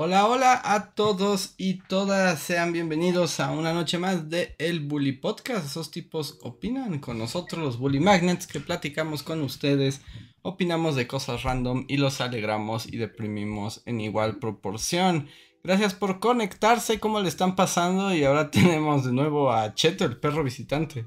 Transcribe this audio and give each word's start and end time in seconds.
Hola, 0.00 0.28
hola 0.28 0.60
a 0.62 0.92
todos 0.94 1.54
y 1.56 1.80
todas, 1.80 2.38
sean 2.38 2.72
bienvenidos 2.72 3.40
a 3.40 3.50
una 3.50 3.72
noche 3.72 3.98
más 3.98 4.30
de 4.30 4.54
El 4.58 4.78
Bully 4.78 5.10
Podcast. 5.10 5.66
Esos 5.66 5.90
tipos 5.90 6.38
opinan 6.42 7.00
con 7.00 7.18
nosotros, 7.18 7.60
los 7.60 7.78
Bully 7.80 7.98
Magnets, 7.98 8.46
que 8.46 8.60
platicamos 8.60 9.24
con 9.24 9.42
ustedes, 9.42 10.00
opinamos 10.42 10.94
de 10.94 11.08
cosas 11.08 11.42
random 11.42 11.84
y 11.88 11.96
los 11.96 12.20
alegramos 12.20 12.86
y 12.86 12.96
deprimimos 12.96 13.82
en 13.86 14.00
igual 14.00 14.38
proporción. 14.38 15.26
Gracias 15.64 15.94
por 15.94 16.20
conectarse, 16.20 17.00
cómo 17.00 17.18
le 17.18 17.28
están 17.28 17.56
pasando 17.56 18.14
y 18.14 18.22
ahora 18.22 18.50
tenemos 18.52 19.04
de 19.04 19.12
nuevo 19.12 19.50
a 19.50 19.74
Cheto, 19.74 20.04
el 20.04 20.16
perro 20.20 20.44
visitante. 20.44 21.06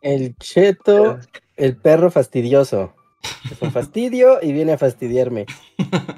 El 0.00 0.36
Cheto, 0.36 1.18
el 1.56 1.76
perro 1.76 2.12
fastidioso. 2.12 2.93
Es 3.50 3.60
un 3.60 3.72
fastidio 3.72 4.38
y 4.42 4.52
viene 4.52 4.72
a 4.72 4.78
fastidiarme. 4.78 5.46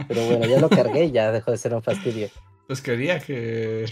Pero 0.08 0.26
bueno, 0.26 0.46
ya 0.46 0.60
lo 0.60 0.68
cargué 0.68 1.04
y 1.04 1.10
ya 1.12 1.32
dejó 1.32 1.50
de 1.50 1.58
ser 1.58 1.74
un 1.74 1.82
fastidio. 1.82 2.28
Pues 2.66 2.80
quería 2.80 3.20
que. 3.20 3.84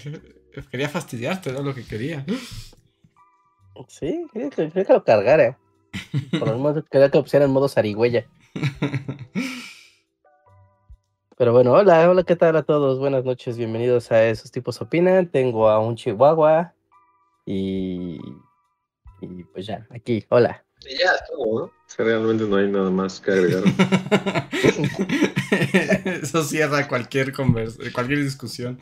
Quería 0.70 0.88
fastidiarte, 0.88 1.52
¿no? 1.52 1.62
Lo 1.62 1.74
que 1.74 1.84
quería. 1.84 2.24
Sí, 3.88 4.26
quería 4.32 4.50
que, 4.50 4.68
quería 4.68 4.84
que 4.84 4.92
lo 4.92 5.04
cargara. 5.04 5.58
Por 6.38 6.48
lo 6.48 6.58
menos 6.58 6.84
quería 6.90 7.10
que 7.10 7.18
lo 7.18 7.24
pusiera 7.24 7.44
en 7.44 7.50
modo 7.50 7.68
zarigüeya. 7.68 8.26
Pero 11.36 11.52
bueno, 11.52 11.72
hola, 11.72 12.08
hola, 12.08 12.22
¿qué 12.22 12.36
tal 12.36 12.54
a 12.56 12.62
todos? 12.62 13.00
Buenas 13.00 13.24
noches, 13.24 13.58
bienvenidos 13.58 14.12
a 14.12 14.24
Esos 14.24 14.52
Tipos 14.52 14.80
Opinan. 14.80 15.28
Tengo 15.28 15.68
a 15.68 15.80
un 15.80 15.96
chihuahua 15.96 16.72
y. 17.44 18.20
Y 19.20 19.44
pues 19.52 19.66
ya, 19.66 19.86
aquí, 19.90 20.24
hola. 20.28 20.64
Y 20.88 20.98
ya, 20.98 21.12
todo, 21.26 21.60
¿no? 21.60 21.72
Realmente 21.96 22.44
no 22.44 22.56
hay 22.56 22.68
nada 22.68 22.90
más 22.90 23.20
que 23.20 23.30
agregar. 23.30 23.62
Eso 26.22 26.42
cierra 26.42 26.88
cualquier 26.88 27.32
conversa, 27.32 27.78
cualquier 27.92 28.22
discusión. 28.22 28.78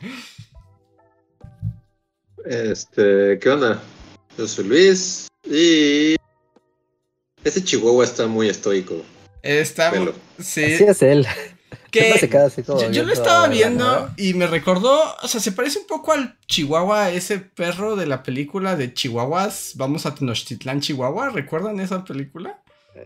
Este, 2.45 3.39
¿qué 3.39 3.49
onda? 3.49 3.81
Yo 4.37 4.47
soy 4.47 4.65
Luis 4.65 5.27
y 5.45 6.15
ese 7.43 7.63
chihuahua 7.63 8.03
está 8.03 8.27
muy 8.27 8.49
estoico. 8.49 9.03
Está, 9.41 9.91
Pelo. 9.91 10.13
sí. 10.39 10.63
Así 10.63 10.83
es 10.83 11.01
él. 11.03 11.27
Que 11.93 11.99
Siempre 11.99 12.19
se 12.19 12.29
queda 12.29 12.45
así 12.47 12.63
como 12.63 12.81
yo, 12.81 12.91
yo 12.91 13.03
lo 13.03 13.13
estaba 13.13 13.47
viendo 13.47 13.85
nada. 13.85 14.13
y 14.17 14.33
me 14.33 14.47
recordó, 14.47 14.99
o 15.21 15.27
sea, 15.29 15.39
se 15.39 15.51
parece 15.53 15.79
un 15.79 15.87
poco 15.87 16.11
al 16.11 16.35
Chihuahua, 16.47 17.11
ese 17.11 17.37
perro 17.39 17.95
de 17.95 18.07
la 18.07 18.23
película 18.23 18.75
de 18.75 18.93
Chihuahuas, 18.93 19.73
vamos 19.75 20.05
a 20.05 20.13
Tenochtitlán, 20.15 20.81
Chihuahua, 20.81 21.29
¿recuerdan 21.29 21.79
esa 21.79 22.03
película? 22.03 22.59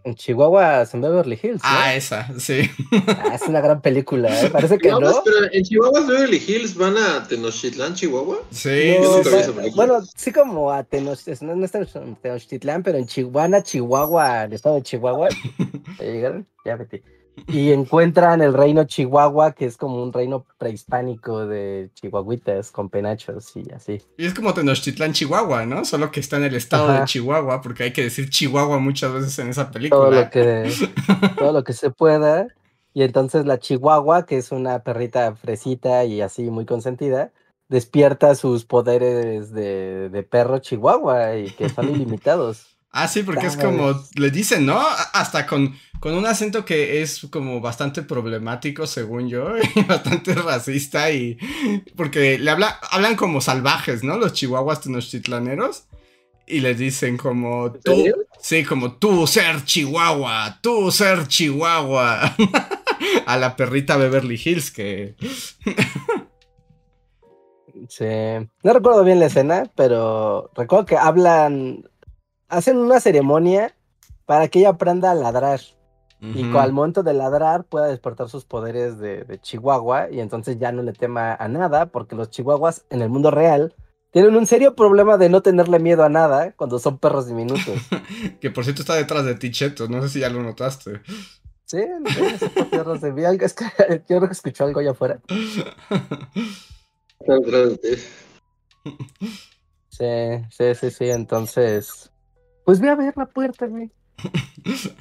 En 0.04 0.16
Chihuahua, 0.16 0.86
en 0.92 1.02
Beverly 1.02 1.40
Hills. 1.42 1.64
¿no? 1.64 1.70
Ah, 1.70 1.96
esa, 1.96 2.28
sí. 2.40 2.70
Ah, 3.08 3.32
es 3.36 3.44
una 3.44 3.62
gran 3.62 3.82
película, 3.82 4.28
¿eh? 4.42 4.50
Parece 4.50 4.78
que 4.78 4.90
No, 4.90 5.00
no. 5.00 5.22
pero 5.24 5.38
en 5.52 5.64
Chihuahua, 5.64 6.02
Beverly 6.02 6.44
Hills 6.46 6.76
van 6.76 6.98
a 6.98 7.26
Tenochtitlán, 7.26 7.94
Chihuahua. 7.94 8.40
Sí, 8.52 8.96
No, 9.02 9.24
sí, 9.24 9.30
película. 9.30 9.72
bueno, 9.76 10.06
sí 10.16 10.32
como 10.34 10.72
a 10.74 10.84
Tenoch- 10.84 11.42
no, 11.42 11.56
no 11.56 11.64
está 11.66 11.80
en 11.80 12.16
Tenochtitlán, 12.18 12.84
pero 12.84 12.98
en 12.98 13.06
Chihuahua, 13.08 13.64
Chihuahua, 13.64 14.44
el 14.44 14.54
estado 14.54 14.76
de 14.76 14.82
Chihuahua, 14.84 15.30
¿ya 16.00 16.06
llegaron? 16.06 16.46
Ya 16.66 16.76
vete. 16.76 17.02
Y 17.46 17.72
encuentran 17.72 18.42
el 18.42 18.54
reino 18.54 18.84
Chihuahua, 18.86 19.52
que 19.54 19.66
es 19.66 19.78
como 19.78 20.02
un 20.02 20.12
reino 20.12 20.46
prehispánico 20.58 21.46
de 21.46 21.92
chihuahuitas 21.94 22.72
con 22.72 22.90
penachos 22.90 23.56
y 23.56 23.72
así. 23.72 24.02
Y 24.18 24.26
es 24.26 24.34
como 24.34 24.54
Tenochtitlán, 24.54 25.14
Chihuahua, 25.14 25.66
¿no? 25.66 25.86
Solo 25.86 26.12
que 26.12 26.20
está 26.20 26.38
en 26.38 26.46
el 26.46 26.56
estado 26.56 26.90
Ajá. 26.90 27.02
de 27.02 27.06
Chihuahua, 27.06 27.62
porque 27.62 27.84
hay 27.84 27.94
que 27.94 28.04
decir 28.04 28.30
Chihuahua 28.30 28.80
muchas 28.80 29.14
veces 29.14 29.38
en 29.40 29.50
esa 29.50 29.66
Todo 29.66 29.74
película. 29.74 30.22
lo 30.24 30.30
que, 30.30 30.72
todo 31.38 31.52
lo 31.54 31.64
que 31.64 31.74
se 31.74 31.92
pueda. 31.92 32.48
Y 32.94 33.04
entonces 33.04 33.46
la 33.46 33.60
Chihuahua, 33.60 34.26
que 34.26 34.38
es 34.38 34.52
una 34.52 34.80
perrita 34.84 35.36
fresita 35.36 36.04
y 36.06 36.22
así 36.22 36.50
muy 36.50 36.66
consentida, 36.66 37.32
despierta 37.70 38.34
sus 38.36 38.66
poderes 38.66 39.52
de, 39.52 40.10
de 40.10 40.24
perro 40.24 40.60
Chihuahua 40.60 41.36
y 41.38 41.52
que 41.52 41.70
son 41.70 41.90
ilimitados. 41.94 42.77
Ah, 42.92 43.08
sí, 43.08 43.24
porque 43.24 43.48
es 43.48 43.58
como, 43.58 44.04
le 44.16 44.32
dicen, 44.32 44.66
¿no? 44.66 44.82
Hasta 45.14 45.46
con, 45.46 45.78
con 46.00 46.16
un 46.16 46.26
acento 46.26 46.66
que 46.66 47.02
es 47.02 47.28
como 47.30 47.62
bastante 47.62 48.02
problemático, 48.02 48.88
según 48.88 49.30
yo, 49.30 49.54
y 49.76 49.84
bastante 49.84 50.34
racista, 50.34 51.12
y 51.12 51.38
porque 51.96 52.40
le 52.40 52.50
habla, 52.50 52.80
hablan 52.92 53.16
como 53.16 53.42
salvajes, 53.42 54.04
¿no? 54.04 54.18
Los 54.18 54.34
chihuahuas 54.34 54.82
tenochtitlaneros, 54.82 55.84
y 56.48 56.62
les 56.62 56.78
dicen 56.78 57.18
como, 57.18 57.68
¿En 57.68 57.82
tú, 57.82 58.06
sí, 58.40 58.64
como 58.64 58.94
tú 58.94 59.28
ser 59.28 59.64
chihuahua, 59.66 60.60
tú 60.62 60.90
ser 60.92 61.28
chihuahua, 61.28 62.36
a 63.26 63.38
la 63.38 63.56
perrita 63.56 63.98
Beverly 63.98 64.42
Hills, 64.44 64.72
que... 64.72 65.16
Sí. 67.90 68.06
No 68.64 68.74
recuerdo 68.74 69.04
bien 69.04 69.20
la 69.20 69.28
escena, 69.28 69.70
pero 69.76 70.52
recuerdo 70.56 70.86
que 70.86 70.98
hablan, 70.98 71.88
hacen 72.48 72.78
una 72.78 73.00
ceremonia 73.00 73.76
para 74.26 74.48
que 74.48 74.60
ella 74.60 74.70
aprenda 74.70 75.12
a 75.12 75.16
ladrar. 75.16 75.60
Y 76.20 76.42
Ujú. 76.44 76.52
co- 76.54 76.60
al 76.60 76.74
momento 76.74 77.04
de 77.04 77.14
ladrar 77.14 77.64
pueda 77.64 77.86
despertar 77.88 78.28
sus 78.30 78.44
poderes 78.44 78.98
de, 78.98 79.24
de 79.24 79.40
Chihuahua 79.40 80.10
y 80.10 80.20
entonces 80.20 80.58
ya 80.60 80.72
no 80.72 80.82
le 80.82 80.94
tema 80.94 81.36
a 81.36 81.48
nada 81.48 81.86
porque 81.88 82.16
los 82.16 82.30
chihuahuas 82.32 82.86
en 82.90 83.02
el 83.04 83.10
mundo 83.10 83.30
real 83.32 83.76
tienen 84.12 84.36
un 84.36 84.48
serio 84.48 84.76
problema 84.76 85.18
de 85.18 85.30
no 85.30 85.42
tenerle 85.42 85.78
miedo 85.80 86.04
a 86.04 86.10
nada 86.10 86.54
cuando 86.54 86.80
son 86.80 86.98
perros 86.98 87.28
diminutos. 87.28 87.80
que 88.42 88.50
por 88.50 88.64
cierto 88.64 88.82
está 88.82 88.96
detrás 88.96 89.26
de 89.26 89.36
ti, 89.36 89.52
Cheto, 89.52 89.88
no 89.88 90.02
sé 90.02 90.10
si 90.10 90.20
ya 90.22 90.30
lo 90.30 90.42
notaste. 90.42 91.02
Sí, 91.66 91.86
no 92.00 92.10
sé. 92.98 93.12
Vi 93.12 93.26
algo- 93.26 93.46
es 93.46 93.54
que 93.54 93.66
yo 94.10 94.18
creo 94.18 94.28
que 94.28 94.34
escuchó 94.34 94.64
algo 94.66 94.80
allá 94.80 94.92
afuera. 94.92 95.20
Está 97.20 97.34
detrás 97.36 97.70
de 97.70 97.78
ti. 97.78 98.04
Sí, 99.90 100.46
sí, 100.52 100.76
sí, 100.76 100.92
sí, 100.92 101.10
entonces... 101.10 102.12
Pues 102.68 102.82
voy 102.82 102.90
a 102.90 102.96
ver 102.96 103.14
la 103.16 103.26
puerta, 103.26 103.66
güey. 103.66 103.90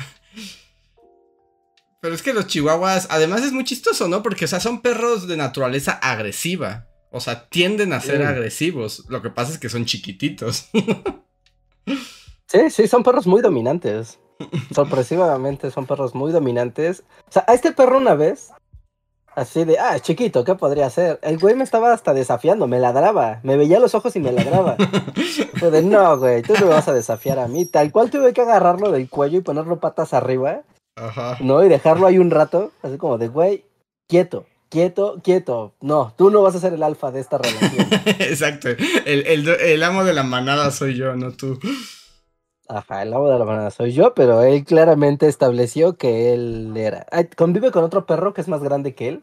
Pero 2.01 2.15
es 2.15 2.23
que 2.23 2.33
los 2.33 2.47
chihuahuas, 2.47 3.09
además 3.11 3.43
es 3.43 3.51
muy 3.51 3.65
chistoso, 3.65 4.07
¿no? 4.07 4.23
Porque, 4.23 4.45
o 4.45 4.49
sea, 4.49 4.61
son 4.61 4.83
perros 4.83 5.27
de 5.27 5.37
naturaleza 5.37 5.95
agresiva. 5.95 6.87
O 7.11 7.19
sea, 7.19 7.49
tienden 7.49 7.93
a 7.93 8.01
ser 8.01 8.23
agresivos. 8.23 9.05
Lo 9.09 9.21
que 9.21 9.31
pasa 9.31 9.51
es 9.51 9.59
que 9.59 9.69
son 9.69 9.85
chiquititos. 9.85 10.69
Sí, 12.49 12.71
sí, 12.71 12.87
son 12.87 13.03
perros 13.03 13.27
muy 13.27 13.43
dominantes. 13.43 14.21
Sorpresivamente 14.73 15.73
son 15.73 15.85
perros 15.85 16.15
muy 16.15 16.31
dominantes. 16.31 17.03
O 17.29 17.33
sea, 17.33 17.45
a 17.49 17.55
este 17.55 17.73
perro 17.73 17.99
una 17.99 18.15
vez, 18.15 18.51
así 19.37 19.65
de, 19.65 19.79
ah, 19.79 20.01
chiquito, 20.01 20.43
¿qué 20.43 20.57
podría 20.57 20.87
hacer? 20.87 21.21
El 21.23 21.39
güey 21.39 21.55
me 21.55 21.63
estaba 21.63 21.93
hasta 21.93 22.13
desafiando, 22.13 22.67
me 22.67 22.81
ladraba, 22.81 23.39
me 23.45 23.57
veía 23.57 23.79
los 23.79 23.95
ojos 23.95 24.17
y 24.17 24.21
me 24.21 24.33
ladraba. 24.33 24.77
Fue 25.61 25.71
de, 25.71 25.83
no, 25.83 26.19
güey, 26.19 26.43
tú 26.43 26.55
no 26.55 26.67
me 26.67 26.73
vas 26.75 26.89
a 26.89 26.93
desafiar 26.93 27.39
a 27.39 27.47
mí. 27.47 27.65
Tal 27.67 27.93
cual 27.93 28.11
tuve 28.11 28.33
que 28.33 28.41
agarrarlo 28.41 28.91
del 28.91 29.09
cuello 29.09 29.39
y 29.39 29.43
ponerlo 29.43 29.79
patas 29.79 30.13
arriba, 30.15 30.63
Ajá. 30.97 31.37
¿no? 31.41 31.63
Y 31.65 31.69
dejarlo 31.69 32.07
ahí 32.09 32.19
un 32.19 32.31
rato, 32.33 32.73
así 32.83 32.97
como 32.99 33.19
de, 33.19 33.29
güey, 33.29 33.65
quieto, 34.09 34.47
quieto, 34.71 35.21
quieto. 35.23 35.73
No, 35.81 36.13
tú 36.17 36.31
no 36.31 36.43
vas 36.43 36.55
a 36.57 36.61
ser 36.61 36.73
el 36.75 36.83
alfa 36.83 37.11
de 37.13 37.21
esta 37.21 37.39
relación. 37.39 37.87
Exacto. 38.19 38.69
El, 39.05 39.27
el- 39.27 39.49
el 39.49 39.83
amo 39.83 40.05
de 40.05 40.13
la 40.15 40.23
manada 40.25 40.71
soy 40.71 40.95
yo, 40.97 41.15
no 41.15 41.31
tú. 41.33 41.59
Ajá, 42.69 43.03
el 43.03 43.15
amo 43.15 43.29
de 43.29 43.39
la 43.39 43.45
manada 43.45 43.71
soy 43.71 43.93
yo, 43.93 44.13
pero 44.15 44.43
él 44.43 44.65
claramente 44.65 45.29
estableció 45.29 45.97
que 45.97 46.35
él 46.35 46.73
era. 46.77 47.07
Ay, 47.13 47.29
convive 47.37 47.71
con 47.71 47.85
otro 47.85 48.07
perro 48.07 48.35
que 48.35 48.41
es 48.41 48.49
más 48.49 48.61
grande 48.61 48.93
que 48.95 49.09
él 49.09 49.23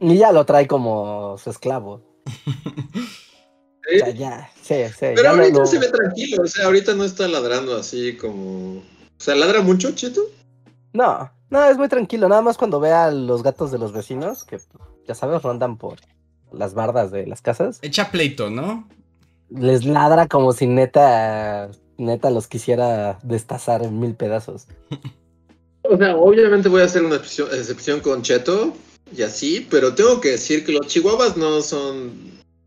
Y 0.00 0.16
ya 0.18 0.32
lo 0.32 0.44
trae 0.46 0.66
como 0.66 1.36
su 1.38 1.50
esclavo. 1.50 2.02
O 3.86 3.98
sea, 3.98 4.10
ya, 4.10 4.50
sí, 4.62 4.76
sí. 4.88 4.94
Pero 4.98 5.22
ya 5.22 5.30
ahorita 5.32 5.58
lo- 5.58 5.66
se 5.66 5.78
ve 5.78 5.88
tranquilo, 5.90 6.42
o 6.42 6.46
sea, 6.46 6.64
ahorita 6.64 6.94
no 6.94 7.04
está 7.04 7.28
ladrando 7.28 7.76
así 7.76 8.16
como. 8.16 8.78
O 8.78 8.82
sea, 9.18 9.34
ladra 9.34 9.60
mucho, 9.60 9.92
Cheto. 9.92 10.22
No, 10.94 11.30
no, 11.50 11.64
es 11.66 11.76
muy 11.76 11.88
tranquilo. 11.88 12.26
Nada 12.26 12.40
más 12.40 12.56
cuando 12.56 12.80
ve 12.80 12.92
a 12.92 13.10
los 13.10 13.42
gatos 13.42 13.70
de 13.72 13.78
los 13.78 13.92
vecinos, 13.92 14.44
que 14.44 14.58
ya 15.06 15.14
sabes, 15.14 15.42
rondan 15.42 15.76
por 15.76 15.98
las 16.50 16.72
bardas 16.72 17.10
de 17.10 17.26
las 17.26 17.42
casas, 17.42 17.78
Echa 17.82 18.10
pleito, 18.10 18.48
¿no? 18.48 18.88
les 19.50 19.84
ladra 19.84 20.28
como 20.28 20.52
si 20.54 20.66
neta, 20.66 21.70
neta 21.98 22.30
los 22.30 22.46
quisiera 22.46 23.18
destazar 23.22 23.82
en 23.82 24.00
mil 24.00 24.14
pedazos. 24.14 24.66
O 25.86 25.98
sea, 25.98 26.16
obviamente 26.16 26.70
voy 26.70 26.80
a 26.80 26.86
hacer 26.86 27.04
una 27.04 27.16
excepción, 27.16 27.48
excepción 27.52 28.00
con 28.00 28.22
Cheto 28.22 28.72
y 29.16 29.22
así, 29.22 29.66
pero 29.70 29.94
tengo 29.94 30.20
que 30.20 30.30
decir 30.32 30.64
que 30.64 30.72
los 30.72 30.86
chihuahuas 30.86 31.36
no 31.36 31.60
son 31.62 32.12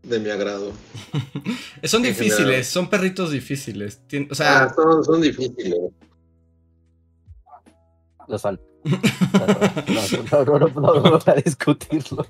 de 0.02 0.18
mi 0.20 0.30
agrado. 0.30 0.72
Son 1.84 2.04
En 2.04 2.12
difíciles, 2.12 2.36
general. 2.38 2.64
son 2.64 2.88
perritos 2.90 3.30
difíciles. 3.30 4.00
Tien- 4.08 4.28
o 4.30 4.34
sea, 4.34 4.64
Ah, 4.64 4.72
son, 4.74 5.04
son 5.04 5.20
difíciles. 5.20 5.74
Lo 8.26 8.38
son. 8.38 8.60
No, 8.84 10.44
no, 10.44 10.44
no, 10.44 10.58
no, 10.58 10.68
no, 10.68 10.94
no, 10.94 11.10
no 11.10 11.18
para 11.18 11.40
discutirlo. 11.40 12.26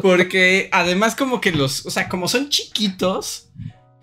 Porque 0.00 0.68
además 0.72 1.14
como 1.16 1.40
que 1.40 1.52
los, 1.52 1.84
o 1.86 1.90
sea, 1.90 2.08
como 2.08 2.28
son 2.28 2.48
chiquitos, 2.48 3.48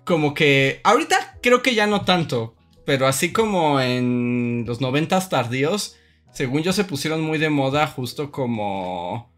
como 0.04 0.34
que 0.34 0.80
ahorita 0.84 1.38
creo 1.42 1.62
que 1.62 1.74
ya 1.74 1.86
no 1.86 2.04
tanto, 2.04 2.54
pero 2.84 3.06
así 3.06 3.32
como 3.32 3.80
en 3.80 4.64
los 4.66 4.80
noventas 4.80 5.28
tardíos, 5.28 5.96
según 6.32 6.62
yo 6.62 6.72
se 6.72 6.84
pusieron 6.84 7.20
muy 7.22 7.38
de 7.38 7.50
moda 7.50 7.86
justo 7.86 8.30
como 8.30 9.30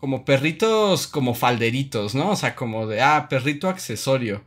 como 0.00 0.24
perritos 0.24 1.06
como 1.06 1.34
falderitos, 1.34 2.14
¿no? 2.14 2.30
O 2.30 2.36
sea, 2.36 2.54
como 2.54 2.86
de 2.86 3.00
ah, 3.00 3.26
perrito 3.28 3.68
accesorio. 3.68 4.44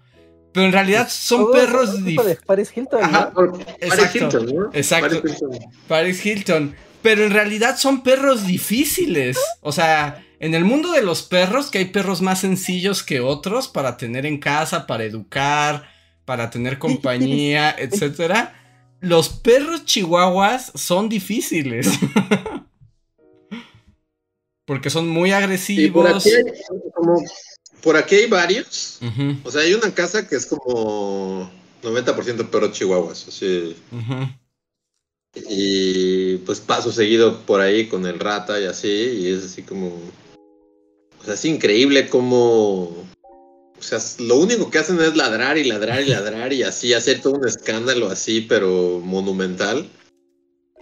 Pero 0.53 0.65
en 0.65 0.71
realidad 0.73 1.07
son 1.09 1.41
Todo 1.43 1.53
perros 1.53 2.03
tipo 2.03 2.23
de 2.23 2.37
dif- 2.37 2.45
Paris 2.45 2.71
Hilton, 2.75 3.03
Ajá. 3.03 3.31
¿no? 3.35 3.51
Paris 3.51 3.65
Exacto. 3.79 4.17
Hilton, 4.17 4.45
¿no? 4.55 4.69
Exacto. 4.73 5.21
Paris 5.21 5.41
Hilton. 5.41 5.71
Paris 5.87 6.25
Hilton. 6.25 6.75
Pero 7.01 7.25
en 7.25 7.31
realidad 7.31 7.77
son 7.77 8.03
perros 8.03 8.45
difíciles. 8.45 9.37
O 9.61 9.71
sea, 9.71 10.23
en 10.39 10.53
el 10.53 10.65
mundo 10.65 10.91
de 10.91 11.01
los 11.01 11.23
perros, 11.23 11.71
que 11.71 11.79
hay 11.79 11.85
perros 11.85 12.21
más 12.21 12.39
sencillos 12.39 13.01
que 13.03 13.21
otros 13.21 13.67
para 13.67 13.97
tener 13.97 14.25
en 14.25 14.39
casa, 14.39 14.87
para 14.87 15.03
educar, 15.03 15.89
para 16.25 16.49
tener 16.49 16.79
compañía, 16.79 17.75
etcétera. 17.77 18.60
Los 19.01 19.29
perros 19.29 19.83
chihuahuas 19.85 20.71
son 20.75 21.09
difíciles. 21.09 21.89
Porque 24.65 24.89
son 24.89 25.09
muy 25.09 25.31
Y 25.31 25.33
por 25.33 26.07
agresivos. 26.07 26.15
aquí, 26.15 26.29
hay, 26.31 26.91
como, 26.93 27.23
por 27.81 27.97
aquí 27.97 28.15
hay 28.15 28.27
varios. 28.27 28.99
O 29.43 29.51
sea, 29.51 29.61
hay 29.61 29.73
una 29.73 29.93
casa 29.93 30.27
que 30.27 30.35
es 30.35 30.45
como 30.45 31.51
90% 31.81 32.49
perros 32.49 32.71
chihuahuas. 32.71 33.27
Así. 33.27 33.75
Y 35.35 36.37
pues 36.37 36.59
paso 36.59 36.91
seguido 36.91 37.41
por 37.41 37.59
ahí 37.59 37.87
con 37.87 38.05
el 38.05 38.19
rata 38.19 38.61
y 38.61 38.65
así. 38.65 38.87
Y 38.87 39.27
es 39.27 39.45
así 39.45 39.63
como. 39.63 39.87
O 39.87 41.23
sea, 41.25 41.33
es 41.33 41.43
increíble 41.43 42.07
cómo. 42.07 42.95
O 43.81 43.83
sea, 43.83 43.99
lo 44.19 44.35
único 44.35 44.69
que 44.69 44.77
hacen 44.77 45.01
es 45.01 45.17
ladrar 45.17 45.57
y 45.57 45.63
ladrar 45.63 46.01
y 46.01 46.05
ladrar 46.05 46.53
y 46.53 46.61
así 46.61 46.93
hacer 46.93 47.19
todo 47.19 47.33
un 47.33 47.47
escándalo 47.47 48.09
así, 48.09 48.41
pero 48.41 49.01
monumental. 49.03 49.89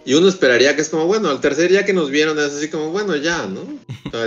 Y 0.04 0.12
uno 0.12 0.28
esperaría 0.28 0.76
que 0.76 0.82
es 0.82 0.90
como, 0.90 1.06
bueno, 1.06 1.30
al 1.30 1.40
tercer 1.40 1.70
día 1.70 1.86
que 1.86 1.94
nos 1.94 2.10
vieron 2.10 2.38
es 2.38 2.52
así 2.52 2.68
como, 2.68 2.90
bueno, 2.90 3.16
ya, 3.16 3.46
¿no? 3.46 3.62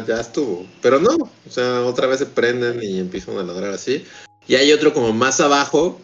Ya 0.07 0.19
estuvo. 0.19 0.65
Pero 0.81 0.99
no, 0.99 1.15
o 1.15 1.49
sea, 1.51 1.83
otra 1.83 2.07
vez 2.07 2.17
se 2.17 2.25
prenden 2.25 2.81
y 2.81 2.99
empiezan 2.99 3.37
a 3.37 3.43
ladrar 3.43 3.73
así. 3.73 4.03
Y 4.47 4.55
hay 4.55 4.73
otro 4.73 4.91
como 4.91 5.13
más 5.13 5.39
abajo, 5.39 6.01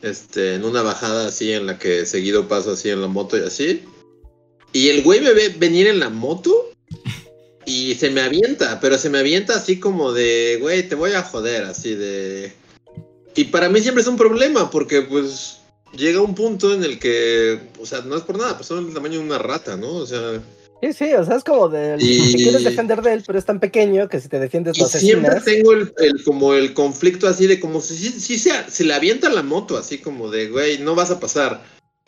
este, 0.00 0.54
en 0.54 0.64
una 0.64 0.82
bajada 0.82 1.26
así 1.26 1.52
en 1.52 1.66
la 1.66 1.76
que 1.76 2.06
seguido 2.06 2.46
paso 2.46 2.72
así 2.72 2.88
en 2.88 3.00
la 3.00 3.08
moto 3.08 3.36
y 3.36 3.42
así. 3.42 3.84
Y 4.72 4.90
el 4.90 5.02
güey 5.02 5.20
me 5.20 5.32
ve 5.32 5.48
venir 5.58 5.88
en 5.88 5.98
la 5.98 6.08
moto 6.08 6.70
y 7.70 7.94
se 7.94 8.10
me 8.10 8.20
avienta, 8.20 8.80
pero 8.80 8.98
se 8.98 9.08
me 9.10 9.18
avienta 9.18 9.54
así 9.56 9.78
como 9.78 10.12
de, 10.12 10.58
güey, 10.60 10.88
te 10.88 10.94
voy 10.96 11.12
a 11.12 11.22
joder, 11.22 11.64
así 11.64 11.94
de... 11.94 12.52
Y 13.36 13.44
para 13.44 13.68
mí 13.68 13.80
siempre 13.80 14.02
es 14.02 14.08
un 14.08 14.16
problema 14.16 14.70
porque 14.70 15.02
pues 15.02 15.58
llega 15.96 16.20
un 16.20 16.34
punto 16.34 16.74
en 16.74 16.82
el 16.82 16.98
que, 16.98 17.60
o 17.80 17.86
sea, 17.86 18.00
no 18.00 18.16
es 18.16 18.22
por 18.22 18.36
nada, 18.38 18.56
pues 18.56 18.66
son 18.66 18.88
el 18.88 18.94
tamaño 18.94 19.20
de 19.20 19.24
una 19.24 19.38
rata, 19.38 19.76
¿no? 19.76 19.88
O 19.94 20.06
sea, 20.06 20.40
Sí, 20.82 20.94
sí, 20.94 21.12
o 21.12 21.22
sea, 21.24 21.36
es 21.36 21.44
como 21.44 21.68
de. 21.68 21.98
Y- 22.00 22.32
Te 22.32 22.38
quieres 22.38 22.64
defender 22.64 23.02
de 23.02 23.12
él, 23.12 23.22
pero 23.26 23.38
es 23.38 23.44
tan 23.44 23.60
pequeño 23.60 24.08
que 24.08 24.18
si 24.18 24.28
te 24.28 24.38
defiendes 24.40 24.78
y 24.78 24.80
lo 24.80 24.86
siempre 24.88 25.28
asesinas. 25.28 25.44
tengo 25.44 25.72
el, 25.72 25.92
el- 25.98 26.24
como 26.24 26.54
el 26.54 26.72
conflicto 26.72 27.28
así 27.28 27.46
de 27.46 27.60
como 27.60 27.82
si, 27.82 27.94
si, 27.96 28.08
si 28.18 28.38
se, 28.38 28.50
se 28.70 28.84
le 28.84 28.94
avienta 28.94 29.28
la 29.28 29.42
moto, 29.42 29.76
así 29.76 29.98
como 29.98 30.30
de, 30.30 30.48
güey, 30.48 30.78
no 30.78 30.94
vas 30.94 31.10
a 31.10 31.20
pasar, 31.20 31.62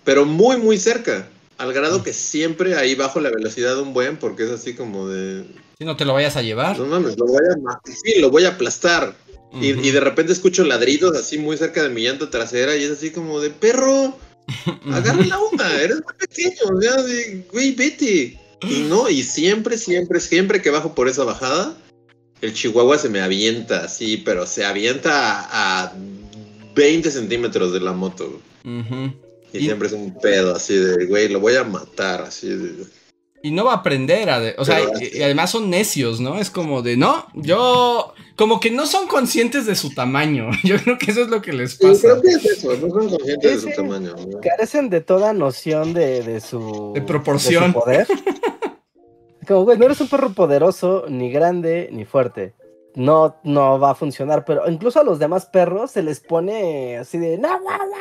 pero 0.05 0.25
muy, 0.25 0.57
muy 0.57 0.79
cerca. 0.79 1.29
Al 1.63 1.73
grado 1.73 2.03
que 2.03 2.13
siempre 2.13 2.75
ahí 2.75 2.97
bajo 2.97 3.21
la 3.21 3.31
velocidad 3.31 3.79
un 3.79 3.95
buen, 3.95 4.17
porque 4.17 4.43
es 4.43 4.51
así 4.51 4.75
como 4.75 5.07
de. 5.09 5.45
Si 5.79 5.85
no 5.85 5.97
te 5.97 6.05
lo 6.05 6.13
vayas 6.13 6.37
a 6.37 6.43
llevar. 6.43 6.77
No 6.77 6.87
mames, 6.87 7.17
lo 7.17 7.25
voy 7.25 7.37
a 7.37 7.81
sí, 7.85 8.19
lo 8.19 8.31
voy 8.31 8.47
a 8.47 8.49
aplastar. 8.49 9.15
Y, 9.53 9.73
de 9.73 10.01
repente 10.01 10.33
escucho 10.33 10.65
ladridos 10.65 11.17
así 11.17 11.39
muy 11.39 11.57
cerca 11.57 11.85
de 11.85 11.91
mi 11.91 12.03
llanta 12.03 12.29
trasera 12.31 12.75
y 12.75 12.83
es 12.83 12.91
así 12.91 13.13
como 13.13 13.39
de 13.39 13.51
perro, 13.51 14.19
agarra 14.93 15.25
la 15.25 15.39
onda, 15.39 15.81
eres 15.81 16.03
muy 16.03 16.15
pequeño, 16.19 16.77
o 16.77 16.81
sea, 16.81 17.01
de, 17.01 17.47
güey, 17.53 17.77
vete. 17.77 18.41
Y 18.63 18.87
no, 18.89 19.09
y 19.09 19.23
siempre, 19.23 19.79
siempre, 19.79 20.19
siempre 20.19 20.63
que 20.63 20.71
bajo 20.71 20.97
por 20.97 21.07
esa 21.07 21.23
bajada, 21.23 21.77
el 22.41 22.55
chihuahua 22.55 22.99
se 22.99 23.09
me 23.09 23.21
avienta 23.21 23.85
así, 23.85 24.17
pero 24.17 24.49
se 24.49 24.65
avienta 24.65 25.43
a, 25.43 25.85
a 25.85 25.93
20 26.75 27.09
centímetros 27.09 27.73
de 27.73 27.81
la 27.81 27.93
moto. 27.93 28.41
Ujú. 28.65 29.13
Y, 29.53 29.59
Y- 29.59 29.63
siempre 29.65 29.89
es 29.89 29.95
un 29.95 30.15
pedo 30.19 30.55
así 30.55 30.75
de, 30.77 31.07
güey, 31.07 31.29
lo 31.29 31.41
voy 31.41 31.57
a 31.57 31.65
matar, 31.65 32.23
así 32.23 32.49
de... 32.49 32.85
Y 33.45 33.51
no 33.51 33.65
va 33.65 33.73
a 33.73 33.77
aprender 33.77 34.31
a... 34.31 34.39
de- 34.39 34.55
o 34.57 34.65
sea, 34.65 34.77
Pero- 34.79 34.93
y, 35.01 35.19
y 35.19 35.23
además 35.23 35.51
son 35.51 35.69
necios, 35.69 36.21
¿no? 36.21 36.39
Es 36.39 36.49
como 36.51 36.83
de, 36.83 36.97
no, 36.97 37.27
yo... 37.35 38.15
Como 38.37 38.61
que 38.61 38.71
no 38.71 38.87
son 38.87 39.09
conscientes 39.09 39.67
de 39.67 39.75
su 39.75 39.93
tamaño. 39.95 40.49
Yo 40.65 40.77
creo 40.79 40.97
que 40.97 41.11
eso 41.11 41.21
es 41.23 41.29
lo 41.29 41.43
que 41.43 41.53
les 41.53 41.73
Sí, 41.73 41.87
pasa. 41.87 42.01
creo 42.01 42.23
que 42.23 42.29
es 42.31 42.45
eso, 42.47 42.73
no 42.77 42.89
son 42.89 42.91
conscientes 43.11 43.51
Sí, 43.51 43.57
de 43.57 43.61
su 43.61 43.69
sí. 43.69 43.75
tamaño. 43.77 44.15
¿no? 44.17 44.41
Carecen 44.41 44.89
de 44.89 45.01
toda 45.03 45.33
noción 45.35 45.93
de, 45.93 46.23
de 46.23 46.41
su. 46.41 46.93
De 46.95 47.03
proporción. 47.03 47.65
de 47.65 47.73
su 47.73 47.75
poder. 47.81 48.07
Como, 49.47 49.65
güey, 49.65 49.77
no 49.79 49.85
eres 49.85 50.01
un 50.01 50.09
perro 50.09 50.33
poderoso, 50.33 51.05
ni 51.09 51.31
grande, 51.31 51.89
ni 51.93 52.05
fuerte. 52.05 52.55
No, 52.95 53.37
no 53.45 53.79
va 53.79 53.91
a 53.91 53.95
funcionar, 53.95 54.45
pero 54.45 54.69
incluso 54.71 55.01
a 55.01 55.05
los 55.05 55.19
demás 55.19 55.47
perros 55.47 55.91
se 55.91 56.03
les 56.03 56.21
pone 56.21 56.97
así 56.97 57.19
de. 57.19 57.37
No, 57.39 57.49
no, 57.61 57.79
no". 57.79 58.01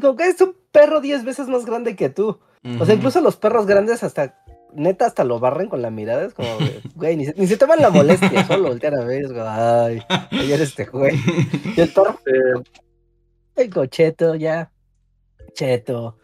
Como 0.00 0.16
que 0.16 0.24
es 0.24 0.40
un 0.40 0.56
perro 0.70 1.00
10 1.00 1.24
veces 1.24 1.48
más 1.48 1.64
grande 1.64 1.96
que 1.96 2.08
tú. 2.08 2.40
O 2.78 2.84
sea, 2.84 2.94
incluso 2.94 3.20
los 3.20 3.36
perros 3.36 3.66
grandes 3.66 4.02
hasta, 4.02 4.42
neta, 4.74 5.06
hasta 5.06 5.24
lo 5.24 5.38
barren 5.40 5.68
con 5.68 5.80
la 5.80 5.90
mirada. 5.90 6.26
Es 6.26 6.34
como, 6.34 6.48
güey, 6.94 7.16
ni 7.16 7.26
se, 7.26 7.34
ni 7.36 7.46
se 7.46 7.56
toman 7.56 7.80
la 7.80 7.90
molestia, 7.90 8.46
solo 8.46 8.68
voltean 8.68 9.00
a 9.00 9.04
ver. 9.04 9.24
Es 9.24 9.32
como, 9.32 9.44
ay, 9.46 10.02
ayer 10.32 10.60
este 10.60 10.84
güey. 10.84 11.16
Y 11.76 11.80
el 11.80 11.88
perro, 11.90 12.20
vengo, 13.56 13.86
cheto, 13.86 14.34
ya. 14.34 14.70
Cheto, 15.54 16.18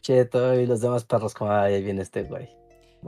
cheto. 0.00 0.54
Y 0.60 0.66
los 0.66 0.80
demás 0.80 1.04
perros, 1.04 1.34
como, 1.34 1.52
ay, 1.52 1.74
ahí 1.74 1.82
viene 1.82 2.02
este 2.02 2.24
güey. 2.24 2.48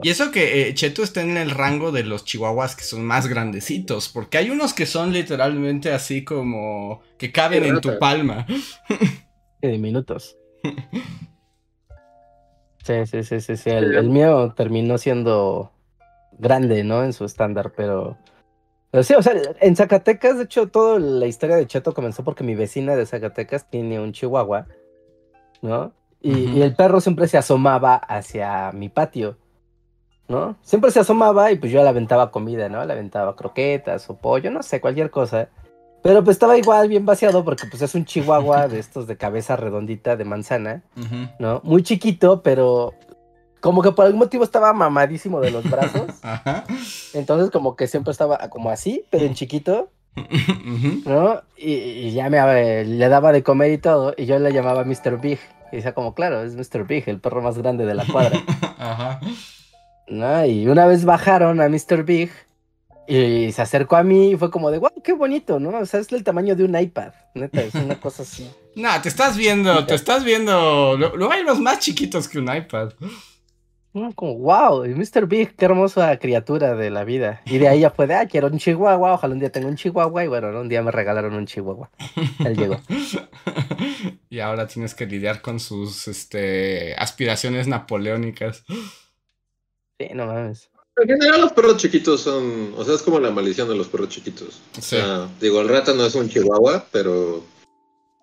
Y 0.01 0.09
eso 0.09 0.31
que 0.31 0.69
eh, 0.69 0.73
Cheto 0.73 1.03
está 1.03 1.21
en 1.21 1.35
el 1.35 1.51
rango 1.51 1.91
de 1.91 2.03
los 2.03 2.23
chihuahuas 2.23 2.75
que 2.75 2.83
son 2.83 3.03
más 3.03 3.27
grandecitos, 3.27 4.07
porque 4.07 4.37
hay 4.37 4.49
unos 4.49 4.73
que 4.73 4.85
son 4.85 5.11
literalmente 5.11 5.91
así 5.91 6.23
como 6.23 7.01
que 7.17 7.31
caben 7.31 7.65
en 7.65 7.81
tu 7.81 7.99
palma. 7.99 8.45
Sí, 9.61 9.67
diminutos. 9.67 10.37
Sí, 12.83 13.05
sí, 13.05 13.23
sí, 13.23 13.41
sí, 13.41 13.57
sí. 13.57 13.69
El, 13.69 13.95
el 13.95 14.09
mío 14.09 14.53
terminó 14.55 14.97
siendo 14.97 15.71
grande, 16.37 16.83
¿no? 16.83 17.03
En 17.03 17.13
su 17.13 17.25
estándar, 17.25 17.73
pero... 17.75 18.17
Pero 18.91 19.03
sí, 19.03 19.13
o 19.13 19.21
sea, 19.21 19.33
en 19.59 19.75
Zacatecas, 19.75 20.37
de 20.37 20.45
hecho, 20.45 20.67
toda 20.69 20.97
la 20.97 21.27
historia 21.27 21.57
de 21.57 21.67
Cheto 21.67 21.93
comenzó 21.93 22.23
porque 22.23 22.43
mi 22.43 22.55
vecina 22.55 22.95
de 22.95 23.05
Zacatecas 23.05 23.69
tiene 23.69 23.99
un 23.99 24.13
chihuahua, 24.13 24.65
¿no? 25.61 25.91
Y, 26.21 26.57
y 26.57 26.61
el 26.63 26.75
perro 26.75 26.99
siempre 26.99 27.27
se 27.27 27.37
asomaba 27.37 27.95
hacia 27.95 28.71
mi 28.71 28.89
patio, 28.89 29.37
¿no? 30.27 30.57
Siempre 30.63 30.89
se 30.89 31.01
asomaba 31.01 31.51
y 31.51 31.57
pues 31.57 31.71
yo 31.71 31.83
le 31.83 31.89
aventaba 31.89 32.31
comida, 32.31 32.67
¿no? 32.67 32.83
Le 32.83 32.93
aventaba 32.93 33.35
croquetas 33.35 34.09
o 34.09 34.17
pollo, 34.17 34.49
no 34.49 34.63
sé, 34.63 34.81
cualquier 34.81 35.11
cosa. 35.11 35.49
Pero 36.01 36.23
pues 36.23 36.35
estaba 36.35 36.57
igual 36.57 36.87
bien 36.87 37.05
vaciado 37.05 37.43
porque 37.43 37.67
pues 37.69 37.81
es 37.81 37.93
un 37.95 38.05
chihuahua 38.05 38.67
de 38.67 38.79
estos 38.79 39.07
de 39.07 39.17
cabeza 39.17 39.55
redondita 39.55 40.15
de 40.15 40.25
manzana. 40.25 40.83
¿no? 41.39 41.61
Muy 41.63 41.83
chiquito, 41.83 42.41
pero 42.41 42.93
como 43.59 43.81
que 43.81 43.91
por 43.91 44.05
algún 44.05 44.19
motivo 44.19 44.43
estaba 44.43 44.71
mamadísimo 44.73 45.41
de 45.41 45.51
los 45.51 45.69
brazos. 45.69 46.07
Ajá. 46.21 46.63
Entonces 47.13 47.51
como 47.51 47.75
que 47.75 47.87
siempre 47.87 48.11
estaba 48.11 48.37
como 48.49 48.69
así, 48.69 49.05
pero 49.09 49.25
en 49.25 49.33
chiquito. 49.33 49.89
¿no? 51.05 51.41
Y, 51.57 51.73
y 51.73 52.11
ya 52.11 52.29
me 52.29 52.37
eh, 52.39 52.85
le 52.85 53.09
daba 53.09 53.31
de 53.31 53.43
comer 53.43 53.71
y 53.71 53.77
todo, 53.77 54.13
y 54.17 54.25
yo 54.25 54.39
le 54.39 54.51
llamaba 54.51 54.83
Mr. 54.83 55.19
Big. 55.19 55.39
Y 55.71 55.77
decía 55.77 55.93
como, 55.93 56.15
claro, 56.15 56.43
es 56.43 56.55
Mr. 56.55 56.85
Big, 56.85 57.07
el 57.07 57.19
perro 57.19 57.41
más 57.41 57.57
grande 57.57 57.85
de 57.85 57.93
la 57.93 58.05
cuadra. 58.05 58.39
Ajá. 58.79 59.19
¿no? 60.07 60.45
Y 60.45 60.67
una 60.67 60.85
vez 60.85 61.05
bajaron 61.05 61.61
a 61.61 61.69
Mr. 61.69 62.03
Big 62.03 62.31
y 63.09 63.51
se 63.51 63.63
acercó 63.63 63.95
a 63.95 64.03
mí 64.03 64.31
y 64.31 64.37
fue 64.37 64.51
como 64.51 64.69
de, 64.69 64.77
wow, 64.77 65.01
qué 65.03 65.13
bonito, 65.13 65.59
¿no? 65.59 65.69
O 65.79 65.85
sea, 65.87 65.99
es 65.99 66.11
el 66.11 66.23
tamaño 66.23 66.55
de 66.55 66.63
un 66.63 66.79
iPad, 66.79 67.11
neta, 67.33 67.61
es 67.61 67.73
una 67.73 67.99
cosa 67.99 68.23
así. 68.23 68.49
No, 68.75 69.01
te 69.01 69.09
estás 69.09 69.35
viendo, 69.35 69.85
te 69.85 69.95
estás 69.95 70.23
viendo. 70.23 70.95
Luego 70.95 71.33
hay 71.33 71.41
unos 71.41 71.59
más 71.59 71.79
chiquitos 71.79 72.29
que 72.29 72.39
un 72.39 72.55
iPad. 72.55 72.93
¿no? 73.93 74.13
Como, 74.13 74.37
wow, 74.37 74.85
y 74.85 74.89
Mr. 74.89 75.25
Big, 75.27 75.55
qué 75.55 75.65
hermosa 75.65 76.17
criatura 76.17 76.75
de 76.75 76.89
la 76.89 77.03
vida. 77.03 77.41
Y 77.45 77.57
de 77.57 77.67
ahí 77.67 77.81
ya 77.81 77.89
fue 77.89 78.07
de, 78.07 78.13
ah, 78.13 78.27
quiero 78.27 78.47
un 78.47 78.57
chihuahua, 78.57 79.13
ojalá 79.13 79.33
un 79.33 79.39
día 79.39 79.51
tenga 79.51 79.67
un 79.67 79.75
chihuahua. 79.75 80.23
Y 80.23 80.27
bueno, 80.27 80.51
¿no? 80.51 80.61
un 80.61 80.69
día 80.69 80.81
me 80.81 80.91
regalaron 80.91 81.33
un 81.33 81.45
chihuahua. 81.45 81.89
Él 82.45 82.55
llegó. 82.55 82.79
y 84.29 84.39
ahora 84.39 84.67
tienes 84.67 84.93
que 84.93 85.07
lidiar 85.07 85.41
con 85.41 85.59
sus 85.59 86.07
este, 86.07 86.95
aspiraciones 86.95 87.67
napoleónicas. 87.67 88.63
Sí, 89.97 90.07
no 90.13 90.27
mames. 90.27 90.69
En 91.01 91.07
general 91.07 91.41
los 91.41 91.53
perros 91.53 91.77
chiquitos 91.77 92.21
son, 92.21 92.73
o 92.77 92.83
sea, 92.83 92.95
es 92.95 93.01
como 93.01 93.19
la 93.19 93.31
maldición 93.31 93.67
de 93.69 93.75
los 93.75 93.87
perros 93.87 94.09
chiquitos. 94.09 94.59
O 94.77 94.81
Sí. 94.81 94.95
sea, 94.97 95.29
digo, 95.39 95.61
el 95.61 95.69
rata 95.69 95.93
no 95.93 96.05
es 96.05 96.15
un 96.15 96.29
chihuahua, 96.29 96.85
pero, 96.91 97.43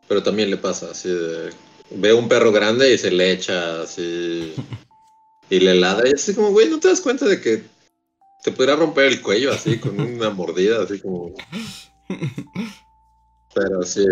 pero 0.08 0.22
también 0.22 0.50
le 0.50 0.56
pasa, 0.56 0.90
así 0.90 1.08
de, 1.08 1.50
ve 1.90 2.12
un 2.12 2.28
perro 2.28 2.52
grande 2.52 2.92
y 2.92 2.98
se 2.98 3.10
le 3.10 3.32
echa 3.32 3.82
así 3.82 4.54
y 5.50 5.60
le 5.60 5.74
ladra 5.74 6.08
y 6.08 6.12
así 6.12 6.34
como, 6.34 6.50
güey, 6.50 6.68
¿no 6.68 6.78
te 6.80 6.88
das 6.88 7.00
cuenta 7.00 7.24
de 7.26 7.40
que 7.40 7.62
te 8.42 8.52
podría 8.52 8.76
romper 8.76 9.06
el 9.06 9.22
cuello 9.22 9.52
así 9.52 9.78
con 9.78 9.98
una 9.98 10.30
mordida, 10.30 10.82
así 10.82 11.00
como... 11.00 11.32
Pero 13.54 13.82
sí, 13.82 14.04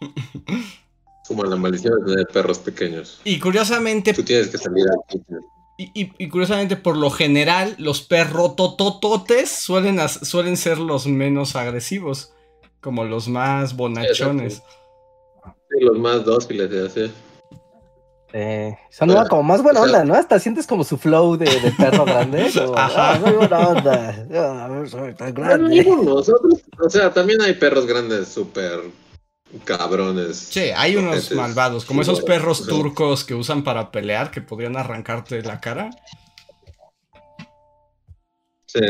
como 1.28 1.44
la 1.44 1.56
maldición 1.56 1.94
de 2.04 2.12
tener 2.12 2.26
perros 2.28 2.58
pequeños. 2.58 3.20
Y 3.24 3.38
curiosamente, 3.38 4.14
Tú 4.14 4.22
tienes 4.22 4.48
que 4.48 4.58
salir 4.58 4.86
aquí. 5.04 5.20
Y, 5.78 6.02
y- 6.02 6.12
y 6.18 6.28
curiosamente, 6.28 6.76
por 6.76 6.96
lo 6.96 7.10
general, 7.10 7.74
los 7.78 8.02
perrototototes 8.02 9.48
suelen, 9.50 9.98
suelen 10.08 10.56
ser 10.56 10.78
los 10.78 11.06
menos 11.06 11.56
agresivos. 11.56 12.32
Como 12.80 13.04
los 13.04 13.28
más 13.28 13.74
bonachones. 13.76 14.62
Sí, 15.70 15.80
los 15.84 15.98
más 15.98 16.24
dóciles 16.24 16.70
y 16.72 16.86
así. 16.86 17.12
Eh, 18.32 18.76
son 18.90 19.08
como- 19.08 19.26
como 19.28 19.42
más 19.42 19.62
buena 19.62 19.80
o 19.80 19.84
sea- 19.88 19.92
onda, 20.00 20.04
¿no? 20.04 20.14
Hasta 20.14 20.38
sientes 20.38 20.66
como 20.66 20.84
su 20.84 20.98
flow 20.98 21.36
de, 21.36 21.46
de 21.46 21.72
perro 21.72 22.04
grande. 22.04 22.50
Como, 22.54 22.76
Ajá. 22.76 23.12
"Ah, 23.14 23.20
soy 23.20 23.32
buena 23.32 23.68
onda. 23.68 24.26
Ah, 24.34 24.84
soy 24.86 25.14
tan 25.14 25.32
grande. 25.34 25.86
o 26.78 26.90
sea, 26.90 27.12
también 27.12 27.40
hay 27.40 27.54
perros 27.54 27.86
grandes 27.86 28.28
súper 28.28 28.80
cabrones. 29.64 30.36
Sí, 30.36 30.70
hay 30.76 30.96
unos 30.96 31.32
malvados, 31.32 31.84
como 31.84 32.02
esos 32.02 32.20
perros 32.20 32.66
turcos 32.66 33.24
que 33.24 33.34
usan 33.34 33.64
para 33.64 33.90
pelear, 33.90 34.30
que 34.30 34.40
podrían 34.40 34.76
arrancarte 34.76 35.42
la 35.42 35.60
cara. 35.60 35.90
Sí. 38.66 38.80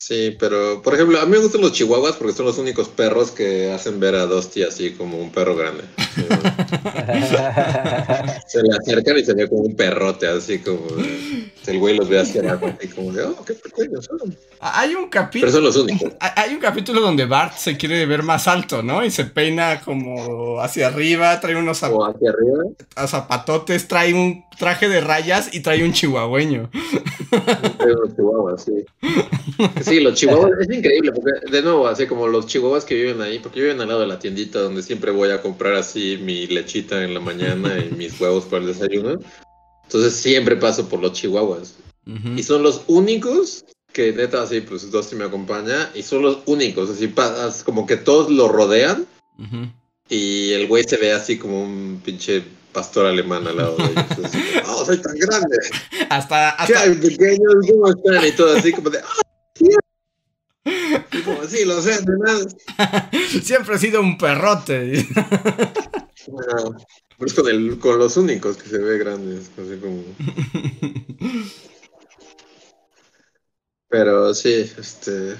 Sí, 0.00 0.36
pero, 0.38 0.80
por 0.80 0.94
ejemplo, 0.94 1.20
a 1.20 1.24
mí 1.26 1.32
me 1.32 1.38
gustan 1.38 1.60
los 1.60 1.72
chihuahuas 1.72 2.14
porque 2.14 2.32
son 2.32 2.46
los 2.46 2.56
únicos 2.58 2.88
perros 2.88 3.32
que 3.32 3.72
hacen 3.72 3.98
ver 3.98 4.14
a 4.14 4.26
Dusty 4.26 4.62
así 4.62 4.92
como 4.92 5.18
un 5.18 5.32
perro 5.32 5.56
grande. 5.56 5.82
Sí, 6.14 6.22
se 8.46 8.62
le 8.62 8.76
acercan 8.76 9.18
y 9.18 9.24
se 9.24 9.34
ve 9.34 9.48
como 9.48 9.62
un 9.62 9.74
perrote, 9.74 10.28
así 10.28 10.60
como... 10.60 10.86
de- 10.86 11.48
el 11.68 11.78
güey 11.80 11.98
los 11.98 12.08
ve 12.08 12.18
hacia 12.18 12.40
abajo, 12.40 12.72
así 12.78 12.88
como 12.88 13.12
de, 13.12 13.24
oh, 13.24 13.44
qué 13.44 13.52
pequeños 13.52 14.06
son. 14.06 14.34
Ah, 14.58 14.80
Hay 14.80 14.94
un 14.94 15.10
Pero 15.10 15.12
capítulo. 15.24 15.52
son 15.52 15.64
los 15.64 15.76
únicos. 15.76 16.12
Hay 16.36 16.54
un 16.54 16.60
capítulo 16.60 17.02
donde 17.02 17.26
Bart 17.26 17.52
se 17.58 17.76
quiere 17.76 18.06
ver 18.06 18.22
más 18.22 18.48
alto, 18.48 18.82
¿no? 18.82 19.04
Y 19.04 19.10
se 19.10 19.26
peina 19.26 19.82
como 19.82 20.62
hacia 20.62 20.86
arriba, 20.86 21.38
trae 21.40 21.56
unos 21.56 21.82
zap- 21.82 21.92
O 21.92 22.06
hacia 22.06 22.30
arriba. 22.30 23.06
zapatotes, 23.06 23.86
trae 23.86 24.14
un 24.14 24.44
traje 24.58 24.88
de 24.88 25.02
rayas 25.02 25.54
y 25.54 25.60
trae 25.60 25.84
un 25.84 25.92
chihuahueño. 25.92 26.70
De 26.72 27.92
los 27.92 28.16
chihuahuas, 28.16 28.64
sí. 28.64 28.72
Sí, 29.88 30.00
los 30.00 30.14
chihuahuas, 30.14 30.52
es 30.60 30.76
increíble, 30.76 31.12
porque 31.12 31.32
de 31.50 31.62
nuevo, 31.62 31.86
así 31.86 32.06
como 32.06 32.26
los 32.28 32.46
chihuahuas 32.46 32.84
que 32.84 32.94
viven 32.94 33.20
ahí, 33.20 33.38
porque 33.38 33.60
viven 33.60 33.80
al 33.80 33.88
lado 33.88 34.00
de 34.00 34.06
la 34.06 34.18
tiendita 34.18 34.60
donde 34.60 34.82
siempre 34.82 35.10
voy 35.10 35.30
a 35.30 35.40
comprar 35.42 35.74
así 35.74 36.18
mi 36.22 36.46
lechita 36.46 37.02
en 37.02 37.14
la 37.14 37.20
mañana 37.20 37.78
y 37.78 37.94
mis 37.94 38.20
huevos 38.20 38.44
para 38.44 38.62
el 38.62 38.68
desayuno. 38.68 39.18
Entonces 39.84 40.14
siempre 40.14 40.56
paso 40.56 40.88
por 40.88 41.00
los 41.00 41.12
chihuahuas. 41.12 41.76
Ujú. 42.06 42.28
Y 42.36 42.42
son 42.42 42.62
los 42.62 42.82
únicos 42.86 43.64
que 43.92 44.12
neta 44.12 44.42
así, 44.42 44.60
pues 44.60 44.90
Dusty 44.90 45.16
me 45.16 45.24
acompaña, 45.24 45.90
y 45.94 46.02
son 46.02 46.22
los 46.22 46.38
únicos, 46.46 46.90
así 46.90 47.08
pasas, 47.08 47.64
como 47.64 47.86
que 47.86 47.96
todos 47.96 48.30
lo 48.30 48.48
rodean 48.48 49.06
Ujú. 49.38 49.66
y 50.08 50.52
el 50.52 50.66
güey 50.68 50.84
se 50.84 50.98
ve 50.98 51.12
así 51.12 51.38
como 51.38 51.62
un 51.62 52.00
pinche 52.04 52.44
pastor 52.72 53.06
alemán 53.06 53.46
al 53.46 53.56
lado 53.56 53.76
de 53.76 53.84
ellos. 53.84 54.24
Así, 54.24 54.38
oh, 54.68 54.84
soy 54.84 54.98
tan 54.98 55.18
grande. 55.18 55.56
Hasta, 56.10 56.54
¿Qué 56.66 56.74
hasta, 56.74 56.80
hay, 56.82 56.94
pequeños? 56.94 57.54
¿Cómo 57.68 57.88
están? 57.88 58.26
Y 58.26 58.32
todo 58.32 58.56
así 58.56 58.72
como 58.72 58.90
de, 58.90 58.98
¡ah! 58.98 59.27
Sí". 61.28 61.32
Y 61.32 61.34
como, 61.36 61.48
sí, 61.48 61.64
lo 61.64 61.82
sé, 61.82 63.40
siempre 63.42 63.76
he 63.76 63.78
sido 63.78 64.00
un 64.00 64.16
perrote. 64.18 65.06
Bueno, 66.26 66.76
pero 67.16 67.26
es 67.26 67.34
con, 67.34 67.48
el, 67.48 67.78
con 67.78 67.98
los 67.98 68.16
únicos 68.16 68.56
que 68.56 68.68
se 68.68 68.78
ve 68.78 68.98
grandes, 68.98 69.50
así 69.56 69.78
como... 69.80 70.02
Pero 73.88 74.34
sí, 74.34 74.52
este... 74.78 75.36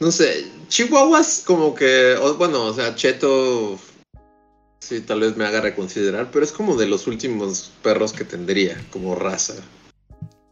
No 0.00 0.10
sé, 0.10 0.46
Chihuahuas 0.68 1.44
como 1.46 1.74
que, 1.74 2.16
bueno, 2.38 2.64
o 2.64 2.74
sea, 2.74 2.94
Cheto 2.94 3.78
sí 4.80 5.00
tal 5.02 5.20
vez 5.20 5.36
me 5.36 5.44
haga 5.44 5.60
reconsiderar, 5.60 6.30
pero 6.32 6.44
es 6.44 6.52
como 6.52 6.76
de 6.76 6.86
los 6.86 7.06
últimos 7.06 7.70
perros 7.82 8.12
que 8.12 8.24
tendría 8.24 8.82
como 8.90 9.14
raza. 9.14 9.54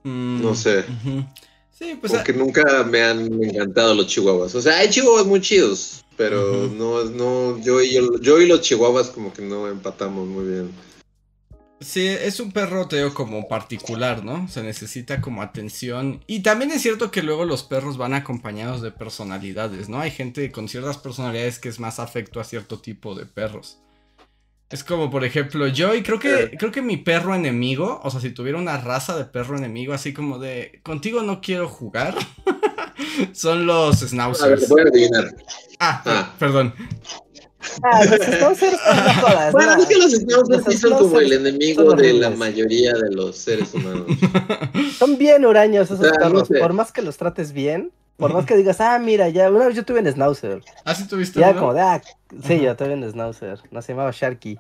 Mm, 0.05 0.43
No 0.43 0.55
sé. 0.55 0.81
ujú. 0.81 1.25
Sí, 1.79 1.97
pues 2.01 2.13
Porque 2.13 2.33
nunca 2.33 2.83
me 2.83 3.03
han 3.03 3.41
encantado 3.41 3.95
los 3.95 4.09
chihuahuas. 4.09 4.53
O 4.57 4.61
sea, 4.61 4.79
hay 4.79 4.91
chihuahuas 4.91 5.27
muy 5.27 5.41
chidos, 5.41 6.05
pero 6.17 6.67
no, 6.67 7.05
no, 7.05 7.63
yo 7.63 7.81
y, 7.81 7.95
yo, 7.95 8.19
yo 8.21 8.41
y 8.41 8.49
los 8.49 8.63
chihuahuas 8.63 9.11
como 9.11 9.33
que 9.33 9.43
no 9.43 9.69
empatamos 9.69 10.27
muy 10.27 10.45
bien. 10.45 10.71
Sí, 11.81 12.05
es 12.09 12.41
un 12.41 12.51
perro, 12.51 12.89
te 12.89 12.97
digo, 12.97 13.15
como 13.15 13.47
particular, 13.47 14.25
¿no? 14.25 14.49
Se 14.49 14.65
necesita 14.65 15.21
como 15.21 15.43
atención. 15.43 16.25
Y 16.27 16.41
también 16.41 16.73
es 16.73 16.83
cierto 16.83 17.13
que 17.13 17.23
luego 17.23 17.45
los 17.45 17.63
perros 17.63 17.97
van 17.97 18.15
acompañados 18.15 18.83
de 18.83 18.91
personalidades, 18.91 19.89
¿no? 19.89 20.01
Hay 20.01 20.11
gente 20.11 20.51
con 20.51 20.69
ciertas 20.69 20.99
personalidades 20.99 21.61
que 21.61 21.69
es 21.69 21.79
más 21.79 22.01
afecto 22.01 22.41
a 22.41 22.45
cierto 22.45 22.81
tipo 22.81 23.15
de 23.15 23.27
perros. 23.27 23.79
Es 24.71 24.85
como, 24.85 25.11
por 25.11 25.25
ejemplo, 25.25 25.67
yo 25.69 25.95
y 25.95 26.03
creo 26.03 26.19
que, 26.19 26.51
creo 26.59 26.71
que 26.71 26.83
mi 26.83 26.99
perro 26.99 27.35
enemigo, 27.35 28.01
o 28.05 28.11
sea, 28.11 28.21
si 28.21 28.31
tuviera 28.31 28.59
una 28.59 28.77
raza 28.77 29.17
de 29.17 29.25
perro 29.25 29.57
enemigo, 29.57 29.95
así 29.95 30.13
como 30.13 30.39
de, 30.39 30.81
contigo 30.83 31.23
no 31.23 31.41
quiero 31.41 31.69
jugar, 31.69 32.15
son 33.33 33.67
los 33.67 33.97
A 33.97 34.01
ver, 34.01 34.09
schnauzers. 34.11 34.69
voy 34.69 34.83
a 34.83 34.85
adivinar. 34.85 35.35
Ah, 35.81 36.03
Ah. 36.05 36.35
perdón. 36.39 36.75
Ah, 37.83 38.05
los 38.05 38.21
schnauzers 38.21 38.79
son 38.81 38.97
no 38.97 39.15
jodas, 39.15 39.53
Bueno, 39.53 39.75
no. 39.77 39.83
es 39.83 39.89
que 39.89 39.97
los 39.97 40.13
schnauzers 40.13 40.65
sí 40.69 40.77
son 40.77 40.93
como 40.99 41.19
el 41.19 41.27
schnauzers 41.29 41.47
enemigo 41.49 41.95
de 41.95 42.13
la 42.13 42.31
mayoría 42.31 42.93
de 42.93 43.11
los 43.11 43.37
seres 43.37 43.73
humanos. 43.75 44.07
Son 44.99 45.17
bien 45.19 45.45
huraños 45.47 45.91
esos 45.91 46.07
Ah, 46.07 46.11
no 46.13 46.19
perros. 46.29 46.49
sé. 46.49 46.59
Por 46.59 46.73
más 46.75 46.93
que 46.93 47.03
los 47.03 47.17
trates 47.17 47.53
bien, 47.53 47.91
por 48.19 48.35
más 48.35 48.45
que 48.47 48.57
digas, 48.57 48.81
ah, 48.81 48.99
mira, 48.99 49.29
ya, 49.29 49.49
una 49.51 49.67
vez 49.67 49.77
yo 49.77 49.85
tuve 49.85 50.01
un 50.01 50.07
schnauzer. 50.11 50.61
¿Ah, 50.85 50.95
sí 50.95 51.07
tuviste 51.09 51.39
Ya 51.41 51.51
uno? 51.53 51.61
como 51.61 51.75
de, 51.75 51.81
ah, 51.81 52.03
sí, 52.43 52.55
Ajá. 52.55 52.63
yo 52.65 52.77
tuve 52.77 52.95
un 52.95 53.09
schnauzer. 53.11 53.59
No 53.71 53.81
se 53.81 53.93
llamaba 53.93 54.11
Sharky. 54.13 54.59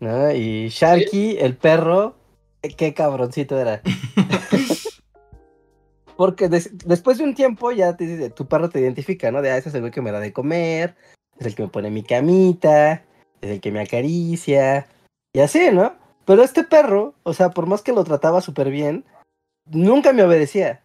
¿No? 0.00 0.32
Y 0.32 0.68
Sharky, 0.70 1.36
el 1.38 1.56
perro, 1.56 2.16
eh, 2.62 2.74
qué 2.74 2.94
cabroncito 2.94 3.58
era. 3.58 3.82
Porque 6.16 6.48
des- 6.48 6.70
después 6.86 7.18
de 7.18 7.24
un 7.24 7.34
tiempo 7.34 7.70
ya 7.72 7.96
te 7.96 8.06
dice, 8.06 8.30
tu 8.30 8.46
perro 8.46 8.68
te 8.68 8.80
identifica, 8.80 9.30
¿no? 9.30 9.40
De, 9.42 9.50
ah, 9.50 9.56
ese 9.56 9.68
es 9.70 9.74
el 9.74 9.80
güey 9.82 9.92
que 9.92 10.02
me 10.02 10.12
da 10.12 10.20
de 10.20 10.32
comer, 10.32 10.94
es 11.38 11.46
el 11.46 11.54
que 11.54 11.62
me 11.62 11.68
pone 11.68 11.90
mi 11.90 12.02
camita, 12.02 13.02
es 13.40 13.50
el 13.50 13.60
que 13.60 13.72
me 13.72 13.80
acaricia, 13.80 14.86
y 15.32 15.40
así, 15.40 15.70
¿no? 15.72 15.94
Pero 16.26 16.42
este 16.42 16.64
perro, 16.64 17.14
o 17.22 17.32
sea, 17.32 17.50
por 17.50 17.66
más 17.66 17.82
que 17.82 17.92
lo 17.92 18.04
trataba 18.04 18.40
súper 18.42 18.70
bien, 18.70 19.04
nunca 19.66 20.12
me 20.12 20.22
obedecía. 20.22 20.82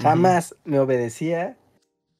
Jamás 0.00 0.54
me 0.64 0.78
obedecía, 0.78 1.56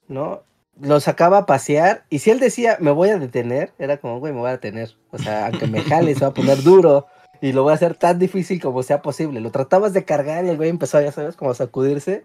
¿no? 0.08 0.42
Lo 0.80 0.98
sacaba 1.00 1.38
a 1.38 1.46
pasear 1.46 2.04
y 2.10 2.18
si 2.18 2.30
él 2.30 2.40
decía, 2.40 2.78
me 2.80 2.90
voy 2.90 3.10
a 3.10 3.18
detener, 3.18 3.72
era 3.78 3.98
como, 3.98 4.18
güey, 4.18 4.32
me 4.32 4.40
voy 4.40 4.48
a 4.48 4.52
detener. 4.52 4.96
O 5.10 5.18
sea, 5.18 5.46
aunque 5.46 5.66
me 5.66 5.82
jale, 5.82 6.14
se 6.14 6.24
va 6.24 6.28
a 6.28 6.34
poner 6.34 6.62
duro 6.62 7.06
y 7.40 7.52
lo 7.52 7.62
voy 7.62 7.72
a 7.72 7.74
hacer 7.74 7.94
tan 7.94 8.18
difícil 8.18 8.60
como 8.60 8.82
sea 8.82 9.02
posible. 9.02 9.40
Lo 9.40 9.50
tratabas 9.50 9.92
de 9.92 10.04
cargar 10.04 10.44
y 10.44 10.48
el 10.48 10.56
güey 10.56 10.70
empezó, 10.70 11.00
ya 11.00 11.12
sabes, 11.12 11.36
como 11.36 11.50
a 11.50 11.54
sacudirse. 11.54 12.24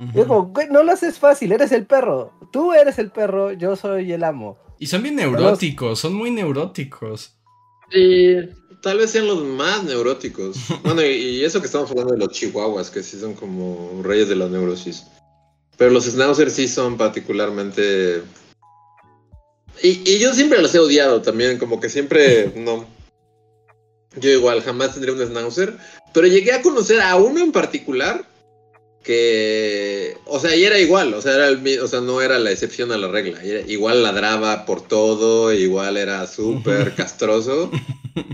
Y 0.00 0.16
yo 0.16 0.22
Ujú. 0.22 0.28
como, 0.28 0.46
güey, 0.46 0.68
no 0.70 0.82
lo 0.82 0.92
haces 0.92 1.18
fácil, 1.18 1.52
eres 1.52 1.70
el 1.70 1.86
perro. 1.86 2.32
Tú 2.50 2.72
eres 2.72 2.98
el 2.98 3.10
perro, 3.10 3.52
yo 3.52 3.76
soy 3.76 4.12
el 4.12 4.24
amo. 4.24 4.56
Y 4.78 4.86
son 4.86 5.02
bien 5.02 5.16
neuróticos, 5.16 6.00
son 6.00 6.14
muy 6.14 6.30
neuróticos. 6.30 7.38
Sí, 7.90 8.36
tal 8.84 8.98
vez 8.98 9.10
sean 9.10 9.26
los 9.26 9.42
más 9.42 9.82
neuróticos. 9.82 10.56
Bueno, 10.84 11.02
y, 11.02 11.06
y 11.06 11.44
eso 11.44 11.60
que 11.60 11.66
estamos 11.66 11.90
hablando 11.90 12.12
de 12.12 12.18
los 12.18 12.28
chihuahuas, 12.28 12.90
que 12.90 13.02
sí 13.02 13.18
son 13.18 13.34
como 13.34 14.00
reyes 14.04 14.28
de 14.28 14.36
la 14.36 14.46
neurosis. 14.46 15.04
Pero 15.76 15.90
los 15.90 16.04
schnauzers 16.04 16.52
sí 16.52 16.68
son 16.68 16.96
particularmente... 16.96 18.22
Y, 19.82 20.08
y 20.08 20.18
yo 20.20 20.32
siempre 20.32 20.62
los 20.62 20.72
he 20.74 20.78
odiado 20.78 21.20
también, 21.22 21.58
como 21.58 21.80
que 21.80 21.88
siempre 21.88 22.52
no... 22.54 22.86
Yo 24.20 24.30
igual 24.30 24.62
jamás 24.62 24.92
tendría 24.92 25.14
un 25.14 25.20
schnauzer, 25.26 25.76
pero 26.12 26.28
llegué 26.28 26.52
a 26.52 26.62
conocer 26.62 27.00
a 27.00 27.16
uno 27.16 27.40
en 27.42 27.50
particular 27.50 28.24
que, 29.02 30.16
o 30.26 30.38
sea, 30.38 30.54
y 30.54 30.64
era 30.64 30.78
igual, 30.78 31.12
o 31.14 31.20
sea, 31.20 31.34
era 31.34 31.48
el, 31.48 31.80
o 31.80 31.88
sea, 31.88 32.00
no 32.00 32.20
era 32.22 32.38
la 32.38 32.50
excepción 32.52 32.92
a 32.92 32.96
la 32.96 33.08
regla, 33.08 33.42
era- 33.42 33.60
igual 33.70 34.02
ladraba 34.02 34.64
por 34.64 34.86
todo, 34.86 35.52
igual 35.52 35.96
era 35.96 36.26
súper 36.26 36.94
castroso, 36.96 37.70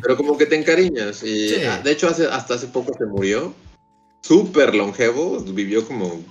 pero 0.03 0.17
como 0.17 0.37
que 0.37 0.47
te 0.47 0.57
encariñas 0.57 1.23
y 1.23 1.49
Sí. 1.51 1.63
ah, 1.65 1.81
de 1.83 1.93
hecho 1.93 2.09
hace, 2.09 2.27
hasta 2.27 2.55
hace 2.55 2.67
poco 2.69 2.93
se 2.97 3.07
murió, 3.07 3.55
súper 4.23 4.75
longevo, 4.75 5.41
vivió 5.41 5.87
como 5.87 6.23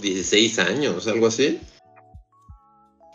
16 0.00 0.58
años, 0.58 1.06
algo 1.06 1.26
así. 1.26 1.58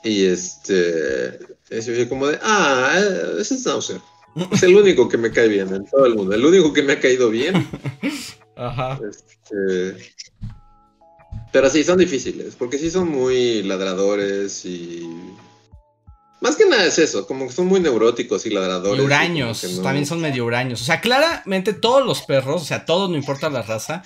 Y 0.04 0.26
este, 0.26 1.38
fue 1.70 2.10
como 2.10 2.28
de, 2.28 2.40
ah, 2.42 2.94
eh, 2.98 3.40
ese 3.40 3.56
es 3.56 3.62
Schnauzer. 3.62 4.02
Es 4.52 4.64
el 4.64 4.76
único 4.76 5.10
que 5.10 5.18
me 5.18 5.30
cae 5.32 5.50
bien 5.50 5.74
en 5.74 5.86
todo 5.86 6.06
el 6.06 6.16
mundo, 6.16 6.34
el 6.34 6.46
único 6.46 6.72
que 6.72 6.84
me 6.84 6.94
ha 6.94 7.00
caído 7.02 7.30
bien 7.30 7.68
Ajá. 8.56 8.98
Este, 9.08 10.14
Pero 11.52 11.70
sí, 11.70 11.84
son 11.84 11.98
difíciles, 11.98 12.56
porque 12.56 12.78
sí 12.78 12.90
son 12.92 13.10
muy 13.10 13.62
ladradores 13.64 14.66
y... 14.66 15.08
Más 16.42 16.56
que 16.56 16.66
nada 16.66 16.84
es 16.86 16.98
eso, 16.98 17.28
como 17.28 17.46
que 17.48 17.54
son 17.54 17.68
muy 17.68 17.80
neuróticos 17.80 18.46
y 18.48 18.50
ladradores. 18.50 19.00
Y 19.64 19.78
no- 19.78 19.82
también 19.84 20.06
son 20.08 20.22
medio 20.22 20.44
huraños. 20.44 20.82
O 20.82 20.84
sea, 20.84 21.00
claramente 21.00 21.74
todos 21.74 22.04
los 22.04 22.24
perros, 22.24 22.64
o 22.64 22.66
sea, 22.66 22.84
todos, 22.86 23.10
no 23.12 23.16
importa 23.16 23.50
la 23.52 23.62
raza. 23.62 24.02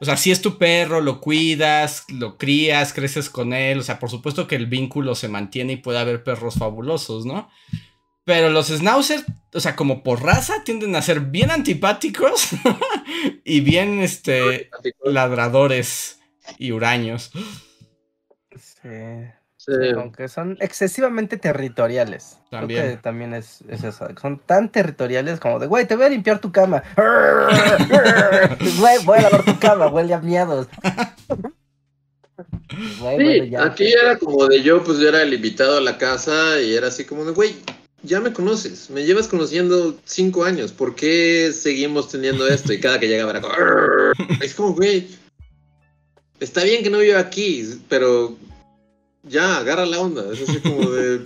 O 0.00 0.04
sea, 0.04 0.16
si 0.16 0.30
es 0.30 0.40
tu 0.40 0.56
perro, 0.56 1.00
lo 1.00 1.20
cuidas, 1.20 2.04
lo 2.08 2.38
crías, 2.38 2.92
creces 2.92 3.28
con 3.28 3.52
él. 3.52 3.80
O 3.80 3.82
sea, 3.82 3.98
por 3.98 4.08
supuesto 4.08 4.46
que 4.46 4.54
el 4.54 4.66
vínculo 4.66 5.16
se 5.16 5.28
mantiene 5.28 5.72
y 5.72 5.76
puede 5.78 5.98
haber 5.98 6.22
perros 6.22 6.54
fabulosos, 6.54 7.26
¿no? 7.26 7.50
Pero 8.24 8.50
los 8.50 8.68
schnauzers, 8.68 9.24
o 9.52 9.58
sea, 9.58 9.74
como 9.74 10.04
por 10.04 10.22
raza, 10.22 10.62
tienden 10.62 10.94
a 10.94 11.02
ser 11.02 11.20
bien 11.20 11.50
antipáticos 11.50 12.50
y 13.44 13.60
bien, 13.60 14.00
este, 14.00 14.70
ladradores 15.04 16.20
y 16.56 16.70
huraños. 16.70 17.32
Sí. 18.56 18.88
Sí. 19.62 19.72
Aunque 19.94 20.26
son 20.28 20.56
excesivamente 20.60 21.36
territoriales. 21.36 22.38
Creo 22.48 22.60
También. 22.62 22.90
que 22.92 22.96
también 22.96 23.34
es, 23.34 23.62
es 23.68 23.84
eso. 23.84 24.08
Son 24.18 24.38
tan 24.38 24.72
territoriales 24.72 25.38
como 25.38 25.58
de, 25.58 25.66
güey, 25.66 25.86
te 25.86 25.96
voy 25.96 26.06
a 26.06 26.08
limpiar 26.08 26.40
tu 26.40 26.50
cama. 26.50 26.82
Güey, 28.78 29.04
voy 29.04 29.18
a 29.18 29.22
lavar 29.22 29.44
tu 29.44 29.58
cama, 29.58 29.88
huele 29.88 30.14
a 30.14 30.20
miados. 30.20 30.66
Güey, 33.00 33.18
Sí, 33.18 33.24
bueno, 33.24 33.44
ya. 33.44 33.64
aquí 33.66 33.92
era 33.92 34.16
como 34.18 34.46
de 34.46 34.62
yo, 34.62 34.82
pues 34.82 34.98
yo 34.98 35.08
era 35.08 35.20
el 35.22 35.34
invitado 35.34 35.76
a 35.76 35.80
la 35.82 35.98
casa 35.98 36.58
y 36.60 36.74
era 36.74 36.86
así 36.88 37.04
como 37.04 37.24
de, 37.26 37.32
güey, 37.32 37.54
ya 38.02 38.18
me 38.20 38.32
conoces, 38.32 38.88
me 38.88 39.04
llevas 39.04 39.28
conociendo 39.28 39.98
cinco 40.04 40.44
años, 40.44 40.72
¿por 40.72 40.94
qué 40.94 41.52
seguimos 41.52 42.08
teniendo 42.08 42.46
esto? 42.48 42.72
Y 42.72 42.80
cada 42.80 42.98
que 42.98 43.08
llegaba 43.08 43.32
era 43.32 43.40
como, 43.42 43.54
es 44.40 44.54
como, 44.54 44.72
güey, 44.74 45.08
está 46.38 46.64
bien 46.64 46.82
que 46.82 46.88
no 46.88 46.98
viva 46.98 47.18
aquí, 47.20 47.78
pero 47.90 48.34
ya, 49.22 49.58
agarra 49.58 49.86
la 49.86 50.00
onda, 50.00 50.32
es 50.32 50.48
así 50.48 50.60
como 50.60 50.90
de, 50.90 51.20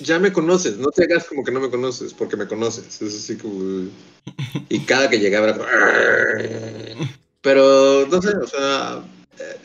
ya 0.00 0.18
me 0.18 0.32
conoces, 0.32 0.76
no 0.78 0.90
te 0.90 1.04
hagas 1.04 1.24
como 1.24 1.44
que 1.44 1.52
no 1.52 1.60
me 1.60 1.70
conoces, 1.70 2.12
porque 2.14 2.36
me 2.36 2.46
conoces, 2.46 3.00
es 3.00 3.14
así 3.14 3.36
como, 3.36 3.62
de- 3.62 3.88
y 4.68 4.80
cada 4.80 5.08
que 5.08 5.18
llegaba 5.18 5.48
era 5.50 5.58
pero 7.40 8.06
no 8.06 8.22
sé, 8.22 8.30
o 8.36 8.46
sea... 8.46 9.02
eh, 9.38 9.56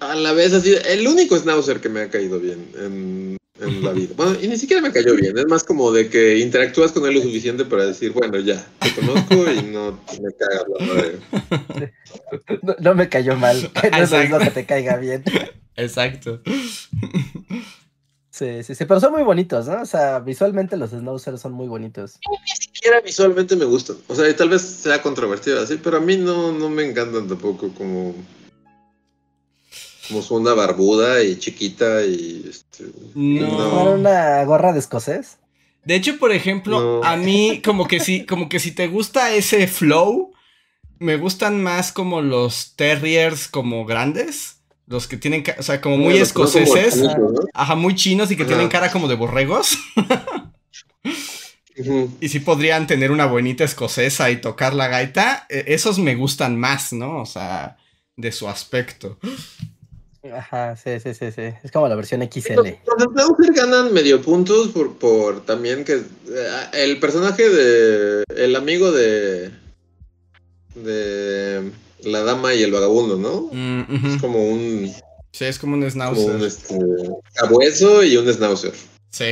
a 0.00 0.16
la 0.16 0.32
vez 0.32 0.52
así, 0.52 0.74
el 0.84 1.06
único 1.06 1.38
schnauzer 1.38 1.80
que 1.80 1.88
me 1.88 2.00
ha 2.00 2.10
caído 2.10 2.40
bien 2.40 2.66
en, 2.76 3.36
en 3.60 3.84
la 3.84 3.92
vida. 3.92 4.14
Bueno, 4.16 4.36
y 4.42 4.48
ni 4.48 4.56
siquiera 4.56 4.82
me 4.82 4.90
cayó 4.90 5.14
bien, 5.14 5.38
es 5.38 5.46
más 5.46 5.62
como 5.62 5.92
de 5.92 6.08
que 6.08 6.38
interactúas 6.38 6.90
con 6.90 7.06
él 7.06 7.14
lo 7.14 7.22
suficiente 7.22 7.64
para 7.64 7.86
decir, 7.86 8.10
bueno, 8.10 8.36
ya, 8.40 8.66
te 8.80 8.92
conozco 8.96 9.34
y 9.52 9.62
no 9.62 10.00
me 10.20 10.32
cagas 10.34 10.64
la 10.76 10.86
madre. 10.86 11.18
No, 12.62 12.74
no 12.80 12.94
me 12.96 13.08
cayó 13.08 13.36
mal. 13.36 13.70
Que 13.80 13.90
no 13.92 13.98
es 13.98 14.30
lo 14.30 14.38
que 14.40 14.50
te 14.50 14.66
caiga 14.66 14.96
bien. 14.96 15.22
Exacto. 15.76 16.40
Sí, 18.30 18.62
sí, 18.62 18.74
sí. 18.74 18.84
Pero 18.86 18.98
son 18.98 19.12
muy 19.12 19.22
bonitos, 19.22 19.66
¿no? 19.68 19.82
O 19.82 19.86
sea, 19.86 20.18
visualmente 20.18 20.76
los 20.78 20.90
schnauzers 20.90 21.40
son 21.40 21.52
muy 21.52 21.68
bonitos. 21.68 22.18
Ni 22.30 22.56
siquiera 22.64 23.00
visualmente 23.00 23.54
me 23.56 23.66
gustan. 23.66 23.96
O 24.08 24.14
sea, 24.14 24.28
y 24.28 24.34
tal 24.34 24.48
vez 24.48 24.62
sea 24.62 25.02
controvertido 25.02 25.60
así, 25.60 25.78
pero 25.82 25.98
a 25.98 26.00
mí 26.00 26.16
no, 26.16 26.50
no 26.52 26.70
me 26.70 26.84
encantan 26.84 27.28
tampoco 27.28 27.68
como... 27.74 28.14
Como 30.08 30.22
su 30.22 30.34
onda 30.34 30.54
barbuda 30.54 31.22
y 31.22 31.38
chiquita 31.38 32.04
y 32.04 32.46
este... 32.48 32.84
No. 33.14 33.46
¿Jugar 33.70 33.88
una 33.98 34.44
gorra 34.44 34.72
de 34.72 34.78
escocés? 34.78 35.36
De 35.84 35.94
hecho, 35.94 36.18
por 36.18 36.32
ejemplo, 36.32 37.00
No. 37.00 37.04
a 37.04 37.16
mí 37.16 37.60
como 37.64 37.86
que 37.86 38.00
si, 38.00 38.24
como 38.24 38.48
que 38.48 38.60
si 38.60 38.72
te 38.72 38.88
gusta 38.88 39.32
ese 39.32 39.66
flow, 39.68 40.32
me 40.98 41.16
gustan 41.18 41.62
más 41.62 41.92
como 41.92 42.22
los 42.22 42.74
terriers 42.76 43.46
como 43.48 43.84
grandes, 43.84 44.61
los 44.92 45.08
que 45.08 45.16
tienen, 45.16 45.42
o 45.58 45.62
sea, 45.62 45.80
como 45.80 45.96
muy 45.96 46.18
Los 46.18 46.32
como 46.32 46.46
escoceses, 46.46 47.02
ajá, 47.54 47.74
muy 47.74 47.96
chinos 47.96 48.30
y 48.30 48.36
que 48.36 48.42
Ajá. 48.42 48.50
tienen 48.50 48.68
cara 48.68 48.92
como 48.92 49.08
de 49.08 49.16
borregos, 49.16 49.78
y 52.20 52.28
sí 52.28 52.40
podrían 52.40 52.86
tener 52.86 53.10
una 53.10 53.26
buenita 53.26 53.64
escocesa 53.64 54.30
y 54.30 54.36
tocar 54.36 54.74
la 54.74 54.88
gaita, 54.88 55.46
eh, 55.48 55.64
esos 55.68 55.98
me 55.98 56.14
gustan 56.14 56.60
más, 56.60 56.92
¿no? 56.92 57.22
O 57.22 57.26
sea, 57.26 57.78
de 58.16 58.30
su 58.30 58.48
aspecto. 58.48 59.18
Ajá, 60.30 60.76
sí, 60.76 61.00
sí, 61.00 61.14
sí, 61.14 61.32
sí. 61.32 61.42
Es 61.64 61.72
como 61.72 61.88
la 61.88 61.96
versión 61.96 62.20
Los 62.20 62.28
XL. 62.30 62.52
los 62.54 63.12
Schnauzer 63.12 63.54
ganan 63.54 63.92
medio 63.92 64.20
puntos 64.20 64.68
por, 64.68 64.96
por 64.96 65.44
también 65.44 65.84
que 65.84 65.94
eh, 65.94 66.02
el 66.74 67.00
personaje 67.00 67.48
de 67.48 68.24
el 68.36 68.54
amigo 68.54 68.92
de 68.92 69.50
de 70.74 71.70
la 72.04 72.22
dama 72.22 72.54
y 72.54 72.62
el 72.62 72.72
vagabundo, 72.72 73.16
¿no? 73.16 73.48
Mm. 73.52 74.06
Es 74.14 74.20
como 74.20 74.44
un 74.48 74.92
Sí, 75.32 75.46
es 75.46 75.58
como 75.58 75.74
un 75.74 75.80
como 75.80 75.90
schnauzer. 75.90 76.36
un 76.36 76.44
este 76.44 76.78
sabueso 77.34 78.02
y 78.04 78.16
un 78.16 78.30
schnauzer. 78.30 78.74
Sí. 79.10 79.26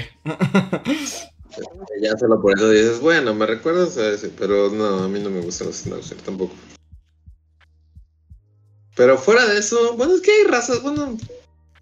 Ya 2.00 2.16
solo 2.16 2.40
por 2.40 2.56
eso 2.56 2.70
dices, 2.70 3.00
bueno, 3.00 3.34
me 3.34 3.44
recuerdas 3.44 3.98
a 3.98 4.08
ese, 4.10 4.28
pero 4.30 4.70
no, 4.70 5.02
a 5.02 5.08
mí 5.08 5.20
no 5.20 5.30
me 5.30 5.40
gustan 5.40 5.66
los 5.66 5.76
schnauzer 5.76 6.16
tampoco. 6.18 6.54
Pero 8.96 9.18
fuera 9.18 9.46
de 9.46 9.58
eso, 9.58 9.94
bueno, 9.96 10.14
es 10.14 10.20
que 10.20 10.30
hay 10.30 10.44
razas, 10.44 10.82
bueno, 10.82 11.18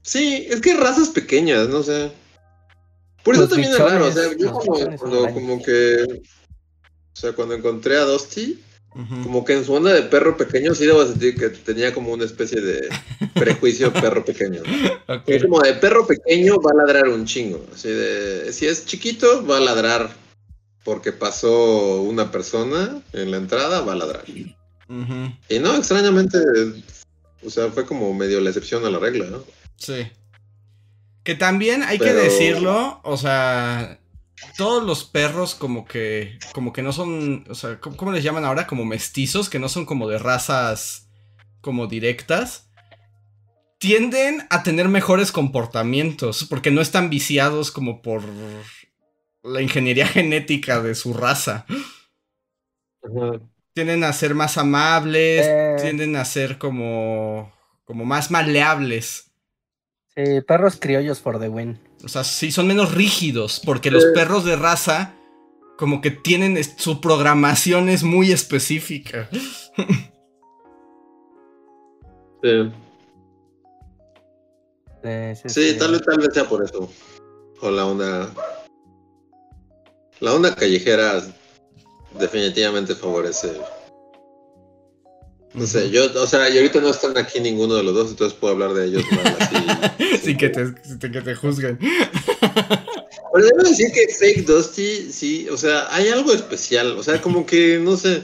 sí, 0.03 0.47
es 0.49 0.61
que 0.61 0.73
hay 0.73 0.77
razas 0.79 1.11
pequeñas, 1.11 1.69
no 1.69 1.83
sé. 1.83 2.11
Por 3.23 3.35
eso 3.35 3.43
Los 3.43 3.51
también 3.51 3.73
es 3.73 3.79
raro, 3.79 4.07
o 4.07 4.13
sea, 4.13 4.37
yo 4.37 4.53
como, 4.53 4.97
cuando, 4.97 5.35
como 5.35 5.63
que, 5.63 6.23
o 7.13 7.17
sea, 7.17 7.33
cuando 7.33 7.55
encontré 7.55 7.99
a 7.99 8.05
Como 9.23 9.45
que 9.45 9.53
en 9.53 9.65
su 9.65 9.73
onda 9.73 9.93
de 9.93 10.03
perro 10.03 10.37
pequeño 10.37 10.75
sí 10.75 10.85
debo 10.85 11.07
sentir 11.07 11.37
que 11.37 11.51
tenía 11.51 11.95
como 11.95 12.13
una 12.13 12.25
especie 12.25 12.61
de 12.61 12.89
prejuicio 13.35 13.93
perro 13.93 14.25
pequeño. 14.25 14.63
Es 15.25 15.45
como 15.45 15.61
de 15.61 15.75
perro 15.75 16.05
pequeño 16.05 16.57
va 16.61 16.73
a 16.73 16.85
ladrar 16.85 17.09
un 17.09 17.25
chingo. 17.25 17.65
Así 17.73 17.89
de, 17.91 18.53
si 18.53 18.67
es 18.67 18.87
chiquito, 18.87 19.47
va 19.47 19.59
a 19.59 19.61
ladrar 19.61 20.11
porque 20.83 21.13
pasó 21.13 22.03
una 22.03 22.33
persona 22.33 23.01
en 23.13 23.31
la 23.31 23.37
entrada, 23.37 23.83
va 23.83 23.93
a 23.93 23.97
ladrar. 23.97 24.25
Y 24.29 25.59
no, 25.61 25.77
extrañamente, 25.77 26.39
o 27.45 27.51
sea, 27.51 27.69
fue 27.69 27.87
como 27.87 28.13
medio 28.15 28.41
la 28.41 28.51
excepción 28.51 28.85
a 28.85 28.91
la 28.91 28.99
regla, 28.99 29.27
¿no? 29.27 29.45
Sí. 29.77 30.09
Que 31.23 31.37
también 31.37 31.85
hay 31.85 31.99
que 31.99 32.15
decirlo, 32.15 33.01
o 33.05 33.17
sea, 33.17 33.99
todos 34.57 34.83
los 34.85 35.05
perros 35.05 35.55
como 35.55 35.85
que, 35.85 36.39
como 36.53 36.73
que 36.73 36.83
no 36.83 36.93
son, 36.93 37.45
o 37.49 37.55
sea, 37.55 37.81
¿cómo, 37.81 37.97
cómo 37.97 38.13
les 38.13 38.25
llaman 38.25 38.45
ahora? 38.45 38.67
Como 38.67 38.85
mestizos, 38.85 39.49
que 39.49 39.59
no 39.59 39.69
son 39.69 39.87
como 39.87 40.09
de 40.09 40.19
razas 40.19 41.09
como 41.61 41.87
directas, 41.87 42.71
tienden 43.79 44.47
a 44.51 44.63
tener 44.63 44.89
mejores 44.89 45.33
comportamientos, 45.33 46.45
porque 46.49 46.71
no 46.71 46.81
están 46.81 47.11
viciados 47.11 47.71
como 47.71 48.03
por 48.03 48.23
la 49.43 49.63
ingeniería 49.63 50.07
genética 50.09 50.81
de 50.83 50.95
su 50.95 51.15
raza. 51.15 51.67
Tienden 53.73 54.03
a 54.05 54.13
ser 54.13 54.35
más 54.35 54.59
amables, 54.59 55.47
Eh. 55.47 55.77
tienden 55.81 56.17
a 56.17 56.25
ser 56.25 56.59
como, 56.59 57.53
como 57.85 58.05
más 58.05 58.31
maleables. 58.31 59.31
Sí, 60.15 60.41
perros 60.47 60.77
criollos 60.81 61.21
for 61.21 61.39
the 61.39 61.49
win. 61.49 61.79
O 62.05 62.09
sea, 62.09 62.25
sí 62.25 62.53
son 62.53 62.67
menos 62.67 62.95
rígidos, 62.95 63.61
porque 63.65 63.91
los 63.91 64.05
perros 64.15 64.45
de 64.45 64.57
raza 64.57 65.15
como 65.77 66.01
que 66.01 66.11
tienen 66.11 66.63
su 66.77 67.01
programación 67.01 67.89
es 67.89 68.03
muy 68.03 68.33
específica. 68.33 69.29
Sí, 72.41 72.73
Sí, 75.03 75.35
sí, 75.35 75.49
sí, 75.49 75.79
tal 75.79 75.93
vez, 75.93 76.03
tal 76.03 76.19
vez 76.19 76.29
sea 76.35 76.45
por 76.45 76.65
eso. 76.65 76.89
O 77.61 77.71
la 77.71 77.87
onda. 77.87 78.29
La 80.21 80.35
onda 80.35 80.55
callejera 80.55 81.23
definitivamente 82.19 82.95
favorece. 82.95 83.61
No 85.59 85.67
sé, 85.67 85.91
yo, 85.91 86.05
o 86.15 86.27
sea, 86.27 86.49
y 86.49 86.57
ahorita 86.57 86.81
no 86.81 86.91
están 86.91 87.17
aquí 87.19 87.41
ninguno 87.41 87.75
de 87.75 87.83
los 87.83 87.95
dos, 87.95 88.11
entonces 88.11 88.39
puedo 88.39 88.55
hablar 88.55 88.75
de 88.75 88.87
ellos 88.87 89.03
mal 89.11 89.37
así. 89.41 89.57
Sin 90.23 90.37
que 90.37 90.49
te, 90.51 90.67
sin 90.85 90.99
que 90.99 91.21
te 91.21 91.35
juzguen. 91.35 91.79
Pero 93.33 93.47
debo 93.47 93.63
decir 93.69 93.91
que 93.93 94.09
Fake 94.09 94.47
Dusty, 94.47 95.11
sí, 95.13 95.49
o 95.51 95.57
sea, 95.57 95.93
hay 95.95 96.09
algo 96.09 96.33
especial, 96.33 96.97
o 96.99 97.03
sea, 97.03 97.21
como 97.21 97.45
que, 97.45 97.79
no 97.79 97.97
sé, 97.97 98.23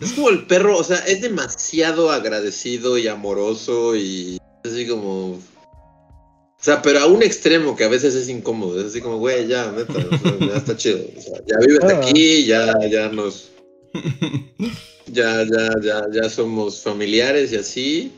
es 0.00 0.12
como 0.12 0.30
el 0.30 0.46
perro, 0.46 0.76
o 0.76 0.84
sea, 0.84 0.98
es 0.98 1.20
demasiado 1.20 2.10
agradecido 2.10 2.98
y 2.98 3.08
amoroso 3.08 3.96
y 3.96 4.38
así 4.64 4.86
como... 4.86 5.32
O 5.32 6.62
sea, 6.62 6.82
pero 6.82 6.98
a 7.00 7.06
un 7.06 7.22
extremo 7.22 7.74
que 7.74 7.84
a 7.84 7.88
veces 7.88 8.14
es 8.14 8.28
incómodo, 8.28 8.78
es 8.80 8.86
así 8.86 9.00
como, 9.00 9.16
güey, 9.18 9.46
ya, 9.46 9.72
neta, 9.72 9.94
o 9.94 10.18
sea, 10.18 10.38
ya 10.38 10.56
está 10.56 10.76
chido, 10.76 10.98
o 11.16 11.20
sea, 11.20 11.40
ya 11.46 11.56
vives 11.66 11.84
Ah. 11.84 12.00
aquí, 12.02 12.44
ya, 12.44 12.74
ya 12.90 13.08
nos... 13.08 13.50
Ya, 15.06 15.42
ya, 15.42 15.70
ya, 15.82 16.06
ya 16.12 16.30
somos 16.30 16.82
familiares 16.82 17.50
y 17.52 17.56
así. 17.56 18.12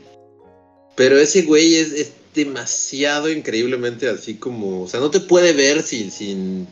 Pero 0.95 1.17
ese 1.17 1.41
güey 1.41 1.75
es, 1.75 1.91
es 1.91 2.11
demasiado 2.35 3.31
increíblemente 3.31 4.07
así 4.07 4.35
como. 4.35 4.83
O 4.83 4.87
sea, 4.87 4.99
no 4.99 5.09
te 5.09 5.19
puede 5.19 5.53
ver 5.53 5.81
sin, 5.81 6.11
sin. 6.11 6.67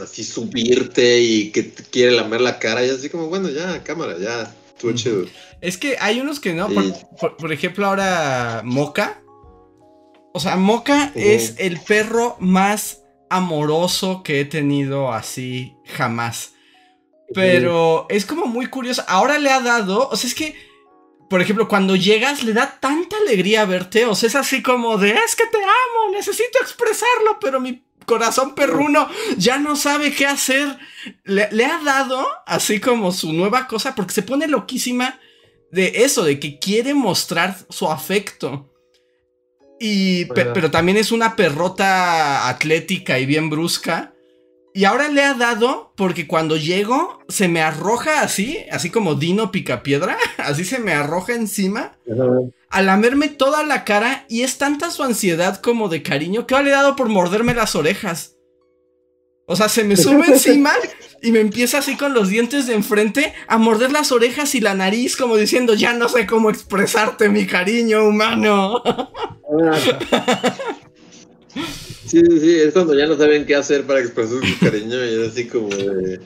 Así 0.00 0.22
subirte 0.22 1.20
y 1.20 1.50
que 1.50 1.64
te 1.64 1.82
quiere 1.84 2.12
lamer 2.12 2.40
la 2.42 2.58
cara 2.60 2.84
y 2.86 2.90
así 2.90 3.08
como, 3.08 3.28
bueno, 3.28 3.48
ya, 3.48 3.82
cámara, 3.82 4.16
ya, 4.20 4.54
estuvo 4.68 4.92
chido. 4.92 5.24
Es 5.60 5.78
que 5.78 5.96
hay 5.98 6.20
unos 6.20 6.38
que 6.38 6.52
no. 6.52 6.68
Sí. 6.68 6.74
Por, 6.74 6.92
por- 7.18 7.36
por 7.38 7.52
ejemplo, 7.52 7.86
ahora 7.86 8.60
Moca. 8.64 9.22
O 10.32 10.38
sea, 10.38 10.56
Moca 10.56 11.10
es 11.16 11.54
el 11.58 11.80
perro 11.80 12.36
más 12.38 13.02
amoroso 13.30 14.22
que 14.22 14.40
he 14.40 14.44
tenido 14.44 15.12
así 15.12 15.74
jamás. 15.86 16.52
Pero 17.34 18.06
es 18.08 18.24
como 18.24 18.46
muy 18.46 18.66
curioso. 18.66 19.02
Ahora 19.08 19.38
le 19.38 19.50
ha 19.50 19.60
dado. 19.60 20.08
O 20.08 20.16
sea, 20.16 20.28
es 20.28 20.34
que. 20.34 20.54
Por 21.28 21.40
ejemplo, 21.42 21.66
cuando 21.66 21.96
llegas 21.96 22.44
le 22.44 22.52
da 22.52 22.78
tanta 22.80 23.16
alegría 23.16 23.64
verte. 23.64 24.04
O 24.06 24.14
sea, 24.14 24.28
es 24.28 24.36
así 24.36 24.62
como 24.62 24.96
de. 24.96 25.10
Es 25.10 25.34
que 25.34 25.46
te 25.46 25.58
amo. 25.58 26.12
Necesito 26.12 26.58
expresarlo. 26.60 27.38
Pero 27.40 27.60
mi 27.60 27.84
corazón 28.06 28.54
perruno 28.54 29.08
ya 29.36 29.58
no 29.58 29.74
sabe 29.76 30.12
qué 30.14 30.26
hacer. 30.26 30.78
Le, 31.24 31.48
le 31.50 31.64
ha 31.64 31.80
dado 31.84 32.26
así 32.46 32.78
como 32.80 33.10
su 33.12 33.32
nueva 33.32 33.66
cosa. 33.66 33.94
Porque 33.94 34.14
se 34.14 34.22
pone 34.22 34.46
loquísima 34.46 35.18
de 35.72 35.92
eso, 36.04 36.22
de 36.22 36.38
que 36.38 36.60
quiere 36.60 36.94
mostrar 36.94 37.56
su 37.70 37.90
afecto. 37.90 38.72
Y, 39.80 40.24
pe- 40.26 40.44
pero 40.54 40.70
también 40.70 40.96
es 40.96 41.12
una 41.12 41.36
perrota 41.36 42.48
atlética 42.48 43.18
y 43.18 43.26
bien 43.26 43.50
brusca. 43.50 44.14
Y 44.76 44.84
ahora 44.84 45.08
le 45.08 45.22
ha 45.22 45.32
dado 45.32 45.94
porque 45.96 46.26
cuando 46.26 46.58
llego 46.58 47.20
se 47.28 47.48
me 47.48 47.62
arroja 47.62 48.20
así, 48.20 48.58
así 48.70 48.90
como 48.90 49.14
Dino 49.14 49.50
Picapiedra, 49.50 50.18
así 50.36 50.66
se 50.66 50.78
me 50.78 50.92
arroja 50.92 51.32
encima 51.32 51.96
a 52.68 52.82
lamerme 52.82 53.28
toda 53.28 53.62
la 53.62 53.84
cara 53.84 54.26
y 54.28 54.42
es 54.42 54.58
tanta 54.58 54.90
su 54.90 55.02
ansiedad 55.02 55.62
como 55.62 55.88
de 55.88 56.02
cariño 56.02 56.46
que 56.46 56.54
ahora 56.54 56.64
le 56.64 56.70
he 56.70 56.74
dado 56.74 56.94
por 56.94 57.08
morderme 57.08 57.54
las 57.54 57.74
orejas. 57.74 58.36
O 59.46 59.56
sea, 59.56 59.70
se 59.70 59.82
me 59.82 59.96
sube 60.02 60.26
encima 60.26 60.74
y 61.22 61.32
me 61.32 61.40
empieza 61.40 61.78
así 61.78 61.96
con 61.96 62.12
los 62.12 62.28
dientes 62.28 62.66
de 62.66 62.74
enfrente 62.74 63.32
a 63.48 63.56
morder 63.56 63.92
las 63.92 64.12
orejas 64.12 64.54
y 64.54 64.60
la 64.60 64.74
nariz 64.74 65.16
como 65.16 65.38
diciendo, 65.38 65.72
ya 65.72 65.94
no 65.94 66.10
sé 66.10 66.26
cómo 66.26 66.50
expresarte 66.50 67.30
mi 67.30 67.46
cariño 67.46 68.04
humano. 68.04 68.82
Sí, 72.06 72.20
sí, 72.20 72.40
sí, 72.40 72.54
es 72.54 72.72
cuando 72.72 72.94
ya 72.94 73.06
no 73.06 73.16
saben 73.16 73.44
qué 73.46 73.56
hacer 73.56 73.84
para 73.84 74.00
expresar 74.00 74.38
su 74.38 74.58
cariño 74.64 75.04
y 75.04 75.22
es 75.22 75.32
así 75.32 75.46
como 75.46 75.68
de... 75.68 76.20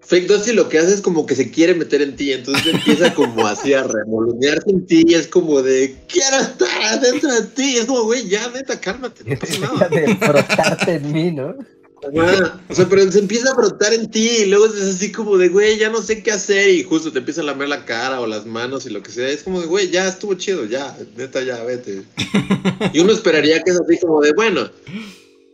Fake 0.00 0.26
Dusty 0.26 0.54
lo 0.54 0.70
que 0.70 0.78
hace 0.78 0.94
es 0.94 1.02
como 1.02 1.26
que 1.26 1.34
se 1.34 1.50
quiere 1.50 1.74
meter 1.74 2.00
en 2.00 2.16
ti, 2.16 2.32
entonces 2.32 2.72
empieza 2.72 3.12
como 3.14 3.46
así 3.46 3.74
a 3.74 3.82
remolonearse 3.82 4.70
en 4.70 4.86
ti 4.86 5.04
y 5.06 5.12
es 5.12 5.26
como 5.26 5.60
de 5.60 5.96
quiero 6.08 6.38
estar 6.38 6.82
adentro 6.82 7.30
de 7.30 7.42
ti, 7.48 7.76
es 7.76 7.84
como 7.84 8.04
güey, 8.04 8.26
ya 8.26 8.48
neta, 8.48 8.80
cálmate, 8.80 9.24
no 9.24 9.38
pasa 9.38 9.58
nada. 9.74 9.88
de 9.90 10.16
frotarte 10.16 10.94
en 10.94 11.12
mí, 11.12 11.30
¿no? 11.30 11.54
Ajá, 12.02 12.60
O 12.68 12.74
sea, 12.74 12.88
pero 12.88 13.10
se 13.10 13.18
empieza 13.18 13.50
a 13.50 13.54
frotar 13.54 13.92
en 13.92 14.10
ti 14.10 14.28
y 14.42 14.46
luego 14.46 14.66
es 14.66 14.80
así 14.80 15.10
como 15.10 15.36
de, 15.36 15.48
güey, 15.48 15.78
ya 15.78 15.90
no 15.90 16.00
sé 16.00 16.22
qué 16.22 16.30
hacer 16.30 16.70
y 16.70 16.84
justo 16.84 17.12
te 17.12 17.18
empieza 17.18 17.40
a 17.40 17.44
lamer 17.44 17.68
la 17.68 17.84
cara 17.84 18.20
o 18.20 18.26
las 18.26 18.46
manos 18.46 18.86
y 18.86 18.90
lo 18.90 19.02
que 19.02 19.10
sea. 19.10 19.28
Es 19.28 19.42
como 19.42 19.60
de, 19.60 19.66
güey, 19.66 19.90
ya 19.90 20.06
estuvo 20.06 20.34
chido, 20.34 20.64
ya, 20.64 20.96
neta, 21.16 21.42
ya, 21.42 21.62
vete. 21.64 22.04
Y 22.92 23.00
uno 23.00 23.12
esperaría 23.12 23.62
que 23.62 23.70
es 23.70 23.80
así 23.80 23.98
como 23.98 24.20
de, 24.20 24.32
bueno, 24.32 24.70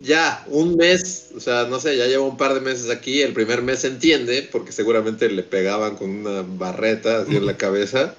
ya, 0.01 0.45
un 0.49 0.77
mes, 0.77 1.31
o 1.35 1.41
sea, 1.41 1.65
no 1.65 1.81
sé, 1.81 1.97
ya 1.97 2.07
lleva 2.07 2.25
un 2.25 2.37
par 2.37 2.55
de 2.55 2.61
meses 2.61 2.91
aquí, 2.91 3.23
el 3.23 3.33
primer 3.33 3.63
mes 3.63 3.81
se 3.81 3.89
entiende 3.89 4.47
porque 4.53 4.73
seguramente 4.73 5.29
le 5.31 5.43
pegaban 5.43 5.97
con 5.97 6.11
una 6.11 6.43
barreta 6.43 7.23
así 7.23 7.37
en 7.37 7.47
la 7.47 7.57
cabeza. 7.57 8.15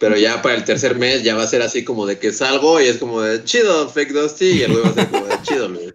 Pero 0.00 0.16
ya 0.16 0.42
para 0.42 0.56
el 0.56 0.64
tercer 0.64 0.96
mes 0.96 1.22
ya 1.22 1.36
va 1.36 1.44
a 1.44 1.46
ser 1.46 1.62
así 1.62 1.84
como 1.84 2.04
de 2.04 2.18
que 2.18 2.32
salgo 2.32 2.80
y 2.80 2.86
es 2.86 2.98
como 2.98 3.22
de 3.22 3.44
chido, 3.44 3.88
fake 3.88 4.12
Dusty, 4.12 4.46
y 4.46 4.62
el 4.62 4.72
güey 4.72 4.84
va 4.84 4.90
a 4.90 4.94
ser 4.94 5.08
como 5.08 5.26
de 5.26 5.42
chido, 5.42 5.72
güey. 5.72 5.94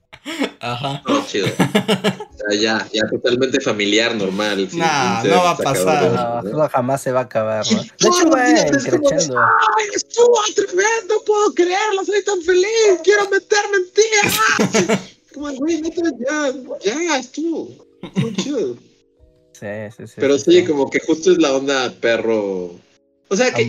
Ajá. 0.59 1.01
No, 1.07 1.25
chido. 1.25 1.47
O 2.39 2.51
sea, 2.51 2.57
ya, 2.61 2.87
ya 2.93 3.01
totalmente 3.09 3.59
familiar, 3.59 4.15
normal. 4.15 4.69
sin- 4.69 4.79
Nah, 4.79 5.21
sin 5.21 5.29
ser 5.29 5.37
no 5.37 5.43
va 5.43 5.51
a 5.51 5.57
pasar. 5.57 6.11
No, 6.13 6.41
¿no? 6.41 6.49
eso 6.49 6.69
jamás 6.71 7.01
se 7.01 7.11
va 7.11 7.19
a 7.19 7.23
acabar, 7.23 7.65
¿no? 7.69 7.81
De 7.81 7.85
hecho, 8.07 8.29
va 8.29 8.45
creciendo. 8.79 9.37
¡Ay, 9.37 9.85
estuvo 9.93 10.37
tremendo! 10.55 11.15
No 11.15 11.21
puedo 11.25 11.53
creerlo, 11.53 12.05
soy 12.05 12.23
tan 12.23 12.41
feliz, 12.41 13.01
quiero 13.03 13.29
meterme 13.29 13.75
en 13.77 13.91
ti. 13.93 14.01
¡ah! 14.23 14.99
Como, 15.33 15.51
güey, 15.55 15.81
ya, 15.81 16.53
ya, 16.95 17.17
estuvo. 17.19 17.69
Estuvo 18.01 18.31
chido. 18.41 18.75
Sí, 19.51 19.67
sí, 19.97 20.07
sí. 20.07 20.13
Pero 20.15 20.37
sí, 20.39 20.51
sí, 20.61 20.65
como 20.65 20.89
que 20.89 20.99
justo 21.01 21.33
es 21.33 21.39
la 21.39 21.53
onda 21.53 21.93
perro. 21.99 22.71
O 23.27 23.35
sea, 23.35 23.53
que, 23.53 23.63
y, 23.63 23.67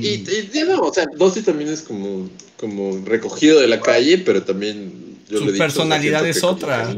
y- 0.54 0.58
y 0.58 0.62
no, 0.62 0.80
o 0.82 0.94
sea, 0.94 1.06
Dusty 1.16 1.42
también 1.42 1.70
es 1.70 1.82
como, 1.82 2.30
como 2.56 3.04
recogido 3.04 3.58
de 3.58 3.66
la 3.66 3.80
calle, 3.80 4.18
pero 4.18 4.44
también. 4.44 5.09
Yo 5.30 5.38
Su 5.38 5.46
dicho, 5.46 5.58
personalidad 5.58 6.20
siento 6.20 6.38
es 6.38 6.40
como 6.40 6.52
otra. 6.52 6.94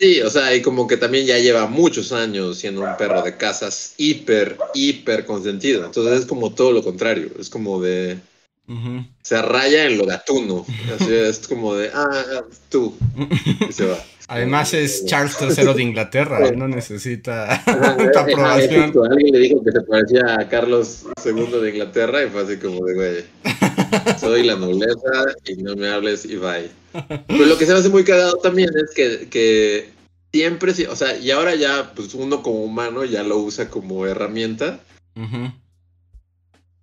Sí, 0.00 0.22
o 0.22 0.30
sea, 0.30 0.54
y 0.54 0.62
como 0.62 0.86
que 0.86 0.96
también 0.96 1.26
ya 1.26 1.38
lleva 1.38 1.66
muchos 1.66 2.12
años 2.12 2.58
siendo 2.58 2.80
un 2.80 2.96
perro 2.96 3.20
de 3.22 3.36
casas 3.36 3.94
hiper, 3.98 4.56
hiper 4.72 5.26
consentido. 5.26 5.84
Entonces 5.84 6.20
es 6.20 6.26
como 6.26 6.54
todo 6.54 6.72
lo 6.72 6.82
contrario. 6.82 7.30
Es 7.38 7.50
como 7.50 7.82
de. 7.82 8.18
Ujú. 8.66 9.04
Se 9.22 9.42
raya 9.42 9.84
en 9.84 9.98
lo 9.98 10.06
gatuno. 10.06 10.64
Así 10.94 11.12
es 11.12 11.46
como 11.46 11.74
de. 11.74 11.90
Ah, 11.92 12.44
tú. 12.70 12.96
Y 13.68 13.72
se 13.72 13.84
va. 13.84 13.98
Además 14.30 14.72
es 14.74 15.04
Charles 15.06 15.36
III 15.40 15.74
de 15.74 15.82
Inglaterra, 15.82 16.46
él 16.46 16.56
no 16.56 16.68
necesita 16.68 17.60
tanta 17.64 18.20
aprobación. 18.20 18.92
Alguien 19.10 19.32
le 19.32 19.38
dijo 19.40 19.64
que 19.64 19.72
se 19.72 19.80
parecía 19.80 20.36
a 20.38 20.48
Carlos 20.48 21.04
II 21.26 21.60
de 21.60 21.70
Inglaterra 21.70 22.22
y 22.22 22.30
fue 22.30 22.42
así 22.42 22.56
como 22.58 22.86
de, 22.86 22.94
güey, 22.94 23.24
soy 24.18 24.44
la 24.44 24.56
nobleza 24.56 25.34
y 25.46 25.56
no 25.62 25.76
me 25.76 25.88
hables 25.88 26.24
y 26.24 26.36
bye. 26.36 26.70
Pero 27.26 27.46
lo 27.46 27.56
que 27.58 27.66
se 27.66 27.72
me 27.72 27.78
hace 27.78 27.88
muy 27.88 28.04
cagado 28.04 28.36
también 28.36 28.70
es 28.76 28.90
que, 28.94 29.28
que 29.28 29.90
siempre, 30.32 30.74
sí, 30.74 30.84
o 30.84 30.96
sea, 30.96 31.16
y 31.18 31.30
ahora 31.30 31.54
ya, 31.54 31.92
pues 31.94 32.14
uno 32.14 32.42
como 32.42 32.64
humano 32.64 33.04
ya 33.04 33.22
lo 33.22 33.38
usa 33.38 33.68
como 33.68 34.06
herramienta, 34.06 34.80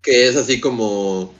que 0.01 0.27
es 0.27 0.35
así 0.37 0.59
como, 0.61 1.33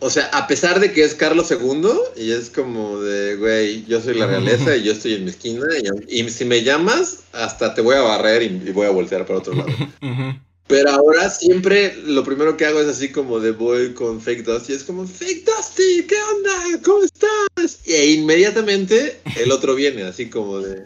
o 0.00 0.10
sea, 0.10 0.26
a 0.26 0.46
pesar 0.46 0.80
de 0.80 0.92
que 0.92 1.04
es 1.04 1.14
Carlos 1.14 1.50
II, 1.50 1.88
y 2.16 2.32
es 2.32 2.50
como 2.50 3.00
de, 3.00 3.36
güey, 3.36 3.84
yo 3.86 4.00
soy 4.02 4.14
la 4.14 4.26
realeza 4.26 4.76
y 4.76 4.82
yo 4.82 4.92
estoy 4.92 5.14
en 5.14 5.24
mi 5.24 5.30
esquina, 5.30 5.66
y, 6.08 6.20
y 6.20 6.28
si 6.30 6.44
me 6.44 6.62
llamas, 6.62 7.20
hasta 7.32 7.74
te 7.74 7.80
voy 7.80 7.96
a 7.96 8.02
barrer 8.02 8.42
y, 8.42 8.46
y 8.46 8.72
voy 8.72 8.86
a 8.86 8.90
voltear 8.90 9.24
para 9.26 9.38
otro 9.38 9.54
lado. 9.54 9.70
Ujú. 10.02 10.38
Pero 10.66 10.90
ahora 10.90 11.28
siempre 11.28 11.94
lo 12.06 12.24
primero 12.24 12.56
que 12.56 12.64
hago 12.64 12.80
es 12.80 12.88
así 12.88 13.12
como 13.12 13.38
de 13.38 13.52
voy 13.52 13.92
con 13.92 14.20
Fake 14.20 14.44
Dusty. 14.44 14.72
Es 14.72 14.84
como, 14.84 15.06
Fake 15.06 15.44
Dusty, 15.44 16.06
¿qué 16.06 16.16
onda? 16.34 16.80
¿Cómo 16.82 17.04
estás? 17.04 17.80
E 17.84 18.12
inmediatamente 18.12 19.20
el 19.36 19.52
otro 19.52 19.74
viene 19.74 20.04
así 20.04 20.30
como 20.30 20.60
de... 20.60 20.84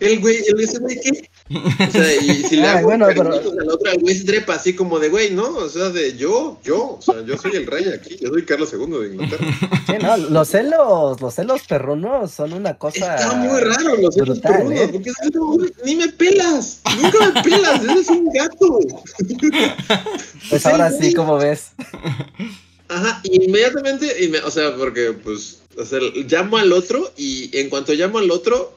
El 0.00 0.20
güey, 0.20 0.36
el 0.46 0.60
ese 0.60 0.78
güey, 0.78 0.98
¿qué? 1.00 1.28
O 1.54 1.90
sea, 1.90 2.14
y 2.14 2.42
si 2.44 2.56
le 2.56 2.66
hago 2.66 2.86
bueno, 2.88 3.06
pero- 3.08 3.32
al 3.34 3.70
otro, 3.70 3.92
el 3.92 4.00
güey 4.00 4.14
se 4.16 4.24
trepa 4.24 4.54
así 4.54 4.74
como 4.74 4.98
de, 4.98 5.08
güey, 5.10 5.30
¿no? 5.32 5.48
O 5.56 5.68
sea, 5.68 5.90
de 5.90 6.16
yo, 6.16 6.58
yo. 6.64 6.96
O 6.98 7.02
sea, 7.02 7.22
yo 7.24 7.36
soy 7.38 7.52
el 7.56 7.66
rey 7.66 7.84
aquí. 7.88 8.16
Yo 8.20 8.30
soy 8.30 8.44
Carlos 8.44 8.72
II 8.72 8.98
de 8.98 9.14
Inglaterra. 9.14 9.46
Sí, 9.86 9.92
no, 10.00 10.16
los 10.16 10.48
celos, 10.48 11.20
los 11.20 11.34
celos 11.34 11.62
perrunos 11.68 12.30
son 12.32 12.52
una 12.52 12.74
cosa. 12.78 13.16
Está 13.16 13.34
muy 13.34 13.60
raro 13.60 13.96
los 13.96 14.14
celos 14.14 14.40
brutal, 14.40 14.52
perrunos, 14.52 14.80
¿eh? 14.80 14.88
porque 14.92 15.12
güey, 15.38 15.72
ni 15.84 15.96
me 15.96 16.08
pelas. 16.08 16.80
Nunca 17.00 17.30
me 17.32 17.42
pelas. 17.42 17.84
Eres 17.84 18.08
un 18.08 18.32
gato. 18.32 18.78
Pues 20.50 20.66
ahora 20.66 20.90
sí, 20.90 21.12
como 21.14 21.36
ves. 21.38 21.70
Aja, 22.88 23.20
y 23.24 23.44
inmediatamente, 23.44 24.06
inme- 24.28 24.42
o 24.44 24.50
sea, 24.50 24.74
porque 24.76 25.12
pues, 25.12 25.58
o 25.78 25.84
sea, 25.84 25.98
llamo 26.28 26.56
al 26.56 26.72
otro 26.72 27.12
y 27.16 27.50
en 27.58 27.68
cuanto 27.68 27.92
llamo 27.94 28.18
al 28.18 28.30
otro, 28.30 28.75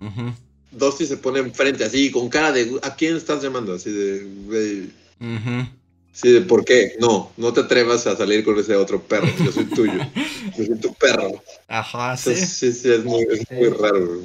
Ujú. 0.00 0.32
Dusty 0.72 1.06
se 1.06 1.16
pone 1.16 1.40
enfrente 1.40 1.84
así, 1.84 2.10
con 2.10 2.28
cara 2.28 2.52
de, 2.52 2.78
¿a 2.82 2.94
quién 2.94 3.16
estás 3.16 3.42
llamando? 3.42 3.74
Así 3.74 3.90
de, 3.90 4.88
Ujú. 5.20 5.68
así 6.14 6.32
de, 6.32 6.40
¿por 6.42 6.64
qué? 6.64 6.92
No, 7.00 7.32
no 7.36 7.52
te 7.52 7.60
atrevas 7.60 8.06
a 8.06 8.16
salir 8.16 8.44
con 8.44 8.58
ese 8.58 8.76
otro 8.76 9.02
perro, 9.02 9.28
yo 9.44 9.50
soy 9.52 9.64
tuyo, 9.64 9.98
yo 10.56 10.64
soy 10.64 10.76
tu 10.78 10.94
perro. 10.94 11.42
Ajá, 11.68 12.16
sí. 12.16 12.30
Entonces, 12.30 12.50
sí, 12.50 12.72
sí, 12.72 12.92
es 12.92 13.04
muy, 13.04 13.22
es 13.22 13.50
muy 13.50 13.64
Sí. 13.68 13.74
raro. 13.80 14.20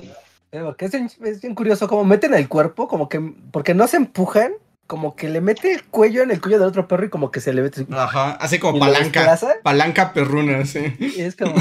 bien, 0.91 1.09
es 1.23 1.41
bien 1.41 1.55
curioso 1.55 1.87
cómo 1.87 2.03
meten 2.05 2.33
el 2.33 2.47
cuerpo, 2.47 2.87
como 2.87 3.09
que, 3.09 3.19
porque 3.51 3.73
no 3.73 3.87
se 3.87 3.97
empujan, 3.97 4.53
como 4.87 5.15
que 5.15 5.29
le 5.29 5.41
mete 5.41 5.73
el 5.73 5.83
cuello 5.85 6.21
en 6.21 6.31
el 6.31 6.39
cuello 6.39 6.59
del 6.59 6.67
otro 6.67 6.87
perro 6.87 7.05
y 7.05 7.09
como 7.09 7.31
que 7.31 7.39
se 7.41 7.53
le 7.53 7.61
mete. 7.63 7.85
Ajá, 7.91 8.31
así 8.33 8.59
como 8.59 8.77
¿Y 8.77 8.79
lo 8.79 8.85
palanca. 8.85 9.39
Palanca 9.63 10.13
perruna, 10.13 10.65
sí. 10.65 10.93
Y 10.99 11.21
es 11.21 11.35
como, 11.35 11.55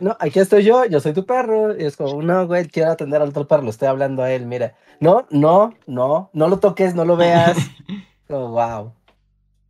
no, 0.00 0.16
aquí 0.20 0.38
estoy 0.38 0.64
yo, 0.64 0.84
yo 0.86 1.00
soy 1.00 1.12
tu 1.12 1.26
perro. 1.26 1.78
Y 1.78 1.84
es 1.84 1.96
como, 1.96 2.22
no, 2.22 2.46
güey, 2.46 2.66
quiero 2.68 2.90
atender 2.92 3.20
al 3.20 3.28
otro 3.28 3.46
perro, 3.46 3.62
lo 3.62 3.70
estoy 3.70 3.88
hablando 3.88 4.22
a 4.22 4.32
él, 4.32 4.46
mira. 4.46 4.74
No, 5.00 5.26
no, 5.30 5.74
no, 5.86 6.30
no 6.32 6.48
lo 6.48 6.58
toques, 6.60 6.94
no 6.94 7.04
lo 7.04 7.16
veas. 7.16 7.56
Como, 8.28 8.50
wow. 8.52 8.92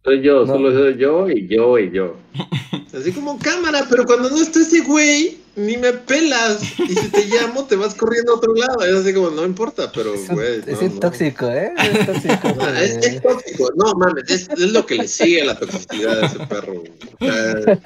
Soy 0.05 0.21
yo, 0.21 0.41
No. 0.45 0.55
solo 0.55 0.73
soy 0.73 0.97
yo 0.97 1.29
y 1.29 1.47
yo 1.49 1.79
y 1.79 1.91
yo. 1.91 2.17
Así 2.97 3.13
como 3.13 3.39
cámara, 3.39 3.87
pero 3.89 4.05
cuando 4.05 4.29
no 4.31 4.37
está 4.37 4.61
ese 4.61 4.81
güey, 4.83 5.39
ni 5.57 5.77
me 5.77 5.93
pelas. 5.93 6.63
Y 6.79 6.95
si 6.95 7.09
te 7.11 7.27
llamo, 7.27 7.65
te 7.67 7.77
vas 7.77 7.95
corriendo 7.95 8.33
a 8.33 8.37
otro 8.37 8.55
lado. 8.55 8.83
Es 8.85 8.95
así 8.95 9.13
como, 9.13 9.31
no 9.31 9.45
importa, 9.45 9.91
pero 9.95 10.15
Es, 10.15 10.29
un- 10.29 10.35
güey. 10.37 10.61
es 10.67 10.81
no, 10.83 10.89
no. 10.89 11.01
tóxico, 11.01 11.49
¿eh? 11.49 11.73
Es 11.79 12.07
tóxico. 12.07 12.57
Ah, 12.61 12.81
es, 12.83 12.99
güey. 12.99 13.15
es 13.17 13.23
tóxico. 13.23 13.69
No 13.77 13.93
mames, 13.95 14.25
es, 14.31 14.49
es 14.49 14.73
lo 14.73 14.85
que 14.87 14.95
le 14.97 15.09
sigue 15.09 15.43
a 15.43 15.45
la 15.47 15.59
toxicidad 15.59 16.21
de 16.21 16.27
ese 16.27 16.39
perro. 16.47 16.75
güey. 16.75 16.93
O 17.21 17.27
sea, 17.27 17.79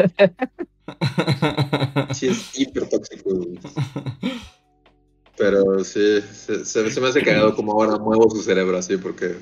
sí, 2.14 2.28
es 2.28 2.58
hiper 2.58 2.88
tóxico. 2.88 3.30
güey. 3.34 3.58
Pero 5.38 5.84
sí, 5.84 6.20
se, 6.32 6.64
se- 6.64 6.90
se 6.90 7.00
me 7.00 7.08
hace 7.08 7.22
cagado 7.22 7.54
como 7.54 7.72
ahora 7.72 7.98
muevo 7.98 8.30
su 8.30 8.42
cerebro 8.42 8.78
así, 8.78 8.96
porque 8.96 9.36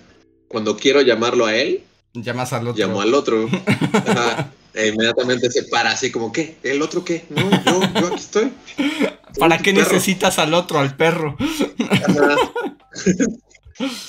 cuando 0.48 0.76
quiero 0.76 1.00
llamarlo 1.02 1.46
a 1.46 1.54
él, 1.54 1.82
Llamas 2.14 2.52
al 2.52 2.68
otro. 2.68 2.80
llamo 2.86 3.00
al 3.00 3.12
otro. 3.14 3.48
Ajá. 3.92 4.50
E 4.74 4.88
inmediatamente 4.88 5.50
se 5.50 5.64
para 5.64 5.92
así 5.92 6.10
como, 6.10 6.32
¿qué? 6.32 6.58
¿El 6.62 6.82
otro 6.82 7.04
qué? 7.04 7.24
No, 7.30 7.50
yo, 7.64 7.92
yo 7.94 8.06
aquí 8.08 8.16
estoy. 8.16 8.52
¿Para 9.38 9.58
qué 9.58 9.72
perro. 9.72 9.90
necesitas 9.90 10.38
al 10.38 10.54
otro, 10.54 10.78
al 10.78 10.96
perro? 10.96 11.36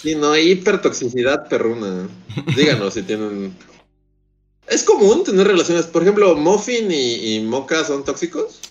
Sí, 0.01 0.15
no, 0.15 0.31
hay 0.31 0.51
hipertoxicidad 0.51 1.47
perruna. 1.47 2.07
Díganos 2.55 2.93
si 2.93 3.03
tienen. 3.03 3.57
¿Es 4.67 4.83
común 4.83 5.23
tener 5.23 5.47
relaciones? 5.47 5.87
Por 5.87 6.03
ejemplo, 6.03 6.35
Muffin 6.35 6.91
y, 6.91 7.35
y 7.35 7.41
Mocha 7.41 7.83
son 7.83 8.03
tóxicos. 8.05 8.61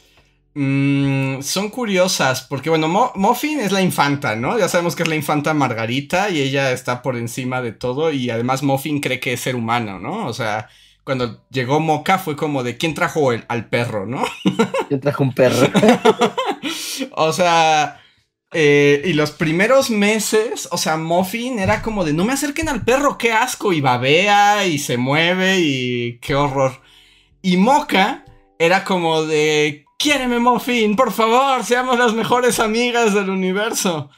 Mm, 0.57 1.42
son 1.42 1.68
curiosas, 1.68 2.42
porque 2.42 2.70
bueno, 2.70 2.87
Mo- 2.88 3.11
Muffin 3.16 3.59
es 3.59 3.72
la 3.72 3.83
infanta, 3.83 4.37
¿no? 4.37 4.57
Ya 4.57 4.68
sabemos 4.68 4.94
que 4.94 5.02
es 5.02 5.09
la 5.09 5.16
infanta 5.16 5.52
Margarita 5.52 6.30
y 6.30 6.40
ella 6.40 6.70
está 6.70 7.02
por 7.02 7.16
encima 7.16 7.61
de 7.61 7.72
todo 7.72 8.12
y 8.12 8.30
además 8.30 8.62
Muffin 8.62 9.00
cree 9.00 9.18
que 9.18 9.33
es 9.33 9.40
ser 9.40 9.57
humano, 9.57 9.98
¿no? 9.98 10.26
O 10.28 10.33
sea, 10.33 10.68
cuando 11.05 11.45
llegó 11.51 11.81
Mocha 11.81 12.19
fue 12.19 12.35
como 12.37 12.62
de 12.62 12.77
quién 12.77 12.95
trajo 12.95 13.33
el- 13.33 13.45
al 13.49 13.69
perro, 13.69 14.07
¿no? 14.07 14.25
Yo 14.90 14.99
traje 15.01 15.23
un 15.23 15.35
perro. 15.35 15.69
o 17.12 17.33
sea, 17.33 18.01
eh, 18.53 19.03
y 19.05 19.12
los 19.12 19.31
primeros 19.33 19.90
meses, 19.90 20.69
o 20.71 20.79
sea, 20.79 20.97
Muffin 20.97 21.59
era 21.59 21.83
como 21.83 22.05
de 22.05 22.12
no 22.12 22.25
me 22.25 22.33
acerquen 22.33 22.69
al 22.69 22.85
perro, 22.85 23.19
qué 23.19 23.33
asco, 23.33 23.73
y 23.73 23.81
babea 23.81 24.67
y 24.67 24.79
se 24.79 24.97
mueve 24.97 25.59
y 25.61 26.19
qué 26.21 26.35
horror. 26.35 26.81
Y 27.43 27.57
Mocha 27.57 28.25
era 28.59 28.85
como 28.85 29.23
de 29.25 29.85
quiéreme 29.99 30.38
Muffin, 30.38 30.97
por 30.97 31.12
favor, 31.12 31.64
seamos 31.64 31.99
las 31.99 32.14
mejores 32.14 32.61
amigas 32.61 33.14
del 33.14 33.31
universo. 33.31 34.11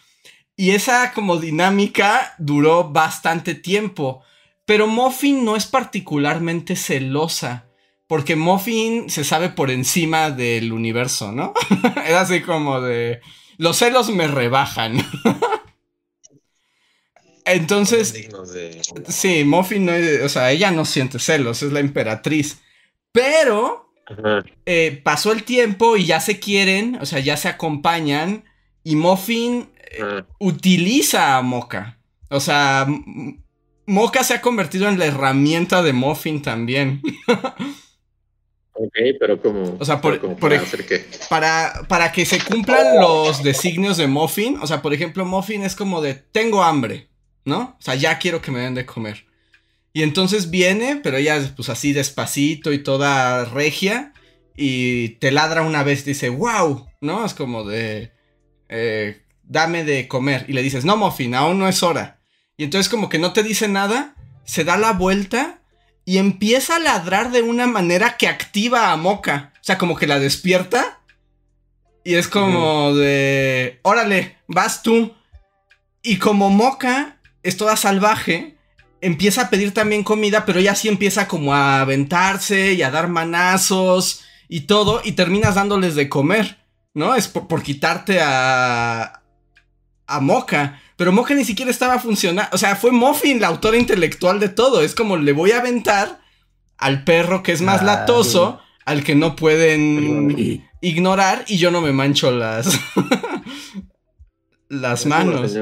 Y 0.57 0.71
esa 0.71 1.13
como 1.13 1.37
dinámica 1.37 2.35
duró 2.39 2.85
bastante 2.85 3.55
tiempo. 3.55 4.23
Pero 4.67 4.87
Muffin 4.87 5.45
no 5.45 5.57
es 5.57 5.65
particularmente 5.67 6.77
celosa. 6.77 7.63
Porque 8.09 8.37
Muffin 8.37 9.11
se 9.11 9.25
sabe 9.25 9.49
por 9.49 9.71
encima 9.71 10.31
del 10.31 10.73
universo, 10.73 11.33
¿no? 11.33 11.55
es 12.07 12.13
así 12.15 12.41
como 12.43 12.81
de. 12.81 13.21
Los 13.59 13.79
celos 13.79 14.11
me 14.11 14.29
rebajan. 14.29 14.99
Entonces, 17.45 18.13
de- 18.13 18.83
sí, 19.09 19.45
Muffin 19.45 19.87
no 19.87 19.93
es- 19.93 20.23
O 20.23 20.29
sea, 20.29 20.51
ella 20.51 20.71
no 20.73 20.85
siente 20.85 21.19
celos, 21.19 21.63
es 21.63 21.73
la 21.73 21.81
emperatriz. 21.81 22.61
Pero 23.13 23.93
eh, 24.67 25.01
pasó 25.03 25.33
el 25.33 25.45
tiempo 25.45 25.97
y 25.97 26.07
ya 26.07 26.21
se 26.21 26.39
quieren, 26.39 26.99
o 27.01 27.07
sea, 27.07 27.21
ya 27.21 27.37
se 27.37 27.49
acompañan. 27.49 28.45
Y 28.85 28.97
Muffin 28.97 29.69
Ajá. 30.01 30.27
utiliza 30.39 31.37
a 31.37 31.43
Mocha. 31.43 31.99
O 32.31 32.41
sea, 32.41 32.87
Mocha 33.87 34.25
se 34.25 34.35
ha 34.35 34.41
convertido 34.41 34.89
en 34.89 34.99
la 34.99 35.07
herramienta 35.07 35.83
de 35.83 35.93
Muffin 35.93 36.43
también. 36.43 37.01
Ok, 38.73 38.93
pero 39.19 39.41
como. 39.41 39.77
O 39.81 39.85
sea, 39.85 40.01
por- 40.01 40.21
como 40.21 40.37
por 40.37 40.51
para 40.51 40.61
hacer 40.63 40.85
qué. 40.87 41.07
Para, 41.31 41.85
para 41.89 42.13
que 42.13 42.27
se 42.27 42.39
cumplan 42.43 43.01
los 43.01 43.43
designios 43.43 43.97
de 43.97 44.07
Muffin. 44.07 44.59
O 44.61 44.67
sea, 44.67 44.83
por 44.83 44.93
ejemplo, 44.93 45.25
Muffin 45.25 45.63
es 45.63 45.75
como 45.75 46.03
de 46.03 46.15
tengo 46.15 46.63
hambre, 46.63 47.09
¿no? 47.45 47.77
O 47.79 47.83
sea, 47.83 47.95
ya 47.95 48.19
quiero 48.19 48.43
que 48.43 48.51
me 48.51 48.61
den 48.61 48.75
de 48.75 48.85
comer. 48.85 49.25
Y 49.95 50.03
entonces 50.03 50.51
viene, 50.51 50.97
pero 51.03 51.17
ella 51.17 51.41
pues 51.57 51.71
así 51.71 51.95
despacito 51.95 52.71
y 52.73 52.83
toda 52.83 53.47
regia. 53.47 54.13
Y 54.55 55.11
te 55.21 55.33
ladra 55.33 55.63
una 55.63 55.83
vez, 55.83 56.05
dice, 56.05 56.29
wow, 56.29 56.87
¿no? 57.01 57.25
Es 57.25 57.33
como 57.33 57.65
de, 57.65 58.13
eh, 58.69 59.23
dame 59.43 59.85
de 59.85 60.07
comer. 60.07 60.45
Y 60.49 60.53
le 60.53 60.63
dices, 60.63 60.85
no, 60.85 60.99
Muffin, 60.99 61.35
aún 61.35 61.59
no 61.59 61.67
es 61.67 61.83
hora. 61.83 62.16
Y 62.57 62.65
entonces 62.65 62.89
como 62.89 63.09
que 63.09 63.19
no 63.19 63.33
te 63.33 63.43
dice 63.43 63.69
nada, 63.69 64.15
se 64.45 64.65
da 64.65 64.77
la 64.77 64.93
vuelta 64.93 65.61
y 66.05 66.19
empieza 66.19 66.77
a 66.77 66.81
ladrar 66.81 67.33
de 67.33 67.43
una 67.43 67.67
manera 67.67 68.17
que 68.17 68.29
activa 68.29 68.93
a 68.93 68.97
Mocha. 68.97 69.53
O 69.57 69.65
sea, 69.65 69.77
como 69.77 69.97
que 69.97 70.07
la 70.07 70.19
despierta. 70.19 71.01
Y 72.05 72.15
es 72.15 72.29
como 72.29 72.95
de, 72.95 73.81
órale, 73.83 74.39
vas 74.47 74.83
tú. 74.83 75.15
Y 76.03 76.19
como 76.19 76.49
Mocha 76.51 77.17
es 77.43 77.57
toda 77.57 77.77
salvaje, 77.77 78.57
empieza 79.01 79.43
a 79.43 79.51
pedir 79.51 79.75
también 79.75 80.05
comida, 80.05 80.47
pero 80.47 80.61
ella 80.61 80.77
sí 80.77 80.89
empieza 80.89 81.27
como 81.27 81.53
a 81.53 81.81
aventarse 81.81 82.75
y 82.75 82.83
a 82.83 82.91
dar 82.93 83.09
manazos 83.09 84.25
y 84.49 84.63
todo, 84.63 85.01
y 85.05 85.13
terminas 85.13 85.57
dándoles 85.57 85.97
de 85.97 86.09
comer, 86.09 86.59
¿no? 86.95 87.17
Es 87.17 87.27
por, 87.27 87.49
por 87.49 87.63
quitarte 87.63 88.21
a, 88.21 89.23
a 90.07 90.21
Mocha. 90.21 90.81
Pero 90.97 91.13
Mocha 91.13 91.35
ni 91.35 91.45
siquiera 91.45 91.71
estaba 91.71 91.99
funcionando. 91.99 92.51
O 92.53 92.59
sea, 92.59 92.77
fue 92.77 92.91
Muffin 92.91 93.41
la 93.41 93.49
autora 93.49 93.77
intelectual 93.77 94.41
de 94.41 94.49
todo. 94.49 94.81
Es 94.81 94.95
como 94.95 95.17
le 95.17 95.33
voy 95.33 95.53
a 95.53 95.59
aventar 95.59 96.21
al 96.79 97.05
perro 97.05 97.43
que 97.43 97.53
es 97.53 97.63
más 97.63 97.83
Ah, 97.83 97.85
latoso, 97.85 98.61
al 98.85 99.05
que 99.05 99.15
no 99.15 99.37
pueden 99.37 100.65
ignorar 100.81 101.45
y 101.49 101.59
yo 101.59 101.71
no 101.71 101.81
me 101.81 101.93
mancho 101.93 102.31
las 102.31 102.67
las 104.69 105.07
manos. 105.07 105.55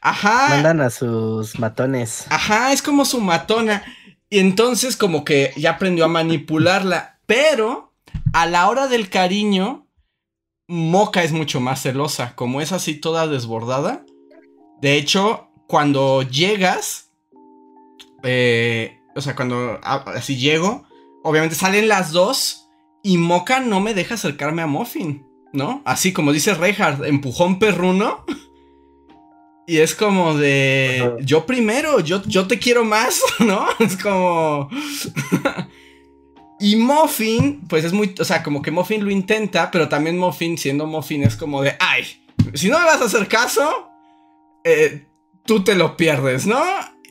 Ajá. 0.00 0.48
Mandan 0.50 0.80
a 0.80 0.90
sus 0.90 1.58
matones. 1.58 2.26
Ajá, 2.28 2.72
es 2.72 2.82
como 2.82 3.04
su 3.04 3.20
matona. 3.20 3.82
Y 4.28 4.38
entonces 4.38 4.96
como 4.96 5.24
que 5.24 5.52
ya 5.56 5.72
aprendió 5.72 6.04
a 6.04 6.08
manipularla. 6.08 7.20
Pero 7.26 7.92
a 8.32 8.46
la 8.46 8.68
hora 8.68 8.88
del 8.88 9.08
cariño, 9.08 9.86
Moca 10.66 11.22
es 11.22 11.32
mucho 11.32 11.60
más 11.60 11.82
celosa. 11.82 12.34
Como 12.34 12.60
es 12.60 12.72
así 12.72 12.94
toda 12.94 13.26
desbordada. 13.26 14.04
De 14.82 14.96
hecho, 14.96 15.48
cuando 15.68 16.22
llegas, 16.22 17.10
eh, 18.24 18.98
o 19.14 19.20
sea, 19.20 19.34
cuando 19.36 19.78
a- 19.82 20.04
así 20.16 20.36
llego, 20.36 20.84
obviamente 21.22 21.54
salen 21.54 21.88
las 21.88 22.10
dos 22.12 22.68
y 23.02 23.16
Moca 23.16 23.60
no 23.60 23.80
me 23.80 23.94
deja 23.94 24.14
acercarme 24.14 24.60
a 24.62 24.66
Muffin, 24.66 25.24
¿no? 25.52 25.82
Así 25.84 26.12
como 26.12 26.32
dice 26.32 26.54
Reinhardt, 26.54 27.04
empujón 27.04 27.58
perruno. 27.58 28.24
Y 29.64 29.78
es 29.78 29.94
como 29.94 30.34
de, 30.34 31.14
yo 31.20 31.46
primero, 31.46 32.00
yo, 32.00 32.20
yo 32.24 32.48
te 32.48 32.58
quiero 32.58 32.84
más, 32.84 33.22
¿no? 33.38 33.64
Es 33.78 33.96
como... 33.96 34.68
y 36.58 36.74
Muffin, 36.74 37.60
pues 37.68 37.84
es 37.84 37.92
muy, 37.92 38.12
o 38.18 38.24
sea, 38.24 38.42
como 38.42 38.60
que 38.60 38.72
Muffin 38.72 39.04
lo 39.04 39.10
intenta, 39.12 39.70
pero 39.70 39.88
también 39.88 40.18
Muffin, 40.18 40.58
siendo 40.58 40.86
Muffin, 40.88 41.22
es 41.22 41.36
como 41.36 41.62
de, 41.62 41.76
ay, 41.78 42.04
si 42.54 42.68
no 42.68 42.78
me 42.80 42.86
vas 42.86 43.00
a 43.00 43.04
hacer 43.04 43.28
caso, 43.28 43.88
eh, 44.64 45.06
tú 45.44 45.64
te 45.64 45.74
lo 45.74 45.96
pierdes, 45.96 46.46
¿no? 46.46 46.62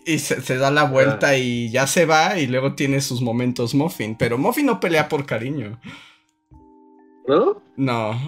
Y 0.05 0.19
se, 0.19 0.41
se 0.41 0.57
da 0.57 0.71
la 0.71 0.83
vuelta 0.85 1.37
y 1.37 1.69
ya 1.69 1.85
se 1.85 2.05
va 2.05 2.39
y 2.39 2.47
luego 2.47 2.73
tiene 2.75 3.01
sus 3.01 3.21
momentos 3.21 3.75
Muffin, 3.75 4.17
pero 4.17 4.37
Muffin 4.37 4.65
no 4.65 4.79
pelea 4.79 5.07
por 5.07 5.25
cariño. 5.25 5.79
¿No? 7.27 7.61
No, 7.77 8.19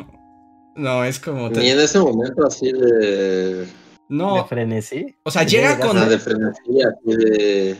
no, 0.75 1.03
es 1.03 1.19
como... 1.19 1.49
te- 1.51 1.59
Ni 1.59 1.69
en 1.69 1.79
ese 1.79 1.99
momento 1.99 2.45
así 2.45 2.71
de. 2.71 3.65
De 3.65 3.67
no, 4.09 4.45
frenesí. 4.45 5.15
o 5.23 5.31
sea, 5.31 5.43
llega 5.43 5.79
con... 5.79 5.97
de 6.07 6.19
frenesí, 6.19 6.81
así 6.81 7.17
de. 7.17 7.75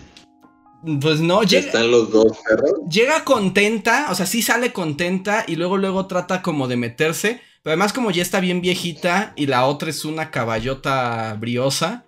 Pues 1.00 1.20
no, 1.22 1.44
llega... 1.44 1.68
Están 1.68 1.92
los 1.92 2.12
dos 2.12 2.38
perros. 2.50 2.72
llega 2.90 3.24
contenta, 3.24 4.08
o 4.10 4.16
sea, 4.16 4.26
sí 4.26 4.42
sale 4.42 4.74
contenta 4.74 5.46
y 5.48 5.56
luego 5.56 5.78
luego 5.78 6.08
trata 6.08 6.42
como 6.42 6.68
de 6.68 6.78
meterse, 6.78 7.40
pero 7.64 7.72
además 7.72 7.94
como 7.94 8.12
ya 8.12 8.22
está 8.22 8.40
bien 8.40 8.62
viejita 8.62 9.34
y 9.36 9.46
la 9.46 9.66
otra 9.66 9.90
es 9.90 10.06
una 10.06 10.32
caballota 10.32 11.36
briosa, 11.40 12.06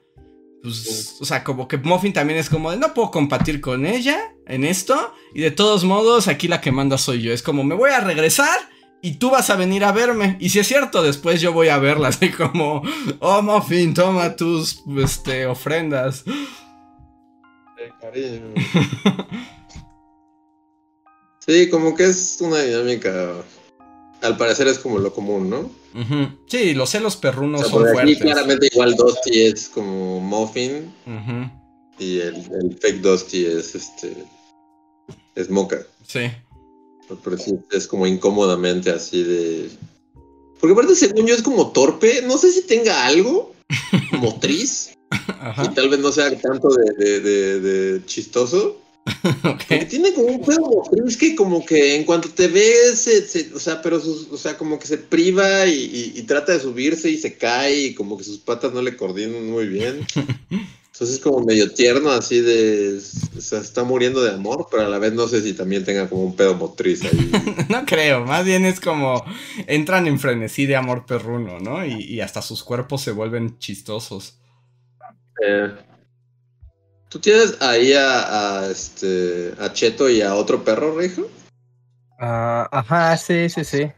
pues, 0.62 1.18
o 1.20 1.26
sea, 1.26 1.44
como 1.44 1.68
que 1.68 1.78
Muffin 1.78 2.12
también 2.12 2.40
es 2.40 2.50
como 2.50 2.72
de 2.72 2.78
no 2.78 2.94
puedo 2.94 3.12
compartir 3.12 3.62
con 3.62 3.86
ella 3.86 4.34
en 4.48 4.66
esto 4.66 5.14
y 5.34 5.42
de 5.42 5.52
todos 5.52 5.84
modos 5.84 6.28
aquí 6.28 6.48
la 6.48 6.60
que 6.60 6.72
manda 6.72 6.98
soy 6.98 7.22
yo, 7.22 7.32
es 7.32 7.42
como 7.42 7.64
me 7.64 7.76
voy 7.76 7.92
a 7.92 8.02
regresar 8.02 8.58
y 9.02 9.16
tú 9.16 9.30
vas 9.30 9.50
a 9.50 9.56
venir 9.56 9.86
a 9.86 9.92
verme 9.92 10.36
y 10.40 10.50
si 10.50 10.60
es 10.60 10.68
cierto 10.68 11.04
después 11.04 11.40
yo 11.40 11.54
voy 11.54 11.70
a 11.70 11.78
verla 11.78 12.08
así 12.10 12.32
como 12.32 12.82
oh 13.20 13.42
Muffin 13.42 13.94
toma 13.94 14.36
tus 14.36 14.84
este 14.98 15.46
ofrendas 15.46 16.26
Sí, 21.48 21.70
como 21.70 21.96
que 21.96 22.06
es 22.06 22.38
una 22.42 22.60
dinámica. 22.60 23.36
Al 24.26 24.38
parecer 24.38 24.68
es 24.68 24.80
como 24.80 25.00
lo 25.00 25.14
común, 25.14 25.50
¿no? 25.50 25.60
Ujú. 25.94 26.28
sí 26.48 26.74
los 26.74 26.90
celos 26.90 27.16
perrunos 27.16 27.62
O 27.62 27.64
sea, 27.64 27.72
son 27.72 27.82
por 27.84 27.90
aquí 27.92 27.96
fuertes 28.16 28.22
claramente 28.22 28.68
igual 28.72 28.96
Dusty 28.96 29.42
es 29.44 29.70
como 29.70 30.20
Muffin 30.20 30.92
y 31.98 32.20
el, 32.20 32.36
el 32.36 32.78
fake 32.82 33.02
Dusty 33.02 33.46
es 33.46 33.76
este. 33.76 34.14
Es 35.36 35.50
Mocha. 35.50 35.78
sí 36.06 36.30
Pero 37.24 37.38
sí, 37.38 37.54
es 37.72 37.88
como 37.88 38.06
incómodamente 38.08 38.90
así 38.92 39.24
de. 39.24 39.70
Porque 40.60 40.74
aparte, 40.74 40.96
según 40.96 41.28
yo, 41.28 41.36
es 41.36 41.42
como 41.44 41.72
torpe. 41.72 42.22
No 42.24 42.38
sé 42.38 42.52
si 42.52 42.64
tenga 42.64 43.06
algo 43.06 43.54
motriz. 44.14 44.92
Ajá. 45.40 45.64
Y 45.66 45.76
tal 45.76 45.90
vez 45.90 46.00
no 46.00 46.12
sea 46.12 46.30
tanto 46.42 46.68
de, 46.70 46.94
de- 47.06 47.20
de- 47.22 47.60
de 47.60 48.06
chistoso. 48.06 48.82
Tiene 49.90 50.14
como 50.14 50.28
un 50.28 50.42
pedo 50.44 50.62
motriz 50.62 51.18
que 51.18 51.36
como 51.36 51.64
que 51.66 51.96
en 51.96 52.04
cuanto 52.06 52.30
te 52.30 52.48
ves, 52.48 53.00
se, 53.00 53.28
se- 53.28 53.54
o 53.54 53.60
sea, 53.60 53.82
pero 53.82 54.00
sus, 54.00 54.28
o 54.32 54.38
sea, 54.38 54.58
como 54.58 54.80
que 54.80 54.88
se 54.88 54.98
priva 54.98 55.66
y, 55.68 55.74
y- 55.74 56.14
y 56.20 56.24
trata 56.24 56.54
de 56.54 56.60
subirse 56.60 57.10
y 57.10 57.18
se 57.18 57.38
cae 57.38 57.76
y 57.88 57.94
como 57.94 58.18
que 58.18 58.24
sus 58.24 58.40
patas 58.40 58.74
no 58.74 58.82
le 58.82 58.98
coordinan 58.98 59.50
muy 59.50 59.68
bien. 59.68 60.06
Entonces 60.96 61.18
es 61.18 61.22
como 61.22 61.42
medio 61.46 61.74
tierno 61.74 62.10
así 62.10 62.40
de, 62.40 62.98
o 63.38 63.42
sea, 63.42 63.60
está 63.60 63.84
muriendo 63.84 64.24
de 64.24 64.32
amor, 64.32 64.68
pero 64.72 64.84
a 64.86 64.90
la 64.90 64.98
vez 64.98 65.12
no 65.12 65.28
sé 65.28 65.42
si 65.42 65.52
también 65.54 65.84
tenga 65.84 66.08
como 66.08 66.24
un 66.24 66.38
pedo 66.38 66.56
motriz 66.56 67.04
ahí. 67.04 67.32
No 67.70 67.86
creo, 67.86 68.26
más 68.26 68.46
bien 68.46 68.66
es 68.66 68.80
como 68.80 69.22
entran 69.68 70.08
en 70.08 70.20
frenesí 70.20 70.66
de 70.66 70.78
amor 70.78 71.06
perruno, 71.06 71.60
¿no? 71.60 71.86
Y, 71.86 72.02
y 72.06 72.22
hasta 72.22 72.42
sus 72.42 72.64
cuerpos 72.64 73.02
se 73.02 73.12
vuelven 73.12 73.60
chistosos. 73.60 74.38
Eh, 75.46 75.70
¿Tú 77.16 77.22
tienes 77.22 77.56
ahí 77.62 77.94
a, 77.94 78.60
a, 78.60 78.70
este, 78.70 79.54
a 79.58 79.72
Cheto 79.72 80.10
y 80.10 80.22
a 80.22 80.36
otro 80.36 80.66
perro, 80.66 80.98
Rijo? 81.00 81.30
Ah, 82.20 82.68
ajá, 82.70 83.16
sí, 83.16 83.48
sí, 83.48 83.64
sí. 83.64 83.90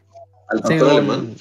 Al 0.48 0.62
Sí, 0.64 0.74
un- 0.74 0.88
alemán. 0.88 1.34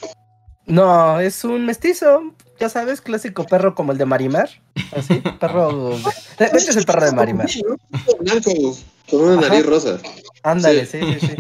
No, 0.66 1.20
es 1.20 1.44
un 1.44 1.68
mestizo, 1.68 2.34
ya 2.60 2.68
sabes, 2.70 3.00
clásico 3.00 3.46
perro 3.46 3.76
como 3.76 3.92
el 3.92 4.00
de 4.00 4.08
Marimar. 4.08 4.50
Así, 4.92 5.22
perro. 5.40 5.92
De 6.40 6.46
hecho 6.48 6.72
es 6.72 6.78
el 6.78 6.86
perro 6.88 7.06
de 7.06 7.12
Marimar. 7.12 7.48
Blanco, 8.22 8.52
con 9.08 9.22
una 9.22 9.42
nariz 9.42 9.64
rosa. 9.64 10.00
Ándale, 10.42 10.84
Sí. 10.88 10.98
sí, 11.00 11.20
sí, 11.20 11.28
sí. 11.28 11.36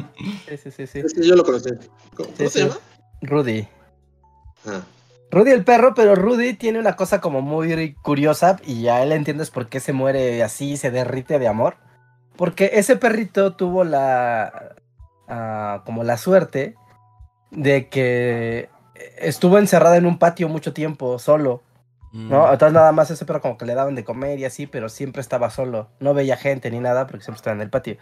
Sí, 0.50 0.58
sí, 0.65 0.71
sí, 0.71 0.86
sí. 0.88 1.00
Ese 1.00 1.28
yo 1.28 1.36
lo 1.36 1.43
conocí. 1.43 1.71
¿Cómo, 2.15 2.30
Sí, 2.30 2.36
cómo 2.38 2.50
se 2.52 2.60
llama? 2.60 2.78
Rudy. 3.23 3.67
Ah. 4.67 4.82
Rudy 5.30 5.52
el 5.52 5.63
perro, 5.63 5.94
pero 5.94 6.16
Rudy 6.16 6.54
tiene 6.54 6.80
una 6.80 6.96
cosa 6.96 7.20
como 7.20 7.42
muy 7.42 7.94
curiosa 7.96 8.58
y 8.66 8.82
ya 8.82 9.04
él 9.04 9.12
entiendes 9.12 9.52
por 9.52 9.68
qué 9.68 9.80
se 9.80 9.94
muere 9.94 10.42
así, 10.42 10.78
se 10.78 10.92
derrite 10.92 11.38
de 11.40 11.48
amor. 11.48 11.76
Porque 12.38 12.72
ese 12.74 12.96
perrito 12.96 13.56
tuvo 13.56 13.84
la. 13.84 14.76
ah, 15.28 15.82
como 15.86 16.04
la 16.04 16.18
suerte 16.18 16.76
de 17.52 17.90
que 17.90 18.70
estuvo 19.18 19.58
encerrado 19.58 19.96
en 19.96 20.06
un 20.06 20.20
patio 20.20 20.48
mucho 20.48 20.74
tiempo, 20.74 21.20
solo. 21.20 21.63
¿No? 22.13 22.52
Entonces 22.52 22.74
nada 22.74 22.92
más 22.94 23.12
ese 23.12 23.26
perro 23.26 23.42
como 23.42 23.58
que 23.58 23.66
le 23.66 23.76
daban 23.76 23.94
de 23.94 24.04
comer 24.04 24.40
y 24.40 24.46
así, 24.46 24.66
pero 24.66 24.90
siempre 24.90 25.22
estaba 25.22 25.52
solo. 25.52 25.90
No 26.00 26.16
veía 26.16 26.36
gente 26.36 26.72
ni 26.72 26.80
nada 26.80 27.06
porque 27.06 27.24
siempre 27.24 27.38
estaba 27.38 27.56
en 27.56 27.62
el 27.62 27.70
patio. 27.70 27.98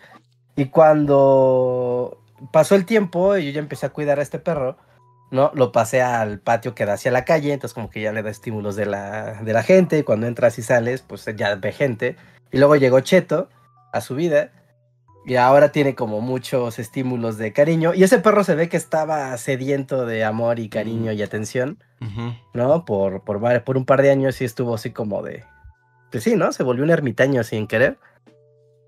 Y 0.55 0.65
cuando 0.65 2.21
pasó 2.51 2.75
el 2.75 2.85
tiempo 2.85 3.35
y 3.35 3.45
yo 3.45 3.51
ya 3.51 3.59
empecé 3.59 3.87
a 3.87 3.89
cuidar 3.89 4.19
a 4.19 4.21
este 4.21 4.39
perro, 4.39 4.77
¿no? 5.31 5.51
Lo 5.53 5.71
pasé 5.71 6.01
al 6.01 6.39
patio 6.39 6.75
que 6.75 6.85
da 6.85 6.93
hacia 6.93 7.11
la 7.11 7.25
calle, 7.25 7.53
entonces 7.53 7.73
como 7.73 7.89
que 7.89 8.01
ya 8.01 8.11
le 8.11 8.23
da 8.23 8.29
estímulos 8.29 8.75
de 8.75 8.85
la, 8.85 9.41
de 9.43 9.53
la 9.53 9.63
gente. 9.63 9.99
Y 9.99 10.03
cuando 10.03 10.27
entras 10.27 10.57
y 10.59 10.61
sales, 10.61 11.01
pues 11.01 11.25
ya 11.35 11.55
ve 11.55 11.71
gente. 11.71 12.15
Y 12.51 12.57
luego 12.57 12.75
llegó 12.75 12.99
Cheto 12.99 13.49
a 13.91 14.01
su 14.01 14.15
vida. 14.15 14.51
Y 15.27 15.37
ahora 15.37 15.71
tiene 15.71 15.95
como 15.95 16.21
muchos 16.21 16.77
estímulos 16.77 17.37
de 17.37 17.51
cariño. 17.51 17.93
Y 17.95 18.03
ese 18.03 18.19
perro 18.19 18.43
se 18.43 18.53
ve 18.53 18.69
que 18.69 18.77
estaba 18.77 19.35
sediento 19.37 20.05
de 20.05 20.23
amor 20.23 20.59
y 20.59 20.69
cariño 20.69 21.11
y 21.11 21.23
atención. 21.23 21.79
¿no? 22.53 22.85
Por, 22.85 23.23
por, 23.23 23.63
por 23.63 23.77
un 23.77 23.85
par 23.85 24.03
de 24.03 24.11
años 24.11 24.35
sí 24.35 24.45
estuvo 24.45 24.75
así 24.75 24.91
como 24.91 25.23
de... 25.23 25.43
Pues 26.11 26.23
sí, 26.23 26.35
¿no? 26.35 26.51
Se 26.51 26.61
volvió 26.61 26.83
un 26.83 26.91
ermitaño 26.91 27.43
sin 27.43 27.65
querer. 27.65 27.97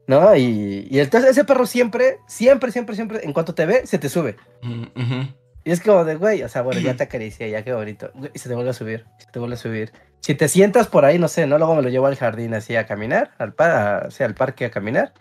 ¿No? 0.05 0.35
Y, 0.35 0.87
y 0.89 0.99
entonces 0.99 1.31
ese 1.31 1.43
perro 1.43 1.65
siempre, 1.65 2.19
siempre, 2.27 2.71
siempre, 2.71 2.95
siempre, 2.95 3.25
en 3.25 3.33
cuanto 3.33 3.55
te 3.55 3.65
ve, 3.65 3.87
se 3.87 3.97
te 3.97 4.07
sube. 4.07 4.37
Mm, 4.61 4.83
ujú. 4.95 5.27
Y 5.67 5.71
es 5.71 5.81
como 5.81 6.05
de, 6.05 6.15
güey, 6.15 6.43
o 6.43 6.47
sea, 6.49 6.61
bueno, 6.61 6.79
ya 6.79 6.95
te 6.97 7.03
acaricia, 7.03 7.45
ya 7.47 7.61
qué 7.63 7.73
bonito. 7.73 8.09
Y 8.33 8.39
se 8.39 8.47
te 8.47 8.55
vuelve 8.55 8.69
a 8.69 8.73
subir, 8.73 9.05
se 9.17 9.27
te 9.31 9.39
vuelve 9.39 9.55
a 9.55 9.57
subir. 9.57 9.91
Si 10.21 10.33
te 10.33 10.47
sientas 10.47 10.87
por 10.87 11.03
ahí, 11.03 11.19
no 11.19 11.27
sé, 11.27 11.45
¿no? 11.45 11.57
Luego 11.57 11.75
me 11.75 11.81
lo 11.81 11.89
llevo 11.89 12.07
al 12.07 12.15
jardín 12.15 12.53
así 12.53 12.75
a 12.77 12.85
caminar, 12.85 13.31
al, 13.37 13.53
pa 13.53 13.97
a- 13.97 14.11
sí, 14.11 14.23
al 14.23 14.33
parque 14.33 14.65
a 14.65 14.71
caminar. 14.71 15.13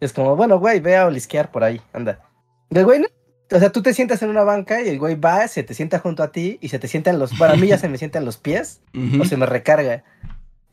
Es 0.00 0.12
como, 0.12 0.36
bueno, 0.36 0.58
güey, 0.58 0.80
ve 0.80 0.96
a 0.96 1.06
olisquear 1.06 1.50
por 1.50 1.64
ahí, 1.64 1.80
anda. 1.94 2.20
Y 2.70 2.76
el 2.78 2.84
güey, 2.84 3.00
no. 3.00 3.06
O 3.52 3.58
sea, 3.58 3.70
tú 3.70 3.80
te 3.80 3.94
sientas 3.94 4.22
en 4.22 4.28
una 4.30 4.42
banca 4.42 4.82
y 4.82 4.88
el 4.88 4.98
güey 4.98 5.14
va, 5.14 5.46
se 5.48 5.62
te 5.62 5.72
sienta 5.72 5.98
junto 6.00 6.22
a 6.22 6.30
ti 6.32 6.58
y 6.60 6.68
se 6.68 6.78
te 6.80 6.88
sientan 6.88 7.18
los... 7.18 7.32
Para 7.38 7.54
mí 7.56 7.68
ya 7.68 7.78
se 7.78 7.88
me 7.88 7.96
sientan 7.96 8.24
los 8.24 8.36
pies 8.38 8.80
o 9.20 9.24
se 9.24 9.36
me 9.36 9.46
recarga. 9.46 10.02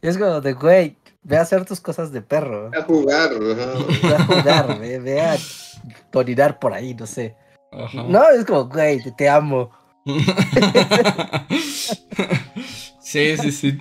Y 0.01 0.07
es 0.07 0.17
como 0.17 0.41
de, 0.41 0.53
güey, 0.53 0.97
ve 1.21 1.37
a 1.37 1.41
hacer 1.41 1.63
tus 1.65 1.79
cosas 1.79 2.11
de 2.11 2.21
perro. 2.21 2.71
A 2.77 2.81
jugar. 2.81 3.29
ajá. 3.31 3.73
Ve 4.07 4.15
a 4.15 4.25
jugar, 4.25 4.79
ve, 4.79 4.99
ve 4.99 5.21
a 5.21 5.37
orinar 6.13 6.59
por 6.59 6.73
ahí, 6.73 6.93
no 6.95 7.05
sé. 7.07 7.35
Ajá. 7.77 8.03
No, 8.07 8.29
es 8.29 8.45
como, 8.45 8.65
güey, 8.67 9.01
te, 9.01 9.11
te 9.11 9.29
amo. 9.29 9.69
sí, 12.99 13.37
sí, 13.37 13.51
sí. 13.51 13.77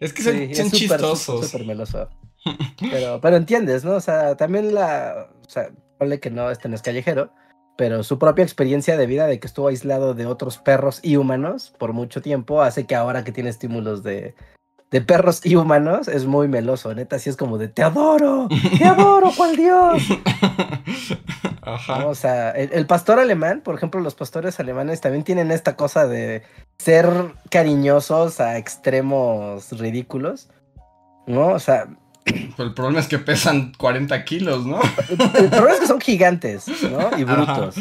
Es 0.00 0.12
que 0.12 0.22
son, 0.22 0.32
Sí, 0.34 0.54
son 0.54 0.66
es 0.66 0.72
súper, 0.72 0.98
chistosos. 1.00 1.48
súper 1.50 1.66
meloso. 1.66 2.08
Pero, 2.78 3.20
pero 3.22 3.36
entiendes, 3.36 3.84
¿no? 3.86 3.92
O 3.92 4.00
sea, 4.00 4.36
también 4.36 4.74
la. 4.74 5.28
O 5.46 5.48
sea, 5.48 5.70
ponle 5.98 6.20
que 6.20 6.30
no, 6.30 6.50
este 6.50 6.68
no 6.68 6.74
es 6.74 6.82
callejero, 6.82 7.30
pero 7.78 8.02
su 8.04 8.18
propia 8.18 8.42
experiencia 8.42 8.98
de 8.98 9.06
vida 9.06 9.26
de 9.26 9.40
que 9.40 9.46
estuvo 9.46 9.68
aislado 9.68 10.12
de 10.12 10.26
otros 10.26 10.58
perros 10.58 11.00
y 11.02 11.16
humanos 11.16 11.72
por 11.78 11.94
mucho 11.94 12.20
tiempo 12.20 12.60
hace 12.60 12.84
que 12.84 12.94
ahora 12.96 13.24
que 13.24 13.32
tiene 13.32 13.48
estímulos 13.48 14.02
de, 14.02 14.34
de 14.90 15.00
perros 15.00 15.44
y 15.44 15.56
humanos 15.56 16.08
es 16.08 16.24
muy 16.24 16.48
meloso. 16.48 16.94
Neta, 16.94 17.16
así 17.16 17.30
es 17.30 17.36
como 17.36 17.58
de 17.58 17.68
te 17.68 17.82
adoro, 17.82 18.48
te 18.78 18.84
adoro, 18.84 19.32
cual 19.36 19.56
Dios. 19.56 20.02
Ajá. 21.62 21.98
¿no? 22.00 22.08
O 22.08 22.14
sea, 22.14 22.50
el, 22.50 22.72
el 22.72 22.86
pastor 22.86 23.18
alemán, 23.18 23.60
por 23.62 23.74
ejemplo, 23.74 24.00
los 24.00 24.14
pastores 24.14 24.60
alemanes 24.60 25.00
también 25.00 25.24
tienen 25.24 25.50
esta 25.50 25.76
cosa 25.76 26.06
de 26.06 26.42
ser 26.78 27.06
cariñosos 27.50 28.40
a 28.40 28.58
extremos 28.58 29.72
ridículos. 29.78 30.48
¿No? 31.26 31.48
O 31.48 31.58
sea, 31.58 31.88
Pero 32.24 32.68
el 32.68 32.74
problema 32.74 33.00
es 33.00 33.08
que 33.08 33.18
pesan 33.18 33.72
40 33.78 34.24
kilos, 34.24 34.66
¿no? 34.66 34.80
el, 35.08 35.44
el 35.44 35.50
problema 35.50 35.72
es 35.72 35.80
que 35.80 35.86
son 35.86 36.00
gigantes, 36.00 36.66
¿no? 36.82 37.16
Y 37.18 37.24
brutos. 37.24 37.76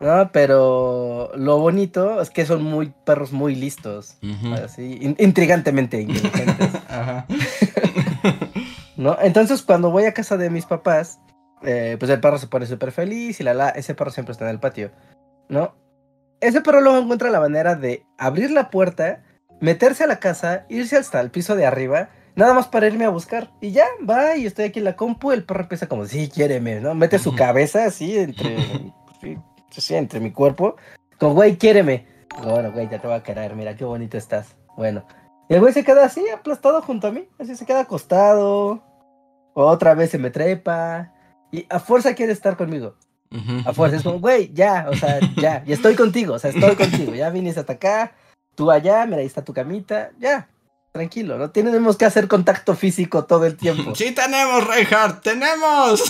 ¿No? 0.00 0.30
Pero 0.32 1.30
lo 1.36 1.58
bonito 1.58 2.20
es 2.20 2.30
que 2.30 2.44
son 2.46 2.62
muy 2.62 2.92
perros 3.04 3.32
muy 3.32 3.54
listos. 3.54 4.16
Así, 4.62 4.98
in- 5.00 5.16
intrigantemente 5.18 6.00
inteligentes. 6.00 6.74
Ajá. 6.88 7.26
¿no? 8.96 9.16
Entonces, 9.20 9.62
cuando 9.62 9.90
voy 9.90 10.04
a 10.04 10.14
casa 10.14 10.36
de 10.36 10.50
mis 10.50 10.66
papás, 10.66 11.18
eh, 11.62 11.96
pues 11.98 12.10
el 12.10 12.20
perro 12.20 12.38
se 12.38 12.46
pone 12.46 12.66
súper 12.66 12.92
feliz 12.92 13.40
y 13.40 13.44
la, 13.44 13.54
la, 13.54 13.68
ese 13.70 13.94
perro 13.94 14.10
siempre 14.10 14.32
está 14.32 14.44
en 14.44 14.50
el 14.50 14.60
patio, 14.60 14.90
¿no? 15.48 15.74
Ese 16.40 16.60
perro 16.60 16.80
luego 16.80 16.98
encuentra 16.98 17.30
la 17.30 17.40
manera 17.40 17.74
de 17.74 18.04
abrir 18.18 18.50
la 18.50 18.70
puerta, 18.70 19.22
meterse 19.60 20.04
a 20.04 20.06
la 20.06 20.18
casa, 20.18 20.66
irse 20.68 20.96
hasta 20.96 21.20
el 21.20 21.30
piso 21.30 21.56
de 21.56 21.64
arriba, 21.64 22.10
nada 22.36 22.52
más 22.52 22.68
para 22.68 22.86
irme 22.86 23.04
a 23.06 23.08
buscar. 23.08 23.50
Y 23.62 23.70
ya, 23.70 23.86
va, 24.08 24.36
y 24.36 24.44
estoy 24.46 24.66
aquí 24.66 24.80
en 24.80 24.84
la 24.84 24.96
compu, 24.96 25.32
el 25.32 25.44
perro 25.44 25.62
empieza 25.62 25.86
como, 25.88 26.04
sí, 26.06 26.28
quiéreme, 26.28 26.80
¿no? 26.80 26.94
Mete 26.94 27.18
su 27.18 27.34
cabeza 27.34 27.86
así 27.86 28.18
entre, 28.18 28.56
sí, 29.70 29.94
entre 29.94 30.20
mi 30.20 30.32
cuerpo, 30.32 30.76
como, 31.18 31.34
güey, 31.34 31.56
quiéreme. 31.56 32.06
Bueno, 32.42 32.72
güey, 32.72 32.88
ya 32.88 33.00
te 33.00 33.06
voy 33.06 33.16
a 33.16 33.22
querer, 33.22 33.54
mira 33.54 33.76
qué 33.76 33.84
bonito 33.84 34.16
estás. 34.16 34.56
Bueno. 34.76 35.04
Y 35.48 35.54
el 35.54 35.60
güey 35.60 35.72
se 35.72 35.84
queda 35.84 36.04
así, 36.04 36.26
aplastado 36.28 36.80
junto 36.82 37.08
a 37.08 37.12
mí, 37.12 37.28
así 37.38 37.54
se 37.54 37.66
queda 37.66 37.80
acostado. 37.80 38.82
Otra 39.52 39.94
vez 39.94 40.10
se 40.10 40.18
me 40.18 40.30
trepa. 40.30 41.12
Y 41.52 41.66
a 41.68 41.78
fuerza 41.78 42.14
quiere 42.14 42.32
estar 42.32 42.56
conmigo. 42.56 42.96
A 43.66 43.72
fuerza 43.72 43.96
es 43.96 44.04
como, 44.04 44.20
güey, 44.20 44.52
ya, 44.52 44.86
o 44.88 44.94
sea, 44.94 45.18
ya. 45.36 45.64
Y 45.66 45.72
estoy 45.72 45.96
contigo, 45.96 46.34
o 46.34 46.38
sea, 46.38 46.50
estoy 46.50 46.76
contigo. 46.76 47.14
Ya 47.14 47.30
viniste 47.30 47.60
hasta 47.60 47.72
acá, 47.74 48.12
tú 48.54 48.70
allá, 48.70 49.04
mira, 49.06 49.18
ahí 49.18 49.26
está 49.26 49.42
tu 49.42 49.52
camita, 49.52 50.10
ya. 50.18 50.48
Tranquilo, 50.98 51.36
no 51.38 51.50
tenemos 51.50 51.96
que 51.96 52.04
hacer 52.04 52.28
contacto 52.28 52.76
físico 52.76 53.24
todo 53.24 53.46
el 53.46 53.56
tiempo. 53.56 53.94
Sí 53.96 54.12
tenemos, 54.12 54.64
Reinhardt, 54.64 55.24
tenemos. 55.24 56.04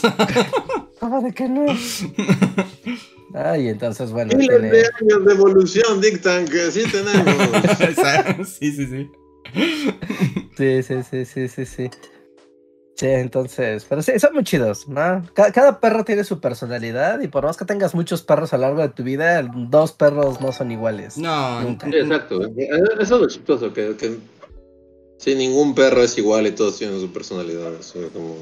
¿Cómo 1.01 1.23
de 1.23 1.33
que 1.33 1.49
no? 1.49 1.65
Ay, 3.35 3.69
entonces, 3.69 4.13
bueno, 4.13 4.37
Miles 4.37 4.47
tiene- 4.61 4.71
de 4.71 4.85
años 5.01 5.25
de 5.25 5.33
evolución 5.33 6.03
dictan 6.03 6.47
que 6.47 6.71
sí 6.71 6.83
tenemos. 6.93 8.47
sí, 8.47 8.73
sí, 8.73 8.87
sí. 8.87 9.11
Sí, 10.59 10.83
sí, 10.83 11.03
sí, 11.11 11.25
sí, 11.25 11.49
sí, 11.49 11.65
sí. 11.65 11.91
Sí, 12.97 13.07
entonces, 13.07 13.85
pero 13.89 14.03
sí, 14.03 14.13
son 14.21 14.35
muy 14.35 14.45
chidos, 14.45 14.87
¿no? 14.87 15.25
Cada, 15.35 15.51
cada 15.51 15.81
perro 15.81 16.05
tiene 16.05 16.23
su 16.23 16.41
personalidad 16.41 17.21
y 17.23 17.29
por 17.29 17.45
más 17.45 17.57
que 17.57 17.65
tengas 17.65 17.93
muchos 17.95 18.23
perros 18.23 18.53
a 18.53 18.57
lo 18.59 18.63
largo 18.67 18.83
de 18.83 18.91
tu 18.91 19.03
vida, 19.03 19.43
dos 19.43 19.91
perros 19.93 20.41
no 20.41 20.53
son 20.53 20.71
iguales. 20.71 21.17
No, 21.19 21.61
Nunca. 21.63 21.89
Exacto. 21.89 22.41
Eso 22.57 23.01
es 23.01 23.11
lo 23.11 23.27
chistoso, 23.27 23.73
que, 23.73 23.97
que 23.97 24.17
sí, 25.25 25.35
ningún 25.35 25.75
perro 25.75 26.03
es 26.03 26.17
igual 26.19 26.47
y 26.47 26.53
todos 26.53 26.79
tienen 26.79 27.01
su 27.01 27.13
personalidad. 27.13 27.75
eso 27.75 28.05
es 28.05 28.13
como... 28.13 28.37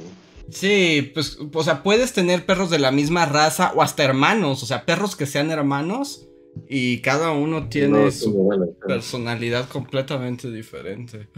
Sí, 0.51 1.13
pues, 1.15 1.39
o 1.53 1.63
sea, 1.63 1.83
puedes 1.83 2.13
tener 2.13 2.45
perros 2.45 2.69
de 2.69 2.79
la 2.79 2.91
misma 2.91 3.25
raza 3.27 3.73
o 3.75 3.83
hasta 3.83 4.03
hermanos, 4.05 4.63
o 4.63 4.67
sea, 4.67 4.85
perros 4.85 5.17
que 5.17 5.25
sean 5.27 5.51
hermanos 5.51 6.29
y 6.69 7.01
cada 7.01 7.31
uno 7.31 7.69
tiene 7.69 8.05
No, 8.07 8.11
su 8.11 8.69
personalidad 8.87 9.69
completamente 9.69 10.51
diferente. 10.51 11.29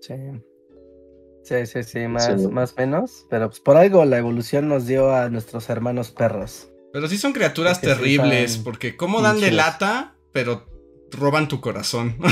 Sí. 0.00 0.14
Sí, 1.44 1.66
sí, 1.66 1.82
sí, 1.82 1.98
más, 2.08 2.26
Sí, 2.26 2.32
¿no? 2.44 2.50
más 2.50 2.76
menos. 2.76 3.26
Pero 3.28 3.48
pues 3.48 3.60
por 3.60 3.76
algo 3.76 4.04
la 4.04 4.18
evolución 4.18 4.68
nos 4.68 4.86
dio 4.86 5.14
a 5.14 5.28
nuestros 5.28 5.68
hermanos 5.68 6.10
perros. 6.10 6.68
Pero 6.92 7.08
sí 7.08 7.18
son 7.18 7.32
criaturas 7.32 7.78
Porque 7.78 7.94
terribles, 7.94 8.58
porque 8.58 8.96
cómo 8.96 9.22
dan 9.22 9.40
de 9.40 9.50
lata, 9.50 10.16
pero 10.32 10.66
roban 11.10 11.48
tu 11.48 11.60
corazón. 11.60 12.16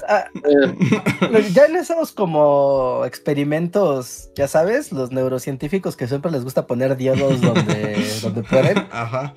Sea, 0.00 0.30
Eh, 0.44 1.50
ya 1.52 1.66
en 1.66 1.76
esos 1.76 2.12
como 2.12 3.02
experimentos, 3.04 4.30
ya 4.34 4.48
sabes, 4.48 4.92
los 4.92 5.12
neurocientíficos 5.12 5.96
que 5.96 6.08
siempre 6.08 6.30
les 6.30 6.44
gusta 6.44 6.66
poner 6.66 6.96
diodos 6.96 7.40
donde, 7.40 7.96
donde 8.22 8.42
pueden, 8.42 8.78
Ajá. 8.90 9.34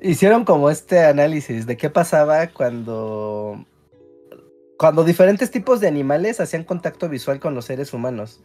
hicieron 0.00 0.44
como 0.44 0.70
este 0.70 1.04
análisis 1.04 1.66
de 1.66 1.76
qué 1.76 1.90
pasaba 1.90 2.48
cuando 2.48 3.64
cuando 4.78 5.04
diferentes 5.04 5.50
tipos 5.50 5.80
de 5.80 5.88
animales 5.88 6.38
hacían 6.38 6.64
contacto 6.64 7.08
visual 7.08 7.40
con 7.40 7.54
los 7.54 7.64
seres 7.64 7.94
humanos. 7.94 8.42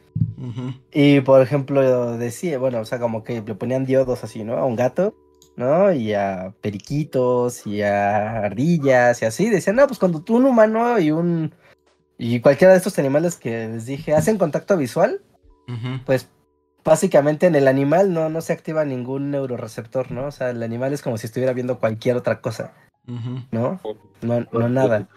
Y 0.91 1.19
por 1.21 1.41
ejemplo, 1.41 2.17
decía, 2.17 2.57
bueno, 2.57 2.79
o 2.79 2.85
sea, 2.85 2.99
como 2.99 3.23
que 3.23 3.41
le 3.41 3.55
ponían 3.55 3.85
diodos 3.85 4.23
así, 4.23 4.43
¿no? 4.43 4.55
A 4.57 4.65
un 4.65 4.75
gato, 4.75 5.13
¿no? 5.55 5.91
Y 5.93 6.13
a 6.13 6.53
periquitos 6.61 7.65
y 7.67 7.81
a 7.81 8.43
ardillas 8.45 9.21
y 9.21 9.25
así. 9.25 9.49
Decían, 9.49 9.75
no, 9.75 9.87
pues 9.87 9.99
cuando 9.99 10.21
tú 10.21 10.37
un 10.37 10.45
humano 10.45 10.99
y 10.99 11.11
un 11.11 11.53
y 12.17 12.39
cualquiera 12.39 12.73
de 12.73 12.77
estos 12.77 12.99
animales 12.99 13.35
que 13.35 13.67
les 13.67 13.85
dije 13.87 14.13
hacen 14.13 14.37
contacto 14.37 14.77
visual, 14.77 15.21
pues 16.05 16.27
básicamente 16.83 17.47
en 17.47 17.55
el 17.55 17.67
animal 17.67 18.13
no, 18.13 18.29
no 18.29 18.41
se 18.41 18.53
activa 18.53 18.85
ningún 18.85 19.31
neuroreceptor, 19.31 20.11
¿no? 20.11 20.25
O 20.27 20.31
sea, 20.31 20.49
el 20.51 20.61
animal 20.63 20.93
es 20.93 21.01
como 21.01 21.17
si 21.17 21.25
estuviera 21.27 21.53
viendo 21.53 21.79
cualquier 21.79 22.17
otra 22.17 22.41
cosa. 22.41 22.73
¿no? 23.51 23.79
No, 24.21 24.45
no 24.51 24.69
nada, 24.69 25.07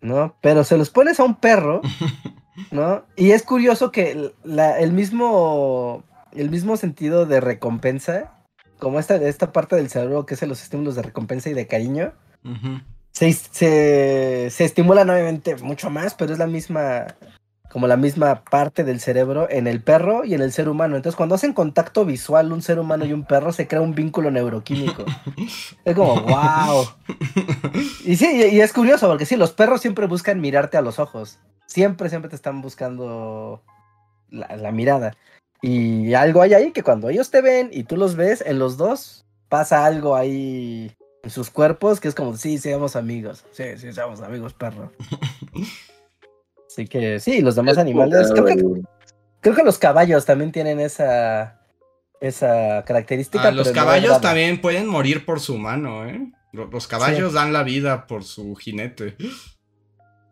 ¿no? 0.00 0.36
Pero 0.40 0.64
se 0.64 0.76
los 0.78 0.90
pones 0.90 1.20
a 1.20 1.24
un 1.24 1.34
perro, 1.36 1.80
¿no? 2.70 3.04
Y 3.16 3.32
es 3.32 3.42
curioso 3.42 3.90
que 3.92 4.12
el- 4.12 4.34
la- 4.44 4.78
el 4.78 4.92
mismo 4.92 6.04
el 6.32 6.50
mismo 6.50 6.76
sentido 6.76 7.26
de 7.26 7.40
recompensa, 7.40 8.33
como 8.84 9.00
esta, 9.00 9.16
esta 9.16 9.50
parte 9.50 9.76
del 9.76 9.88
cerebro 9.88 10.26
que 10.26 10.34
es 10.34 10.42
los 10.42 10.62
estímulos 10.62 10.94
de 10.94 11.00
recompensa 11.00 11.48
y 11.48 11.54
de 11.54 11.66
cariño, 11.66 12.12
se, 13.12 13.32
se, 13.32 14.50
se 14.50 14.64
estimulan 14.64 15.08
obviamente 15.08 15.56
mucho 15.56 15.88
más, 15.88 16.12
pero 16.14 16.34
es 16.34 16.38
la 16.38 16.46
misma, 16.46 17.06
como 17.70 17.86
la 17.86 17.96
misma 17.96 18.44
parte 18.44 18.84
del 18.84 19.00
cerebro 19.00 19.48
en 19.48 19.68
el 19.68 19.82
perro 19.82 20.26
y 20.26 20.34
en 20.34 20.42
el 20.42 20.52
ser 20.52 20.68
humano. 20.68 20.96
Entonces, 20.96 21.16
cuando 21.16 21.34
hacen 21.34 21.54
contacto 21.54 22.04
visual 22.04 22.52
un 22.52 22.60
ser 22.60 22.78
humano 22.78 23.06
y 23.06 23.14
un 23.14 23.24
perro, 23.24 23.54
se 23.54 23.66
crea 23.66 23.80
un 23.80 23.94
vínculo 23.94 24.30
neuroquímico. 24.30 25.06
Es 25.86 25.94
como, 25.94 26.20
wow. 26.20 26.86
Y 28.04 28.16
sí, 28.16 28.28
y, 28.34 28.56
y 28.56 28.60
es 28.60 28.74
curioso, 28.74 29.08
porque 29.08 29.24
sí, 29.24 29.36
los 29.36 29.52
perros 29.52 29.80
siempre 29.80 30.06
buscan 30.06 30.42
mirarte 30.42 30.76
a 30.76 30.82
los 30.82 30.98
ojos. 30.98 31.38
Siempre, 31.64 32.10
siempre 32.10 32.28
te 32.28 32.36
están 32.36 32.60
buscando 32.60 33.62
la, 34.28 34.54
la 34.58 34.72
mirada. 34.72 35.16
Y 35.66 36.12
algo 36.12 36.42
hay 36.42 36.52
ahí 36.52 36.72
que 36.72 36.82
cuando 36.82 37.08
ellos 37.08 37.30
te 37.30 37.40
ven 37.40 37.70
y 37.72 37.84
tú 37.84 37.96
los 37.96 38.16
ves, 38.16 38.42
en 38.44 38.58
los 38.58 38.76
dos 38.76 39.24
pasa 39.48 39.86
algo 39.86 40.14
ahí 40.14 40.94
en 41.22 41.30
sus 41.30 41.48
cuerpos 41.48 42.00
que 42.00 42.08
es 42.08 42.14
como, 42.14 42.36
sí, 42.36 42.58
seamos 42.58 42.96
amigos. 42.96 43.46
Sí, 43.52 43.64
sí, 43.78 43.90
seamos 43.94 44.20
amigos, 44.20 44.52
perro. 44.52 44.92
Así 46.68 46.86
que 46.86 47.18
sí, 47.20 47.40
los 47.40 47.54
demás 47.54 47.78
animales. 47.78 48.30
Creo 48.32 48.44
que, 48.44 48.62
creo 49.40 49.54
que 49.54 49.62
los 49.62 49.78
caballos 49.78 50.26
también 50.26 50.52
tienen 50.52 50.80
esa, 50.80 51.60
esa 52.20 52.84
característica. 52.84 53.48
Ah, 53.48 53.50
los 53.52 53.68
no 53.68 53.72
caballos 53.72 54.20
también 54.20 54.60
pueden 54.60 54.86
morir 54.86 55.24
por 55.24 55.40
su 55.40 55.56
mano, 55.56 56.06
¿eh? 56.06 56.30
Lo- 56.52 56.66
Los 56.66 56.86
caballos 56.86 57.32
dan 57.32 57.52
la 57.54 57.62
vida 57.62 58.06
por 58.06 58.22
su 58.24 58.54
jinete. 58.56 59.16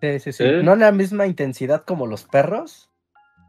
Sí, 0.02 0.20
sí, 0.20 0.32
sí. 0.32 0.44
¿Eh? 0.44 0.60
No 0.62 0.74
en 0.74 0.80
la 0.80 0.92
misma 0.92 1.26
intensidad 1.26 1.84
como 1.86 2.06
los 2.06 2.24
perros, 2.24 2.90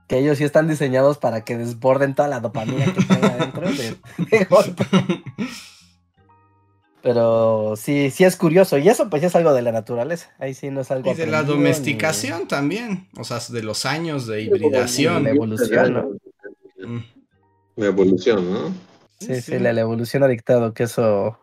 que 0.07 0.19
ellos 0.19 0.37
sí 0.37 0.43
están 0.43 0.67
diseñados 0.67 1.17
para 1.17 1.43
que 1.43 1.57
desborden 1.57 2.15
toda 2.15 2.27
la 2.27 2.39
dopamina 2.39 2.85
que 2.85 3.03
traen 3.03 3.25
adentro 3.25 3.69
de, 3.71 3.97
de 4.17 4.45
golpe. 4.49 4.85
Pero 7.03 7.75
sí, 7.75 8.09
sí 8.11 8.23
es 8.23 8.37
curioso. 8.37 8.77
Y 8.77 8.87
eso 8.87 9.09
pues 9.09 9.21
ya 9.21 9.27
es 9.27 9.35
algo 9.35 9.53
de 9.53 9.61
la 9.61 9.73
naturaleza. 9.73 10.31
Ahí 10.39 10.53
sí 10.53 10.69
no 10.69 10.81
es 10.81 10.89
algo 10.89 11.11
Y 11.11 11.15
de 11.15 11.27
la 11.27 11.43
domesticación 11.43 12.47
también. 12.47 13.09
O 13.17 13.25
sea, 13.25 13.39
de 13.49 13.61
los 13.61 13.85
años 13.85 14.25
de 14.25 14.41
hibridación. 14.41 15.25
La 15.25 15.31
evolución, 15.31 15.93
¿no? 15.93 16.09
Mm. 16.87 17.03
La 17.75 17.85
evolución, 17.87 18.53
¿no? 18.53 18.73
Sí, 19.19 19.41
sí, 19.41 19.59
la, 19.59 19.73
la 19.73 19.81
evolución 19.81 20.23
ha 20.23 20.27
dictado 20.27 20.73
que 20.73 20.83
eso, 20.83 21.37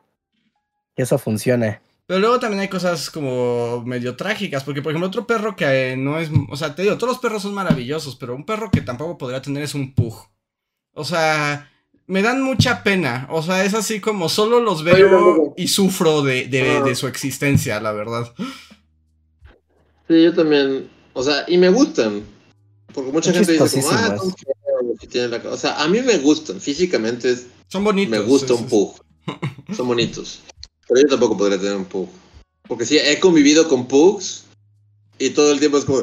que 0.96 1.02
eso 1.02 1.18
funcione. 1.18 1.80
Pero 2.10 2.18
luego 2.18 2.40
también 2.40 2.58
hay 2.62 2.66
cosas 2.68 3.08
como 3.08 3.84
medio 3.86 4.16
trágicas, 4.16 4.64
porque 4.64 4.82
por 4.82 4.90
ejemplo 4.90 5.06
otro 5.06 5.28
perro 5.28 5.54
que 5.54 5.92
eh, 5.92 5.96
no 5.96 6.18
es, 6.18 6.28
o 6.50 6.56
sea, 6.56 6.74
te 6.74 6.82
digo, 6.82 6.96
todos 6.98 7.12
los 7.12 7.20
perros 7.22 7.42
son 7.42 7.54
maravillosos, 7.54 8.16
pero 8.16 8.34
un 8.34 8.44
perro 8.44 8.68
que 8.68 8.80
tampoco 8.80 9.16
podría 9.16 9.40
tener 9.40 9.62
es 9.62 9.76
un 9.76 9.94
pug. 9.94 10.16
O 10.92 11.04
sea, 11.04 11.70
me 12.08 12.20
dan 12.22 12.42
mucha 12.42 12.82
pena, 12.82 13.28
o 13.30 13.44
sea, 13.44 13.64
es 13.64 13.74
así 13.74 14.00
como 14.00 14.28
solo 14.28 14.58
los 14.58 14.82
veo 14.82 15.54
y 15.56 15.68
sufro 15.68 16.22
de, 16.22 16.48
de- 16.48 16.78
Ah. 16.78 16.82
de 16.82 16.96
su 16.96 17.06
existencia, 17.06 17.80
la 17.80 17.92
verdad. 17.92 18.32
Sí, 20.08 20.24
yo 20.24 20.34
también. 20.34 20.90
O 21.12 21.22
sea, 21.22 21.44
y 21.46 21.58
me 21.58 21.68
gustan. 21.68 22.24
Porque 22.92 23.12
mucha 23.12 23.32
gente 23.32 23.52
dice 23.52 23.82
como, 23.82 23.90
ah, 23.92 24.16
tienen 25.08 25.30
la 25.30 25.40
ca-". 25.40 25.50
O 25.50 25.56
sea, 25.56 25.80
a 25.80 25.86
mí 25.86 26.00
me 26.02 26.18
gustan. 26.18 26.60
Físicamente 26.60 27.30
es- 27.30 27.46
Son 27.68 27.84
bonitos. 27.84 28.10
me 28.10 28.18
gusta 28.18 28.48
sí, 28.48 28.52
un 28.54 28.58
sí, 28.58 28.64
pug. 28.68 29.00
Son 29.76 29.86
bonitos. 29.86 30.40
Pero 30.90 31.02
yo 31.02 31.08
tampoco 31.08 31.38
podría 31.38 31.58
tener 31.58 31.76
un 31.76 31.84
pug. 31.84 32.08
Porque 32.66 32.84
sí, 32.84 32.98
he 32.98 33.20
convivido 33.20 33.68
con 33.68 33.86
pugs 33.86 34.44
y 35.18 35.30
todo 35.30 35.52
el 35.52 35.60
tiempo 35.60 35.78
es 35.78 35.84
como. 35.84 36.02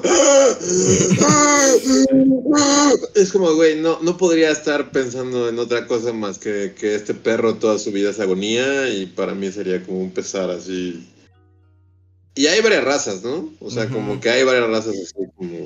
Es 3.15 3.31
como, 3.31 3.53
güey, 3.55 3.81
no, 3.81 3.99
no 4.01 4.15
podría 4.15 4.51
estar 4.51 4.91
pensando 4.91 5.49
en 5.49 5.59
otra 5.59 5.87
cosa 5.87 6.13
más 6.13 6.37
que 6.37 6.73
que 6.79 6.95
este 6.95 7.13
perro 7.13 7.55
toda 7.55 7.79
su 7.79 7.91
vida 7.91 8.11
es 8.11 8.19
agonía 8.19 8.89
y 8.89 9.07
para 9.07 9.33
mí 9.33 9.51
sería 9.51 9.83
como 9.83 9.99
un 9.99 10.11
pesar 10.11 10.49
así. 10.49 11.05
Y 12.35 12.47
hay 12.47 12.61
varias 12.61 12.83
razas, 12.83 13.23
¿no? 13.23 13.49
O 13.59 13.69
sea, 13.69 13.89
como 13.89 14.19
que 14.21 14.29
hay 14.29 14.43
varias 14.43 14.69
razas 14.69 14.95
así 14.95 15.13
como. 15.35 15.57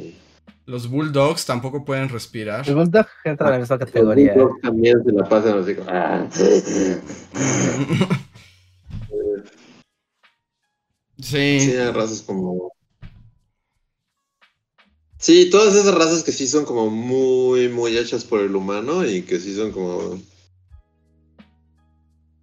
Los 0.66 0.90
bulldogs 0.90 1.46
tampoco 1.46 1.84
pueden 1.84 2.10
respirar. 2.10 2.68
El 2.68 2.76
bulldog 2.76 3.06
entra 3.26 3.48
en 3.48 3.54
la 3.54 3.60
misma 3.60 3.78
categoría. 3.78 4.34
Los 4.34 4.46
bulldogs 4.46 4.62
también 4.62 5.04
se 5.04 5.12
la 5.12 5.28
pasan 5.28 5.60
así 5.60 5.76
como. 5.76 5.92
Sí, 11.22 11.60
sí. 11.60 11.72
hay 11.72 11.92
razas 11.92 12.22
como. 12.22 12.74
Sí, 15.18 15.50
todas 15.52 15.76
esas 15.76 15.94
razas 15.94 16.24
que 16.24 16.32
sí 16.32 16.48
son 16.48 16.66
como 16.66 16.90
muy, 16.90 17.70
muy 17.70 17.96
hechas 17.96 18.24
por 18.24 18.42
el 18.42 18.56
humano 18.56 19.06
y 19.06 19.22
que 19.22 19.40
sí 19.40 19.56
son 19.56 19.72
como. 19.72 20.20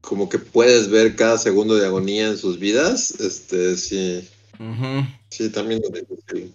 Como 0.00 0.28
que 0.28 0.38
puedes 0.38 0.88
ver 0.88 1.16
cada 1.16 1.36
segundo 1.38 1.74
de 1.74 1.86
agonía 1.86 2.28
en 2.28 2.38
sus 2.38 2.58
vidas. 2.58 3.10
Este, 3.20 3.76
sí. 3.76 4.28
Sí, 5.28 5.50
también 5.50 5.82
lo 5.82 5.90
digo, 5.90 6.16
sí. 6.32 6.52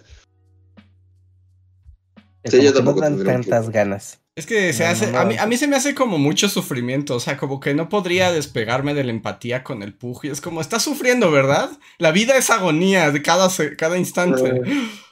que 2.43 2.51
Sí, 2.51 2.57
como 2.57 2.63
yo 2.63 2.73
tampoco 2.73 3.01
no 3.01 3.09
dan 3.09 3.23
tantas 3.23 3.69
ganas. 3.69 4.22
Es 4.35 4.47
que 4.47 4.73
se 4.73 4.83
No, 4.83 4.89
hace, 4.89 5.11
no, 5.11 5.19
a 5.19 5.25
mí, 5.25 5.35
no. 5.35 5.41
a 5.43 5.45
mí 5.45 5.57
se 5.57 5.67
me 5.67 5.75
hace 5.75 5.93
como 5.93 6.17
mucho 6.17 6.49
sufrimiento, 6.49 7.15
o 7.15 7.19
sea, 7.19 7.37
como 7.37 7.59
que 7.59 7.75
no 7.75 7.87
podría 7.87 8.31
despegarme 8.31 8.95
de 8.95 9.03
la 9.03 9.11
empatía 9.11 9.63
con 9.63 9.83
el 9.83 9.93
Pug. 9.93 10.25
Y 10.25 10.29
es 10.29 10.41
como, 10.41 10.59
está 10.59 10.79
sufriendo, 10.79 11.29
¿verdad? 11.31 11.69
La 11.99 12.11
vida 12.11 12.35
es 12.35 12.49
agonía 12.49 13.11
de 13.11 13.21
cada, 13.21 13.49
cada 13.77 13.97
instante. 13.97 14.61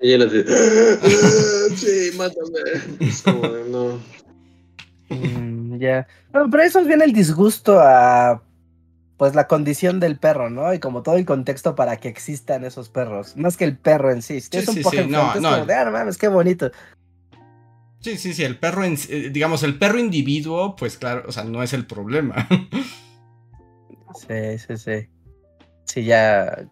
Y 0.00 0.12
él 0.12 0.22
así. 0.22 0.44
"Ah, 0.46 1.68
Sí, 1.76 2.10
mátame. 2.18 2.58
Es 3.00 3.22
como, 3.22 3.48
de, 3.48 3.64
no. 3.70 4.00
Mm, 5.08 5.78
ya. 5.78 6.06
Bueno, 6.32 6.48
pero 6.50 6.62
eso 6.64 6.84
viene 6.84 7.04
el 7.04 7.12
disgusto 7.12 7.78
a 7.80 8.42
pues 9.16 9.34
la 9.34 9.46
condición 9.46 10.00
del 10.00 10.18
perro, 10.18 10.50
¿no? 10.50 10.74
Y 10.74 10.80
como 10.80 11.02
todo 11.02 11.16
el 11.16 11.24
contexto 11.24 11.74
para 11.76 11.96
que 11.98 12.08
existan 12.08 12.64
esos 12.64 12.90
perros. 12.90 13.36
Más 13.36 13.56
que 13.56 13.64
el 13.64 13.78
perro 13.78 14.10
en 14.10 14.20
sí. 14.20 14.40
Si 14.40 14.50
sí, 14.60 14.70
un 14.70 14.82
poco 14.82 14.90
sí, 14.96 15.06
no, 15.08 15.32
es 15.34 15.40
no. 15.40 15.50
como 15.52 15.66
de, 15.66 15.74
ah, 15.74 15.90
mames, 15.90 16.18
qué 16.18 16.28
bonito. 16.28 16.70
Sí, 18.04 18.18
sí, 18.18 18.34
sí, 18.34 18.44
el 18.44 18.58
perro, 18.58 18.84
en, 18.84 18.98
eh, 19.08 19.30
digamos, 19.32 19.62
el 19.62 19.78
perro 19.78 19.98
individuo, 19.98 20.76
pues 20.76 20.98
claro, 20.98 21.24
o 21.26 21.32
sea, 21.32 21.44
no 21.44 21.62
es 21.62 21.72
el 21.72 21.86
problema. 21.86 22.46
Sí, 24.14 24.58
sí, 24.58 24.76
sí. 24.76 25.08
Sí, 25.86 26.04
ya. 26.04 26.68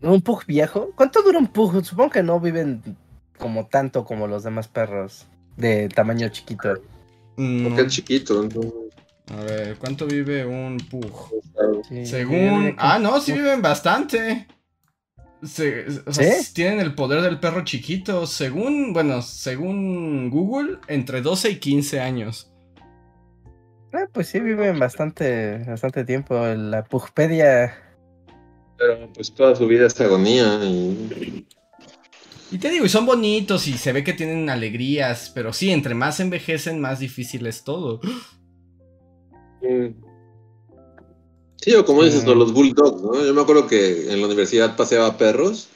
Un 0.00 0.22
pug 0.22 0.46
viejo. 0.46 0.92
¿Cuánto 0.94 1.22
dura 1.22 1.38
un 1.38 1.48
pug? 1.48 1.84
Supongo 1.84 2.10
que 2.10 2.22
no 2.22 2.40
viven 2.40 2.96
como 3.36 3.66
tanto 3.66 4.04
como 4.04 4.26
los 4.26 4.44
demás 4.44 4.66
perros 4.66 5.26
de 5.56 5.88
tamaño 5.88 6.28
chiquito. 6.30 6.74
Mm, 7.36 7.64
Porque 7.64 7.82
es 7.82 7.88
chiquito, 7.88 8.42
entonces. 8.42 8.72
a 9.30 9.36
ver, 9.42 9.76
¿cuánto 9.76 10.06
vive 10.06 10.46
un 10.46 10.78
Pug? 10.78 11.30
Sí, 11.88 12.06
Según... 12.06 12.74
Ah, 12.78 12.98
no, 12.98 13.20
sí 13.20 13.32
viven 13.32 13.60
bastante. 13.60 14.46
Se- 15.42 15.86
o 16.06 16.12
sea, 16.12 16.32
¿Sí? 16.32 16.52
tienen 16.54 16.80
el 16.80 16.94
poder 16.94 17.22
del 17.22 17.38
perro 17.40 17.64
chiquito. 17.64 18.26
Según, 18.26 18.92
bueno, 18.92 19.22
según 19.22 20.30
Google, 20.30 20.78
entre 20.88 21.22
12 21.22 21.50
y 21.50 21.56
15 21.58 22.00
años. 22.00 22.52
Ah, 23.92 24.06
pues 24.12 24.28
sí, 24.28 24.40
viven 24.40 24.78
bastante, 24.78 25.64
bastante 25.64 26.04
tiempo. 26.04 26.34
La 26.44 26.84
Pugpedia. 26.84 27.74
Pero 28.76 29.12
pues 29.12 29.32
toda 29.32 29.56
su 29.56 29.66
vida 29.66 29.86
es 29.86 30.00
agonía 30.00 30.60
y. 30.64 31.46
Y 32.50 32.58
te 32.58 32.70
digo, 32.70 32.86
y 32.86 32.88
son 32.88 33.04
bonitos 33.04 33.68
y 33.68 33.76
se 33.76 33.92
ve 33.92 34.02
que 34.02 34.14
tienen 34.14 34.48
alegrías, 34.48 35.30
pero 35.34 35.52
sí, 35.52 35.70
entre 35.70 35.94
más 35.94 36.18
envejecen, 36.18 36.80
más 36.80 36.98
difícil 36.98 37.46
es 37.46 37.62
todo. 37.62 38.00
Sí, 41.60 41.74
o 41.74 41.84
como 41.84 42.04
dices, 42.04 42.24
los 42.24 42.52
bulldogs, 42.52 43.02
¿no? 43.02 43.24
Yo 43.24 43.34
me 43.34 43.40
acuerdo 43.40 43.66
que 43.66 44.12
en 44.12 44.20
la 44.20 44.26
universidad 44.26 44.76
paseaba 44.76 45.18
perros 45.18 45.68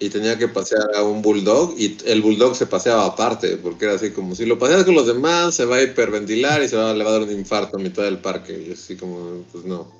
y 0.00 0.08
tenía 0.08 0.38
que 0.38 0.48
pasear 0.48 0.94
a 0.94 1.02
un 1.02 1.22
bulldog 1.22 1.74
y 1.76 1.96
el 2.06 2.22
bulldog 2.22 2.56
se 2.56 2.66
paseaba 2.66 3.04
aparte, 3.04 3.56
porque 3.56 3.84
era 3.84 3.94
así 3.94 4.10
como 4.10 4.34
si 4.34 4.46
lo 4.46 4.58
paseas 4.58 4.84
con 4.84 4.94
los 4.94 5.06
demás 5.06 5.54
se 5.54 5.64
va 5.64 5.76
a 5.76 5.82
hiperventilar 5.82 6.62
y 6.62 6.68
se 6.68 6.76
va, 6.76 6.94
le 6.94 7.04
va 7.04 7.10
a 7.10 7.12
dar 7.14 7.22
un 7.22 7.32
infarto 7.32 7.76
a 7.76 7.80
mitad 7.80 8.04
del 8.04 8.18
parque. 8.18 8.64
Y 8.68 8.72
así 8.72 8.96
como, 8.96 9.44
pues 9.52 9.64
no. 9.64 9.92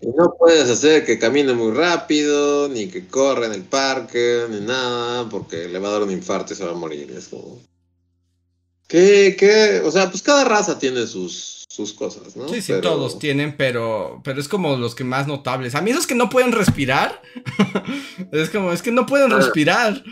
Y 0.00 0.06
no 0.16 0.34
puedes 0.38 0.70
hacer 0.70 1.04
que 1.04 1.18
camine 1.18 1.52
muy 1.54 1.72
rápido, 1.72 2.68
ni 2.68 2.86
que 2.86 3.08
corra 3.08 3.46
en 3.46 3.52
el 3.52 3.64
parque, 3.64 4.44
ni 4.48 4.60
nada, 4.60 5.28
porque 5.28 5.68
le 5.68 5.78
va 5.80 5.88
a 5.88 5.92
dar 5.92 6.02
un 6.04 6.12
infarto 6.12 6.52
y 6.52 6.56
se 6.56 6.64
va 6.64 6.70
a 6.70 6.74
morir. 6.74 7.10
Es 7.10 7.28
como... 7.28 7.60
¿Qué, 8.86 9.36
qué? 9.38 9.82
O 9.84 9.90
sea, 9.90 10.08
pues 10.08 10.22
cada 10.22 10.44
raza 10.44 10.78
tiene 10.78 11.06
sus, 11.06 11.57
sus 11.68 11.92
cosas, 11.92 12.34
¿no? 12.34 12.48
Sí, 12.48 12.62
sí, 12.62 12.72
todos 12.80 13.18
tienen, 13.18 13.54
pero, 13.56 14.20
pero 14.24 14.40
es 14.40 14.48
como 14.48 14.76
los 14.76 14.94
que 14.94 15.04
más 15.04 15.26
notables. 15.26 15.74
A 15.74 15.82
mí 15.82 15.90
esos 15.90 16.06
que 16.06 16.14
no 16.14 16.30
pueden 16.30 16.52
respirar, 16.52 17.20
es 18.32 18.50
como, 18.50 18.72
es 18.72 18.82
que 18.82 18.90
no 18.90 19.06
pueden 19.06 19.32
ah. 19.32 19.36
respirar. 19.36 20.02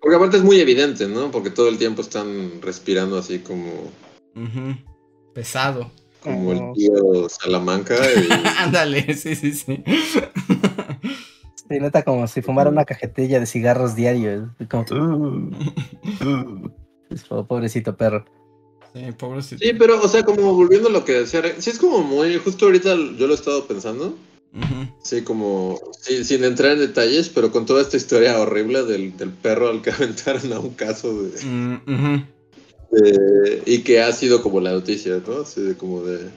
Porque 0.00 0.16
aparte 0.16 0.36
es 0.36 0.44
muy 0.44 0.60
evidente, 0.60 1.08
¿no? 1.08 1.30
Porque 1.30 1.50
todo 1.50 1.68
el 1.68 1.78
tiempo 1.78 2.02
están 2.02 2.60
respirando 2.60 3.18
así 3.18 3.40
como... 3.40 3.90
Pesado. 5.34 5.90
Como 6.20 6.52
el 6.52 6.72
tío 6.74 7.28
Salamanca. 7.28 7.96
Ándale, 8.58 9.14
sí, 9.14 9.34
sí, 9.34 9.52
sí. 9.52 9.82
Sí, 11.68 11.80
neta, 11.80 12.04
como 12.04 12.28
si 12.28 12.42
fumara 12.42 12.70
una 12.70 12.84
cajetilla 12.84 13.40
de 13.40 13.46
cigarros 13.46 13.96
diarios. 13.96 14.48
Como... 14.70 15.50
pobrecito 17.48 17.96
perro. 17.96 18.24
Sí, 18.96 19.12
pobrecito. 19.12 19.62
Sí, 19.62 19.72
pero, 19.78 20.00
o 20.00 20.08
sea, 20.08 20.24
como 20.24 20.54
volviendo 20.54 20.88
a 20.88 20.92
lo 20.92 21.04
que 21.04 21.12
decía, 21.12 21.42
sí 21.58 21.68
es 21.68 21.78
como 21.78 22.02
muy, 22.02 22.38
justo 22.38 22.64
ahorita 22.64 22.94
yo 23.18 23.26
lo 23.26 23.32
he 23.32 23.36
estado 23.36 23.66
pensando. 23.66 24.16
Sí, 25.02 25.20
como, 25.20 25.78
sin 26.00 26.42
entrar 26.42 26.72
en 26.72 26.78
detalles, 26.78 27.28
pero 27.28 27.52
con 27.52 27.66
toda 27.66 27.82
esta 27.82 27.98
historia 27.98 28.40
horrible 28.40 28.84
del, 28.84 29.12
perro 29.42 29.68
al 29.68 29.82
que 29.82 29.90
aventaron 29.92 30.50
a 30.50 30.60
un 30.60 30.70
caso 30.70 31.12
mm, 31.12 32.22
de, 32.90 33.62
y 33.66 33.82
que 33.82 34.00
ha 34.00 34.10
sido 34.12 34.40
como 34.40 34.60
la 34.60 34.72
noticia, 34.72 35.20
¿no? 35.26 35.42
Así 35.42 35.74
como 35.76 36.02
de... 36.02 36.30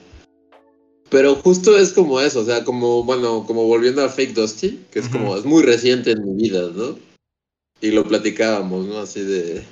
Pero 1.08 1.36
justo 1.36 1.78
es 1.78 1.92
como 1.92 2.20
eso, 2.20 2.40
o 2.40 2.44
sea, 2.44 2.62
como, 2.62 3.02
bueno, 3.04 3.44
como 3.46 3.64
volviendo 3.64 4.04
a 4.04 4.10
Fake 4.10 4.34
Dusty, 4.34 4.80
que 4.90 4.98
es 4.98 5.08
como, 5.08 5.34
es 5.34 5.46
muy 5.46 5.62
reciente 5.62 6.10
en 6.10 6.24
mi 6.24 6.42
vida, 6.42 6.70
¿no? 6.74 6.98
Y 7.80 7.90
lo 7.90 8.04
platicábamos, 8.04 8.86
¿no? 8.86 8.98
Así 8.98 9.22
de 9.22 9.64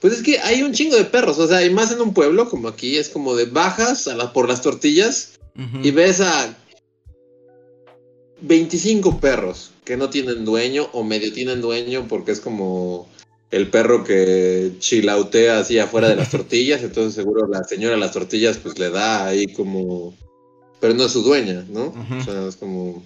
pues 0.00 0.12
es 0.12 0.22
que 0.22 0.38
hay 0.38 0.62
un 0.62 0.72
chingo 0.72 0.96
de 0.96 1.04
perros, 1.04 1.38
o 1.38 1.48
sea, 1.48 1.64
y 1.64 1.70
más 1.70 1.90
en 1.90 2.00
un 2.00 2.14
pueblo 2.14 2.48
como 2.48 2.68
aquí, 2.68 2.96
es 2.96 3.08
como 3.08 3.34
de 3.34 3.46
bajas 3.46 4.06
a 4.06 4.14
la, 4.14 4.32
por 4.32 4.48
las 4.48 4.62
tortillas 4.62 5.38
y 5.82 5.90
ves 5.90 6.20
a 6.20 6.56
25 8.42 9.18
perros 9.18 9.72
que 9.84 9.96
no 9.96 10.08
tienen 10.08 10.44
dueño 10.44 10.88
o 10.92 11.02
medio 11.02 11.32
tienen 11.32 11.60
dueño 11.60 12.06
porque 12.08 12.30
es 12.30 12.40
como 12.40 13.08
el 13.50 13.68
perro 13.70 14.04
que 14.04 14.72
chilautea 14.78 15.58
así 15.58 15.78
afuera 15.78 16.08
de 16.08 16.16
las 16.16 16.30
tortillas, 16.32 16.82
entonces 16.82 17.14
seguro 17.14 17.48
la 17.48 17.64
señora 17.64 17.94
de 17.94 18.00
las 18.00 18.12
tortillas 18.12 18.58
pues 18.58 18.78
le 18.78 18.90
da 18.90 19.26
ahí 19.26 19.46
como... 19.48 20.14
Pero 20.80 20.94
no 20.94 21.06
es 21.06 21.12
su 21.12 21.22
dueña, 21.22 21.66
¿no? 21.68 21.92
O 22.20 22.22
sea, 22.22 22.46
es 22.46 22.54
como... 22.54 23.04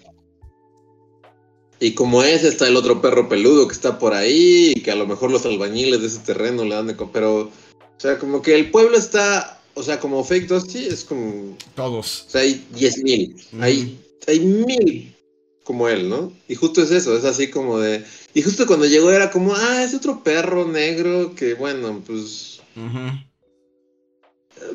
Y 1.83 1.95
como 1.95 2.23
ese 2.23 2.47
está 2.47 2.69
el 2.69 2.77
otro 2.77 3.03
perro 3.03 3.29
peludo 3.29 3.67
que 3.67 3.75
está 3.75 3.99
por 3.99 4.15
ahí, 4.15 4.73
y 4.77 4.81
que 4.83 4.93
a 4.93 4.95
lo 4.95 5.05
mejor 5.05 5.33
los 5.33 5.45
albañiles 5.45 6.01
de 6.01 6.07
ese 6.07 6.21
terreno 6.21 6.65
le 6.65 6.77
dan 6.77 6.87
de... 6.87 6.95
Pero, 7.13 7.41
o 7.41 7.51
sea, 7.97 8.21
como 8.21 8.41
que 8.41 8.55
el 8.55 8.71
pueblo 8.71 8.97
está, 8.97 9.61
o 9.75 9.83
sea, 9.83 9.99
como 9.99 10.23
Fake 10.23 10.47
Dusty 10.47 10.87
es 10.87 11.03
como... 11.03 11.57
Todos. 11.75 12.27
O 12.29 12.31
sea, 12.31 12.43
hay 12.43 12.65
10 12.77 13.03
mil, 13.03 13.37
hay, 13.61 13.99
hay 14.29 14.39
mil 14.39 15.17
como 15.65 15.89
él, 15.89 16.09
¿no? 16.09 16.33
Y 16.47 16.55
justo 16.55 16.83
es 16.83 16.93
eso, 16.93 17.17
es 17.17 17.25
así 17.25 17.51
como 17.51 17.81
de... 17.81 18.05
Y 18.33 18.43
justo 18.43 18.65
cuando 18.69 18.87
llegó 18.87 19.11
era 19.11 19.33
como, 19.33 19.53
ah, 19.53 19.83
es 19.83 19.93
otro 19.93 20.23
perro 20.23 20.69
negro 20.69 21.35
que, 21.35 21.55
bueno, 21.55 22.01
pues 22.07 22.61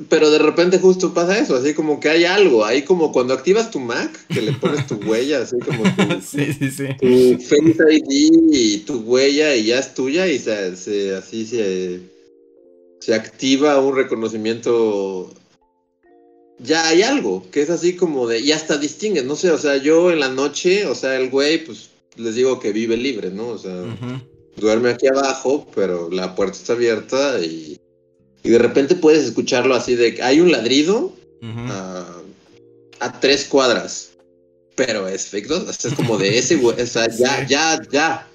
pero 0.10 0.30
de 0.30 0.40
repente 0.40 0.80
justo 0.80 1.14
pasa 1.14 1.40
eso, 1.40 1.56
así 1.56 1.74
como 1.74 2.00
que 2.00 2.10
hay 2.10 2.26
algo, 2.26 2.66
ahí 2.66 2.84
como 2.84 3.12
cuando 3.12 3.34
activas 3.34 3.72
tu 3.72 3.80
Mac, 3.80 4.12
que 4.28 4.42
le 4.42 4.54
pones 4.54 4.88
tu 4.88 4.96
huella, 4.96 5.42
así 5.42 5.58
como 5.60 5.84
tu, 5.84 6.22
sí, 6.22 6.54
sí, 6.54 6.72
sí. 6.72 6.88
tu 7.00 7.42
Face 7.44 7.76
ID 7.90 8.32
y 8.52 8.78
tu 8.80 9.00
huella 9.00 9.56
y 9.56 9.66
ya 9.66 9.80
es 9.80 9.94
tuya 9.94 10.28
y 10.28 10.40
se, 10.40 11.16
así 11.16 11.46
se, 11.46 12.00
se 13.00 13.14
activa 13.14 13.80
un 13.80 13.96
reconocimiento. 13.96 15.32
Ya 16.60 16.88
hay 16.88 17.04
algo, 17.04 17.46
que 17.52 17.62
es 17.62 17.70
así 17.70 17.96
como 17.96 18.28
de, 18.28 18.40
y 18.40 18.52
hasta 18.52 18.78
distingue, 18.78 19.24
no 19.24 19.36
sé, 19.36 19.52
o 19.52 19.60
sea, 19.60 19.78
yo 19.78 20.12
en 20.12 20.20
la 20.20 20.30
noche, 20.30 20.88
o 20.88 20.96
sea, 20.96 21.16
el 21.16 21.30
güey, 21.30 21.64
pues 21.64 21.92
les 22.16 22.34
digo 22.34 22.60
que 22.60 22.72
vive 22.72 22.98
libre, 22.98 23.30
¿no? 23.30 23.50
O 23.50 23.58
sea, 23.60 23.76
duerme 24.56 24.90
aquí 24.90 25.08
abajo, 25.08 25.68
pero 25.76 26.10
la 26.10 26.34
puerta 26.36 26.58
está 26.58 26.74
abierta 26.74 27.40
y 27.40 27.80
y 28.48 28.50
de 28.50 28.60
repente 28.60 28.96
puedes 28.96 29.26
escucharlo 29.26 29.76
así 29.76 29.96
de 29.96 30.16
que 30.16 30.24
hay 30.24 30.40
un 30.40 30.50
ladrido 30.50 31.14
a, 31.42 33.20
tres 33.20 33.44
cuadras. 33.44 34.12
Pero 34.74 35.06
es 35.06 35.26
fake, 35.28 35.52
es 35.52 35.94
como 35.96 36.18
de 36.18 36.38
ese. 36.38 36.56
O 36.56 36.74
sea, 36.86 37.10
ya, 37.10 37.46
ya, 37.46 37.82
ya. 37.92 38.26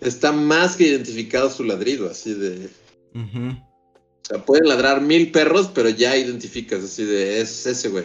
Está 0.00 0.30
más 0.30 0.76
que 0.76 0.86
identificado 0.86 1.50
su 1.50 1.64
ladrido, 1.64 2.08
así 2.08 2.34
de. 2.34 2.68
O 3.14 4.22
sea, 4.22 4.44
pueden 4.44 4.68
ladrar 4.68 5.00
mil 5.00 5.32
perros, 5.32 5.68
pero 5.74 5.88
ya 5.88 6.16
identificas 6.16 6.84
así 6.84 7.04
de 7.04 7.40
es 7.40 7.66
ese 7.66 7.88
güey. 7.88 8.04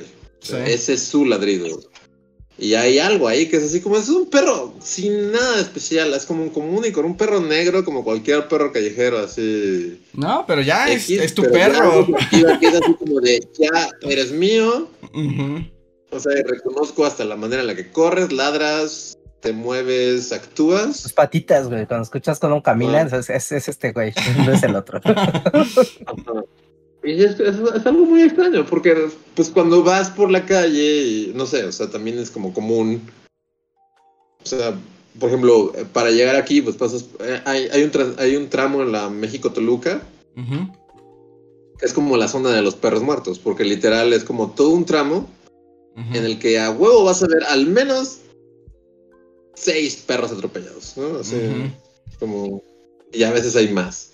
ese 0.65 0.93
es 0.93 1.03
su 1.03 1.23
ladrido. 1.23 1.67
Y 2.57 2.75
hay 2.75 2.99
algo 2.99 3.27
ahí 3.27 3.47
que 3.47 3.57
es 3.57 3.63
así 3.63 3.81
como 3.81 3.97
es 3.97 4.09
un 4.09 4.29
perro 4.29 4.75
sin 4.79 5.31
nada 5.31 5.59
especial, 5.59 6.13
es 6.13 6.25
como 6.25 6.43
un 6.43 6.49
común 6.49 6.85
y 6.85 6.91
con 6.91 7.03
un 7.03 7.17
perro 7.17 7.39
negro 7.39 7.83
como 7.83 8.03
cualquier 8.03 8.47
perro 8.47 8.71
callejero 8.71 9.17
así. 9.17 9.99
No, 10.13 10.45
pero 10.47 10.61
ya 10.61 10.87
es, 10.91 11.07
tu 11.33 11.43
perro. 11.43 12.05
es 12.31 12.73
así 12.75 12.93
como 12.99 13.19
de 13.21 13.45
ya 13.57 13.89
eres 14.01 14.31
mío. 14.31 14.87
O 16.11 16.19
sea, 16.19 16.31
reconozco 16.45 17.05
hasta 17.05 17.25
la 17.25 17.35
manera 17.35 17.61
en 17.61 17.67
la 17.67 17.75
que 17.75 17.91
corres, 17.91 18.31
ladras, 18.31 19.17
te 19.39 19.51
mueves, 19.51 20.31
actúas. 20.31 21.03
Tus 21.03 21.13
patitas, 21.13 21.67
güey, 21.67 21.87
cuando 21.87 22.03
escuchas 22.03 22.39
cómo 22.39 22.61
caminas, 22.61 23.11
es, 23.13 23.51
es, 23.51 23.67
este 23.67 23.91
güey, 23.91 24.13
no 24.45 24.53
es 24.53 24.61
el 24.61 24.75
otro. 24.75 25.01
Y 27.03 27.21
es, 27.23 27.37
algo 27.39 28.05
muy 28.05 28.21
extraño, 28.21 28.65
porque 28.65 29.09
pues 29.35 29.49
cuando 29.49 29.83
vas 29.83 30.09
por 30.09 30.31
la 30.31 30.45
calle, 30.45 31.31
no 31.35 31.45
sé, 31.45 31.65
o 31.65 31.71
sea, 31.71 31.89
también 31.89 32.17
es 32.17 32.31
como 32.31 32.53
común. 32.53 33.01
O 34.41 34.45
sea, 34.45 34.77
por 35.19 35.29
ejemplo, 35.29 35.73
para 35.91 36.11
llegar 36.11 36.35
aquí, 36.35 36.61
pues 36.61 36.77
pasas, 36.77 37.05
eh, 37.19 37.41
hay, 37.45 37.67
hay, 37.71 37.83
un, 37.83 38.15
hay 38.17 38.35
un 38.37 38.49
tramo 38.49 38.81
en 38.83 38.93
la 38.93 39.09
México-Toluca, 39.09 40.01
que 41.77 41.85
es 41.85 41.93
como 41.93 42.15
la 42.15 42.29
zona 42.29 42.51
de 42.51 42.61
los 42.61 42.75
perros 42.75 43.03
muertos, 43.03 43.37
porque 43.37 43.65
literal 43.65 44.13
es 44.13 44.23
como 44.23 44.51
todo 44.51 44.69
un 44.69 44.85
tramo 44.85 45.29
en 45.95 46.25
el 46.25 46.39
que 46.39 46.57
a 46.57 46.71
huevo 46.71 47.03
vas 47.03 47.21
a 47.21 47.27
ver 47.27 47.43
al 47.43 47.67
menos 47.67 48.19
seis 49.55 49.97
perros 49.97 50.31
atropellados, 50.31 50.97
¿no? 50.97 51.19
Así, 51.19 51.37
como, 52.19 52.63
y 53.11 53.23
a 53.23 53.31
veces 53.31 53.55
hay 53.55 53.67
más. 53.67 54.12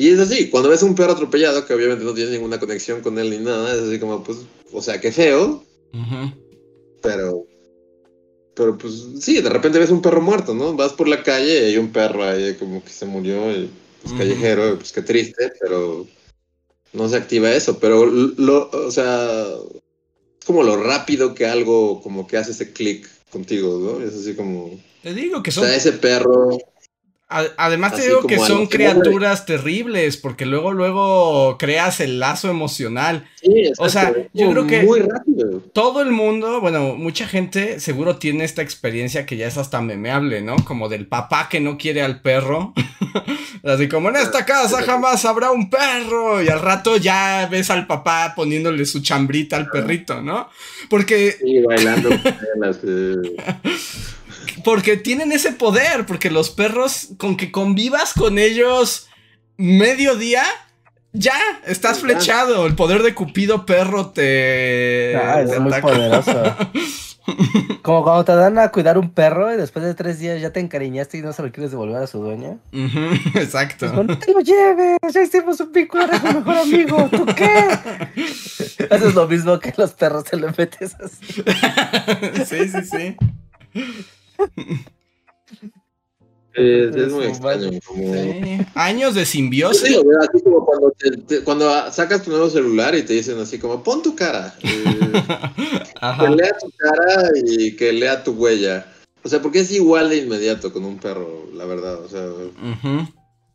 Y 0.00 0.08
es 0.08 0.18
así, 0.18 0.48
cuando 0.48 0.70
ves 0.70 0.82
un 0.82 0.94
perro 0.94 1.12
atropellado, 1.12 1.66
que 1.66 1.74
obviamente 1.74 2.06
no 2.06 2.14
tiene 2.14 2.30
ninguna 2.30 2.58
conexión 2.58 3.02
con 3.02 3.18
él 3.18 3.28
ni 3.28 3.36
nada, 3.36 3.74
es 3.74 3.82
así 3.82 3.98
como, 3.98 4.24
pues, 4.24 4.38
o 4.72 4.80
sea, 4.80 4.98
qué 4.98 5.12
feo. 5.12 5.62
Pero, 7.02 7.44
pero 8.54 8.78
pues 8.78 8.94
sí, 9.20 9.42
de 9.42 9.50
repente 9.50 9.78
ves 9.78 9.90
un 9.90 10.00
perro 10.00 10.22
muerto, 10.22 10.54
¿no? 10.54 10.72
Vas 10.72 10.94
por 10.94 11.06
la 11.06 11.22
calle 11.22 11.52
y 11.52 11.64
hay 11.66 11.76
un 11.76 11.92
perro 11.92 12.24
ahí 12.24 12.54
como 12.54 12.82
que 12.82 12.88
se 12.88 13.04
murió, 13.04 13.52
y, 13.52 13.68
pues 14.02 14.14
callejero, 14.14 14.78
pues 14.78 14.90
qué 14.90 15.02
triste, 15.02 15.52
pero 15.60 16.06
no 16.94 17.06
se 17.06 17.16
activa 17.16 17.52
eso. 17.52 17.78
Pero, 17.78 18.06
lo, 18.06 18.70
o 18.70 18.90
sea, 18.90 19.48
es 20.38 20.46
como 20.46 20.62
lo 20.62 20.82
rápido 20.82 21.34
que 21.34 21.44
algo 21.44 22.00
como 22.00 22.26
que 22.26 22.38
hace 22.38 22.52
ese 22.52 22.72
clic 22.72 23.06
contigo, 23.30 23.78
¿no? 23.78 24.02
Es 24.02 24.14
así 24.14 24.34
como... 24.34 24.80
Te 25.02 25.12
digo 25.12 25.42
que 25.42 25.50
son... 25.50 25.64
O 25.64 25.66
sea, 25.66 25.76
ese 25.76 25.92
perro 25.92 26.56
Además 27.30 27.94
te 27.94 28.02
digo 28.02 28.26
que 28.26 28.38
son 28.38 28.66
criaturas 28.66 29.46
terribles, 29.46 30.16
porque 30.16 30.46
luego, 30.46 30.72
luego 30.72 31.56
creas 31.58 32.00
el 32.00 32.18
lazo 32.18 32.50
emocional. 32.50 33.28
o 33.78 33.88
sea, 33.88 34.12
yo 34.32 34.50
creo 34.50 34.66
que 34.66 34.84
todo 35.72 36.02
el 36.02 36.10
mundo, 36.10 36.60
bueno, 36.60 36.96
mucha 36.96 37.28
gente 37.28 37.78
seguro 37.78 38.16
tiene 38.16 38.42
esta 38.42 38.62
experiencia 38.62 39.26
que 39.26 39.36
ya 39.36 39.46
es 39.46 39.58
hasta 39.58 39.80
memeable, 39.80 40.42
¿no? 40.42 40.56
Como 40.64 40.88
del 40.88 41.06
papá 41.06 41.48
que 41.48 41.60
no 41.60 41.78
quiere 41.78 42.02
al 42.02 42.20
perro. 42.20 42.74
Así 43.64 43.88
como 43.88 44.08
en 44.08 44.16
esta 44.16 44.44
casa 44.44 44.82
jamás 44.82 45.24
habrá 45.24 45.52
un 45.52 45.70
perro. 45.70 46.42
Y 46.42 46.48
al 46.48 46.60
rato 46.60 46.96
ya 46.96 47.46
ves 47.48 47.70
al 47.70 47.86
papá 47.86 48.32
poniéndole 48.34 48.84
su 48.86 49.02
chambrita 49.02 49.56
al 49.56 49.68
perrito, 49.68 50.20
¿no? 50.20 50.48
Porque... 50.88 51.36
Sí, 51.40 51.60
bailando. 51.60 52.10
Porque 54.64 54.96
tienen 54.96 55.32
ese 55.32 55.52
poder, 55.52 56.06
porque 56.06 56.30
los 56.30 56.50
perros, 56.50 57.08
con 57.18 57.36
que 57.36 57.50
convivas 57.50 58.12
con 58.12 58.38
ellos 58.38 59.08
medio 59.56 60.16
día, 60.16 60.44
Ya, 61.12 61.34
estás 61.66 61.98
flechado. 62.00 62.66
El 62.66 62.74
poder 62.76 63.02
de 63.02 63.14
Cupido 63.14 63.66
perro 63.66 64.10
te. 64.10 65.16
Ah, 65.16 65.40
es 65.42 65.50
te 65.50 65.58
muy 65.58 65.72
ataca. 65.72 65.88
poderoso. 65.88 66.56
Como 67.82 68.02
cuando 68.02 68.24
te 68.24 68.34
dan 68.34 68.58
a 68.58 68.70
cuidar 68.70 68.96
un 68.98 69.10
perro 69.12 69.52
y 69.52 69.56
después 69.56 69.84
de 69.84 69.94
tres 69.94 70.18
días 70.18 70.40
ya 70.40 70.52
te 70.52 70.60
encariñaste 70.60 71.18
y 71.18 71.22
no 71.22 71.32
se 71.32 71.42
lo 71.42 71.50
quieres 71.52 71.70
devolver 71.70 72.02
a 72.02 72.06
su 72.06 72.18
dueña. 72.20 72.58
Exacto. 73.34 73.92
Pues, 73.92 74.06
no 74.06 74.18
te 74.18 74.32
lo 74.32 74.40
lleves, 74.40 74.98
ya 75.12 75.22
hicimos 75.22 75.60
un 75.60 75.72
vínculo 75.72 76.06
de 76.06 76.18
tu 76.18 76.26
mejor 76.26 76.56
amigo, 76.58 77.08
¿tú 77.10 77.26
qué? 77.26 77.68
Haces 78.90 79.14
lo 79.14 79.26
mismo 79.28 79.58
que 79.60 79.72
los 79.76 79.92
perros, 79.92 80.24
te 80.24 80.36
lo 80.36 80.48
metes 80.56 80.94
así. 81.00 81.42
sí, 82.46 82.68
sí, 82.68 82.84
sí. 82.84 83.16
Eh, 86.54 86.90
es 86.92 87.12
muy 87.12 87.24
Su 87.24 87.28
extraño. 87.30 87.70
Como... 87.86 88.12
Sí. 88.12 88.58
Años 88.74 89.14
de 89.14 89.24
sí 89.24 89.38
simbiosis. 89.38 89.82
veo 89.88 90.18
así 90.20 90.42
como 90.42 90.66
cuando, 90.66 90.90
te- 90.98 91.16
te- 91.18 91.44
cuando 91.44 91.92
sacas 91.92 92.24
tu 92.24 92.30
nuevo 92.30 92.50
celular 92.50 92.92
y 92.96 93.02
te 93.04 93.12
dicen 93.12 93.38
así 93.38 93.58
como, 93.58 93.84
pon 93.84 94.02
tu 94.02 94.16
cara. 94.16 94.52
eh, 94.64 95.12
Ajá. 96.00 96.24
que 96.26 96.34
lea 96.34 96.52
tu 96.60 96.70
cara 96.76 97.30
y 97.46 97.76
que 97.76 97.92
lea 97.92 98.24
tu 98.24 98.32
huella. 98.32 98.84
O 99.22 99.28
sea, 99.28 99.40
porque 99.40 99.60
es 99.60 99.70
igual 99.70 100.08
de 100.10 100.16
inmediato 100.18 100.72
con 100.72 100.84
un 100.84 100.98
perro, 100.98 101.46
la 101.54 101.66
verdad. 101.66 102.02
O 102.04 102.08
sea, 102.08 102.26
Ujú. 102.26 103.08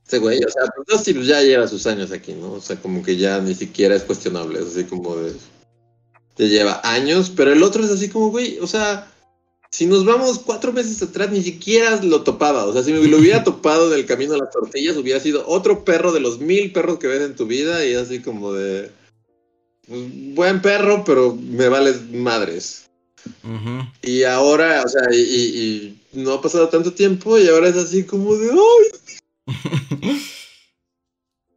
ese 0.07 0.19
güey, 0.19 0.41
o 0.41 0.49
sea, 0.49 0.63
pues 0.73 0.87
Dusty 0.87 1.13
pues, 1.15 1.27
ya 1.27 1.41
lleva 1.41 1.67
sus 1.67 1.85
años 1.87 2.13
aquí, 2.13 2.31
¿no? 2.33 2.53
O 2.53 2.61
sea, 2.61 2.77
como 2.77 3.03
que 3.03 3.17
ya 3.17 3.39
ni 3.41 3.55
siquiera 3.55 3.95
es 3.95 4.03
cuestionable, 4.03 4.59
es 4.59 4.67
así 4.67 4.85
como 4.85 5.17
de... 5.17 5.33
Ya 6.37 6.45
lleva 6.45 6.79
años, 6.83 7.29
pero 7.29 7.51
el 7.51 7.61
otro 7.61 7.83
es 7.83 7.91
así 7.91 8.07
como, 8.07 8.29
güey, 8.29 8.57
o 8.59 8.67
sea, 8.67 9.11
si 9.75 9.85
nos 9.87 10.05
vamos 10.05 10.39
cuatro 10.39 10.71
meses 10.71 11.01
atrás, 11.01 11.29
ni 11.31 11.43
siquiera 11.43 12.01
lo 12.01 12.23
topaba. 12.23 12.63
O 12.63 12.71
sea, 12.71 12.81
si 12.81 12.93
me 12.93 13.05
lo 13.05 13.17
hubiera 13.17 13.43
topado 13.43 13.89
del 13.89 14.05
camino 14.05 14.33
a 14.35 14.37
las 14.37 14.51
tortillas, 14.51 14.95
hubiera 14.95 15.19
sido 15.19 15.45
otro 15.47 15.83
perro 15.83 16.13
de 16.13 16.21
los 16.21 16.39
mil 16.39 16.71
perros 16.71 16.97
que 16.97 17.07
ves 17.07 17.21
en 17.21 17.35
tu 17.35 17.45
vida 17.45 17.85
y 17.85 17.93
así 17.95 18.21
como 18.21 18.53
de... 18.53 18.89
pues, 19.85 20.01
buen 20.33 20.61
perro, 20.61 21.03
pero 21.05 21.35
me 21.35 21.67
vales 21.67 22.09
madres. 22.09 22.85
Y 24.01 24.23
ahora, 24.23 24.81
o 24.85 24.87
sea, 24.87 25.01
y, 25.11 25.17
y- 25.17 25.99
y 26.13 26.19
no 26.21 26.33
ha 26.33 26.41
pasado 26.41 26.69
tanto 26.69 26.93
tiempo 26.93 27.37
y 27.37 27.49
ahora 27.49 27.67
es 27.67 27.75
así 27.75 28.05
como 28.05 28.33
de, 28.37 28.51
¡ay! 28.51 29.47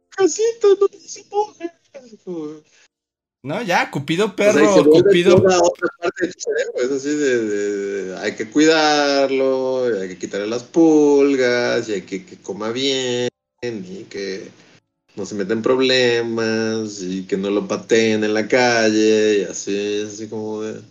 Casita, 0.09 0.67
no 0.77 0.87
te 0.89 0.97
enojes". 0.97 1.71
No, 3.41 3.61
ya, 3.61 3.89
Cupido 3.89 4.25
O 4.25 4.33
sea, 4.35 4.51
y 4.51 4.53
perro, 4.53 4.83
Cupido. 4.91 5.37
otra 5.37 5.87
parte 6.01 6.27
de 6.27 6.33
tu 6.33 6.39
cerebro, 6.39 6.73
es 6.83 6.91
así 6.91 7.09
de, 7.09 7.45
de- 7.45 8.03
de- 8.03 8.17
hay 8.17 8.35
que 8.35 8.49
cuidarlo, 8.49 9.85
hay 9.85 10.09
que 10.09 10.17
quitarle 10.17 10.47
las 10.47 10.63
pulgas, 10.63 11.87
y 11.87 11.93
hay 11.93 12.01
que 12.01 12.25
que 12.25 12.35
coma 12.37 12.71
bien, 12.71 13.29
y 13.61 14.05
que 14.09 14.49
no 15.15 15.25
se 15.25 15.35
meta 15.35 15.53
en 15.53 15.61
problemas, 15.61 17.01
y 17.01 17.23
que 17.23 17.37
no 17.37 17.49
lo 17.49 17.67
pateen 17.67 18.23
en 18.23 18.33
la 18.33 18.47
calle, 18.47 19.39
y 19.39 19.43
así, 19.43 19.75
es 19.75 20.13
así 20.13 20.27
como 20.27 20.61
de... 20.61 20.81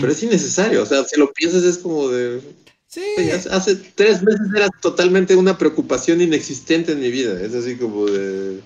Pero 0.00 0.12
es 0.12 0.22
innecesario, 0.22 0.82
o 0.82 0.86
sea, 0.86 1.04
si 1.04 1.18
lo 1.18 1.32
piensas 1.32 1.64
es 1.64 1.78
como 1.78 2.08
de... 2.08 2.40
Sí. 2.86 3.02
Hace, 3.34 3.50
hace 3.50 3.76
tres 3.94 4.22
meses 4.22 4.46
era 4.56 4.68
totalmente 4.80 5.36
una 5.36 5.58
preocupación 5.58 6.22
inexistente 6.22 6.92
en 6.92 7.00
mi 7.00 7.10
vida. 7.10 7.38
Es 7.38 7.54
así 7.54 7.76
como 7.76 8.06
de. 8.06 8.60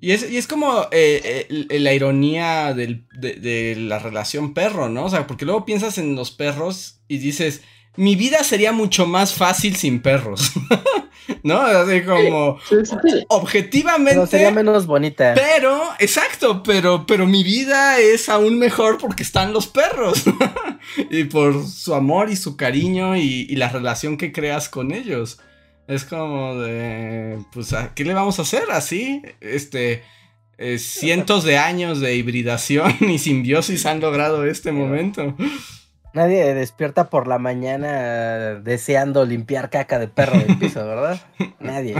Y 0.00 0.12
es, 0.12 0.30
y 0.30 0.38
es 0.38 0.46
como 0.46 0.82
eh, 0.92 1.46
eh, 1.50 1.78
la 1.78 1.92
ironía 1.92 2.72
del- 2.74 3.04
de, 3.12 3.34
de 3.34 3.76
la 3.76 3.98
relación 3.98 4.54
perro, 4.54 4.88
¿no? 4.88 5.04
O 5.04 5.10
sea, 5.10 5.26
porque 5.26 5.44
luego 5.44 5.64
piensas 5.66 5.98
en 5.98 6.14
los 6.16 6.30
perros 6.30 7.00
y 7.06 7.18
dices, 7.18 7.60
mi 7.96 8.16
vida 8.16 8.42
sería 8.44 8.72
mucho 8.72 9.06
más 9.06 9.34
fácil 9.34 9.76
sin 9.76 10.00
perros. 10.00 10.52
¿No? 11.42 11.60
Así 11.60 12.02
como, 12.02 12.58
objetivamente... 13.28 14.14
Pero 14.14 14.26
sería 14.26 14.50
menos 14.50 14.86
bonita. 14.86 15.34
Pero, 15.34 15.82
exacto, 15.98 16.62
pero, 16.62 17.06
pero 17.06 17.26
mi 17.26 17.42
vida 17.44 17.98
es 18.00 18.28
aún 18.28 18.58
mejor 18.58 18.98
porque 18.98 19.22
están 19.22 19.52
los 19.52 19.66
perros. 19.66 20.24
y 21.10 21.24
por 21.24 21.66
su 21.66 21.94
amor 21.94 22.30
y 22.30 22.36
su 22.36 22.56
cariño 22.56 23.16
y, 23.16 23.46
y 23.48 23.56
la 23.56 23.68
relación 23.68 24.16
que 24.16 24.32
creas 24.32 24.68
con 24.68 24.92
ellos. 24.92 25.38
Es 25.90 26.04
como 26.04 26.54
de, 26.54 27.40
pues, 27.52 27.72
¿a 27.72 27.92
¿qué 27.94 28.04
le 28.04 28.14
vamos 28.14 28.38
a 28.38 28.42
hacer 28.42 28.62
así? 28.70 29.22
Este, 29.40 30.04
eh, 30.56 30.78
cientos 30.78 31.42
de 31.42 31.58
años 31.58 31.98
de 31.98 32.14
hibridación 32.14 32.94
y 33.00 33.18
simbiosis 33.18 33.86
han 33.86 33.98
logrado 33.98 34.46
este 34.46 34.70
momento. 34.70 35.34
Nadie 36.14 36.54
despierta 36.54 37.10
por 37.10 37.26
la 37.26 37.40
mañana 37.40 38.54
deseando 38.60 39.24
limpiar 39.24 39.68
caca 39.68 39.98
de 39.98 40.06
perro 40.06 40.38
del 40.38 40.58
piso, 40.58 40.86
¿verdad? 40.86 41.20
Nadie. 41.58 41.96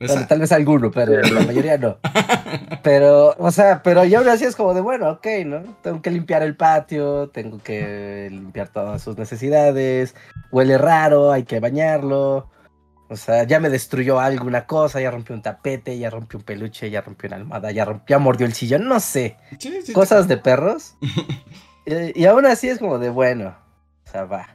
Bueno, 0.00 0.26
tal 0.26 0.40
vez 0.40 0.50
alguno, 0.50 0.90
pero 0.90 1.22
la 1.22 1.42
mayoría 1.42 1.78
no. 1.78 1.98
Pero, 2.82 3.36
o 3.38 3.50
sea, 3.50 3.82
pero 3.82 4.04
yo 4.04 4.18
ahora 4.18 4.38
sí 4.38 4.46
es 4.46 4.56
como 4.56 4.72
de, 4.72 4.80
bueno, 4.80 5.10
ok, 5.10 5.26
¿no? 5.44 5.76
Tengo 5.82 6.00
que 6.00 6.10
limpiar 6.10 6.42
el 6.42 6.56
patio, 6.56 7.28
tengo 7.28 7.58
que 7.58 8.28
limpiar 8.30 8.68
todas 8.68 9.02
sus 9.02 9.18
necesidades, 9.18 10.14
huele 10.50 10.78
raro, 10.78 11.30
hay 11.30 11.42
que 11.42 11.60
bañarlo. 11.60 12.48
O 13.10 13.16
sea, 13.16 13.42
ya 13.42 13.58
me 13.58 13.70
destruyó 13.70 14.20
alguna 14.20 14.66
cosa, 14.66 15.00
ya 15.00 15.10
rompió 15.10 15.34
un 15.34 15.42
tapete, 15.42 15.98
ya 15.98 16.10
rompió 16.10 16.38
un 16.38 16.44
peluche, 16.44 16.88
ya 16.90 17.00
rompió 17.00 17.26
una 17.26 17.36
almohada, 17.38 17.72
ya, 17.72 17.84
rompió, 17.84 18.14
ya 18.14 18.18
mordió 18.20 18.46
el 18.46 18.54
sillón, 18.54 18.86
no 18.86 19.00
sé. 19.00 19.36
sí, 19.58 19.82
sí, 19.84 19.92
Cosas 19.92 20.28
de 20.28 20.36
perros. 20.36 20.94
y, 21.86 22.20
y 22.22 22.26
aún 22.26 22.46
así 22.46 22.68
es 22.68 22.78
como 22.78 23.00
de, 23.00 23.10
bueno, 23.10 23.56
o 24.06 24.10
sea, 24.10 24.24
va. 24.26 24.48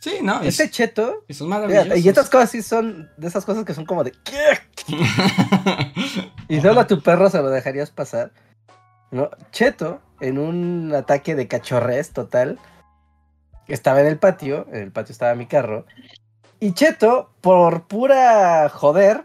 sí, 0.00 0.18
no, 0.20 0.42
Este 0.42 0.68
cheto, 0.68 1.24
y 1.28 1.34
son 1.34 1.46
fíjate, 1.46 1.66
maravillosos. 1.68 2.04
y 2.04 2.08
estas 2.08 2.28
cosas 2.28 2.50
sí 2.50 2.60
son 2.62 3.08
de 3.16 3.28
esas 3.28 3.44
cosas 3.44 3.64
que 3.64 3.72
son 3.74 3.86
como 3.86 4.02
de, 4.02 4.12
¿qué? 4.24 4.58
Y 6.48 6.60
solo 6.60 6.80
a 6.80 6.86
tu 6.86 7.00
perro 7.02 7.30
se 7.30 7.38
lo 7.38 7.50
dejarías 7.50 7.90
pasar. 7.90 8.32
¿no? 9.12 9.30
Cheto, 9.52 10.00
en 10.20 10.38
un 10.38 10.92
ataque 10.94 11.34
de 11.36 11.46
cachorrés 11.48 12.10
total, 12.12 12.58
estaba 13.68 14.00
en 14.00 14.06
el 14.08 14.18
patio, 14.18 14.66
en 14.72 14.82
el 14.82 14.92
patio 14.92 15.12
estaba 15.12 15.34
mi 15.36 15.46
carro, 15.46 15.86
y 16.60 16.72
Cheto, 16.72 17.30
por 17.40 17.84
pura 17.86 18.68
joder, 18.68 19.22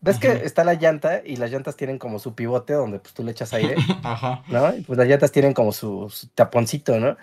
ves 0.00 0.18
que 0.18 0.32
está 0.44 0.64
la 0.64 0.74
llanta 0.74 1.22
y 1.24 1.36
las 1.36 1.50
llantas 1.50 1.76
tienen 1.76 1.98
como 1.98 2.18
su 2.18 2.34
pivote 2.34 2.74
donde 2.74 2.98
pues 2.98 3.14
tú 3.14 3.22
le 3.22 3.30
echas 3.32 3.52
aire, 3.54 3.76
Ajá. 4.02 4.42
¿no? 4.48 4.74
Y 4.76 4.82
pues 4.82 4.98
las 4.98 5.08
llantas 5.08 5.32
tienen 5.32 5.54
como 5.54 5.72
su, 5.72 6.08
su 6.10 6.28
taponcito, 6.28 6.98
¿no? 7.00 7.16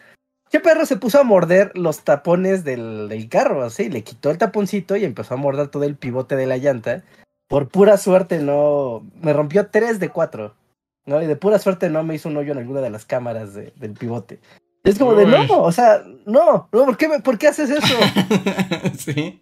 ¿Qué 0.49 0.59
perro 0.59 0.85
se 0.85 0.97
puso 0.97 1.19
a 1.19 1.23
morder 1.23 1.71
los 1.77 2.01
tapones 2.01 2.63
del, 2.65 3.07
del 3.07 3.29
carro? 3.29 3.63
Así, 3.63 3.89
le 3.89 4.03
quitó 4.03 4.29
el 4.31 4.37
taponcito 4.37 4.97
y 4.97 5.05
empezó 5.05 5.35
a 5.35 5.37
morder 5.37 5.69
todo 5.69 5.83
el 5.85 5.95
pivote 5.95 6.35
de 6.35 6.45
la 6.45 6.57
llanta. 6.57 7.03
Por 7.47 7.69
pura 7.69 7.95
suerte 7.95 8.39
no. 8.39 9.01
Me 9.21 9.31
rompió 9.31 9.67
tres 9.67 9.99
de 10.01 10.09
cuatro. 10.09 10.53
¿No? 11.05 11.21
Y 11.21 11.25
de 11.25 11.37
pura 11.37 11.57
suerte 11.57 11.89
no 11.89 12.03
me 12.03 12.15
hizo 12.15 12.27
un 12.27 12.35
hoyo 12.37 12.51
en 12.51 12.57
alguna 12.57 12.81
de 12.81 12.89
las 12.89 13.05
cámaras 13.05 13.53
de- 13.53 13.71
del 13.77 13.93
pivote. 13.93 14.39
Es 14.83 14.99
como 14.99 15.13
de 15.15 15.25
no, 15.25 15.45
o 15.61 15.71
sea, 15.71 16.03
no, 16.25 16.67
no, 16.71 16.85
¿por 16.85 16.97
qué, 16.97 17.07
¿por 17.23 17.37
qué 17.37 17.47
haces 17.47 17.69
eso? 17.69 17.95
sí. 18.97 19.41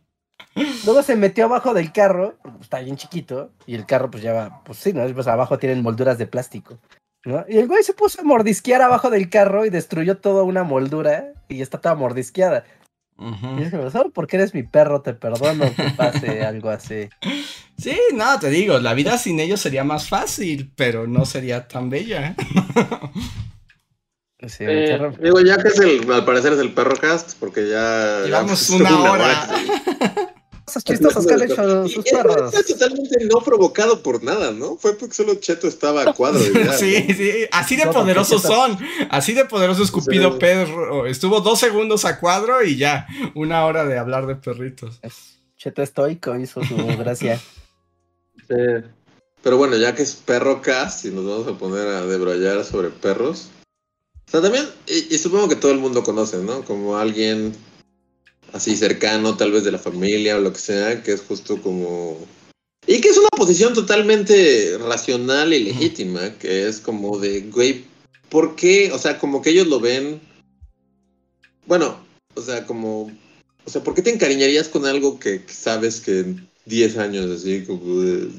Luego 0.86 1.04
se 1.04 1.16
metió 1.16 1.46
abajo 1.46 1.74
del 1.74 1.92
carro, 1.92 2.36
está 2.62 2.80
bien 2.80 2.98
chiquito, 2.98 3.52
y 3.66 3.76
el 3.76 3.86
carro 3.86 4.10
pues 4.12 4.24
ya 4.24 4.34
va, 4.34 4.64
pues 4.64 4.78
sí, 4.80 4.94
¿no? 4.94 5.06
Pues 5.14 5.28
abajo 5.28 5.58
tienen 5.58 5.82
molduras 5.82 6.18
de 6.18 6.28
plástico, 6.28 6.80
¿no? 7.26 7.46
Y 7.48 7.58
el 7.58 7.68
güey 7.68 7.84
se 7.84 7.94
puso 7.94 8.22
a 8.22 8.24
mordisquear 8.24 8.82
abajo 8.82 9.10
del 9.10 9.30
carro 9.30 9.66
y 9.66 9.70
destruyó 9.70 10.18
toda 10.18 10.44
una 10.44 10.64
moldura 10.64 11.34
y 11.48 11.62
está 11.62 11.80
toda 11.80 11.96
mordisqueada. 11.96 12.66
Ujú. 13.18 13.60
Y 13.60 13.64
es 13.64 13.72
solo 13.92 14.12
porque 14.12 14.38
eres 14.38 14.54
mi 14.54 14.64
perro 14.64 15.02
te 15.02 15.14
perdono 15.14 15.66
que 15.76 15.84
pase 15.98 16.44
algo 16.46 16.70
así. 16.70 17.10
Sí, 17.78 17.98
no, 18.14 18.40
te 18.40 18.50
digo, 18.50 18.80
la 18.80 18.94
vida 18.94 19.18
sin 19.18 19.40
ellos 19.40 19.60
sería 19.60 19.84
más 19.84 20.08
fácil, 20.10 20.72
pero 20.76 21.06
no 21.08 21.26
sería 21.26 21.68
tan 21.68 21.90
bella. 21.90 22.36
Sí, 24.48 24.64
Eh, 24.66 24.98
perro- 24.98 25.18
digo, 25.22 25.42
ya 25.42 25.58
que 25.58 25.68
es 25.68 25.80
el, 25.82 26.10
al 26.14 26.24
parecer 26.24 26.54
es 26.54 26.60
el 26.60 26.72
perro 26.74 26.96
cast, 26.96 27.38
porque 27.42 27.68
ya. 27.68 28.22
Llevamos 28.24 28.70
una 28.70 29.12
hora. 29.12 29.50
Cosas 30.70 30.84
chistosas 30.84 31.26
que 31.26 31.34
han 31.34 31.42
hecho 31.44 31.88
sus 31.88 32.06
perros. 32.06 32.52
fue 32.54 32.64
totalmente 32.64 33.26
no 33.26 33.42
provocado 33.42 34.04
por 34.04 34.24
nada, 34.24 34.52
¿no? 34.52 34.78
Fue 34.78 34.96
porque 34.98 35.16
solo 35.16 35.36
Cheto 35.36 35.68
estaba 35.68 36.04
a 36.04 36.14
cuadro. 36.14 36.40
ya, 36.54 36.74
Sí, 36.78 37.06
¿no? 37.08 37.16
sí, 37.16 37.32
así 37.52 37.76
de 37.76 37.86
No, 37.86 37.92
poderosos 37.92 38.42
son. 38.42 38.78
Así 39.10 39.34
de 39.34 39.46
poderoso 39.46 39.84
es 39.84 39.92
Cupido 39.92 40.34
Sí. 40.34 40.38
Perro. 40.40 41.06
Estuvo 41.08 41.42
dos 41.42 41.60
segundos 41.60 42.06
a 42.06 42.20
cuadro 42.20 42.64
y 42.64 42.78
ya, 42.78 43.08
una 43.36 43.66
hora 43.66 43.86
de 43.86 43.98
hablar 43.98 44.28
de 44.28 44.36
perritos. 44.36 45.00
Cheto 45.58 45.82
estoico 45.82 46.36
hizo 46.38 46.64
su 46.64 46.76
gracia. 46.98 47.40
Sí. 48.48 48.56
Pero 49.44 49.58
bueno, 49.58 49.78
ya 49.78 49.94
que 49.94 50.02
es 50.02 50.14
perro 50.16 50.62
cast 50.62 51.06
y 51.06 51.12
nos 51.12 51.24
vamos 51.26 51.48
a 51.48 51.58
poner 51.58 51.88
a 51.88 52.06
debrayar 52.06 52.66
sobre 52.66 52.90
perros. 52.90 53.50
O 54.28 54.32
sea, 54.32 54.42
también, 54.42 54.66
y, 54.88 55.14
y 55.14 55.18
supongo 55.20 55.48
que 55.48 55.56
todo 55.56 55.72
el 55.72 55.78
mundo 55.80 56.04
conoce, 56.04 56.38
¿no? 56.38 56.64
Como 56.64 56.98
alguien 56.98 57.56
así 58.54 58.76
cercano, 58.76 59.38
tal 59.38 59.52
vez 59.52 59.64
de 59.64 59.72
la 59.72 59.80
familia 59.80 60.38
o 60.38 60.42
lo 60.42 60.54
que 60.54 60.60
sea, 60.60 61.04
que 61.04 61.14
es 61.14 61.22
justo 61.22 61.62
como... 61.62 62.18
Y 62.88 63.02
que 63.02 63.10
es 63.10 63.18
una 63.18 63.30
posición 63.38 63.74
totalmente 63.74 64.78
racional 64.80 65.54
y 65.54 65.64
legítima, 65.64 66.34
que 66.40 66.68
es 66.68 66.80
como 66.80 67.20
de, 67.20 67.42
güey, 67.42 67.86
¿por 68.30 68.56
qué? 68.56 68.92
O 68.92 68.98
sea, 68.98 69.20
como 69.20 69.42
que 69.42 69.52
ellos 69.52 69.68
lo 69.68 69.80
ven... 69.80 70.20
Bueno, 71.66 72.00
o 72.36 72.42
sea, 72.42 72.66
como... 72.66 73.12
O 73.66 73.70
sea, 73.70 73.84
¿por 73.84 73.94
qué 73.94 74.02
te 74.02 74.12
encariñarías 74.12 74.68
con 74.70 74.86
algo 74.86 75.20
que, 75.20 75.42
sabes 75.48 76.00
que 76.00 76.20
en 76.20 76.50
10 76.66 76.98
años 76.98 77.30
así, 77.30 77.64
como 77.66 78.02
de... 78.02 78.30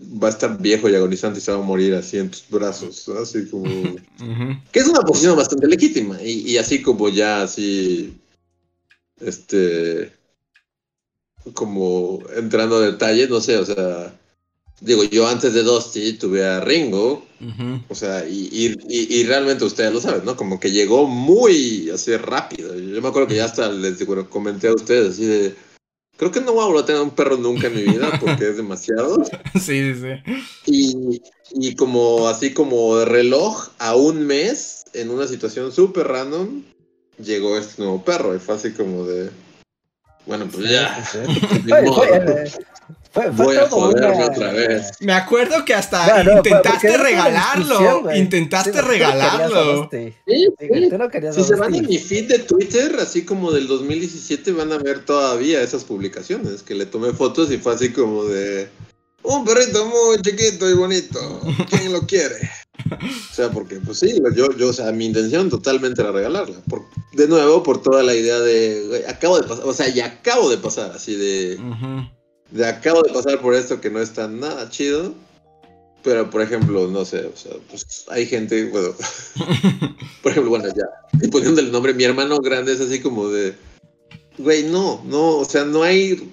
va 0.00 0.28
a 0.28 0.30
estar 0.30 0.60
viejo 0.60 0.88
y 0.88 0.94
agonizante 0.94 1.40
y 1.40 1.42
se 1.42 1.50
va 1.50 1.58
a 1.58 1.62
morir 1.62 1.94
así 1.94 2.18
en 2.18 2.30
tus 2.30 2.44
brazos, 2.48 3.08
así 3.08 3.48
como... 3.48 3.64
Que 4.72 4.78
es 4.78 4.86
una 4.86 5.00
posición 5.00 5.36
bastante 5.36 5.66
legítima. 5.66 6.22
Y, 6.22 6.50
y 6.50 6.58
así 6.58 6.80
como 6.82 7.08
ya, 7.08 7.42
así. 7.42 8.14
Este. 9.20 10.12
Como 11.54 12.20
entrando 12.36 12.76
a 12.76 12.80
detalle, 12.80 13.26
no 13.28 13.40
sé, 13.40 13.56
o 13.56 13.64
sea. 13.64 14.14
Digo, 14.80 15.04
yo 15.04 15.26
antes 15.28 15.52
de 15.52 15.62
Dusty 15.62 16.14
tuve 16.14 16.42
a 16.46 16.60
Ringo, 16.60 17.26
o 17.88 17.94
sea, 17.94 18.26
y, 18.26 18.48
y, 18.50 18.66
y- 18.88 19.14
y 19.20 19.24
realmente 19.24 19.64
ustedes 19.64 19.92
lo 19.92 20.00
saben, 20.00 20.24
¿no? 20.24 20.36
Como 20.36 20.58
que 20.58 20.70
llegó 20.70 21.06
muy 21.06 21.90
así 21.90 22.16
rápido. 22.16 22.74
Yo 22.78 23.02
me 23.02 23.08
acuerdo 23.08 23.28
que 23.28 23.36
ya 23.36 23.44
hasta 23.44 23.70
les 23.70 23.98
digo, 23.98 24.28
comenté 24.30 24.68
a 24.68 24.74
ustedes 24.74 25.10
así 25.14 25.26
de. 25.26 25.54
Creo 26.16 26.30
que 26.30 26.40
no 26.40 26.52
voy 26.54 26.62
a 26.62 26.66
volver 26.66 26.82
a 26.82 26.86
tener 26.86 27.02
un 27.02 27.10
perro 27.10 27.36
nunca 27.36 27.66
en 27.66 27.74
mi 27.76 27.82
vida 27.82 28.10
porque 28.20 28.48
es 28.48 28.56
demasiado. 28.56 29.22
Sí, 29.60 29.94
sí, 29.94 30.00
sí. 30.00 30.42
Y, 30.66 31.22
y 31.52 31.74
como 31.74 32.28
así 32.28 32.52
como 32.54 32.96
de 32.98 33.04
reloj 33.06 33.68
a 33.78 33.96
un 33.96 34.26
mes, 34.26 34.84
en 34.94 35.10
una 35.10 35.26
situación 35.26 35.72
súper 35.72 36.06
random, 36.08 36.62
llegó 37.22 37.56
este 37.58 37.82
nuevo 37.82 38.04
perro. 38.04 38.34
Y 38.34 38.38
fue 38.38 38.54
así 38.56 38.72
como 38.72 39.04
de. 39.04 39.30
Bueno, 40.26 40.46
pues 40.52 40.68
ya. 40.70 41.04
Fue, 43.12 43.32
fue, 43.32 43.44
voy 43.44 43.56
a 43.56 43.68
todo 43.68 43.80
joderme 43.90 44.14
una- 44.16 44.26
otra 44.26 44.52
vez. 44.52 44.92
Me 45.00 45.12
acuerdo 45.12 45.64
que 45.64 45.74
hasta 45.74 46.22
No, 46.22 46.30
no, 46.32 46.36
intentaste 46.36 46.96
regalarlo. 46.96 48.14
Intentaste 48.14 48.70
Sí, 48.70 48.76
no 48.76 48.82
a 48.84 48.88
regalarlo. 48.88 49.88
Sí, 49.90 50.14
Sí, 50.28 50.48
Si 51.32 51.40
a 51.40 51.44
se 51.44 51.54
van 51.56 51.74
en 51.74 51.86
mi 51.86 51.98
feed 51.98 52.28
de 52.28 52.38
Twitter, 52.40 52.96
así 53.00 53.24
como 53.24 53.50
del 53.50 53.66
2017, 53.66 54.52
van 54.52 54.72
a 54.72 54.78
ver 54.78 55.04
todavía 55.04 55.60
esas 55.60 55.82
publicaciones. 55.84 56.62
Que 56.62 56.74
le 56.76 56.86
tomé 56.86 57.12
fotos 57.12 57.50
y 57.50 57.58
fue 57.58 57.74
así 57.74 57.92
como 57.92 58.24
de. 58.24 58.68
Un 59.24 59.44
perrito 59.44 59.84
muy 59.86 60.22
chiquito 60.22 60.70
y 60.70 60.74
bonito. 60.74 61.40
¿Quién 61.68 61.92
lo 61.92 62.06
quiere? 62.06 62.48
O 63.30 63.34
sea, 63.34 63.50
porque, 63.50 63.76
pues 63.76 63.98
sí, 63.98 64.20
yo, 64.34 64.48
yo, 64.56 64.68
o 64.68 64.72
sea, 64.72 64.92
mi 64.92 65.06
intención 65.06 65.48
totalmente 65.48 66.02
era 66.02 66.12
regalarla. 66.12 66.60
Por, 66.68 66.84
de 67.12 67.28
nuevo, 67.28 67.62
por 67.62 67.82
toda 67.82 68.02
la 68.02 68.14
idea 68.14 68.38
de. 68.40 68.84
güey, 68.88 69.04
acabo 69.04 69.38
de 69.38 69.46
pasar, 69.46 69.64
o 69.64 69.72
sea, 69.72 69.88
ya 69.88 70.06
acabo 70.06 70.50
de 70.50 70.58
pasar, 70.58 70.92
así 70.92 71.14
de. 71.14 71.58
De 72.50 72.66
acabo 72.66 73.02
de 73.02 73.12
pasar 73.12 73.40
por 73.40 73.54
esto 73.54 73.80
que 73.80 73.90
no 73.90 74.00
está 74.00 74.28
nada 74.28 74.68
chido. 74.70 75.14
Pero, 76.02 76.30
por 76.30 76.40
ejemplo, 76.40 76.88
no 76.88 77.04
sé, 77.04 77.26
o 77.26 77.36
sea, 77.36 77.52
pues 77.68 78.06
hay 78.08 78.24
gente, 78.24 78.70
bueno, 78.70 78.94
por 80.22 80.32
ejemplo, 80.32 80.50
bueno, 80.50 80.68
ya, 80.68 80.86
y 81.20 81.28
poniéndole 81.28 81.66
el 81.66 81.72
nombre, 81.72 81.92
mi 81.92 82.04
hermano 82.04 82.38
grande 82.38 82.72
es 82.72 82.80
así 82.80 83.00
como 83.00 83.28
de, 83.28 83.54
güey, 84.38 84.62
no, 84.64 85.02
no, 85.04 85.36
o 85.36 85.44
sea, 85.44 85.66
no 85.66 85.82
hay, 85.82 86.32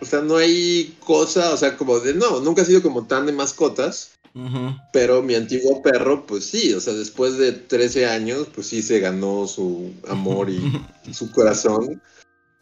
o 0.00 0.04
sea, 0.06 0.22
no 0.22 0.38
hay 0.38 0.96
cosa, 1.00 1.52
o 1.52 1.58
sea, 1.58 1.76
como 1.76 2.00
de, 2.00 2.14
no, 2.14 2.40
nunca 2.40 2.62
ha 2.62 2.64
sido 2.64 2.82
como 2.82 3.06
tan 3.06 3.26
de 3.26 3.32
mascotas, 3.32 4.12
Ujú. 4.34 4.76
pero 4.92 5.22
mi 5.22 5.36
antiguo 5.36 5.80
perro, 5.80 6.26
pues 6.26 6.44
sí, 6.46 6.74
o 6.74 6.80
sea, 6.80 6.92
después 6.92 7.38
de 7.38 7.52
13 7.52 8.06
años, 8.06 8.48
pues 8.52 8.66
sí 8.66 8.82
se 8.82 8.98
ganó 8.98 9.46
su 9.46 9.92
amor 10.08 10.50
y 10.50 11.14
su 11.14 11.30
corazón. 11.30 12.02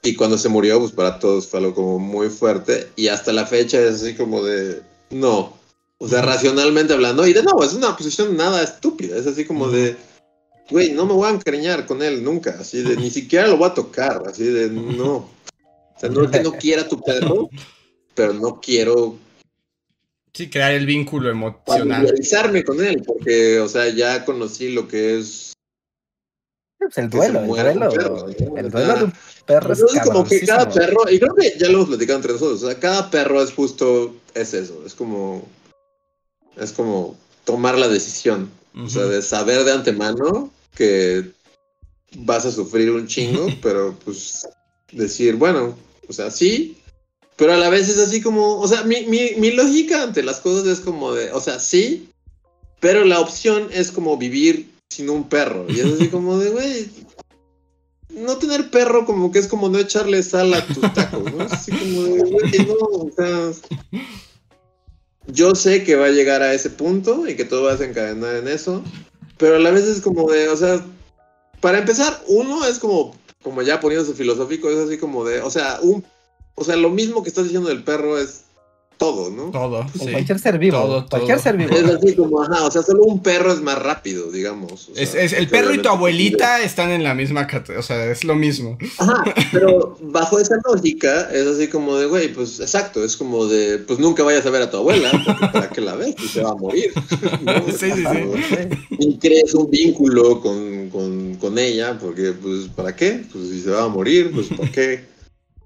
Y 0.03 0.14
cuando 0.16 0.37
se 0.37 0.49
murió, 0.49 0.81
pues 0.81 0.93
para 0.93 1.18
todos 1.18 1.47
fue 1.47 1.61
algo 1.61 1.75
como 1.75 1.99
muy 1.99 2.29
fuerte. 2.29 2.89
Y 2.97 3.09
hasta 3.09 3.33
la 3.33 3.47
fecha 3.47 3.81
es 3.81 4.03
así 4.03 4.14
como 4.14 4.43
de, 4.43 4.83
no. 5.11 5.57
O 5.99 6.09
sea, 6.09 6.20
racionalmente 6.23 6.93
hablando, 6.93 7.27
y 7.27 7.33
de 7.33 7.45
nuevo, 7.45 7.62
es 7.62 7.73
una 7.75 7.97
posición 7.97 8.37
nada 8.37 8.62
estúpida. 8.62 9.16
Es 9.16 9.29
así 9.29 9.45
como 9.45 9.68
de, 9.68 9.97
güey, 10.68 10.91
no 10.91 11.07
me 11.07 11.12
voy 11.12 11.29
a 11.29 11.35
encariñar 11.35 11.87
con 11.87 12.03
él 12.03 12.25
nunca. 12.25 12.57
Así 12.59 12.83
de, 12.83 12.97
ni 12.97 13.11
siquiera 13.11 13.47
lo 13.47 13.57
voy 13.57 13.68
a 13.68 13.75
tocar. 13.75 14.25
Así 14.27 14.43
de, 14.43 14.68
no. 14.68 15.14
O 15.14 16.01
sea, 16.01 16.09
no 16.09 16.25
es 16.25 16.31
que 16.33 16.41
no 16.41 16.53
quiera 16.53 16.89
tu 16.89 17.01
perro, 17.01 17.49
pero 18.16 18.35
no 18.35 18.61
quiero 18.61 19.16
Sí, 20.35 20.49
crear 20.49 20.72
el 20.72 20.87
vínculo 20.87 21.30
emocional. 21.30 21.89
familiarizarme 21.89 22.64
con 22.64 22.83
él, 22.83 23.03
porque, 23.07 23.61
o 23.61 23.68
sea, 23.68 23.89
ya 23.91 24.24
conocí 24.24 24.70
lo 24.72 24.89
que 24.89 25.18
es 25.18 25.53
Pues 26.78 26.97
el 26.97 27.11
duelo, 27.11 27.41
el 27.41 27.47
duelo. 27.47 27.91
perro, 27.91 28.26
¿no? 28.26 28.57
El 28.57 28.70
duelo 28.70 28.95
de 28.97 29.05
un 29.05 29.12
perro 29.47 29.72
es 29.74 29.80
Entonces, 29.80 30.03
como 30.05 30.24
que 30.24 30.41
cada 30.47 30.70
perro, 30.70 31.11
y 31.11 31.18
creo 31.18 31.35
que 31.35 31.55
ya 31.59 31.68
lo 31.68 31.74
hemos 31.74 31.89
platicado 31.89 32.16
entre 32.18 32.33
nosotros, 32.33 32.62
o 32.62 32.66
sea, 32.66 32.80
cada 32.80 33.11
perro 33.11 33.43
es 33.43 33.53
justo, 33.53 34.14
es 34.35 34.55
eso, 34.55 34.83
es 34.87 34.95
como, 34.95 35.47
es 36.57 36.72
como 36.72 37.16
tomar 37.45 37.76
la 37.76 37.89
decisión, 37.89 38.51
o 38.74 38.89
sea, 38.89 39.05
de 39.05 39.20
saber 39.20 39.64
de 39.64 39.72
antemano 39.72 40.51
que 40.74 41.30
vas 42.16 42.47
a 42.47 42.53
sufrir 42.53 42.91
un 42.91 43.07
chingo, 43.07 43.47
pero 43.62 43.95
pues 44.03 44.49
decir, 44.93 45.37
bueno, 45.37 45.76
o 46.09 46.12
sea, 46.12 46.30
sí, 46.30 46.78
pero 47.43 47.55
a 47.55 47.57
la 47.57 47.70
vez 47.70 47.88
es 47.88 47.99
así 47.99 48.20
como, 48.20 48.61
o 48.61 48.68
sea, 48.68 48.84
mi, 48.84 49.05
mi, 49.07 49.32
mi 49.36 49.51
lógica 49.51 50.05
ante 50.05 50.22
las 50.22 50.38
cosas 50.38 50.64
es 50.68 50.78
como 50.78 51.12
de, 51.12 51.32
o 51.32 51.40
sea, 51.40 51.59
sí, 51.59 52.09
pero 52.78 53.05
la 53.05 53.18
opción 53.18 53.66
es 53.72 53.90
como 53.90 54.16
vivir 54.16 54.70
sin 54.90 55.11
un 55.11 55.28
perro, 55.28 55.66
y 55.68 55.80
es 55.80 55.86
así 55.86 56.07
como 56.07 56.38
de, 56.38 56.51
güey, 56.51 56.88
no 58.11 58.36
tener 58.36 58.70
perro 58.70 59.05
como 59.05 59.32
que 59.32 59.40
es 59.40 59.49
como 59.49 59.68
no 59.68 59.80
echarle 59.80 60.22
sal 60.22 60.55
a 60.55 60.64
tus 60.64 60.95
tacos, 60.95 61.34
¿no? 61.34 61.43
Así 61.51 61.72
como 61.72 62.03
de, 62.05 62.30
güey, 62.30 62.59
no, 62.64 62.74
o 62.74 63.11
sea, 63.16 63.51
yo 65.26 65.57
sé 65.57 65.82
que 65.82 65.97
va 65.97 66.07
a 66.07 66.11
llegar 66.11 66.43
a 66.43 66.55
ese 66.55 66.70
punto 66.70 67.26
y 67.26 67.34
que 67.34 67.45
todo 67.45 67.64
va 67.64 67.70
a 67.70 67.76
desencadenar 67.76 68.36
en 68.36 68.47
eso, 68.47 68.84
pero 69.36 69.57
a 69.57 69.59
la 69.59 69.72
vez 69.72 69.82
es 69.82 70.01
como 70.01 70.30
de, 70.30 70.49
o 70.49 70.57
sea, 70.57 70.80
para 71.61 71.78
empezar, 71.78 72.22
uno 72.28 72.64
es 72.66 72.78
como, 72.78 73.16
como 73.43 73.62
ya 73.62 73.80
poniéndose 73.80 74.14
filosófico, 74.14 74.70
es 74.70 74.78
así 74.78 74.97
como 74.97 75.24
de, 75.24 75.40
o 75.40 75.51
sea, 75.51 75.80
un, 75.82 76.05
o 76.55 76.65
sea, 76.65 76.77
lo 76.77 76.91
mismo 76.91 77.23
que 77.23 77.29
estás 77.29 77.45
diciendo 77.45 77.69
del 77.69 77.83
perro 77.83 78.19
es 78.19 78.43
todo, 78.99 79.31
¿no? 79.31 79.51
Todo, 79.51 79.81
En 79.81 80.01
sí. 80.01 80.11
Cualquier 80.13 80.39
ser 80.39 80.59
vivo. 80.61 80.77
Todo, 80.79 81.07
cualquier 81.11 81.37
todo. 81.39 81.43
ser 81.43 81.57
vivo. 81.57 81.75
Es 81.75 81.85
así 81.87 82.15
como, 82.15 82.41
ajá, 82.41 82.65
o 82.67 82.71
sea, 82.71 82.83
solo 82.83 83.03
un 83.03 83.21
perro 83.21 83.53
es 83.53 83.61
más 83.61 83.77
rápido, 83.77 84.31
digamos. 84.31 84.91
o 84.91 84.95
sea, 84.95 85.03
Es, 85.03 85.17
es- 85.17 85.33
el 85.33 85.49
perro 85.49 85.75
y 85.75 85.79
tu 85.83 85.89
abuelita 85.89 86.63
están 86.63 86.93
en 86.93 87.03
la 87.03 87.13
misma 87.13 87.49
categoría, 87.49 87.81
o 87.81 87.83
sea, 87.83 88.05
es 88.09 88.23
lo 88.23 88.37
mismo. 88.37 88.79
Ajá, 88.99 89.25
pero 89.53 89.99
bajo 90.03 90.39
esa 90.39 90.55
lógica 90.65 91.29
es 91.33 91.49
así 91.49 91.67
como 91.67 91.97
de, 91.97 92.07
güey, 92.07 92.33
pues 92.33 92.61
exacto, 92.61 93.03
es 93.03 93.17
como 93.17 93.47
de, 93.47 93.79
pues 93.79 93.99
nunca 93.99 94.23
vayas 94.23 94.47
a 94.47 94.51
ver 94.51 94.63
a 94.63 94.71
tu 94.71 94.77
abuela, 94.77 95.11
porque 95.27 95.47
para 95.53 95.69
qué 95.69 95.81
la 95.81 95.97
ves, 95.97 96.15
pues 96.17 96.31
se 96.31 96.43
va 96.45 96.51
a 96.51 96.55
morir. 96.55 96.93
¿no? 97.41 97.53
Sí, 97.77 97.91
sí, 97.91 98.05
sí. 98.05 98.45
Sí. 98.51 98.97
Y 99.01 99.19
crees 99.19 99.53
un 99.55 99.69
vínculo 99.69 100.41
con, 100.41 100.91
con, 100.91 101.35
con 101.37 101.59
ella, 101.59 101.99
porque, 101.99 102.35
pues, 102.41 102.69
¿para 102.77 102.95
qué? 102.95 103.25
Pues 103.33 103.49
si 103.49 103.63
se 103.63 103.71
va 103.71 103.83
a 103.83 103.89
morir, 103.89 104.31
pues, 104.33 104.47
¿para 104.57 104.71
qué? 104.71 105.11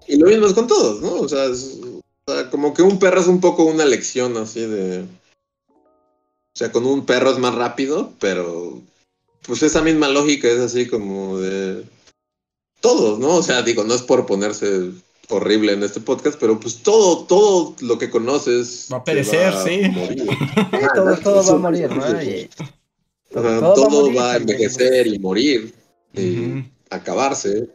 Y 0.08 0.16
lo 0.16 0.26
mismo 0.28 0.46
es 0.46 0.52
con 0.54 0.66
todos, 0.66 1.00
¿no? 1.00 1.14
O 1.20 1.28
sea, 1.28 1.44
es- 1.46 1.78
o 2.28 2.32
sea, 2.32 2.50
como 2.50 2.74
que 2.74 2.82
un 2.82 2.98
perro 2.98 3.20
es 3.20 3.26
un 3.28 3.40
poco 3.40 3.64
una 3.64 3.84
lección 3.84 4.36
así 4.36 4.60
de... 4.60 5.02
O 5.70 6.58
sea, 6.58 6.72
con 6.72 6.86
un 6.86 7.04
perro 7.06 7.30
es 7.30 7.38
más 7.38 7.54
rápido, 7.54 8.12
pero 8.18 8.80
pues 9.46 9.62
esa 9.62 9.82
misma 9.82 10.08
lógica 10.08 10.48
es 10.48 10.58
así 10.58 10.86
como 10.88 11.38
de... 11.38 11.84
Todos, 12.80 13.18
¿no? 13.18 13.36
O 13.36 13.42
sea, 13.42 13.62
digo, 13.62 13.84
no 13.84 13.94
es 13.94 14.02
por 14.02 14.26
ponerse 14.26 14.90
horrible 15.28 15.72
en 15.72 15.82
este 15.82 16.00
podcast, 16.00 16.38
pero 16.38 16.58
pues 16.60 16.82
todo, 16.82 17.24
todo 17.24 17.74
lo 17.80 17.98
que 17.98 18.10
conoces... 18.10 18.88
Va 18.92 18.98
a 18.98 19.04
perecer, 19.04 19.52
va 19.52 19.60
a 19.60 19.64
sí. 19.64 19.82
todo, 20.94 21.16
todo 21.18 21.44
va 21.44 21.52
a 21.52 21.58
morir, 21.58 21.90
¿no? 21.90 22.02
Todo 23.32 23.74
todo, 23.74 23.82
va 23.82 23.86
a 23.86 23.90
morir 23.90 24.18
va 24.18 24.30
a 24.30 24.32
también. 24.38 24.56
envejecer 24.56 25.06
y 25.08 25.18
morir 25.18 25.74
y 26.14 26.64
acabarse, 26.90 27.68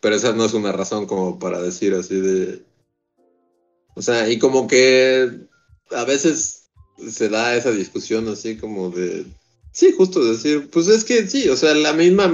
pero 0.00 0.16
esa 0.16 0.32
no 0.32 0.44
es 0.44 0.54
una 0.54 0.72
razón 0.72 1.06
como 1.06 1.38
para 1.38 1.60
decir 1.60 1.94
así 1.94 2.20
de... 2.20 2.62
O 3.94 4.02
sea, 4.02 4.28
y 4.28 4.38
como 4.38 4.66
que 4.66 5.30
a 5.90 6.04
veces 6.04 6.70
se 7.08 7.28
da 7.28 7.54
esa 7.54 7.70
discusión 7.70 8.28
así 8.28 8.56
como 8.56 8.90
de... 8.90 9.26
Sí, 9.72 9.92
justo 9.96 10.24
decir, 10.24 10.68
pues 10.70 10.88
es 10.88 11.04
que 11.04 11.28
sí, 11.28 11.48
o 11.48 11.56
sea, 11.56 11.74
la 11.74 11.92
misma 11.92 12.32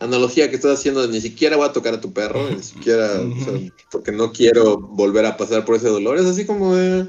analogía 0.00 0.48
que 0.48 0.56
estás 0.56 0.78
haciendo 0.78 1.02
de 1.02 1.08
ni 1.08 1.20
siquiera 1.20 1.56
voy 1.56 1.68
a 1.68 1.72
tocar 1.72 1.94
a 1.94 2.00
tu 2.00 2.12
perro, 2.12 2.50
ni 2.50 2.62
siquiera, 2.62 3.20
o 3.20 3.44
sea, 3.44 3.72
porque 3.90 4.12
no 4.12 4.32
quiero 4.32 4.78
volver 4.78 5.26
a 5.26 5.36
pasar 5.36 5.64
por 5.64 5.76
ese 5.76 5.88
dolor, 5.88 6.18
es 6.18 6.26
así 6.26 6.46
como 6.46 6.74
de... 6.74 7.06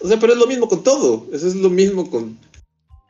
O 0.00 0.08
sea, 0.08 0.18
pero 0.18 0.32
es 0.32 0.38
lo 0.38 0.46
mismo 0.46 0.68
con 0.68 0.82
todo, 0.82 1.26
eso 1.32 1.46
es 1.46 1.54
lo 1.54 1.70
mismo 1.70 2.10
con 2.10 2.38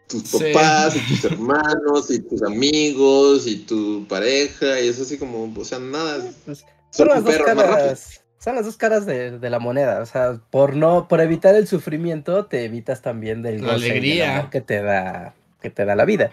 tus 0.08 0.22
Sí. 0.28 0.52
papás 0.52 0.96
y 0.96 1.00
tus 1.08 1.24
hermanos 1.32 2.10
y 2.10 2.20
tus 2.20 2.42
amigos 2.42 3.46
y 3.46 3.56
tu 3.56 4.06
pareja 4.08 4.80
y 4.80 4.88
es 4.88 5.00
así 5.00 5.18
como, 5.18 5.52
o 5.56 5.64
sea, 5.64 5.78
nada. 5.78 6.24
Pues, 6.44 6.64
son 6.90 7.08
las 7.08 7.24
dos 7.24 7.36
caras. 7.38 8.18
Son 8.38 8.56
las 8.56 8.64
dos 8.66 8.76
caras 8.76 9.06
de, 9.06 9.38
de 9.38 9.50
la 9.50 9.60
moneda. 9.60 10.00
O 10.00 10.06
sea, 10.06 10.40
por 10.50 10.74
no, 10.74 11.06
por 11.06 11.20
evitar 11.20 11.54
el 11.54 11.68
sufrimiento, 11.68 12.46
te 12.46 12.64
evitas 12.64 13.00
también 13.00 13.40
del 13.42 13.62
La 13.62 13.74
del 13.74 13.84
alegría. 13.84 14.38
amor 14.38 14.50
que 14.50 14.60
te 14.60 14.82
da, 14.82 15.34
que 15.60 15.70
te 15.70 15.84
da 15.84 15.94
la 15.94 16.04
vida. 16.04 16.32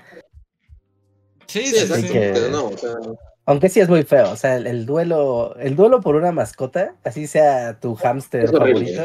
Sí, 1.45 1.65
Sí, 1.65 1.85
sí, 1.87 2.03
que- 2.09 2.47
no, 2.51 2.65
o 2.67 2.77
sea, 2.77 2.91
Aunque 3.49 3.67
sí 3.69 3.79
es 3.79 3.89
muy 3.89 4.03
feo. 4.03 4.29
O 4.29 4.35
sea, 4.35 4.57
el, 4.57 4.67
el 4.67 4.85
duelo, 4.85 5.55
el 5.57 5.75
duelo 5.75 6.01
por 6.01 6.15
una 6.15 6.31
mascota, 6.31 6.93
así 7.03 7.25
sea 7.25 7.79
tu 7.79 7.95
hámster 7.95 8.47
favorito, 8.47 9.01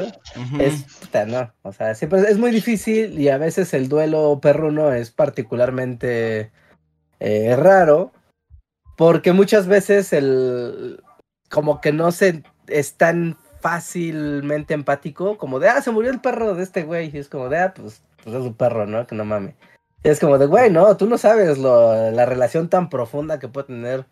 es 0.61 0.83
puta, 1.01 1.25
no. 1.25 1.51
O 1.63 1.73
sea, 1.73 1.95
siempre 1.95 2.21
es 2.29 2.37
muy 2.37 2.51
difícil 2.51 3.19
y 3.19 3.31
a 3.31 3.39
veces 3.39 3.73
el 3.73 3.89
duelo 3.89 4.41
perruno 4.43 4.93
es 4.93 5.11
particularmente 5.11 6.53
eh, 7.21 7.57
raro. 7.57 8.13
Porque 8.99 9.33
muchas 9.33 9.67
veces 9.67 10.13
el 10.13 11.03
como 11.49 11.81
que 11.81 11.93
no 11.95 12.13
se 12.13 12.43
es 12.67 12.99
tan 12.99 13.39
fácilmente 13.63 14.75
empático, 14.75 15.39
como 15.39 15.59
de, 15.59 15.71
ah, 15.71 15.81
se 15.81 15.91
murió 15.91 16.11
el 16.11 16.21
perro 16.21 16.55
de 16.55 16.65
este 16.65 16.83
güey, 16.83 17.11
y 17.11 17.17
es 17.17 17.31
como 17.31 17.49
de, 17.49 17.61
ah, 17.61 17.73
pues, 17.75 18.03
pues 18.23 18.37
es 18.37 18.43
un 18.43 18.53
perro, 18.53 18.85
¿no? 18.85 19.07
Que 19.07 19.15
no 19.15 19.25
mames. 19.25 19.55
Es 20.03 20.21
como 20.21 20.37
de, 20.37 20.45
güey, 20.45 20.71
no, 20.71 20.99
tú 20.99 21.07
no 21.07 21.17
sabes 21.17 21.57
lo, 21.57 22.11
la 22.11 22.27
relación 22.27 22.69
tan 22.69 22.91
profunda 22.91 23.39
que 23.39 23.49
puede 23.49 23.69
tener 23.69 24.05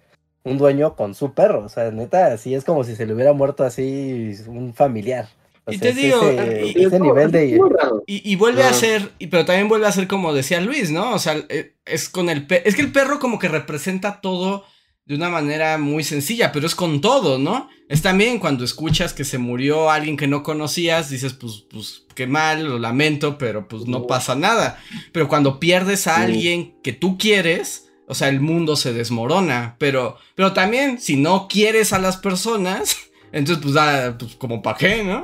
un 0.44 0.58
dueño 0.58 0.96
con 0.96 1.14
su 1.14 1.32
perro. 1.32 1.64
O 1.64 1.68
sea, 1.68 1.90
neta, 1.90 2.32
así 2.32 2.54
es 2.54 2.64
como 2.64 2.84
si 2.84 2.96
se 2.96 3.06
le 3.06 3.14
hubiera 3.14 3.32
muerto 3.32 3.64
así 3.64 4.34
un 4.46 4.74
familiar. 4.74 5.28
y 5.68 5.78
te 5.78 5.92
digo, 5.92 6.20
ese, 6.30 6.98
nivel 6.98 7.30
de... 7.30 7.60
Y, 8.06 8.36
vuelve 8.36 8.64
a 8.64 8.72
ser, 8.72 9.12
pero 9.30 9.44
también 9.44 9.68
vuelve 9.68 9.86
a 9.86 9.92
ser 9.92 10.08
como 10.08 10.34
decía 10.34 10.60
Luis, 10.60 10.90
¿no? 10.90 11.14
O 11.14 11.18
sea, 11.18 11.36
eh, 11.48 11.74
es 11.84 12.08
con 12.08 12.30
el 12.30 12.46
es 12.64 12.74
que 12.74 12.82
el 12.82 12.92
perro 12.92 13.18
como 13.18 13.38
que 13.38 13.48
representa 13.48 14.20
todo 14.20 14.64
de 15.04 15.16
una 15.16 15.28
manera 15.28 15.78
muy 15.78 16.04
sencilla, 16.04 16.52
pero 16.52 16.66
es 16.66 16.74
con 16.74 17.00
todo, 17.00 17.38
¿no? 17.38 17.68
Es 17.88 18.02
también 18.02 18.38
cuando 18.38 18.64
escuchas 18.64 19.12
que 19.12 19.24
se 19.24 19.38
murió 19.38 19.90
alguien 19.90 20.16
que 20.16 20.28
no 20.28 20.42
conocías, 20.42 21.10
dices, 21.10 21.34
pues, 21.34 21.66
pues, 21.70 22.04
qué 22.14 22.26
mal, 22.26 22.64
lo 22.64 22.78
lamento, 22.78 23.36
pero 23.36 23.68
pues 23.68 23.86
no 23.86 24.06
pasa 24.06 24.34
nada. 24.34 24.78
Pero 25.12 25.28
cuando 25.28 25.58
pierdes 25.58 26.06
a 26.06 26.22
alguien 26.22 26.80
que 26.82 26.92
tú 26.92 27.18
quieres, 27.18 27.91
o 28.06 28.14
sea, 28.14 28.28
el 28.28 28.40
mundo 28.40 28.76
se 28.76 28.92
desmorona. 28.92 29.76
Pero, 29.78 30.16
pero 30.34 30.52
también, 30.52 31.00
si 31.00 31.16
no 31.16 31.48
quieres 31.48 31.92
a 31.92 31.98
las 31.98 32.16
personas, 32.16 32.96
entonces, 33.32 33.62
pues, 33.62 33.74
da, 33.74 34.16
pues 34.18 34.34
como 34.36 34.62
pa' 34.62 34.76
qué, 34.76 35.02
¿no? 35.04 35.22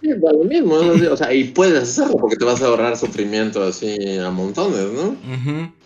Sí, 0.00 0.08
da 0.08 0.30
lo 0.30 0.44
mismo, 0.44 0.74
o 0.74 1.16
sea, 1.16 1.32
y 1.32 1.44
puedes 1.44 1.82
hacerlo 1.82 2.18
porque 2.18 2.36
te 2.36 2.44
vas 2.44 2.60
a 2.60 2.66
ahorrar 2.66 2.98
sufrimiento 2.98 3.62
así 3.62 3.96
a 4.18 4.30
montones, 4.30 4.92
¿no? 4.92 5.16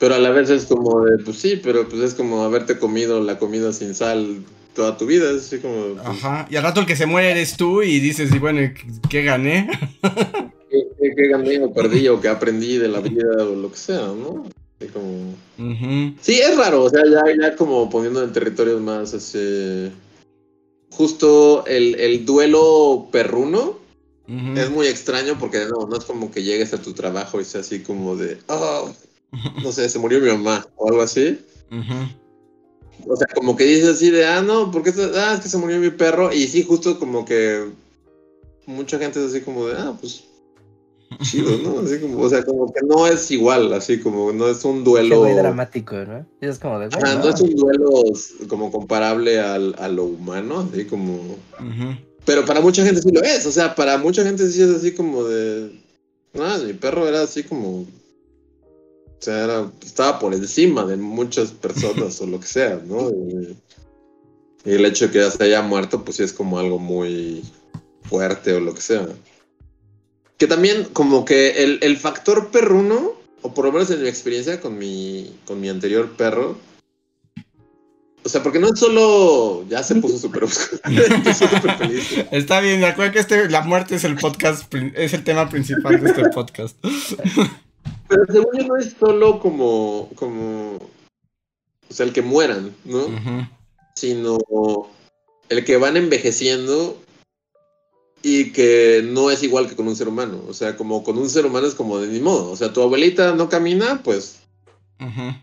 Pero 0.00 0.16
a 0.16 0.18
la 0.18 0.30
vez 0.30 0.50
es 0.50 0.66
como 0.66 1.04
de, 1.04 1.22
pues 1.22 1.38
sí, 1.38 1.60
pero 1.62 1.88
pues 1.88 2.02
es 2.02 2.14
como 2.14 2.42
haberte 2.42 2.76
comido 2.76 3.22
la 3.22 3.38
comida 3.38 3.72
sin 3.72 3.94
sal 3.94 4.42
toda 4.74 4.96
tu 4.96 5.06
vida, 5.06 5.30
es 5.30 5.46
así 5.46 5.58
como... 5.58 5.94
Pues 5.94 6.06
Ajá, 6.06 6.48
y 6.50 6.56
al 6.56 6.64
rato 6.64 6.80
el 6.80 6.86
que 6.86 6.96
se 6.96 7.06
muere 7.06 7.30
eres 7.30 7.56
tú 7.56 7.82
y 7.82 8.00
dices, 8.00 8.34
y 8.34 8.38
bueno, 8.40 8.72
¿qué 9.08 9.22
gané? 9.22 9.70
¿Qué, 10.02 11.12
qué, 11.16 11.28
gané 11.28 11.62
o 11.62 11.72
perdí 11.72 12.08
o 12.08 12.20
qué 12.20 12.28
aprendí 12.28 12.78
de 12.78 12.88
la 12.88 13.00
vida 13.00 13.44
o 13.44 13.54
lo 13.54 13.70
que 13.70 13.78
sea, 13.78 14.08
¿no? 14.08 14.44
Como... 14.88 15.34
Sí, 16.20 16.40
es 16.40 16.56
raro, 16.56 16.84
o 16.84 16.90
sea, 16.90 17.02
ya, 17.04 17.22
ya 17.40 17.56
como 17.56 17.90
poniendo 17.90 18.22
en 18.22 18.32
territorios 18.32 18.80
más 18.80 19.14
así... 19.14 19.92
Justo 20.90 21.64
el, 21.66 21.94
el 22.00 22.26
duelo 22.26 23.08
perruno 23.12 23.78
es 24.56 24.70
muy 24.70 24.86
extraño 24.86 25.36
porque 25.38 25.66
no, 25.66 25.86
no 25.86 25.96
es 25.96 26.04
como 26.04 26.30
que 26.30 26.42
llegues 26.42 26.72
a 26.72 26.80
tu 26.80 26.92
trabajo 26.92 27.40
y 27.40 27.44
sea 27.44 27.62
así 27.62 27.80
como 27.80 28.14
de, 28.16 28.38
oh, 28.46 28.92
no 29.62 29.72
sé, 29.72 29.88
se 29.88 29.98
murió 29.98 30.20
mi 30.20 30.28
mamá 30.28 30.66
o 30.76 30.88
algo 30.88 31.02
así. 31.02 31.38
O 33.08 33.16
sea, 33.16 33.26
como 33.34 33.56
que 33.56 33.64
dices 33.64 33.88
así 33.88 34.10
de, 34.10 34.26
ah, 34.26 34.42
no, 34.42 34.70
porque 34.70 34.92
ah, 35.16 35.34
es 35.34 35.40
que 35.40 35.48
se 35.48 35.58
murió 35.58 35.78
mi 35.78 35.90
perro. 35.90 36.32
Y 36.32 36.46
sí, 36.46 36.62
justo 36.62 36.98
como 36.98 37.24
que 37.24 37.70
mucha 38.66 38.98
gente 38.98 39.18
es 39.18 39.32
así 39.32 39.40
como 39.40 39.66
de, 39.66 39.76
ah, 39.78 39.96
pues 39.98 40.24
chido, 41.18 41.58
¿no? 41.58 41.80
Así 41.80 41.98
como, 41.98 42.20
o 42.20 42.28
sea, 42.28 42.44
como 42.44 42.72
que 42.72 42.80
no 42.86 43.06
es 43.06 43.30
igual, 43.30 43.72
así 43.72 44.00
como 44.00 44.32
no 44.32 44.48
es 44.48 44.64
un 44.64 44.84
duelo. 44.84 45.20
muy 45.20 45.32
dramático, 45.32 45.96
¿no? 45.96 46.26
Es 46.40 46.58
como 46.58 46.78
de. 46.78 46.88
no 46.88 47.28
es 47.28 47.40
un 47.40 47.54
duelo 47.54 48.02
como 48.48 48.70
comparable 48.70 49.40
al, 49.40 49.74
a 49.78 49.88
lo 49.88 50.04
humano, 50.04 50.68
así 50.72 50.84
como. 50.86 51.36
Pero 52.24 52.44
para 52.44 52.60
mucha 52.60 52.84
gente 52.84 53.02
sí 53.02 53.10
lo 53.10 53.22
es, 53.22 53.46
o 53.46 53.52
sea, 53.52 53.74
para 53.74 53.98
mucha 53.98 54.22
gente 54.22 54.48
sí 54.50 54.62
es 54.62 54.70
así 54.70 54.92
como 54.92 55.24
de... 55.24 55.72
Ah, 56.38 56.58
mi 56.64 56.74
perro 56.74 57.08
era 57.08 57.22
así 57.22 57.42
como... 57.42 57.80
O 57.80 57.86
sea, 59.22 59.44
era, 59.44 59.70
estaba 59.84 60.18
por 60.18 60.32
encima 60.32 60.84
de 60.84 60.96
muchas 60.96 61.50
personas 61.50 62.20
o 62.20 62.26
lo 62.26 62.40
que 62.40 62.46
sea, 62.46 62.80
¿no? 62.86 63.10
Y, 63.10 63.56
el 64.64 64.84
hecho 64.84 65.06
de 65.06 65.12
que 65.12 65.18
ya 65.18 65.30
se 65.30 65.42
haya 65.42 65.62
muerto, 65.62 66.04
pues 66.04 66.18
sí 66.18 66.22
es 66.22 66.32
como 66.32 66.58
algo 66.58 66.78
muy 66.78 67.42
fuerte 68.02 68.52
o 68.52 68.60
lo 68.60 68.74
que 68.74 68.82
sea. 68.82 69.08
Que 70.40 70.48
también 70.48 70.88
como 70.92 71.24
que 71.24 71.62
el, 71.62 71.78
el 71.82 71.96
factor 71.96 72.50
perruno, 72.50 73.12
o 73.42 73.54
por 73.54 73.66
lo 73.66 73.72
menos 73.72 73.90
en 73.90 74.02
mi 74.02 74.08
experiencia 74.08 74.60
con 74.60 74.76
mi, 74.76 75.32
con 75.46 75.60
mi 75.60 75.68
anterior 75.68 76.10
perro, 76.16 76.58
o 78.22 78.28
sea, 78.28 78.42
porque 78.42 78.58
no 78.58 78.68
es 78.68 78.78
solo. 78.78 79.64
Ya 79.68 79.82
se 79.82 79.94
puso 79.96 80.18
súper 80.18 80.46
feliz. 81.78 82.26
Está 82.30 82.60
bien, 82.60 82.80
me 82.80 82.86
acuerdo 82.86 83.12
que 83.12 83.18
este, 83.20 83.48
la 83.48 83.62
muerte 83.62 83.94
es 83.94 84.04
el 84.04 84.16
podcast, 84.16 84.72
es 84.94 85.14
el 85.14 85.24
tema 85.24 85.48
principal 85.48 86.00
de 86.00 86.10
este 86.10 86.28
podcast. 86.28 86.76
Pero 88.08 88.22
según 88.30 88.58
yo 88.58 88.66
no 88.66 88.76
es 88.76 88.94
solo 88.98 89.40
como. 89.40 90.10
como. 90.16 90.76
O 90.76 91.94
sea, 91.94 92.04
el 92.06 92.12
que 92.12 92.22
mueran, 92.22 92.74
¿no? 92.84 93.06
Sino 93.96 94.38
el 95.48 95.64
que 95.64 95.76
van 95.76 95.96
envejeciendo 95.96 97.02
y 98.22 98.52
que 98.52 99.02
no 99.04 99.30
es 99.30 99.42
igual 99.42 99.68
que 99.68 99.76
con 99.76 99.88
un 99.88 99.96
ser 99.96 100.08
humano. 100.08 100.42
O 100.48 100.54
sea, 100.54 100.76
como 100.76 101.02
con 101.02 101.18
un 101.18 101.28
ser 101.28 101.46
humano 101.46 101.66
es 101.66 101.74
como 101.74 101.98
de 101.98 102.08
ni 102.08 102.20
modo. 102.20 102.50
O 102.50 102.56
sea, 102.56 102.72
tu 102.72 102.82
abuelita 102.82 103.34
no 103.34 103.48
camina, 103.48 104.02
pues. 104.02 104.36
Ajá 104.98 105.40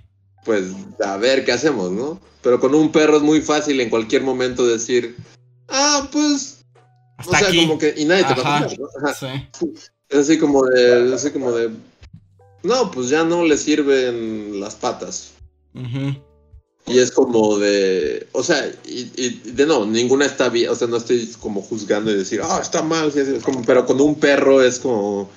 pues 0.47 0.71
a 1.03 1.17
ver 1.17 1.43
qué 1.43 1.51
hacemos, 1.51 1.91
¿no? 1.91 2.21
Pero 2.41 2.57
con 2.61 2.73
un 2.73 2.89
perro 2.89 3.17
es 3.17 3.21
muy 3.21 3.41
fácil 3.41 3.81
en 3.81 3.89
cualquier 3.89 4.23
momento 4.23 4.65
decir, 4.65 5.17
ah, 5.67 6.07
pues, 6.09 6.63
o 7.25 7.35
sea, 7.35 7.53
como 7.53 7.77
que, 7.77 7.93
y 7.97 8.05
nadie 8.05 8.23
te 8.23 8.41
va 8.41 8.57
a 8.57 8.59
¿no? 8.61 8.67
Es 10.07 10.17
así 10.17 10.39
como 10.39 10.63
de, 10.63 11.13
así 11.13 11.31
como 11.31 11.51
de, 11.51 11.69
no, 12.63 12.89
pues 12.91 13.09
ya 13.09 13.25
no 13.25 13.43
le 13.43 13.57
sirven 13.57 14.61
las 14.61 14.75
patas. 14.75 15.33
Y 16.87 16.99
es 16.99 17.11
como 17.11 17.59
de, 17.59 18.27
o 18.31 18.41
sea, 18.41 18.73
y, 18.85 19.03
de 19.51 19.65
no, 19.65 19.85
ninguna 19.85 20.25
está 20.25 20.47
bien, 20.47 20.69
o 20.69 20.75
sea, 20.75 20.87
no 20.87 20.95
estoy 20.97 21.27
como 21.41 21.61
juzgando 21.61 22.09
y 22.11 22.15
decir, 22.15 22.39
ah, 22.41 22.59
está 22.61 22.81
mal, 22.81 23.11
como, 23.43 23.61
pero 23.63 23.85
con 23.85 23.99
un 23.99 24.15
perro 24.15 24.63
es 24.63 24.79
como, 24.79 25.29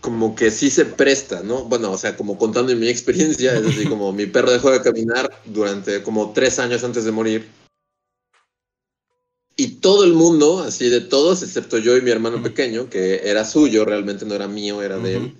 como 0.00 0.36
que 0.36 0.52
sí 0.52 0.70
se 0.70 0.84
presta, 0.84 1.42
¿no? 1.42 1.64
Bueno, 1.64 1.90
o 1.90 1.98
sea, 1.98 2.16
como 2.16 2.38
contando 2.38 2.74
mi 2.76 2.86
experiencia, 2.88 3.52
es 3.58 3.66
así 3.66 3.86
como 3.86 4.12
mi 4.12 4.26
perro 4.26 4.52
dejó 4.52 4.70
de 4.70 4.80
caminar 4.80 5.28
durante 5.44 6.04
como 6.04 6.32
tres 6.32 6.60
años 6.60 6.84
antes 6.84 7.04
de 7.04 7.10
morir. 7.10 7.48
Y 9.56 9.80
todo 9.80 10.04
el 10.04 10.14
mundo, 10.14 10.60
así 10.60 10.88
de 10.88 11.00
todos, 11.00 11.42
excepto 11.42 11.78
yo 11.78 11.96
y 11.96 12.00
mi 12.00 12.12
hermano 12.12 12.40
pequeño, 12.42 12.88
que 12.88 13.28
era 13.28 13.44
suyo, 13.44 13.84
realmente 13.84 14.24
no 14.24 14.34
era 14.34 14.46
mío, 14.46 14.82
era 14.82 14.98
de 14.98 15.16
él. 15.16 15.34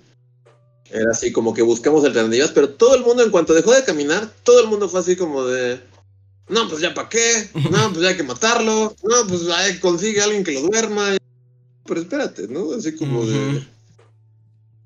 Era 0.93 1.11
así 1.11 1.31
como 1.31 1.53
que 1.53 1.61
buscamos 1.61 2.03
alternativas, 2.03 2.51
pero 2.51 2.69
todo 2.69 2.95
el 2.95 3.03
mundo 3.03 3.23
en 3.23 3.31
cuanto 3.31 3.53
dejó 3.53 3.73
de 3.73 3.83
caminar, 3.83 4.29
todo 4.43 4.59
el 4.61 4.67
mundo 4.67 4.89
fue 4.89 4.99
así 4.99 5.15
como 5.15 5.45
de, 5.45 5.79
no, 6.49 6.67
pues 6.67 6.81
ya 6.81 6.93
para 6.93 7.07
qué, 7.07 7.49
no, 7.69 7.89
pues 7.89 8.01
ya 8.01 8.09
hay 8.09 8.17
que 8.17 8.23
matarlo, 8.23 8.93
no, 9.03 9.27
pues 9.27 9.43
consigue 9.79 10.21
a 10.21 10.25
alguien 10.25 10.43
que 10.43 10.51
lo 10.51 10.61
duerma. 10.61 11.17
Pero 11.85 12.01
espérate, 12.01 12.47
¿no? 12.47 12.73
Así 12.73 12.95
como 12.95 13.25
de 13.25 13.63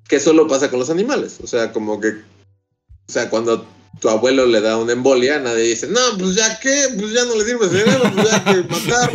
que 0.08 0.20
solo 0.20 0.46
pasa 0.46 0.70
con 0.70 0.78
los 0.78 0.90
animales. 0.90 1.38
O 1.42 1.46
sea, 1.46 1.72
como 1.72 2.00
que, 2.00 2.08
o 2.08 3.12
sea, 3.12 3.28
cuando 3.28 3.66
tu 4.00 4.08
abuelo 4.08 4.46
le 4.46 4.60
da 4.60 4.76
una 4.76 4.92
embolia, 4.92 5.40
nadie 5.40 5.64
dice, 5.64 5.88
no, 5.88 6.00
pues 6.18 6.34
ya 6.34 6.58
qué, 6.60 6.88
pues 6.98 7.12
ya 7.12 7.24
no 7.24 7.34
le 7.34 7.44
sirve 7.44 7.68
cerebro, 7.68 8.12
pues 8.14 8.30
ya 8.30 8.44
que 8.44 8.62
matar, 8.64 9.12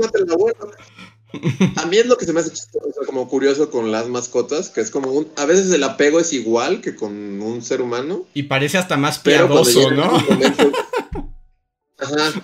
mate 0.00 0.18
al 0.18 0.30
abuelo. 0.30 0.70
A 0.70 1.13
mí 1.90 1.96
es 1.96 2.06
lo 2.06 2.16
que 2.16 2.24
se 2.26 2.32
me 2.32 2.40
hace 2.40 2.50
chistoso, 2.50 3.00
como 3.06 3.28
curioso 3.28 3.70
con 3.70 3.92
las 3.92 4.08
mascotas, 4.08 4.70
que 4.70 4.80
es 4.80 4.90
como 4.90 5.10
un, 5.12 5.28
a 5.36 5.44
veces 5.46 5.70
el 5.72 5.84
apego 5.84 6.20
es 6.20 6.32
igual 6.32 6.80
que 6.80 6.94
con 6.94 7.40
un 7.40 7.62
ser 7.62 7.80
humano. 7.80 8.26
Y 8.34 8.44
parece 8.44 8.78
hasta 8.78 8.96
más 8.96 9.18
piadoso, 9.18 9.90
¿no? 9.90 10.04
ajá. 11.98 12.42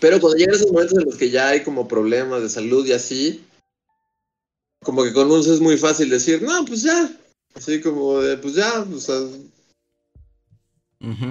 Pero 0.00 0.20
cuando 0.20 0.36
llegan 0.36 0.54
esos 0.54 0.70
momentos 0.70 0.98
en 0.98 1.04
los 1.04 1.16
que 1.16 1.30
ya 1.30 1.48
hay 1.48 1.62
como 1.62 1.88
problemas 1.88 2.42
de 2.42 2.48
salud 2.48 2.86
y 2.86 2.92
así, 2.92 3.44
como 4.84 5.02
que 5.02 5.12
con 5.12 5.30
uns 5.30 5.46
es 5.46 5.60
muy 5.60 5.76
fácil 5.76 6.10
decir, 6.10 6.42
no, 6.42 6.64
pues 6.64 6.82
ya. 6.82 7.10
Así 7.54 7.80
como 7.80 8.20
de, 8.20 8.36
pues 8.36 8.54
ya, 8.54 8.82
o 8.82 8.98
sea. 8.98 9.20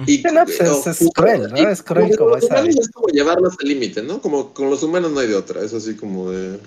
y, 0.06 0.18
pues 0.18 0.86
es, 0.86 1.08
cruel, 1.14 1.50
¿no? 1.50 1.56
Es 1.56 1.82
cruel 1.82 2.16
como, 2.16 2.36
esa. 2.36 2.64
Es 2.66 2.90
como 2.90 3.08
llevarlos 3.08 3.54
al 3.60 3.68
límite, 3.68 4.02
¿no? 4.02 4.20
Como 4.20 4.54
con 4.54 4.70
los 4.70 4.82
humanos 4.82 5.12
no 5.12 5.20
hay 5.20 5.28
de 5.28 5.34
otra. 5.34 5.62
Es 5.62 5.74
así 5.74 5.94
como 5.96 6.30
de. 6.30 6.58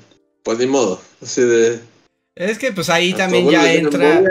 Pues 0.48 0.60
ni 0.60 0.66
modo. 0.66 1.02
Así 1.22 1.42
de. 1.42 1.82
Es 2.34 2.58
que 2.58 2.72
pues 2.72 2.90
ahí 2.90 3.14
también 3.14 3.50
ya 3.50 3.74
entra. 3.74 4.24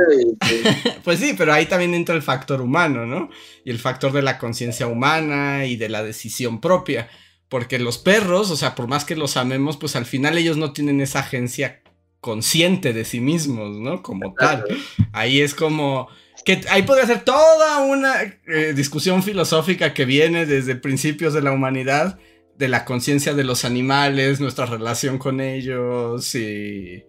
pues 1.04 1.20
sí, 1.20 1.34
pero 1.36 1.52
ahí 1.52 1.66
también 1.66 1.92
entra 1.92 2.14
el 2.14 2.22
factor 2.22 2.62
humano, 2.62 3.04
¿no? 3.04 3.28
Y 3.66 3.70
el 3.70 3.78
factor 3.78 4.12
de 4.12 4.22
la 4.22 4.38
conciencia 4.38 4.86
humana 4.86 5.66
y 5.66 5.76
de 5.76 5.90
la 5.90 6.02
decisión 6.02 6.62
propia. 6.62 7.10
Porque 7.50 7.78
los 7.78 7.98
perros, 7.98 8.50
o 8.50 8.56
sea, 8.56 8.74
por 8.74 8.86
más 8.86 9.04
que 9.04 9.14
los 9.14 9.36
amemos, 9.36 9.76
pues 9.76 9.94
al 9.94 10.06
final 10.06 10.38
ellos 10.38 10.56
no 10.56 10.72
tienen 10.72 11.02
esa 11.02 11.18
agencia 11.18 11.82
consciente 12.22 12.94
de 12.94 13.04
sí 13.04 13.20
mismos, 13.20 13.76
¿no? 13.76 14.02
Como 14.02 14.32
tal. 14.32 14.64
Ahí 15.12 15.42
es 15.42 15.54
como 15.54 16.08
que 16.46 16.62
ahí 16.70 16.84
podría 16.84 17.04
ser 17.04 17.24
toda 17.24 17.80
una 17.80 18.22
eh, 18.22 18.72
discusión 18.74 19.22
filosófica 19.22 19.92
que 19.92 20.06
viene 20.06 20.46
desde 20.46 20.76
principios 20.76 21.34
de 21.34 21.42
la 21.42 21.52
humanidad, 21.52 22.18
de 22.58 22.68
la 22.68 22.84
conciencia 22.84 23.34
de 23.34 23.44
los 23.44 23.64
animales, 23.64 24.40
nuestra 24.40 24.66
relación 24.66 25.18
con 25.18 25.40
ellos 25.40 26.34
y, 26.34 27.04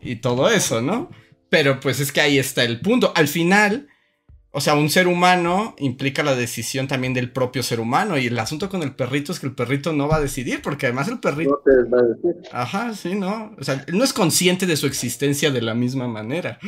y 0.00 0.16
todo 0.16 0.50
eso, 0.50 0.80
¿no? 0.80 1.10
Pero 1.48 1.80
pues 1.80 2.00
es 2.00 2.12
que 2.12 2.20
ahí 2.20 2.38
está 2.38 2.64
el 2.64 2.80
punto. 2.80 3.12
Al 3.14 3.28
final, 3.28 3.88
o 4.50 4.60
sea, 4.60 4.74
un 4.74 4.88
ser 4.88 5.08
humano 5.08 5.74
implica 5.78 6.22
la 6.22 6.36
decisión 6.36 6.86
también 6.86 7.12
del 7.12 7.32
propio 7.32 7.62
ser 7.64 7.80
humano. 7.80 8.16
Y 8.18 8.26
el 8.28 8.38
asunto 8.38 8.68
con 8.68 8.82
el 8.82 8.94
perrito 8.94 9.32
es 9.32 9.40
que 9.40 9.46
el 9.46 9.54
perrito 9.54 9.92
no 9.92 10.06
va 10.06 10.16
a 10.16 10.20
decidir, 10.20 10.62
porque 10.62 10.86
además 10.86 11.08
el 11.08 11.18
perrito. 11.18 11.50
No 11.50 11.72
te 11.72 11.90
va 11.90 11.98
a 11.98 12.02
decir. 12.02 12.50
Ajá, 12.52 12.94
sí, 12.94 13.14
¿no? 13.16 13.52
O 13.58 13.64
sea, 13.64 13.84
él 13.86 13.98
no 13.98 14.04
es 14.04 14.12
consciente 14.12 14.66
de 14.66 14.76
su 14.76 14.86
existencia 14.86 15.50
de 15.50 15.60
la 15.60 15.74
misma 15.74 16.06
manera. 16.06 16.60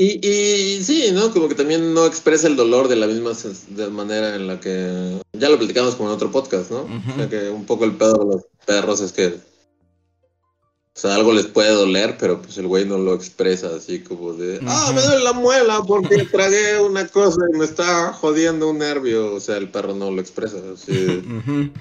Y, 0.00 0.24
y 0.24 0.84
sí, 0.84 1.10
¿no? 1.12 1.32
Como 1.32 1.48
que 1.48 1.56
también 1.56 1.92
no 1.92 2.06
expresa 2.06 2.46
el 2.46 2.54
dolor 2.54 2.86
de 2.86 2.94
la 2.94 3.08
misma 3.08 3.32
de 3.70 3.88
manera 3.88 4.36
en 4.36 4.46
la 4.46 4.60
que. 4.60 5.20
Ya 5.32 5.48
lo 5.48 5.58
platicamos 5.58 5.96
como 5.96 6.08
en 6.08 6.14
otro 6.14 6.30
podcast, 6.30 6.70
¿no? 6.70 6.82
O 6.82 7.16
sea, 7.16 7.28
que 7.28 7.50
un 7.50 7.66
poco 7.66 7.84
el 7.84 7.96
pedo 7.96 8.12
de 8.14 8.24
los 8.36 8.44
perros 8.64 9.00
es 9.00 9.10
que. 9.10 9.26
O 9.26 11.00
sea, 11.00 11.16
algo 11.16 11.32
les 11.32 11.46
puede 11.46 11.72
doler, 11.72 12.16
pero 12.16 12.40
pues 12.40 12.56
el 12.58 12.68
güey 12.68 12.84
no 12.84 12.96
lo 12.96 13.12
expresa 13.12 13.74
así 13.74 13.98
como 13.98 14.34
de. 14.34 14.60
Ah, 14.68 14.92
me 14.94 15.02
duele 15.02 15.24
la 15.24 15.32
muela 15.32 15.82
porque 15.84 16.24
tragué 16.30 16.78
una 16.78 17.08
cosa 17.08 17.40
y 17.52 17.58
me 17.58 17.64
está 17.64 18.12
jodiendo 18.12 18.70
un 18.70 18.78
nervio. 18.78 19.34
O 19.34 19.40
sea, 19.40 19.56
el 19.56 19.68
perro 19.68 19.96
no 19.96 20.12
lo 20.12 20.20
expresa. 20.20 20.58
así. 20.72 21.24
Ujú. 21.26 21.72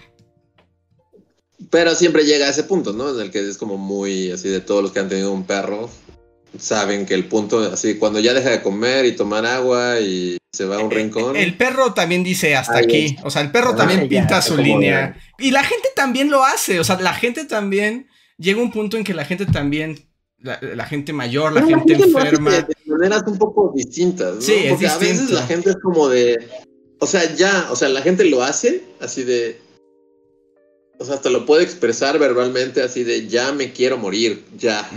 Pero 1.69 1.93
siempre 1.93 2.25
llega 2.25 2.47
a 2.47 2.49
ese 2.49 2.63
punto, 2.63 2.93
¿no? 2.93 3.11
En 3.11 3.19
el 3.19 3.29
que 3.29 3.47
es 3.47 3.59
como 3.59 3.77
muy 3.77 4.31
así 4.31 4.49
de 4.49 4.59
todos 4.61 4.81
los 4.81 4.91
que 4.91 5.01
han 5.01 5.09
tenido 5.09 5.31
un 5.31 5.45
perro. 5.45 5.87
Saben 6.57 7.05
que 7.05 7.13
el 7.13 7.25
punto, 7.25 7.59
así, 7.59 7.95
cuando 7.95 8.19
ya 8.19 8.33
deja 8.33 8.49
de 8.49 8.61
comer 8.61 9.05
y 9.05 9.15
tomar 9.15 9.45
agua 9.45 9.99
y 9.99 10.37
se 10.51 10.65
va 10.65 10.77
a 10.77 10.79
un 10.79 10.89
rincón. 10.89 11.35
El 11.35 11.55
perro 11.55 11.93
también 11.93 12.23
dice 12.23 12.55
hasta 12.55 12.77
aquí. 12.77 13.15
O 13.23 13.29
sea, 13.29 13.41
el 13.41 13.51
perro 13.51 13.71
Ah, 13.73 13.75
también 13.75 14.01
ya, 14.01 14.07
pinta 14.07 14.41
su 14.41 14.57
línea. 14.57 15.15
Y 15.37 15.51
la 15.51 15.63
gente 15.63 15.89
también 15.95 16.29
lo 16.29 16.43
hace. 16.43 16.79
O 16.79 16.83
sea, 16.83 16.99
la 16.99 17.13
gente 17.13 17.45
también. 17.45 18.07
Llega 18.37 18.61
un 18.61 18.71
punto 18.71 18.97
en 18.97 19.03
que 19.03 19.13
la 19.13 19.25
gente 19.25 19.45
también. 19.45 20.07
La, 20.39 20.59
la 20.61 20.85
gente 20.85 21.13
mayor, 21.13 21.53
la 21.53 21.65
Pero 21.65 21.79
gente 21.79 21.93
enferma. 21.93 22.51
De, 22.51 22.61
de 22.63 22.75
maneras 22.85 23.23
un 23.25 23.37
poco 23.37 23.71
distintas, 23.75 24.35
¿no? 24.35 24.41
Sí, 24.41 24.53
es 24.53 24.71
Porque 24.71 24.87
a 24.87 24.97
veces 24.97 25.31
la 25.31 25.45
gente 25.47 25.71
es 25.71 25.77
como 25.77 26.07
de. 26.07 26.37
O 26.99 27.07
sea, 27.07 27.35
ya, 27.35 27.67
o 27.71 27.75
sea, 27.75 27.89
la 27.89 28.01
gente 28.01 28.23
lo 28.25 28.43
hace 28.43 28.83
así 28.99 29.23
de. 29.23 29.59
O 30.99 31.05
sea, 31.05 31.15
hasta 31.15 31.29
lo 31.29 31.45
puede 31.45 31.63
expresar 31.63 32.17
verbalmente 32.17 32.81
así 32.81 33.03
de 33.03 33.27
ya 33.27 33.51
me 33.51 33.71
quiero 33.71 33.97
morir, 33.97 34.43
ya, 34.57 34.89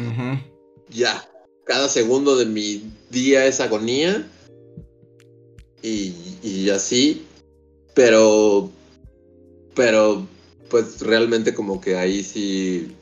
ya. 0.89 1.30
Cada 1.71 1.89
segundo 1.89 2.37
de 2.37 2.47
mi 2.47 2.83
día 3.11 3.47
es 3.47 3.61
agonía. 3.61 4.27
Y, 5.83 6.13
y 6.43 6.69
así. 6.71 7.25
Pero. 7.95 8.69
Pero. 9.77 10.27
Pues 10.69 11.01
realmente 11.01 11.55
como 11.55 11.81
que 11.81 11.97
ahí 11.97 12.25
sí. 12.25 12.93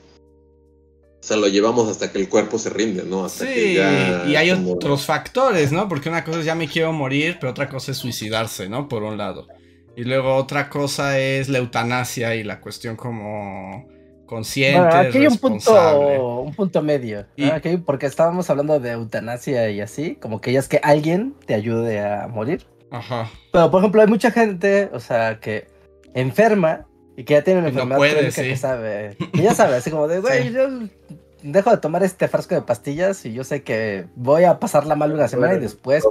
O 1.19 1.23
sea, 1.23 1.39
lo 1.39 1.49
llevamos 1.49 1.89
hasta 1.89 2.13
que 2.13 2.19
el 2.19 2.29
cuerpo 2.29 2.59
se 2.59 2.69
rinde, 2.69 3.05
¿no? 3.05 3.25
Hasta 3.25 3.47
que 3.47 3.55
Sí, 3.69 3.75
ya 3.75 4.25
y 4.29 4.37
hay 4.37 4.51
como- 4.51 4.75
otros 4.75 5.07
factores, 5.07 5.73
¿no? 5.73 5.89
Porque 5.89 6.11
una 6.11 6.23
cosa 6.23 6.41
es 6.41 6.45
ya 6.45 6.55
me 6.55 6.69
quiero 6.69 6.93
morir, 6.93 7.39
pero 7.41 7.53
otra 7.53 7.71
cosa 7.71 7.93
es 7.93 7.97
suicidarse, 7.99 8.69
¿no? 8.69 8.87
Por 8.87 9.03
un 9.03 9.17
lado. 9.17 9.47
Y 9.97 10.05
luego 10.05 10.37
otra 10.37 10.69
cosa 10.69 11.19
es 11.19 11.49
la 11.49 11.57
eutanasia 11.59 12.35
y 12.37 12.45
la 12.45 12.61
cuestión 12.61 12.97
como 12.97 13.89
consciente, 14.29 14.79
Bueno, 14.81 14.95
aquí 14.97 15.19
hay 15.19 15.27
un 15.27 15.39
punto, 15.39 16.41
un 16.43 16.55
punto 16.55 16.83
medio. 16.83 17.23
¿no? 17.37 17.47
Y- 17.47 17.51
Aquí, 17.51 17.77
porque 17.79 18.07
estábamos 18.07 18.49
hablando 18.51 18.79
de 18.79 18.93
eutanasia 18.93 19.69
y 19.71 19.81
así, 19.81 20.15
como 20.15 20.41
que 20.41 20.53
ya 20.53 20.61
es 20.61 20.69
que 20.69 20.79
alguien 20.85 21.35
te 21.47 21.55
ayude 21.55 21.99
a 22.01 22.29
morir. 22.29 22.65
Ajá. 22.93 23.29
Pero, 23.53 23.71
por 23.73 23.81
ejemplo, 23.81 24.01
hay 24.03 24.07
mucha 24.07 24.31
gente, 24.31 24.89
o 24.93 25.01
sea, 25.01 25.41
que 25.41 25.67
enferma 26.15 26.87
y 27.17 27.25
que 27.25 27.35
ya 27.35 27.43
tiene 27.43 27.61
una 27.61 27.71
Y 27.71 27.73
no 27.73 27.79
enfermedad 27.83 27.99
puede, 27.99 28.13
crónica 28.13 28.43
sí. 28.43 28.49
que 28.49 28.57
sabe. 28.57 29.17
Y 29.33 29.43
ya 29.43 29.55
sabe, 29.55 29.75
así 29.77 29.91
como 29.91 30.07
de, 30.07 30.21
güey, 30.21 30.45
Sí. 30.49 30.53
yo 30.55 30.69
dejo 31.43 31.71
de 31.71 31.77
tomar 31.79 32.03
este 32.03 32.29
frasco 32.29 32.55
de 32.55 32.63
pastillas 32.63 33.25
y 33.25 33.33
yo 33.33 33.45
sé 33.45 33.63
que 33.63 34.07
voy 34.17 34.45
a 34.45 34.59
pasarla 34.59 34.95
mal 34.97 35.13
una 35.13 35.29
semana 35.29 35.55
y 35.55 35.59
después 35.61 36.05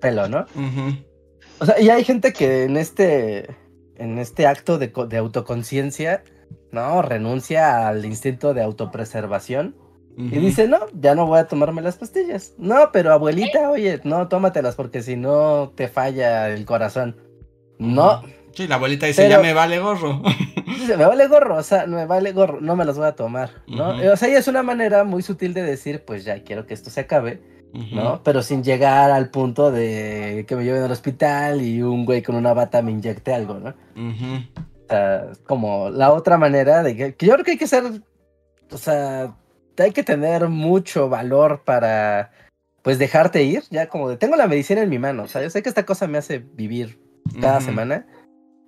pelo, 0.00 0.28
¿no? 0.28 0.46
O 1.60 1.66
sea, 1.66 1.80
y 1.80 1.90
hay 1.90 2.04
gente 2.04 2.32
que 2.32 2.64
en 2.64 2.76
este, 2.76 3.56
en 3.96 4.18
este 4.18 4.46
acto 4.46 4.78
de 4.78 5.16
autoconciencia, 5.16 6.22
¿no? 6.72 7.02
Renuncia 7.02 7.88
al 7.88 8.04
instinto 8.04 8.54
de 8.54 8.62
autopreservación 8.62 9.74
y 10.16 10.36
dice, 10.40 10.66
no, 10.66 10.78
ya 11.00 11.14
no 11.14 11.26
voy 11.26 11.38
a 11.38 11.46
tomarme 11.46 11.80
las 11.80 11.96
pastillas. 11.96 12.54
No, 12.58 12.90
pero 12.92 13.12
abuelita, 13.12 13.70
oye, 13.70 14.00
no, 14.02 14.26
tómatelas 14.26 14.74
porque 14.74 15.00
si 15.00 15.14
no 15.14 15.70
te 15.76 15.86
falla 15.86 16.48
el 16.50 16.64
corazón. 16.64 17.16
No, 17.78 18.22
Sí, 18.52 18.66
la 18.66 18.74
abuelita 18.74 19.06
dice, 19.06 19.22
Pero- 19.22 19.36
ya 19.36 19.40
me 19.40 19.52
vale 19.52 19.78
gorro. 19.78 20.20
dice, 20.66 20.96
me 20.96 21.04
vale 21.06 21.28
gorro, 21.28 21.54
o 21.58 21.62
sea, 21.62 21.86
me 21.86 22.06
vale 22.06 22.32
gorro, 22.32 22.60
no 22.60 22.74
me 22.74 22.84
las 22.84 22.98
voy 22.98 23.06
a 23.06 23.12
tomar, 23.14 23.50
¿no? 23.68 23.90
O 24.12 24.16
sea, 24.16 24.28
y 24.28 24.32
es 24.32 24.48
una 24.48 24.64
manera 24.64 25.04
muy 25.04 25.22
sutil 25.22 25.54
de 25.54 25.62
decir, 25.62 26.02
pues 26.04 26.24
ya 26.24 26.42
quiero 26.42 26.66
que 26.66 26.74
esto 26.74 26.90
se 26.90 27.00
acabe. 27.00 27.40
¿no? 27.92 28.22
Pero 28.24 28.42
sin 28.42 28.64
llegar 28.64 29.10
al 29.10 29.28
punto 29.30 29.70
de 29.70 30.46
que 30.48 30.56
me 30.56 30.64
lleven 30.64 30.82
al 30.82 30.90
hospital 30.90 31.60
y 31.60 31.82
un 31.82 32.06
güey 32.06 32.22
con 32.22 32.34
una 32.34 32.54
bata 32.54 32.80
me 32.80 32.90
inyecte 32.90 33.32
algo, 33.34 33.60
¿no? 33.60 33.74
Sea, 34.88 35.28
como 35.46 35.90
la 35.90 36.12
otra 36.12 36.38
manera 36.38 36.82
de 36.82 36.96
que, 36.96 37.14
que 37.14 37.26
yo 37.26 37.32
creo 37.34 37.44
que 37.44 37.50
hay 37.52 37.58
que 37.58 37.66
ser, 37.66 37.84
o 38.70 38.78
sea, 38.78 39.36
hay 39.78 39.92
que 39.92 40.02
tener 40.02 40.48
mucho 40.48 41.08
valor 41.08 41.62
para, 41.64 42.30
pues, 42.82 42.98
dejarte 42.98 43.42
ir, 43.42 43.62
ya 43.70 43.88
como 43.88 44.08
de, 44.10 44.16
tengo 44.16 44.36
la 44.36 44.46
medicina 44.46 44.80
en 44.82 44.88
mi 44.90 44.98
mano, 44.98 45.24
o 45.24 45.28
sea, 45.28 45.42
yo 45.42 45.50
sé 45.50 45.62
que 45.62 45.68
esta 45.68 45.84
cosa 45.86 46.06
me 46.06 46.18
hace 46.18 46.38
vivir 46.38 46.98
cada 47.40 47.60
semana, 47.60 48.06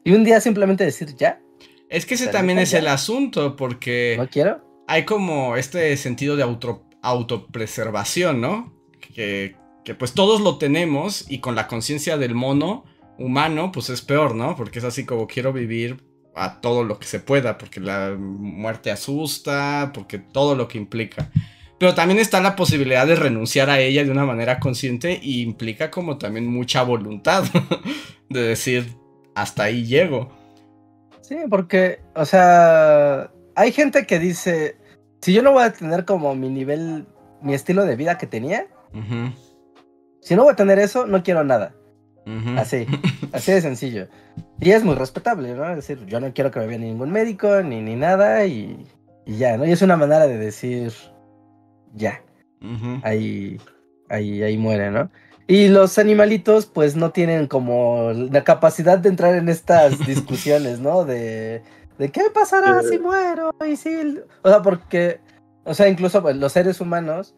y 0.05 0.13
un 0.13 0.23
día 0.25 0.41
simplemente 0.41 0.85
decir, 0.85 1.15
ya, 1.17 1.41
Es 1.89 2.05
que 2.07 2.15
ese 2.15 2.29
también 2.29 2.59
ya- 2.59 2.63
es 2.65 2.75
el 2.75 2.87
asunto, 2.87 3.57
porque 3.57 4.15
no 4.19 4.29
quiero. 4.29 4.61
hay 4.87 5.05
como 5.05 5.57
este 5.57 5.97
sentido 5.97 6.37
de 6.37 6.43
auto, 6.43 6.85
autopreservación, 7.03 8.41
¿no? 8.41 8.73
Que, 9.15 9.57
que 9.85 9.95
pues 9.95 10.13
todos 10.13 10.41
lo 10.41 10.59
tenemos 10.59 11.25
y 11.31 11.41
con 11.41 11.55
la 11.55 11.67
conciencia 11.67 12.17
del 12.19 12.35
mono 12.35 12.85
humano, 13.19 13.73
pues 13.73 13.91
es 13.91 14.03
peor, 14.03 14.35
¿no? 14.35 14.55
Porque 14.57 14.79
es 14.79 14.85
así 14.85 15.05
como 15.05 15.27
quiero 15.27 15.53
vivir 15.53 16.03
a 16.35 16.61
todo 16.61 16.85
lo 16.85 16.99
que 16.99 17.07
se 17.07 17.21
pueda, 17.21 17.59
porque 17.59 17.81
la 17.81 18.15
muerte 18.19 18.91
asusta, 18.91 19.91
porque 19.93 20.19
todo 20.19 20.55
lo 20.55 20.69
que 20.69 20.79
implica. 20.79 21.31
Pero 21.79 21.95
también 21.95 22.21
está 22.21 22.41
la 22.41 22.57
posibilidad 22.57 23.07
de 23.07 23.17
renunciar 23.17 23.71
a 23.71 23.81
ella 23.81 24.05
de 24.05 24.11
una 24.11 24.27
manera 24.27 24.61
consciente 24.61 25.19
y 25.23 25.43
implica 25.43 25.91
como 25.91 26.19
también 26.19 26.47
mucha 26.47 26.83
voluntad 26.83 27.45
de 28.29 28.41
decir, 28.41 28.95
hasta 29.35 29.65
ahí 29.65 29.87
llego. 29.87 30.31
Sí, 31.23 31.37
porque, 31.49 32.01
o 32.15 32.25
sea, 32.25 33.31
hay 33.55 33.73
gente 33.73 34.07
que 34.07 34.19
dice, 34.19 34.77
si 35.23 35.33
yo 35.33 35.43
no 35.43 35.53
voy 35.53 35.65
a 35.65 35.73
tener 35.73 36.05
como 36.05 36.35
mi 36.35 36.51
nivel, 36.51 37.07
mi 37.41 37.55
estilo 37.55 37.85
de 37.85 37.97
vida 37.97 38.19
que 38.19 38.27
tenía, 38.27 38.67
si 40.21 40.35
no 40.35 40.43
voy 40.43 40.53
a 40.53 40.57
tener 40.57 40.79
eso, 40.79 41.07
no 41.07 41.23
quiero 41.23 41.45
nada. 41.45 41.75
Ujú. 42.27 42.59
Así, 42.59 42.87
así 43.33 43.53
de 43.53 43.61
sencillo. 43.61 44.09
Y 44.61 44.71
es 44.71 44.85
muy 44.85 44.95
respetable, 44.95 45.55
¿no? 45.55 45.69
Es 45.71 45.77
decir, 45.77 46.05
yo 46.07 46.21
no 46.21 46.33
quiero 46.33 46.51
que 46.51 46.61
me 46.61 46.67
vea 46.67 46.79
ningún 46.79 47.11
médico 47.11 47.63
ni, 47.63 47.81
ni 47.81 47.97
nada 47.97 48.45
y, 48.47 48.87
y 49.27 49.37
ya, 49.37 49.57
¿no? 49.57 49.65
Y 49.67 49.73
es 49.73 49.83
una 49.83 49.97
manera 49.97 50.27
de 50.27 50.39
decir, 50.39 50.93
ya, 51.95 52.23
Ujú. 52.61 53.01
ahí, 53.03 53.59
ahí, 54.09 54.43
ahí 54.43 54.57
muere, 54.59 54.91
¿no? 54.91 55.11
Y 55.47 55.69
los 55.69 55.99
animalitos, 55.99 56.67
pues 56.67 56.95
no 56.95 57.11
tienen 57.11 57.49
como 57.49 58.13
la 58.13 58.45
capacidad 58.45 58.99
de 58.99 59.09
entrar 59.09 59.35
en 59.35 59.49
estas 59.49 59.99
discusiones, 60.07 60.79
¿no? 60.79 61.05
De, 61.05 61.63
de 61.99 62.09
qué 62.11 62.23
pasará 62.33 62.83
si 62.83 62.99
muero 62.99 63.53
y 63.69 63.77
si... 63.77 63.89
el-?" 63.89 64.25
O 64.43 64.49
sea, 64.49 64.63
porque, 64.63 65.21
o 65.65 65.75
sea, 65.75 65.89
incluso 65.89 66.23
pues, 66.23 66.37
los 66.37 66.53
seres 66.53 66.81
humanos, 66.81 67.35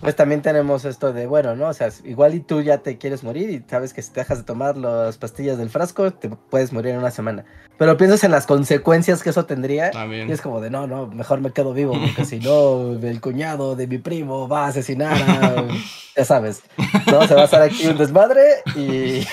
pues 0.00 0.14
también 0.14 0.42
tenemos 0.42 0.84
esto 0.84 1.12
de, 1.12 1.26
bueno, 1.26 1.56
¿no? 1.56 1.68
O 1.68 1.72
sea, 1.72 1.90
igual 2.04 2.34
y 2.34 2.40
tú 2.40 2.62
ya 2.62 2.78
te 2.78 2.98
quieres 2.98 3.24
morir 3.24 3.50
y 3.50 3.64
sabes 3.68 3.92
que 3.92 4.02
si 4.02 4.12
te 4.12 4.20
dejas 4.20 4.38
de 4.38 4.44
tomar 4.44 4.76
las 4.76 5.18
pastillas 5.18 5.58
del 5.58 5.70
frasco, 5.70 6.12
te 6.12 6.28
puedes 6.28 6.72
morir 6.72 6.92
en 6.92 6.98
una 6.98 7.10
semana. 7.10 7.44
Pero 7.78 7.96
piensas 7.96 8.22
en 8.24 8.30
las 8.30 8.46
consecuencias 8.46 9.22
que 9.22 9.30
eso 9.30 9.44
tendría. 9.46 9.90
También. 9.90 10.28
Y 10.28 10.32
es 10.32 10.40
como 10.40 10.60
de, 10.60 10.70
no, 10.70 10.86
no, 10.86 11.08
mejor 11.08 11.40
me 11.40 11.52
quedo 11.52 11.72
vivo, 11.72 11.92
porque 11.92 12.24
si 12.24 12.38
no, 12.38 12.92
el 12.92 13.20
cuñado 13.20 13.76
de 13.76 13.86
mi 13.86 13.98
primo 13.98 14.48
va 14.48 14.66
a 14.66 14.68
asesinar 14.68 15.16
a... 15.20 15.64
Ya 16.16 16.24
sabes, 16.24 16.64
¿no? 17.06 17.24
Se 17.28 17.34
va 17.36 17.42
a 17.42 17.44
hacer 17.44 17.62
aquí 17.62 17.86
un 17.86 17.96
desmadre 17.96 18.42
y, 18.74 19.24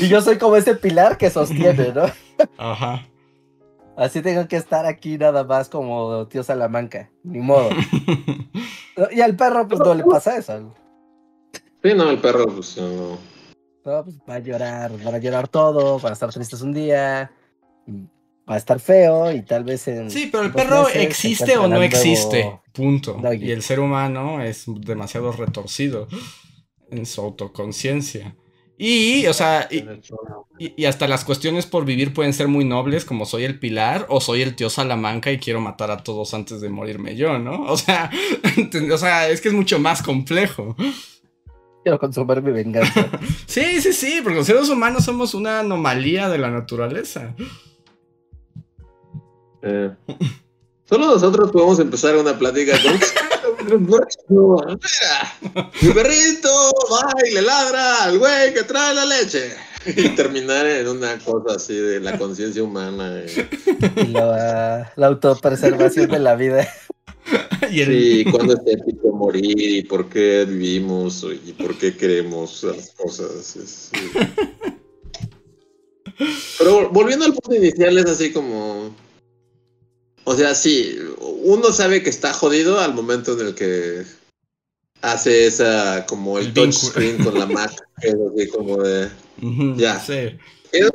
y 0.00 0.08
yo 0.08 0.20
soy 0.20 0.36
como 0.36 0.56
ese 0.56 0.74
pilar 0.74 1.16
que 1.16 1.30
sostiene, 1.30 1.92
¿no? 1.94 2.06
Ajá. 2.58 3.06
Así 3.96 4.22
tengo 4.22 4.48
que 4.48 4.56
estar 4.56 4.86
aquí 4.86 5.18
nada 5.18 5.44
más 5.44 5.68
como 5.68 6.26
tío 6.26 6.42
Salamanca, 6.42 7.10
ni 7.22 7.38
modo. 7.38 7.70
Y 9.10 9.20
al 9.20 9.36
perro, 9.36 9.66
pues 9.66 9.80
no 9.80 9.94
le 9.94 10.04
pasa 10.04 10.36
eso. 10.36 10.74
Sí, 11.82 11.94
no, 11.94 12.10
el 12.10 12.18
perro, 12.18 12.46
pues 12.46 12.76
no. 12.76 13.18
No, 13.84 14.04
pues 14.04 14.16
va 14.28 14.34
a 14.34 14.38
llorar, 14.38 14.92
van 15.02 15.14
a 15.14 15.18
llorar 15.18 15.48
todo, 15.48 15.98
van 15.98 16.10
a 16.10 16.14
estar 16.14 16.32
tristes 16.32 16.62
un 16.62 16.72
día, 16.72 17.32
va 18.48 18.54
a 18.54 18.56
estar 18.56 18.78
feo 18.78 19.32
y 19.32 19.42
tal 19.42 19.64
vez 19.64 19.88
en... 19.88 20.08
Sí, 20.08 20.28
pero 20.30 20.44
el 20.44 20.52
perro 20.52 20.84
meses 20.84 21.02
existe 21.02 21.56
o 21.56 21.66
no 21.66 21.82
existe. 21.82 22.60
Punto. 22.72 23.14
Doggy. 23.14 23.46
Y 23.46 23.50
el 23.50 23.62
ser 23.62 23.80
humano 23.80 24.40
es 24.40 24.64
demasiado 24.66 25.32
retorcido 25.32 26.06
en 26.90 27.06
su 27.06 27.22
autoconciencia. 27.22 28.36
Y, 28.84 29.28
o 29.28 29.32
sea, 29.32 29.68
y, 30.58 30.84
hasta 30.86 31.06
las 31.06 31.24
cuestiones 31.24 31.66
por 31.66 31.84
vivir 31.84 32.12
pueden 32.12 32.32
ser 32.32 32.48
muy 32.48 32.64
nobles, 32.64 33.04
como 33.04 33.26
soy 33.26 33.44
el 33.44 33.60
pilar 33.60 34.06
o 34.08 34.20
soy 34.20 34.42
el 34.42 34.56
tío 34.56 34.70
Salamanca 34.70 35.30
y 35.30 35.38
quiero 35.38 35.60
matar 35.60 35.92
a 35.92 35.98
todos 35.98 36.34
antes 36.34 36.60
de 36.60 36.68
morirme 36.68 37.14
yo, 37.14 37.38
¿no? 37.38 37.62
O 37.62 37.76
sea, 37.76 38.10
o 38.92 38.98
sea, 38.98 39.28
es 39.28 39.40
que 39.40 39.50
es 39.50 39.54
mucho 39.54 39.78
más 39.78 40.02
complejo. 40.02 40.74
Quiero 41.84 42.00
consumir 42.00 42.42
mi 42.42 42.50
venganza. 42.50 43.08
sí, 43.46 43.80
sí, 43.80 43.92
sí, 43.92 44.20
porque 44.20 44.38
los 44.38 44.48
seres 44.48 44.68
humanos 44.68 45.04
somos 45.04 45.32
una 45.34 45.60
anomalía 45.60 46.28
de 46.28 46.38
la 46.38 46.50
naturaleza. 46.50 47.36
Eh, 49.62 49.92
solo 50.82 51.06
nosotros 51.06 51.52
podemos 51.52 51.78
empezar 51.78 52.16
una 52.16 52.36
plática 52.36 52.72
con... 52.82 52.98
Mi 55.82 55.92
perrito 55.92 56.72
va 56.90 57.12
y 57.28 57.34
le 57.34 57.42
ladra 57.42 58.04
al 58.04 58.18
güey 58.18 58.54
que 58.54 58.62
trae 58.62 58.94
la 58.94 59.04
leche. 59.04 59.52
Y 59.84 60.10
terminar 60.10 60.66
en 60.66 60.86
una 60.86 61.18
cosa 61.18 61.56
así 61.56 61.74
de 61.74 62.00
la 62.00 62.16
conciencia 62.16 62.62
humana. 62.62 63.22
Y 63.96 64.06
la, 64.08 64.92
la 64.94 65.06
autopreservación 65.06 66.10
de 66.10 66.18
la 66.20 66.36
vida. 66.36 66.68
y 67.70 67.80
el... 67.80 67.88
Sí, 67.88 68.24
cuándo 68.30 68.54
es 68.54 68.60
ético 68.66 69.12
morir 69.12 69.58
y 69.58 69.82
por 69.82 70.08
qué 70.08 70.44
vivimos 70.44 71.26
y 71.44 71.52
por 71.52 71.76
qué 71.78 71.96
queremos 71.96 72.62
las 72.64 72.90
cosas. 72.90 73.90
Pero 76.58 76.90
volviendo 76.90 77.24
al 77.24 77.32
punto 77.32 77.54
inicial, 77.54 77.98
es 77.98 78.06
así 78.06 78.32
como. 78.32 78.94
O 80.24 80.34
sea, 80.34 80.54
sí, 80.54 80.96
uno 81.42 81.72
sabe 81.72 82.02
que 82.02 82.10
está 82.10 82.32
jodido 82.32 82.80
al 82.80 82.94
momento 82.94 83.38
en 83.38 83.46
el 83.46 83.54
que 83.54 84.04
hace 85.02 85.46
esa, 85.46 86.06
como 86.06 86.38
el, 86.38 86.52
touchscreen 86.52 87.22
con 87.22 87.38
la 87.38 87.46
Mac, 87.46 87.72
como 88.56 88.78
ya. 89.76 90.00
Sí. 90.00 90.36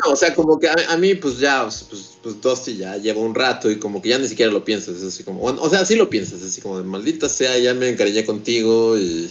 o 0.05 0.15
sea, 0.15 0.33
como 0.33 0.59
que 0.59 0.69
a, 0.69 0.97
mí, 0.97 1.15
pues 1.15 1.39
ya, 1.39 1.63
pues, 1.63 2.17
pues 2.23 2.41
Dusty 2.41 2.77
ya 2.77 2.97
lleva 2.97 3.19
un 3.19 3.35
rato 3.35 3.69
y 3.69 3.77
como 3.77 4.01
que 4.01 4.09
ya 4.09 4.17
ni 4.17 4.27
siquiera 4.27 4.51
lo 4.51 4.63
piensas, 4.63 5.01
así 5.03 5.23
como, 5.23 5.43
o 5.43 5.69
sea, 5.69 5.85
sí 5.85 5.95
lo 5.95 6.09
piensas, 6.09 6.41
así 6.41 6.61
como 6.61 6.77
de 6.77 6.83
maldita 6.83 7.29
sea, 7.29 7.57
ya 7.57 7.73
me 7.73 7.89
encariñé 7.89 8.25
contigo 8.25 8.97
y 8.97 9.29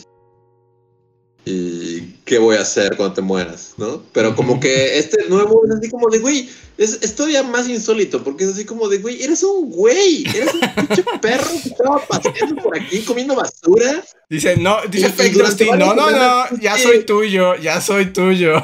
y 1.49 2.01
qué 2.25 2.39
voy 2.39 2.57
a 2.57 2.63
hacer 2.63 2.97
cuando 2.97 3.15
te 3.15 3.23
mueras, 3.23 3.75
¿no? 3.77 4.03
Pero 4.13 4.35
como 4.35 4.59
que 4.59 4.99
este 4.99 5.29
nuevo 5.29 5.65
es 5.65 5.77
así 5.77 5.89
como 5.89 6.09
de, 6.09 6.19
güey, 6.19 6.51
es, 6.77 7.15
todavía 7.15 7.45
más 7.45 7.69
insólito, 7.69 8.25
porque 8.25 8.43
es 8.43 8.51
así 8.51 8.65
como 8.65 8.89
de, 8.89 8.99
güey, 8.99 9.23
eres 9.23 9.45
un 9.45 9.71
güey, 9.71 10.25
eres 10.27 10.53
un 10.55 10.61
pinche 10.75 11.05
perro 11.23 11.49
que 11.63 11.69
estaba 11.69 12.05
paseando 12.05 12.61
por 12.61 12.77
aquí 12.77 13.01
comiendo 13.03 13.37
basura. 13.37 14.05
Dice, 14.29 14.57
no, 14.57 14.79
dice 14.91 15.09
Fake 15.11 15.37
no, 15.79 15.95
no, 15.95 16.11
no, 16.11 16.59
ya 16.61 16.77
soy 16.77 17.05
tuyo, 17.05 17.55
ya 17.55 17.81
soy 17.81 18.13
tuyo. 18.13 18.55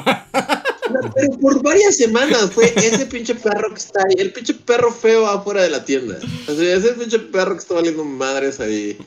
Pero 1.15 1.39
por 1.39 1.63
varias 1.63 1.95
semanas 1.95 2.51
fue 2.51 2.73
ese 2.75 3.05
pinche 3.05 3.33
perro 3.33 3.69
que 3.69 3.79
está 3.79 4.01
ahí, 4.01 4.15
el 4.17 4.33
pinche 4.33 4.53
perro 4.53 4.91
feo 4.91 5.25
afuera 5.25 5.63
de 5.63 5.69
la 5.69 5.85
tienda. 5.85 6.19
O 6.49 6.53
sea, 6.53 6.75
ese 6.75 6.89
pinche 6.89 7.17
perro 7.17 7.53
que 7.53 7.59
está 7.59 7.75
valiendo 7.75 8.03
madres 8.03 8.59
ahí. 8.59 8.97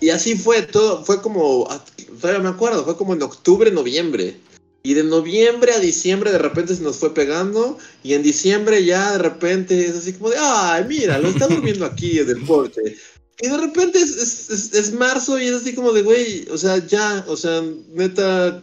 Y 0.00 0.10
así 0.10 0.34
fue 0.34 0.62
todo, 0.62 1.04
fue 1.04 1.20
como, 1.20 1.68
todavía 2.20 2.42
me 2.42 2.48
acuerdo, 2.48 2.84
fue 2.84 2.96
como 2.96 3.14
en 3.14 3.22
octubre, 3.22 3.70
noviembre. 3.70 4.36
Y 4.82 4.94
de 4.94 5.04
noviembre 5.04 5.72
a 5.72 5.78
diciembre 5.78 6.32
de 6.32 6.38
repente 6.38 6.74
se 6.74 6.82
nos 6.82 6.96
fue 6.96 7.12
pegando. 7.12 7.76
Y 8.02 8.14
en 8.14 8.22
diciembre 8.22 8.82
ya 8.84 9.12
de 9.12 9.18
repente 9.18 9.86
es 9.86 9.96
así 9.96 10.14
como 10.14 10.30
de, 10.30 10.36
ay, 10.38 10.84
mira, 10.88 11.18
lo 11.18 11.28
está 11.28 11.48
durmiendo 11.48 11.84
aquí 11.84 12.18
en 12.18 12.30
el 12.30 12.42
porte. 12.44 12.96
Y 13.42 13.48
de 13.48 13.56
repente 13.56 13.98
es, 13.98 14.50
es, 14.50 14.92
marzo 14.92 15.38
y 15.38 15.46
es 15.46 15.54
así 15.54 15.74
como 15.74 15.92
de, 15.92 16.02
güey, 16.02 16.46
o 16.50 16.58
sea, 16.58 16.78
ya, 16.86 17.24
o 17.26 17.36
sea, 17.36 17.62
neta, 17.92 18.62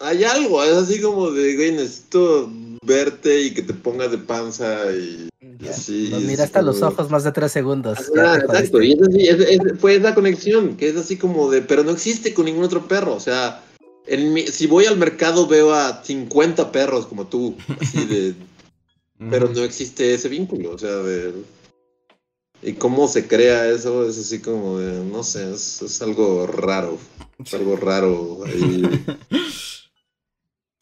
hay 0.00 0.24
algo, 0.24 0.62
es 0.64 0.72
así 0.72 1.00
como 1.00 1.30
de, 1.30 1.54
güey, 1.54 1.72
necesito 1.72 2.50
verte 2.84 3.42
y 3.42 3.54
que 3.54 3.62
te 3.62 3.74
pongas 3.74 4.10
de 4.10 4.18
panza 4.18 4.90
y 4.92 5.28
así. 5.68 6.08
Nos 6.10 6.22
miraste 6.22 6.58
a 6.58 6.62
los 6.62 6.82
ojos 6.82 7.10
más 7.10 7.24
de 7.24 7.32
tres 7.32 7.52
segundos. 7.52 7.98
Ah, 8.18 8.38
exacto, 8.42 8.82
y 8.82 8.98
fue 9.78 9.96
esa 9.96 10.14
conexión, 10.14 10.76
que 10.76 10.88
es 10.88 10.96
así 10.96 11.16
como 11.16 11.50
de, 11.50 11.62
pero 11.62 11.84
no 11.84 11.90
existe 11.90 12.34
con 12.34 12.46
ningún 12.46 12.64
otro 12.64 12.86
perro, 12.86 13.14
o 13.14 13.20
sea, 13.20 13.64
en 14.06 14.36
si 14.52 14.66
voy 14.66 14.86
al 14.86 14.96
mercado 14.96 15.46
veo 15.46 15.72
a 15.72 16.02
50 16.02 16.72
perros 16.72 17.06
como 17.06 17.26
tú, 17.26 17.56
así 17.80 18.04
de, 18.06 18.34
pero 19.30 19.48
no 19.48 19.62
existe 19.62 20.14
ese 20.14 20.28
vínculo, 20.28 20.72
o 20.72 20.78
sea, 20.78 20.96
de... 20.96 21.34
Y 22.62 22.74
cómo 22.74 23.08
se 23.08 23.26
crea 23.26 23.70
eso 23.70 24.06
es 24.06 24.18
así 24.18 24.40
como 24.40 24.78
de, 24.78 25.02
no 25.04 25.22
sé, 25.22 25.50
es, 25.50 25.80
es 25.80 26.02
algo 26.02 26.46
raro, 26.46 26.98
es 27.42 27.54
algo 27.54 27.76
raro 27.76 28.44
ahí. 28.44 28.82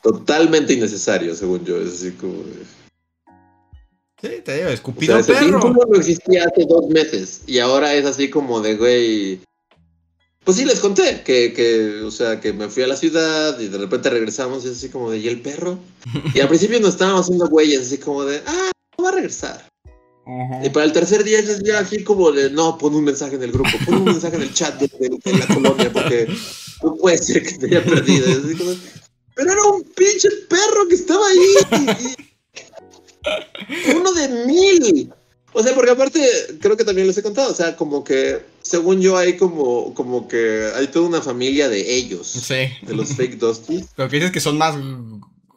totalmente 0.02 0.72
innecesario, 0.72 1.34
según 1.34 1.64
yo. 1.64 1.80
Es 1.80 1.94
así 1.94 2.12
como. 2.12 2.34
Sí, 4.20 4.28
te 4.44 4.56
digo, 4.56 4.68
escupido 4.68 5.16
o 5.16 5.22
sea, 5.22 5.38
perro. 5.38 5.72
no 5.88 5.96
existía 5.96 6.44
hace 6.44 6.64
dos 6.66 6.88
meses 6.88 7.42
y 7.46 7.60
ahora 7.60 7.94
es 7.94 8.04
así 8.04 8.28
como 8.28 8.60
de 8.60 8.76
güey. 8.76 9.40
Pues 10.44 10.56
sí, 10.56 10.64
les 10.64 10.80
conté 10.80 11.22
que, 11.22 11.52
que, 11.52 12.00
o 12.02 12.10
sea, 12.10 12.40
que 12.40 12.52
me 12.52 12.68
fui 12.68 12.82
a 12.82 12.86
la 12.86 12.96
ciudad 12.96 13.60
y 13.60 13.68
de 13.68 13.78
repente 13.78 14.10
regresamos 14.10 14.64
y 14.64 14.68
es 14.68 14.78
así 14.78 14.88
como 14.88 15.10
de, 15.10 15.18
¿y 15.18 15.28
el 15.28 15.40
perro? 15.40 15.78
Y 16.34 16.40
al 16.40 16.48
principio 16.48 16.80
nos 16.80 16.90
estábamos 16.90 17.22
haciendo 17.22 17.48
güeyes, 17.48 17.82
así 17.82 17.98
como 17.98 18.24
de, 18.24 18.42
ah, 18.46 18.70
no 18.96 19.04
va 19.04 19.10
a 19.10 19.12
regresar. 19.12 19.68
Y 20.62 20.68
para 20.70 20.84
el 20.84 20.92
tercer 20.92 21.24
día 21.24 21.38
es 21.38 21.62
ya 21.62 21.78
así 21.78 22.04
como 22.04 22.30
de, 22.32 22.50
no, 22.50 22.76
pon 22.76 22.94
un 22.94 23.04
mensaje 23.04 23.36
en 23.36 23.42
el 23.42 23.52
grupo, 23.52 23.70
pon 23.86 23.96
un 23.96 24.04
mensaje 24.04 24.36
en 24.36 24.42
el 24.42 24.52
chat 24.52 24.78
de, 24.78 24.88
la 25.38 25.54
colonia 25.54 25.90
porque 25.90 26.28
no 26.82 26.96
puede 26.96 27.16
ser 27.16 27.42
que 27.42 27.52
te 27.52 27.66
haya 27.66 27.84
perdido. 27.84 28.28
Y 28.28 28.32
así 28.32 28.54
como, 28.56 28.72
pero 29.34 29.52
era 29.52 29.62
un 29.64 29.82
pinche 29.84 30.28
perro 30.48 30.86
que 30.88 30.96
estaba 30.96 31.26
ahí. 31.26 32.14
Uno 33.96 34.12
de 34.12 34.28
mil. 34.46 35.12
O 35.52 35.62
sea, 35.62 35.74
porque 35.74 35.90
aparte, 35.90 36.20
creo 36.60 36.76
que 36.76 36.84
también 36.84 37.06
les 37.06 37.16
he 37.16 37.22
contado, 37.22 37.50
o 37.50 37.54
sea, 37.54 37.74
como 37.74 38.04
que, 38.04 38.42
según 38.62 39.00
yo, 39.00 39.16
hay 39.16 39.36
como, 39.36 39.94
como 39.94 40.28
que 40.28 40.70
hay 40.74 40.88
toda 40.88 41.08
una 41.08 41.22
familia 41.22 41.68
de 41.68 41.96
ellos. 41.96 42.26
Sí. 42.28 42.68
De 42.82 42.94
los 42.94 43.14
fake 43.14 43.38
Dusty. 43.38 43.84
Lo 43.96 44.08
que 44.08 44.16
dices 44.16 44.30
que 44.30 44.40
son 44.40 44.58
más 44.58 44.76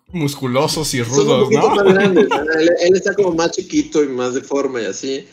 musculosos 0.08 0.94
y 0.94 1.04
rudos, 1.04 1.50
¿no? 1.52 1.76
Más 1.76 1.94
grandes, 1.94 2.26
él, 2.60 2.70
él, 2.82 2.96
está 2.96 3.14
como 3.14 3.34
más 3.34 3.52
chiquito 3.52 4.04
y 4.04 4.08
más 4.08 4.34
deforme 4.34 4.84
y 4.84 4.86
así. 4.86 5.28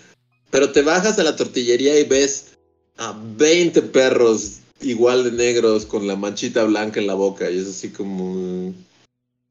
Pero 0.50 0.72
te 0.72 0.82
bajas 0.82 1.18
a 1.18 1.24
la 1.24 1.36
tortillería 1.36 1.98
y 1.98 2.04
ves 2.04 2.58
a 2.96 3.16
20 3.36 3.82
perros 3.82 4.60
igual 4.80 5.24
de 5.24 5.32
negros 5.32 5.86
con 5.86 6.06
la 6.06 6.16
manchita 6.16 6.64
blanca 6.64 7.00
en 7.00 7.06
la 7.06 7.14
boca 7.14 7.50
y 7.50 7.58
es 7.58 7.68
así 7.68 7.90
como... 7.90 8.74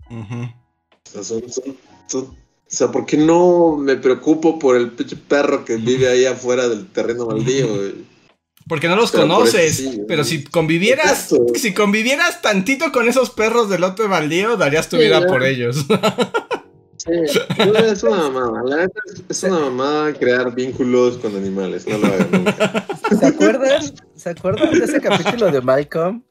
o, 0.09 1.23
sea, 1.23 1.37
o 2.69 2.75
sea, 2.75 2.91
¿por 2.91 3.05
qué 3.05 3.15
no 3.15 3.77
me 3.77 3.95
preocupo 3.95 4.59
por 4.59 4.75
el 4.75 4.91
pinche 4.91 5.15
perro 5.15 5.63
que 5.63 5.77
vive 5.77 6.09
ahí 6.09 6.25
afuera 6.25 6.67
del 6.67 6.85
terreno 6.87 7.25
baldío? 7.25 7.65
Porque 8.67 8.89
no 8.89 8.97
los 8.97 9.13
conoces, 9.13 10.01
pero 10.05 10.25
si 10.25 10.43
convivieras, 10.43 11.33
si 11.55 11.73
convivieras 11.73 12.41
tantito 12.41 12.91
con 12.91 13.07
esos 13.07 13.29
perros 13.29 13.69
del 13.69 13.81
lote 13.81 14.05
baldío, 14.07 14.57
darías 14.57 14.89
tu 14.89 14.97
vida 14.97 15.25
por 15.25 15.43
ellos. 15.43 15.85
es 17.05 18.03
una 18.03 18.29
mamada. 18.29 18.87
es, 19.29 19.43
una 19.43 19.59
mamada 19.59 20.13
crear 20.13 20.53
vínculos 20.53 21.17
con 21.19 21.37
animales. 21.37 21.87
No 21.87 21.97
lo 21.99 22.07
hagan 22.07 22.27
nunca. 22.31 22.85
¿Se 23.17 23.25
acuerdan? 23.27 23.81
¿Se 24.15 24.29
acuerdan 24.31 24.77
de 24.77 24.83
ese 24.83 24.99
capítulo 24.99 25.51
de 25.51 25.61
Malcolm? 25.61 26.23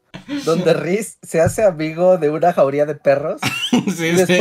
Donde 0.44 0.74
Riz 0.74 1.16
se 1.22 1.40
hace 1.40 1.62
amigo 1.62 2.18
de 2.18 2.28
una 2.28 2.52
jauría 2.52 2.84
de 2.84 2.94
perros. 2.94 3.40
Sí, 3.70 4.12
sí. 4.26 4.40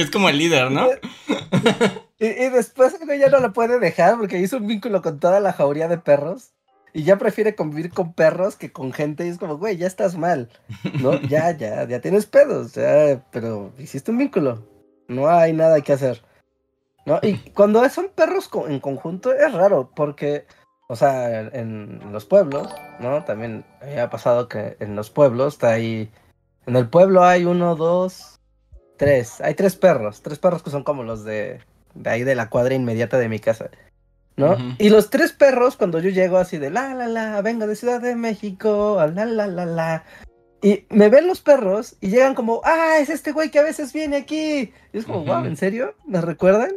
Que 0.00 0.04
es 0.04 0.10
como 0.10 0.30
el 0.30 0.38
líder, 0.38 0.70
¿no? 0.70 0.88
Y, 2.18 2.26
y 2.26 2.48
después 2.48 2.96
ya 3.18 3.28
no 3.28 3.40
lo 3.40 3.52
puede 3.52 3.78
dejar 3.78 4.16
porque 4.16 4.38
hizo 4.38 4.56
un 4.56 4.66
vínculo 4.66 5.02
con 5.02 5.20
toda 5.20 5.40
la 5.40 5.52
jauría 5.52 5.88
de 5.88 5.98
perros. 5.98 6.52
Y 6.94 7.04
ya 7.04 7.18
prefiere 7.18 7.54
convivir 7.54 7.92
con 7.92 8.14
perros 8.14 8.56
que 8.56 8.72
con 8.72 8.92
gente. 8.92 9.26
Y 9.26 9.28
es 9.28 9.38
como, 9.38 9.58
güey, 9.58 9.76
ya 9.76 9.86
estás 9.86 10.16
mal. 10.16 10.48
¿No? 11.00 11.12
Ya, 11.28 11.50
ya, 11.52 11.86
ya 11.86 12.00
tienes 12.00 12.24
pedos. 12.24 12.72
Ya, 12.72 13.24
pero 13.30 13.72
hiciste 13.78 14.10
un 14.10 14.18
vínculo. 14.18 14.66
No 15.06 15.28
hay 15.28 15.52
nada 15.52 15.82
que 15.82 15.92
hacer. 15.92 16.22
¿no? 17.04 17.18
Y 17.22 17.34
cuando 17.54 17.86
son 17.90 18.08
perros 18.14 18.48
en 18.68 18.80
conjunto 18.80 19.32
es 19.32 19.52
raro, 19.52 19.90
porque, 19.94 20.46
o 20.88 20.96
sea, 20.96 21.40
en, 21.40 22.12
los 22.12 22.24
pueblos, 22.24 22.68
¿no? 23.00 23.22
También 23.24 23.64
ha 24.00 24.08
pasado 24.08 24.48
que 24.48 24.76
en 24.80 24.96
los 24.96 25.10
pueblos 25.10 25.54
está 25.54 25.72
ahí. 25.72 26.10
En 26.66 26.76
el 26.76 26.88
pueblo 26.88 27.22
hay 27.22 27.44
uno, 27.44 27.74
dos, 27.76 28.29
tres. 29.00 29.40
Hay 29.40 29.54
tres 29.54 29.76
perros. 29.76 30.20
Tres 30.20 30.38
perros 30.38 30.62
que 30.62 30.70
son 30.70 30.84
como 30.84 31.02
los 31.02 31.24
de, 31.24 31.60
de 31.94 32.10
ahí 32.10 32.22
de 32.22 32.34
la 32.34 32.50
cuadra 32.50 32.74
inmediata 32.74 33.18
de 33.18 33.30
mi 33.30 33.38
casa. 33.38 33.70
¿no? 34.36 34.56
Y 34.78 34.90
los 34.90 35.10
tres 35.10 35.32
perros, 35.32 35.76
cuando 35.76 35.98
yo 36.00 36.10
llego 36.10 36.36
así 36.38 36.58
de 36.58 36.70
la, 36.70 36.94
la, 36.94 37.08
la, 37.08 37.42
vengo 37.42 37.66
de 37.66 37.76
Ciudad 37.76 38.00
de 38.00 38.14
México, 38.14 38.96
la, 39.14 39.24
la, 39.26 39.46
la, 39.46 39.66
la, 39.66 40.04
y 40.62 40.84
me 40.90 41.08
ven 41.08 41.26
los 41.26 41.40
perros 41.40 41.96
y 42.00 42.08
llegan 42.08 42.34
como, 42.34 42.60
ah, 42.64 42.98
es 43.00 43.08
este 43.08 43.32
güey 43.32 43.50
que 43.50 43.58
a 43.58 43.62
veces 43.62 43.92
viene 43.92 44.16
aquí. 44.16 44.72
Y 44.92 44.98
es 44.98 45.06
como, 45.06 45.24
wow, 45.24 45.44
¿en 45.44 45.56
serio? 45.56 45.94
¿Me 46.06 46.20
recuerdan? 46.20 46.72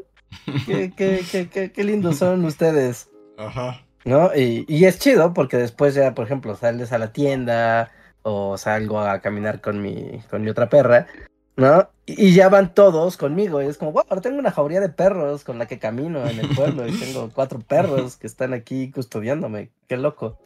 qué, 0.65 0.93
qué, 0.95 1.47
qué, 1.51 1.71
qué, 1.71 1.83
lindos 1.83 2.17
son 2.17 2.43
ustedes. 2.45 3.09
Ajá. 3.37 3.85
¿No? 4.05 4.35
Y, 4.35 4.65
y, 4.67 4.85
es 4.85 4.99
chido 4.99 5.33
porque 5.33 5.57
después 5.57 5.93
ya, 5.95 6.13
por 6.13 6.25
ejemplo, 6.25 6.55
sales 6.55 6.91
a 6.91 6.97
la 6.97 7.13
tienda 7.13 7.91
o 8.21 8.57
salgo 8.57 8.99
a 8.99 9.19
caminar 9.19 9.61
con 9.61 9.81
mi, 9.81 10.21
con 10.29 10.43
mi 10.43 10.49
otra 10.49 10.69
perra, 10.69 11.07
¿no? 11.55 11.89
Y, 12.05 12.34
ya 12.34 12.49
van 12.49 12.73
todos 12.73 13.15
conmigo. 13.17 13.61
Y 13.61 13.65
es 13.67 13.77
como, 13.77 13.93
wow, 13.93 14.03
ahora 14.09 14.21
tengo 14.21 14.38
una 14.38 14.51
jauría 14.51 14.81
de 14.81 14.89
perros 14.89 15.43
con 15.43 15.57
la 15.57 15.67
que 15.67 15.80
camino 15.80 16.27
en 16.27 16.39
el 16.39 16.49
pueblo 16.49 16.88
y 16.88 16.91
tengo 16.91 17.30
cuatro 17.34 17.59
perros 17.59 18.17
que 18.17 18.27
están 18.27 18.53
aquí 18.53 18.91
custodiándome. 18.91 19.71
Qué 19.88 19.97
loco. 19.97 20.38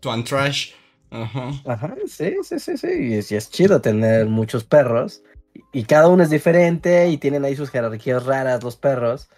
Tu 0.00 0.10
trash 0.24 0.72
Ajá. 1.10 1.52
Ajá, 1.64 1.94
sí, 2.06 2.34
sí, 2.42 2.58
sí, 2.58 2.76
sí. 2.76 2.88
Y 2.88 3.14
es, 3.14 3.30
y 3.32 3.36
es 3.36 3.50
chido 3.50 3.80
tener 3.80 4.26
muchos 4.26 4.64
perros. 4.64 5.22
Y, 5.54 5.80
y 5.80 5.84
cada 5.84 6.08
uno 6.08 6.22
es 6.22 6.30
diferente 6.30 7.08
y 7.08 7.16
tienen 7.18 7.44
ahí 7.44 7.56
sus 7.56 7.70
jerarquías 7.70 8.24
raras 8.26 8.62
los 8.62 8.76
perros. 8.76 9.28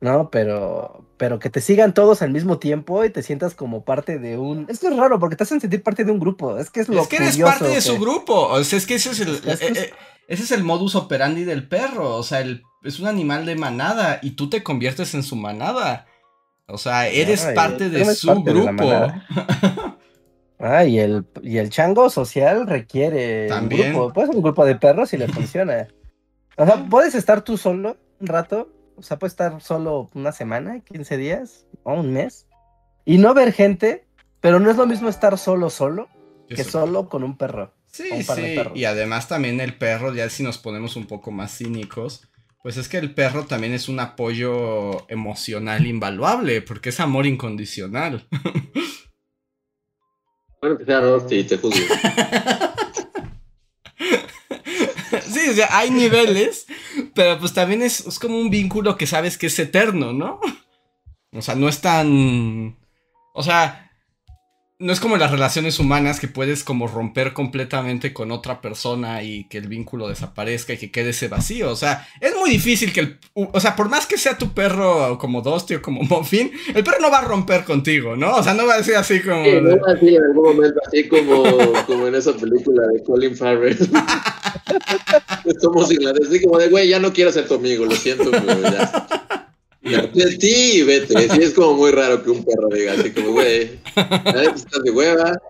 ¿No? 0.00 0.28
Pero, 0.28 1.06
pero 1.16 1.38
que 1.38 1.48
te 1.48 1.62
sigan 1.62 1.94
todos 1.94 2.20
al 2.20 2.30
mismo 2.30 2.58
tiempo 2.58 3.04
y 3.06 3.10
te 3.10 3.22
sientas 3.22 3.54
como 3.54 3.84
parte 3.84 4.18
de 4.18 4.36
un... 4.36 4.66
Es 4.68 4.80
que 4.80 4.88
es 4.88 4.96
raro 4.98 5.18
porque 5.18 5.36
te 5.36 5.44
hacen 5.44 5.62
sentir 5.62 5.82
parte 5.82 6.04
de 6.04 6.12
un 6.12 6.18
grupo. 6.18 6.58
Es 6.58 6.68
que 6.68 6.80
es 6.80 6.88
lo 6.90 7.00
Es 7.00 7.08
que 7.08 7.16
eres 7.16 7.38
parte 7.38 7.68
de 7.68 7.80
su 7.80 7.94
que- 7.94 8.00
grupo. 8.00 8.48
O 8.48 8.62
sea, 8.64 8.76
es 8.76 8.86
que 8.86 8.96
ese 8.96 9.12
es 9.12 9.20
el, 9.20 9.40
Es 9.48 9.60
que 9.60 9.66
eh, 9.68 9.72
eh, 9.76 9.92
ese 10.28 10.42
es 10.42 10.50
el 10.52 10.64
modus 10.64 10.94
operandi 10.94 11.44
del 11.44 11.68
perro. 11.68 12.16
O 12.16 12.22
sea, 12.22 12.40
el, 12.40 12.62
es 12.82 13.00
un 13.00 13.06
animal 13.06 13.46
de 13.46 13.56
manada 13.56 14.18
y 14.22 14.32
tú 14.32 14.48
te 14.48 14.62
conviertes 14.62 15.14
en 15.14 15.22
su 15.22 15.36
manada. 15.36 16.06
O 16.66 16.78
sea, 16.78 17.08
eres 17.08 17.44
Ay, 17.44 17.54
parte 17.54 17.90
de 17.90 18.02
eres 18.02 18.18
su 18.18 18.28
parte 18.28 18.52
grupo. 18.52 18.90
Ah, 20.58 20.84
y 20.86 20.98
el, 20.98 21.26
y 21.42 21.58
el 21.58 21.70
chango 21.70 22.08
social 22.08 22.66
requiere 22.66 23.48
También. 23.48 23.88
un 23.88 23.94
grupo. 23.94 24.12
Puede 24.12 24.26
ser 24.28 24.36
un 24.36 24.42
grupo 24.42 24.64
de 24.64 24.76
perros 24.76 25.12
y 25.12 25.18
le 25.18 25.28
funciona. 25.28 25.88
O 26.56 26.64
sea, 26.64 26.86
puedes 26.88 27.14
estar 27.14 27.42
tú 27.42 27.56
solo 27.56 27.96
un 28.20 28.26
rato. 28.26 28.70
O 28.96 29.02
sea, 29.02 29.18
puedes 29.18 29.32
estar 29.32 29.60
solo 29.60 30.08
una 30.14 30.32
semana, 30.32 30.80
15 30.80 31.16
días 31.16 31.66
o 31.82 31.94
un 31.94 32.12
mes. 32.12 32.46
Y 33.04 33.18
no 33.18 33.34
ver 33.34 33.52
gente. 33.52 34.06
Pero 34.40 34.60
no 34.60 34.70
es 34.70 34.76
lo 34.76 34.86
mismo 34.86 35.08
estar 35.08 35.38
solo, 35.38 35.70
solo, 35.70 36.06
que 36.50 36.64
solo 36.64 37.08
con 37.08 37.24
un 37.24 37.38
perro. 37.38 37.72
Sí, 37.94 38.24
sí. 38.24 38.56
Y 38.74 38.86
además 38.86 39.28
también 39.28 39.60
el 39.60 39.76
perro, 39.76 40.12
ya 40.12 40.28
si 40.28 40.42
nos 40.42 40.58
ponemos 40.58 40.96
un 40.96 41.06
poco 41.06 41.30
más 41.30 41.56
cínicos, 41.56 42.28
pues 42.60 42.76
es 42.76 42.88
que 42.88 42.98
el 42.98 43.14
perro 43.14 43.46
también 43.46 43.72
es 43.72 43.88
un 43.88 44.00
apoyo 44.00 45.08
emocional 45.08 45.86
invaluable, 45.86 46.60
porque 46.60 46.88
es 46.88 46.98
amor 46.98 47.24
incondicional. 47.26 48.26
Bueno, 50.60 50.78
que 50.78 50.86
sea 50.86 51.02
te 51.46 51.58
juzgo. 51.58 51.76
sí, 55.28 55.50
o 55.50 55.52
sea, 55.52 55.68
hay 55.72 55.90
niveles, 55.90 56.64
pero 57.14 57.38
pues 57.38 57.52
también 57.52 57.82
es, 57.82 58.06
es 58.06 58.18
como 58.18 58.38
un 58.38 58.48
vínculo 58.48 58.96
que 58.96 59.06
sabes 59.06 59.36
que 59.36 59.48
es 59.48 59.58
eterno, 59.58 60.14
¿no? 60.14 60.40
O 61.32 61.42
sea, 61.42 61.54
no 61.54 61.68
es 61.68 61.82
tan... 61.82 62.78
O 63.34 63.42
sea, 63.42 63.83
no 64.80 64.92
es 64.92 64.98
como 64.98 65.14
en 65.14 65.20
las 65.20 65.30
relaciones 65.30 65.78
humanas 65.78 66.18
que 66.18 66.26
puedes 66.26 66.64
como 66.64 66.88
romper 66.88 67.32
completamente 67.32 68.12
con 68.12 68.32
otra 68.32 68.60
persona 68.60 69.22
y 69.22 69.48
que 69.48 69.58
el 69.58 69.68
vínculo 69.68 70.08
desaparezca 70.08 70.72
y 70.72 70.78
que 70.78 70.90
quede 70.90 71.10
ese 71.10 71.28
vacío. 71.28 71.70
O 71.70 71.76
sea, 71.76 72.08
es 72.20 72.34
muy 72.34 72.50
difícil 72.50 72.92
que 72.92 73.00
el... 73.00 73.18
O 73.34 73.60
sea, 73.60 73.76
por 73.76 73.88
más 73.88 74.06
que 74.06 74.18
sea 74.18 74.36
tu 74.36 74.52
perro 74.52 75.16
como 75.18 75.42
Dusty 75.42 75.76
o 75.76 75.82
como 75.82 76.02
Muffin, 76.10 76.50
el 76.74 76.82
perro 76.82 76.98
no 77.00 77.10
va 77.10 77.20
a 77.20 77.24
romper 77.24 77.64
contigo, 77.64 78.16
¿no? 78.16 78.34
O 78.36 78.42
sea, 78.42 78.54
no 78.54 78.66
va 78.66 78.74
a 78.74 78.82
ser 78.82 78.96
así 78.96 79.20
como... 79.20 79.44
Sí, 79.44 79.52
no 79.62 79.70
era 79.70 79.92
así 79.92 80.16
en 80.16 80.24
algún 80.24 80.54
momento, 80.54 80.80
así 80.88 81.08
como, 81.08 81.44
como 81.86 82.08
en 82.08 82.16
esa 82.16 82.32
película 82.36 82.82
de 82.88 83.02
Colin 83.04 83.36
Farrell. 83.36 83.78
Somos 85.60 85.92
ingleses, 85.92 86.28
así 86.28 86.42
como 86.42 86.58
de, 86.58 86.68
güey, 86.68 86.88
ya 86.88 86.98
no 86.98 87.12
quiero 87.12 87.30
ser 87.30 87.46
tu 87.46 87.54
amigo, 87.54 87.84
lo 87.84 87.94
siento, 87.94 88.30
pero 88.30 88.60
ya. 88.60 89.06
Ya, 89.84 90.10
ti, 90.38 90.82
vete. 90.82 91.28
Sí, 91.28 91.42
es 91.42 91.52
como 91.52 91.74
muy 91.74 91.90
raro 91.90 92.22
que 92.22 92.30
un 92.30 92.42
perro 92.42 92.68
diga 92.70 92.94
así 92.94 93.10
como, 93.10 93.32
güey, 93.32 93.78
neta 94.24 94.54
estás 94.54 94.82
de 94.82 94.90
hueva. 94.90 95.40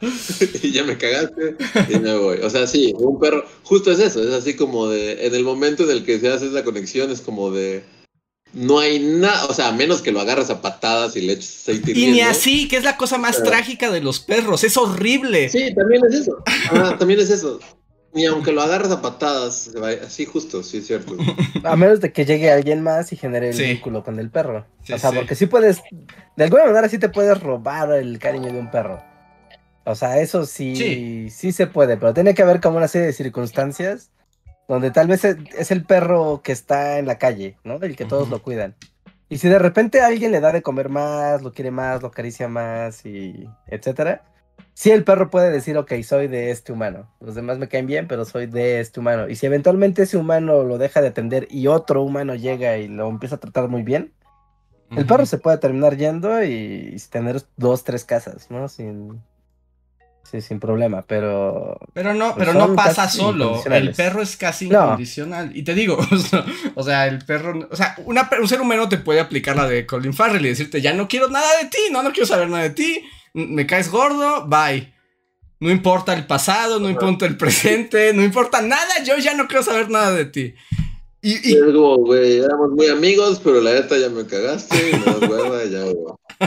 y 0.62 0.72
ya 0.72 0.84
me 0.84 0.98
cagaste 0.98 1.56
y 1.88 1.98
me 1.98 2.16
voy. 2.16 2.38
O 2.38 2.50
sea, 2.50 2.66
sí, 2.66 2.94
un 2.98 3.18
perro, 3.18 3.44
justo 3.62 3.90
es 3.90 3.98
eso, 4.00 4.22
es 4.22 4.34
así 4.34 4.54
como 4.54 4.88
de, 4.88 5.26
en 5.26 5.34
el 5.34 5.44
momento 5.44 5.84
en 5.84 5.90
el 5.90 6.04
que 6.04 6.18
se 6.18 6.28
hace 6.28 6.48
esa 6.48 6.64
conexión, 6.64 7.10
es 7.10 7.20
como 7.20 7.50
de, 7.50 7.84
no 8.52 8.78
hay 8.78 8.98
nada, 8.98 9.46
o 9.46 9.54
sea, 9.54 9.68
a 9.68 9.72
menos 9.72 10.02
que 10.02 10.12
lo 10.12 10.20
agarras 10.20 10.50
a 10.50 10.60
patadas 10.60 11.16
y 11.16 11.22
le 11.22 11.34
eches 11.34 11.60
aceite 11.62 11.92
Y 11.92 12.06
ni 12.06 12.20
así, 12.20 12.68
que 12.68 12.76
es 12.76 12.84
la 12.84 12.96
cosa 12.96 13.18
más 13.18 13.36
Pero- 13.36 13.50
trágica 13.50 13.90
de 13.90 14.00
los 14.00 14.20
perros. 14.20 14.62
Es 14.64 14.76
horrible. 14.76 15.48
Sí, 15.48 15.74
también 15.74 16.02
es 16.08 16.20
eso. 16.20 16.36
Ah, 16.70 16.96
también 16.98 17.20
es 17.20 17.30
eso. 17.30 17.58
Ni 18.14 18.24
aunque 18.26 18.52
lo 18.52 18.62
agarras 18.62 18.90
a 18.92 19.02
patadas, 19.02 19.70
así 20.06 20.24
justo, 20.24 20.62
sí 20.62 20.78
es 20.78 20.86
cierto. 20.86 21.16
A 21.64 21.74
menos 21.76 22.00
de 22.00 22.12
que 22.12 22.24
llegue 22.24 22.50
alguien 22.50 22.80
más 22.82 23.12
y 23.12 23.16
genere 23.16 23.48
el 23.48 23.54
Sí. 23.54 23.64
vínculo 23.64 24.04
con 24.04 24.18
el 24.20 24.30
perro. 24.30 24.64
Sí, 24.84 24.92
o 24.92 24.98
sea, 24.98 25.10
sí. 25.10 25.16
porque 25.16 25.34
sí 25.34 25.46
puedes, 25.46 25.82
de 26.36 26.44
alguna 26.44 26.64
manera 26.64 26.88
sí 26.88 26.98
te 26.98 27.08
puedes 27.08 27.40
robar 27.42 27.90
el 27.92 28.18
cariño 28.20 28.52
de 28.52 28.58
un 28.58 28.70
perro. 28.70 29.02
O 29.84 29.94
sea, 29.94 30.18
eso 30.20 30.46
sí, 30.46 30.76
Sí. 30.76 31.28
sí, 31.30 31.52
se 31.52 31.66
puede, 31.66 31.96
pero 31.96 32.14
tiene 32.14 32.34
que 32.34 32.42
haber 32.42 32.60
como 32.60 32.76
una 32.78 32.88
serie 32.88 33.08
de 33.08 33.12
circunstancias 33.12 34.10
donde 34.68 34.90
tal 34.90 35.08
vez 35.08 35.24
es, 35.24 35.70
el 35.70 35.84
perro 35.84 36.40
que 36.42 36.52
está 36.52 36.98
en 36.98 37.06
la 37.06 37.18
calle, 37.18 37.56
¿no? 37.64 37.74
El 37.82 37.96
que 37.96 38.04
todos 38.06 38.30
lo 38.30 38.40
cuidan. 38.42 38.74
Y 39.28 39.38
si 39.38 39.48
de 39.48 39.58
repente 39.58 40.00
alguien 40.00 40.32
le 40.32 40.40
da 40.40 40.52
de 40.52 40.62
comer 40.62 40.88
más, 40.88 41.42
lo 41.42 41.52
quiere 41.52 41.70
más, 41.70 42.00
lo 42.00 42.08
acaricia 42.08 42.48
más 42.48 43.04
y 43.04 43.46
etcétera, 43.66 44.22
sí 44.74 44.90
el 44.90 45.04
perro 45.04 45.30
puede 45.30 45.50
decir, 45.50 45.76
ok, 45.78 45.92
soy 46.02 46.26
de 46.28 46.50
este 46.50 46.72
humano. 46.72 47.08
Los 47.20 47.34
demás 47.34 47.58
me 47.58 47.68
caen 47.68 47.86
bien, 47.86 48.06
pero 48.08 48.24
soy 48.24 48.46
de 48.46 48.80
este 48.80 49.00
humano. 49.00 49.28
Y 49.28 49.36
si 49.36 49.46
eventualmente 49.46 50.02
ese 50.02 50.16
humano 50.16 50.62
lo 50.64 50.78
deja 50.78 51.00
de 51.00 51.08
atender 51.08 51.46
y 51.50 51.66
otro 51.68 52.02
humano 52.02 52.34
llega 52.34 52.76
y 52.78 52.88
lo 52.88 53.08
empieza 53.08 53.36
a 53.36 53.40
tratar 53.40 53.68
muy 53.68 53.82
bien, 53.82 54.12
el 54.96 55.06
perro 55.06 55.26
se 55.26 55.38
puede 55.38 55.58
terminar 55.58 55.96
yendo 55.96 56.44
y, 56.44 56.94
y 56.94 56.96
tener 57.10 57.42
dos, 57.56 57.82
tres 57.82 58.04
casas, 58.04 58.48
¿no? 58.50 58.68
Sin, 58.68 59.20
sí, 60.22 60.40
sin 60.40 60.60
problema, 60.60 61.02
pero... 61.02 61.80
Pero 61.94 62.14
no, 62.14 62.34
Pues 62.34 62.46
pero 62.46 62.58
no 62.58 62.76
pasa 62.76 63.08
solo. 63.08 63.60
El 63.70 63.92
perro 63.92 64.22
es 64.22 64.36
casi 64.36 64.68
No. 64.68 64.84
incondicional. 64.84 65.56
Y 65.56 65.62
te 65.64 65.74
digo, 65.74 65.98
o 66.74 66.82
sea, 66.84 67.06
el 67.08 67.24
perro. 67.24 67.66
O 67.70 67.74
sea, 67.76 67.96
una, 68.04 68.28
un 68.40 68.46
ser 68.46 68.60
humano 68.60 68.88
te 68.88 68.98
puede 68.98 69.18
aplicar 69.20 69.56
la 69.56 69.66
de 69.66 69.84
Colin 69.84 70.14
Farrell 70.14 70.44
y 70.46 70.50
decirte, 70.50 70.80
ya 70.80 70.92
no 70.92 71.08
quiero 71.08 71.28
nada 71.28 71.48
de 71.60 71.68
ti, 71.68 71.78
no, 71.90 72.02
no 72.02 72.12
quiero 72.12 72.26
saber 72.26 72.48
nada 72.48 72.62
de 72.62 72.70
ti. 72.70 73.02
Me 73.34 73.66
caes 73.66 73.90
gordo, 73.90 74.46
bye. 74.46 74.94
No 75.58 75.70
importa 75.70 76.14
el 76.14 76.26
pasado, 76.26 76.78
no 76.78 76.88
importa 76.88 77.26
el 77.26 77.36
presente, 77.36 78.12
no 78.12 78.22
importa 78.22 78.62
nada, 78.62 79.02
yo 79.04 79.16
ya 79.18 79.34
no 79.34 79.48
quiero 79.48 79.62
saber 79.64 79.90
nada 79.90 80.12
de 80.12 80.24
ti. 80.26 80.54
Y, 81.20 81.50
Y 81.52 81.54
es 81.56 81.64
como, 81.64 81.96
güey, 81.96 82.38
éramos 82.38 82.70
muy 82.72 82.86
amigos, 82.88 83.40
pero 83.42 83.60
la 83.60 83.72
neta 83.72 83.96
ya 83.96 84.08
me 84.10 84.24
cagaste, 84.26 84.76
hueva, 85.28 85.64
y 85.64 85.70
ya, 85.70 85.82
güey. 85.82 85.96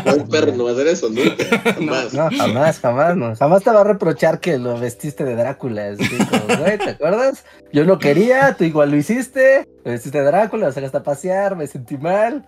No, 0.05 0.13
Un 0.13 0.29
perro 0.29 0.51
no 0.55 0.65
va 0.65 0.69
a 0.69 0.73
hacer 0.73 0.87
eso 0.87 1.09
nunca, 1.09 1.43
jamás. 1.73 2.13
No, 2.13 2.29
jamás, 2.29 2.79
jamás, 2.79 3.17
no. 3.17 3.35
Jamás 3.35 3.63
te 3.63 3.71
va 3.71 3.81
a 3.81 3.85
reprochar 3.85 4.39
que 4.39 4.57
lo 4.57 4.79
vestiste 4.79 5.23
de 5.23 5.35
Drácula. 5.35 5.89
así 5.89 6.07
como, 6.07 6.57
güey, 6.61 6.77
¿te 6.77 6.91
acuerdas? 6.91 7.43
Yo 7.73 7.85
no 7.85 7.97
quería, 7.99 8.55
tú 8.57 8.63
igual 8.65 8.91
lo 8.91 8.97
hiciste. 8.97 9.67
Lo 9.83 9.91
vestiste 9.91 10.19
de 10.19 10.25
Drácula, 10.25 10.67
lo 10.67 10.71
sacaste 10.73 10.97
a 10.97 11.03
pasear, 11.03 11.55
me 11.55 11.67
sentí 11.67 11.97
mal. 11.97 12.47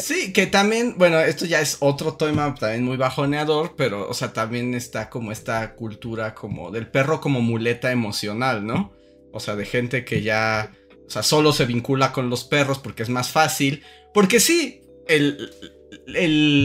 Sí, 0.01 0.33
que 0.33 0.47
también, 0.47 0.95
bueno, 0.99 1.19
esto 1.21 1.47
ya 1.47 1.61
es 1.61 1.77
otro 1.81 2.15
tema 2.15 2.55
también 2.55 2.85
muy 2.85 2.97
bajoneador, 2.97 3.75
pero, 3.77 4.09
o 4.09 4.15
sea, 4.15 4.33
también 4.33 4.75
está 4.75 5.09
como 5.11 5.33
esta 5.33 5.75
cultura 5.75 6.35
como 6.35 6.71
del 6.71 6.87
perro 6.89 7.21
como 7.21 7.41
muleta 7.41 7.93
emocional, 7.93 8.67
¿no? 8.67 8.93
O 9.33 9.41
sea, 9.41 9.57
de 9.57 9.65
gente 9.67 10.05
que 10.05 10.23
ya, 10.23 10.73
o 11.07 11.11
sea, 11.11 11.23
solo 11.23 11.53
se 11.53 11.67
vincula 11.67 12.13
con 12.13 12.31
los 12.31 12.45
perros 12.45 12.79
porque 12.79 13.03
es 13.03 13.09
más 13.09 13.31
fácil, 13.31 13.83
porque 14.13 14.41
sí, 14.41 14.83
el- 15.09 15.51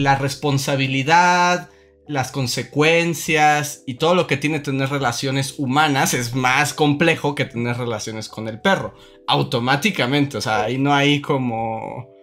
la 0.02 0.16
responsabilidad, 0.16 1.70
las 2.08 2.30
consecuencias 2.32 3.82
y 3.86 3.94
todo 3.94 4.14
lo 4.14 4.26
que 4.26 4.36
tiene 4.36 4.60
tener 4.60 4.88
relaciones 4.90 5.58
humanas 5.58 6.14
es 6.14 6.34
más 6.34 6.72
complejo 6.74 7.34
que 7.34 7.44
tener 7.44 7.76
relaciones 7.76 8.28
con 8.28 8.46
el 8.48 8.60
perro, 8.60 8.94
automáticamente, 9.26 10.36
o 10.36 10.40
sea, 10.40 10.64
ahí 10.64 10.78
no 10.78 10.94
hay 10.94 11.20
como 11.20 12.14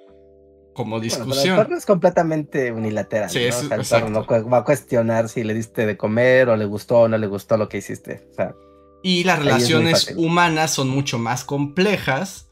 como 0.74 0.98
Bueno, 0.98 1.04
discusión. 1.04 1.60
el 1.60 1.66
perro 1.66 1.78
es 1.78 1.86
completamente 1.86 2.72
unilateral. 2.72 3.30
Sí, 3.30 3.40
¿no? 3.40 3.46
es- 3.46 3.56
o 3.56 3.68
sea, 3.68 3.76
el 3.76 3.82
exacto. 3.82 4.24
perro 4.26 4.42
no 4.44 4.50
va 4.50 4.58
a 4.58 4.64
cuestionar 4.64 5.30
si 5.30 5.44
le 5.44 5.54
diste 5.54 5.86
de 5.86 5.98
comer 5.98 6.50
o 6.50 6.56
le 6.58 6.66
gustó 6.66 7.02
o 7.02 7.08
no 7.08 7.16
le 7.20 7.28
gustó 7.28 7.58
lo 7.58 7.70
que 7.70 7.78
hiciste. 7.78 8.28
O 8.32 8.34
sea, 8.34 8.56
Y 9.04 9.24
las 9.26 9.38
relaciones 9.38 10.14
humanas 10.18 10.72
son 10.72 10.90
mucho 10.90 11.20
más 11.20 11.44
complejas, 11.44 12.50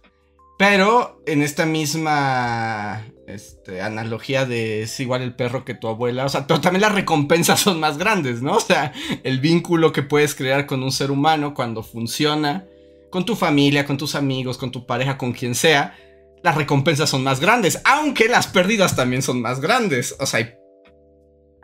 pero 0.60 1.20
en 1.26 1.42
esta 1.42 1.66
misma 1.66 3.08
este, 3.34 3.82
analogía 3.82 4.46
de 4.46 4.84
es 4.84 5.00
igual 5.00 5.22
el 5.22 5.36
perro 5.36 5.66
que 5.66 5.74
tu 5.74 5.88
abuela, 5.88 6.26
o 6.26 6.30
sea, 6.30 6.48
pero 6.48 6.62
también 6.62 6.82
las 6.82 6.94
recompensas 6.94 7.60
son 7.60 7.80
más 7.80 7.98
grandes, 7.98 8.42
¿no? 8.42 8.56
O 8.62 8.64
sea, 8.64 8.94
el 9.24 9.40
vínculo 9.40 9.92
que 9.92 10.04
puedes 10.04 10.36
crear 10.36 10.66
con 10.66 10.84
un 10.84 10.92
ser 10.92 11.12
humano 11.12 11.54
cuando 11.54 11.84
funciona, 11.84 12.66
con 13.10 13.26
tu 13.26 13.36
familia, 13.36 13.86
con 13.86 13.98
tus 13.98 14.16
amigos, 14.16 14.58
con 14.58 14.72
tu 14.72 14.86
pareja, 14.86 15.18
con 15.18 15.34
quien 15.34 15.56
sea, 15.56 15.96
las 16.44 16.56
recompensas 16.56 17.10
son 17.10 17.24
más 17.24 17.40
grandes, 17.40 17.82
aunque 17.84 18.28
las 18.28 18.48
pérdidas 18.48 18.96
también 18.96 19.22
son 19.22 19.42
más 19.42 19.60
grandes, 19.60 20.16
o 20.20 20.26
sea, 20.26 20.40
hay 20.40 20.54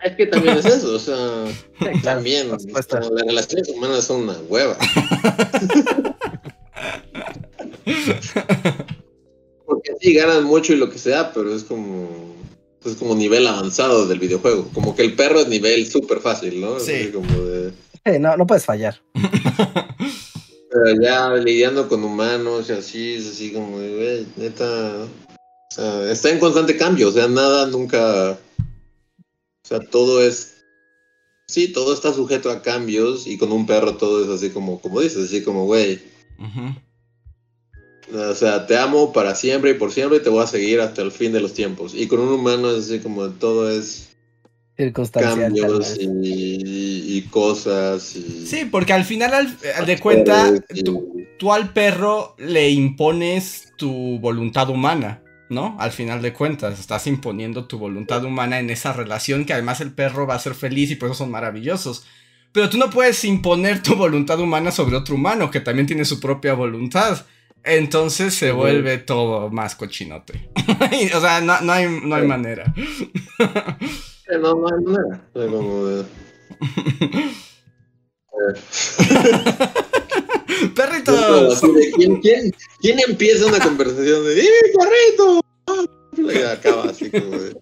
Es 0.04 0.16
que 0.16 0.28
también 0.28 0.58
es 0.58 0.66
eso, 0.66 0.96
o 0.96 1.00
sea, 1.00 1.46
sí, 1.80 2.02
también, 2.02 2.50
las 2.50 2.66
relaciones 3.26 3.70
humanas 3.70 4.06
son 4.06 4.24
una 4.24 4.38
hueva. 4.50 4.78
Porque 9.68 9.92
sí, 10.02 10.14
ganan 10.14 10.46
mucho 10.46 10.74
y 10.74 10.78
lo 10.78 10.90
que 10.90 10.98
sea, 10.98 11.32
pero 11.34 11.54
es 11.54 11.64
como, 11.64 12.34
es 12.84 12.96
como 12.96 13.14
nivel 13.14 13.46
avanzado 13.46 14.08
del 14.08 14.18
videojuego. 14.20 14.70
Como 14.74 14.96
que 14.96 15.04
el 15.04 15.14
perro 15.16 15.42
es 15.42 15.48
nivel 15.50 15.86
súper 15.86 16.20
fácil, 16.22 16.60
¿no? 16.62 16.80
Sí. 16.80 16.94
así 16.94 17.12
como 17.12 17.28
de- 17.44 17.72
sí, 18.06 18.18
no, 18.20 18.36
no 18.38 18.48
puedes 18.48 18.66
fallar. 18.66 19.00
Pero 20.70 21.02
ya 21.02 21.30
lidiando 21.36 21.88
con 21.88 22.04
humanos 22.04 22.70
y 22.70 22.74
así, 22.74 23.14
es 23.16 23.28
así 23.28 23.52
como 23.52 23.80
de, 23.80 23.96
güey, 23.96 24.26
neta. 24.36 25.04
O 25.04 25.74
sea, 25.74 26.12
está 26.12 26.30
en 26.30 26.40
constante 26.40 26.76
cambio, 26.78 27.10
o 27.10 27.12
sea, 27.12 27.28
nada 27.28 27.68
nunca. 27.68 28.32
O 28.32 29.68
sea, 29.68 29.80
todo 29.80 30.22
es. 30.22 30.54
Sí, 31.48 31.70
todo 31.70 31.94
está 31.94 32.14
sujeto 32.14 32.50
a 32.52 32.62
cambios 32.62 33.28
y 33.28 33.38
con 33.38 33.52
un 33.54 33.66
perro 33.66 33.96
todo 33.96 34.24
es 34.24 34.30
así 34.30 34.50
como, 34.50 34.82
como 34.82 35.00
dices, 35.00 35.26
así 35.26 35.42
como, 35.44 35.66
güey. 35.66 36.02
Ujú. 36.38 36.76
O 38.14 38.34
sea, 38.36 38.66
te 38.68 38.78
amo 38.78 39.12
para 39.12 39.36
siempre 39.36 39.72
y 39.72 39.74
por 39.74 39.92
siempre 39.92 40.20
y 40.20 40.22
te 40.22 40.30
voy 40.30 40.44
a 40.44 40.48
seguir 40.48 40.80
hasta 40.80 41.02
el 41.02 41.12
fin 41.12 41.34
de 41.34 41.42
los 41.42 41.54
tiempos. 41.54 41.94
Y 41.94 42.08
con 42.08 42.20
un 42.20 42.30
humano 42.30 42.72
es 42.72 42.86
así 42.86 43.00
como 43.00 43.30
todo 43.32 43.70
es 43.70 44.10
cambios 45.14 45.80
vez. 45.80 45.98
y, 46.00 47.18
y 47.18 47.22
cosas. 47.24 48.16
Y 48.16 48.46
Sí, 48.46 48.66
porque 48.66 48.94
al 48.94 49.06
final, 49.06 49.34
al, 49.34 49.58
al 49.76 49.86
de 49.86 50.00
cuenta, 50.00 50.54
y- 50.74 50.84
tú, 50.84 51.14
tú 51.38 51.52
al 51.52 51.74
perro 51.74 52.36
le 52.38 52.70
impones 52.70 53.74
tu 53.78 54.20
voluntad 54.20 54.70
humana, 54.70 55.22
¿no? 55.50 55.76
Al 55.80 55.92
final 55.92 56.22
de 56.22 56.34
cuentas, 56.34 56.80
estás 56.80 57.08
imponiendo 57.08 57.66
tu 57.66 57.78
voluntad 57.80 58.24
humana 58.24 58.60
en 58.60 58.70
esa 58.70 58.94
relación 58.94 59.46
que 59.46 59.54
además 59.54 59.82
el 59.82 59.94
perro 59.94 60.28
va 60.28 60.36
a 60.36 60.40
ser 60.40 60.54
feliz 60.56 60.92
y 60.92 60.96
por 60.96 61.10
eso 61.10 61.18
son 61.20 61.32
maravillosos. 61.32 62.06
Pero 62.52 62.70
tú 62.70 62.78
no 62.78 62.90
puedes 62.90 63.24
imponer 63.26 63.84
tu 63.84 63.96
voluntad 63.96 64.40
humana 64.40 64.72
sobre 64.72 64.96
otro 64.96 65.16
humano 65.16 65.52
que 65.52 65.60
también 65.60 65.88
tiene 65.88 66.06
su 66.06 66.20
propia 66.20 66.54
voluntad. 66.54 67.26
Entonces 67.68 68.34
se 68.34 68.52
vuelve 68.52 68.98
todo 68.98 69.50
más 69.50 69.76
cochinote. 69.76 70.50
o 71.16 71.20
sea, 71.22 71.42
no, 71.42 71.60
no 71.62 71.72
hay, 71.74 71.88
no 72.04 72.16
hay 72.16 72.26
manera. 72.28 72.74
No, 74.42 74.56
no 74.56 74.68
hay 74.68 74.84
manera. 74.84 75.22
O 75.34 75.40
sea, 75.42 75.50
como 75.52 75.86
de- 75.86 76.06
¡Perritos! 80.76 81.58
Así 81.58 81.72
de, 81.72 81.92
¿quién, 81.92 82.22
quién, 82.22 82.52
quién 82.80 83.00
empieza 83.08 83.46
una 83.48 83.60
conversación 83.60 84.24
de 84.26 84.42
¡Eh, 84.42 84.50
perrito! 84.78 85.42
Y 86.18 86.42
acaba 86.44 86.86
así 86.86 87.12
como 87.12 87.38
de. 87.38 87.56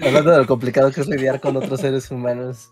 Hablando 0.00 0.30
de 0.32 0.38
lo 0.38 0.46
complicado 0.46 0.90
que 0.90 1.00
es 1.00 1.06
lidiar 1.08 1.40
con 1.40 1.56
otros 1.56 1.80
seres 1.80 2.10
humanos. 2.10 2.70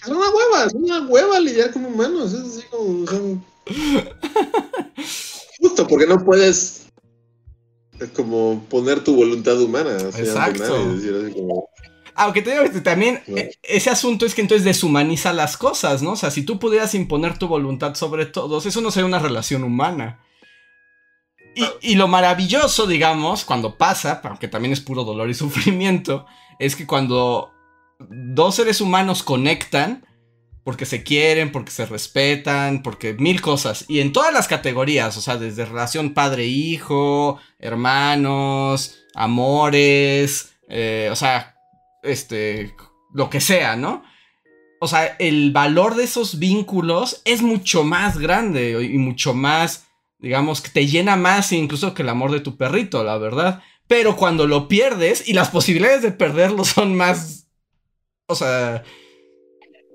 Es 0.00 0.08
una 0.08 0.30
hueva, 0.30 0.64
es 0.66 0.72
una 0.74 1.06
hueva 1.06 1.38
lidiar 1.40 1.70
con 1.72 1.84
humanos. 1.84 2.32
Es 2.32 2.40
así 2.40 2.66
como. 2.70 3.06
son- 3.06 3.44
Justo 5.60 5.86
porque 5.86 6.06
no 6.06 6.24
puedes. 6.24 6.86
eh, 8.00 8.08
Como 8.14 8.64
poner 8.68 9.04
tu 9.04 9.14
voluntad 9.16 9.60
humana. 9.60 9.96
Exacto. 10.16 10.62
nadie, 10.94 11.32
como, 11.34 11.68
Aunque 12.14 12.42
te 12.42 12.50
digo 12.52 12.72
que 12.72 12.80
también 12.80 13.22
No. 13.26 13.36
e- 13.36 13.52
ese 13.62 13.90
asunto 13.90 14.26
es 14.26 14.34
que 14.34 14.40
entonces 14.42 14.64
deshumaniza 14.64 15.32
las 15.32 15.56
cosas, 15.56 16.02
¿no? 16.02 16.12
O 16.12 16.16
sea, 16.16 16.30
si 16.30 16.42
tú 16.42 16.58
pudieras 16.58 16.94
imponer 16.94 17.38
tu 17.38 17.46
voluntad 17.48 17.94
sobre 17.94 18.26
todos, 18.26 18.66
eso 18.66 18.80
no 18.80 18.90
sería 18.90 19.06
una 19.06 19.18
relación 19.18 19.62
humana. 19.64 20.20
Y, 21.54 21.64
y 21.92 21.94
lo 21.96 22.06
maravilloso, 22.08 22.86
digamos, 22.86 23.44
cuando 23.44 23.76
pasa, 23.76 24.20
aunque 24.24 24.48
también 24.48 24.72
es 24.72 24.80
puro 24.80 25.04
dolor 25.04 25.28
y 25.30 25.34
sufrimiento, 25.44 26.26
es 26.58 26.76
que 26.76 26.86
cuando 26.86 27.52
dos 27.98 28.54
seres 28.54 28.80
humanos 28.80 29.22
conectan, 29.22 30.06
porque 30.70 30.86
se 30.86 31.02
quieren, 31.02 31.50
porque 31.50 31.72
se 31.72 31.84
respetan, 31.84 32.84
porque 32.84 33.14
mil 33.14 33.40
cosas, 33.40 33.86
y 33.88 33.98
en 33.98 34.12
todas 34.12 34.32
las 34.32 34.46
categorías, 34.46 35.16
o 35.16 35.20
sea, 35.20 35.36
desde 35.36 35.64
relación 35.64 36.14
padre-hijo, 36.14 37.40
hermanos, 37.58 39.00
amores, 39.16 40.52
eh, 40.68 41.08
o 41.10 41.16
sea, 41.16 41.56
este, 42.04 42.72
lo 43.12 43.28
que 43.30 43.40
sea, 43.40 43.74
¿no? 43.74 44.04
O 44.78 44.86
sea, 44.86 45.16
el 45.18 45.50
valor 45.50 45.96
de 45.96 46.04
esos 46.04 46.38
vínculos 46.38 47.20
es 47.24 47.42
mucho 47.42 47.82
más 47.82 48.16
grande 48.16 48.80
y 48.80 48.96
mucho 48.96 49.34
más, 49.34 49.88
digamos, 50.20 50.60
que 50.60 50.70
te 50.70 50.86
llena 50.86 51.16
más 51.16 51.50
incluso 51.50 51.94
que 51.94 52.02
el 52.02 52.10
amor 52.10 52.30
de 52.30 52.38
tu 52.38 52.56
perrito, 52.56 53.02
la 53.02 53.18
verdad. 53.18 53.60
Pero 53.88 54.14
cuando 54.14 54.46
lo 54.46 54.68
pierdes 54.68 55.28
y 55.28 55.32
las 55.32 55.50
posibilidades 55.50 56.02
de 56.02 56.12
perderlo 56.12 56.64
son 56.64 56.94
más, 56.94 57.48
o 58.26 58.36
sea, 58.36 58.84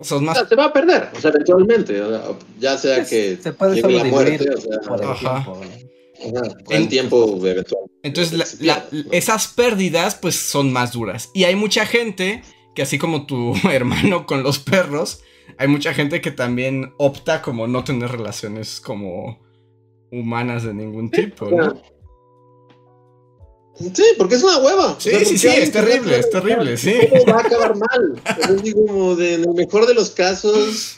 son 0.01 0.27
o 0.27 0.33
sea, 0.33 0.47
se 0.47 0.55
va 0.55 0.65
a 0.65 0.73
perder, 0.73 1.09
o 1.15 1.19
sea, 1.19 1.29
eventualmente. 1.31 2.01
o 2.01 2.09
sea, 2.09 2.21
ya 2.59 2.77
sea 2.77 3.05
que 3.05 3.37
se 3.41 3.53
puede 3.53 3.75
llegue 3.81 3.93
la 3.97 4.03
muerte, 4.05 4.49
o 4.49 4.57
sea, 4.57 4.79
por 4.87 5.01
el 5.01 5.09
Ajá. 5.09 5.43
tiempo. 5.43 5.61
¿no? 5.63 6.39
ajá, 6.39 6.55
el 6.69 6.75
En- 6.83 6.89
tiempo 6.89 7.45
eventual. 7.47 7.83
Entonces, 8.03 8.33
la- 8.37 8.45
se 8.45 8.63
la- 8.63 8.89
pierde, 8.89 9.07
¿no? 9.09 9.13
esas 9.13 9.47
pérdidas, 9.47 10.15
pues, 10.15 10.35
son 10.35 10.71
más 10.73 10.91
duras. 10.93 11.29
Y 11.33 11.43
hay 11.45 11.55
mucha 11.55 11.85
gente 11.85 12.41
que, 12.75 12.81
así 12.81 12.97
como 12.97 13.25
tu 13.25 13.53
hermano 13.71 14.25
con 14.25 14.43
los 14.43 14.59
perros, 14.59 15.21
hay 15.57 15.67
mucha 15.67 15.93
gente 15.93 16.21
que 16.21 16.31
también 16.31 16.93
opta 16.97 17.41
como 17.41 17.67
no 17.67 17.83
tener 17.83 18.11
relaciones 18.11 18.79
como 18.79 19.39
humanas 20.11 20.63
de 20.63 20.73
ningún 20.73 21.09
tipo, 21.11 21.49
¿no? 21.49 21.81
Sí, 23.77 24.03
porque 24.17 24.35
es 24.35 24.43
una 24.43 24.57
hueva. 24.59 24.95
Sí, 24.99 25.09
O 25.09 25.11
sea, 25.11 25.25
sí, 25.25 25.37
sí, 25.37 25.47
es 25.47 25.69
va 25.69 25.73
terrible, 25.73 26.19
es 26.19 26.29
terrible, 26.29 26.77
sí. 26.77 26.93
todo 27.11 27.33
va 27.33 27.41
a 27.41 27.45
acabar 27.45 27.75
mal. 27.75 28.21
Es 28.41 28.63
digo, 28.63 28.85
como 28.85 29.15
de, 29.15 29.33
en 29.33 29.41
el 29.41 29.53
mejor 29.53 29.85
de 29.85 29.93
los 29.93 30.11
casos, 30.11 30.97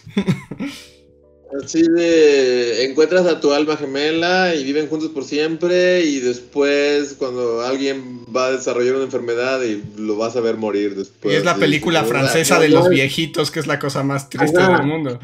así 1.64 1.82
de 1.82 2.86
encuentras 2.86 3.26
a 3.26 3.40
tu 3.40 3.52
alma 3.52 3.78
gemela 3.78 4.54
y 4.54 4.64
viven 4.64 4.88
juntos 4.90 5.10
por 5.10 5.24
siempre 5.24 6.04
y 6.04 6.20
después 6.20 7.16
cuando 7.18 7.62
alguien 7.62 8.26
va 8.36 8.48
a 8.48 8.52
desarrollar 8.52 8.96
una 8.96 9.06
enfermedad 9.06 9.62
y 9.64 9.82
lo 9.98 10.16
vas 10.18 10.36
a 10.36 10.42
ver 10.42 10.58
morir 10.58 10.96
después. 10.96 11.34
Y 11.34 11.38
es 11.38 11.46
la 11.46 11.56
Sí, 11.56 11.62
película 11.62 12.04
sí, 12.04 12.10
francesa 12.10 12.56
no, 12.56 12.62
de 12.62 12.70
los 12.70 12.90
viejitos, 12.90 13.50
que 13.50 13.60
es 13.60 13.68
la 13.68 13.80
cosa 13.80 14.04
más 14.04 14.30
triste 14.30 14.60
Ajá. 14.60 14.78
del 14.78 14.86
mundo. 14.88 15.20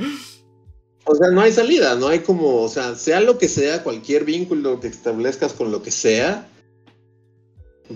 O 1.06 1.16
sea, 1.16 1.30
no 1.32 1.42
hay 1.42 1.52
salida, 1.52 1.96
no 1.96 2.08
hay 2.08 2.20
como, 2.20 2.64
o 2.64 2.70
sea, 2.70 2.96
sea 2.96 3.20
lo 3.20 3.38
que 3.38 3.50
sea, 3.50 3.84
cualquier 3.84 4.24
vínculo 4.24 4.80
que 4.80 4.88
establezcas 4.88 5.52
con 5.54 5.70
lo 5.72 5.84
que 5.84 5.92
sea, 5.92 6.48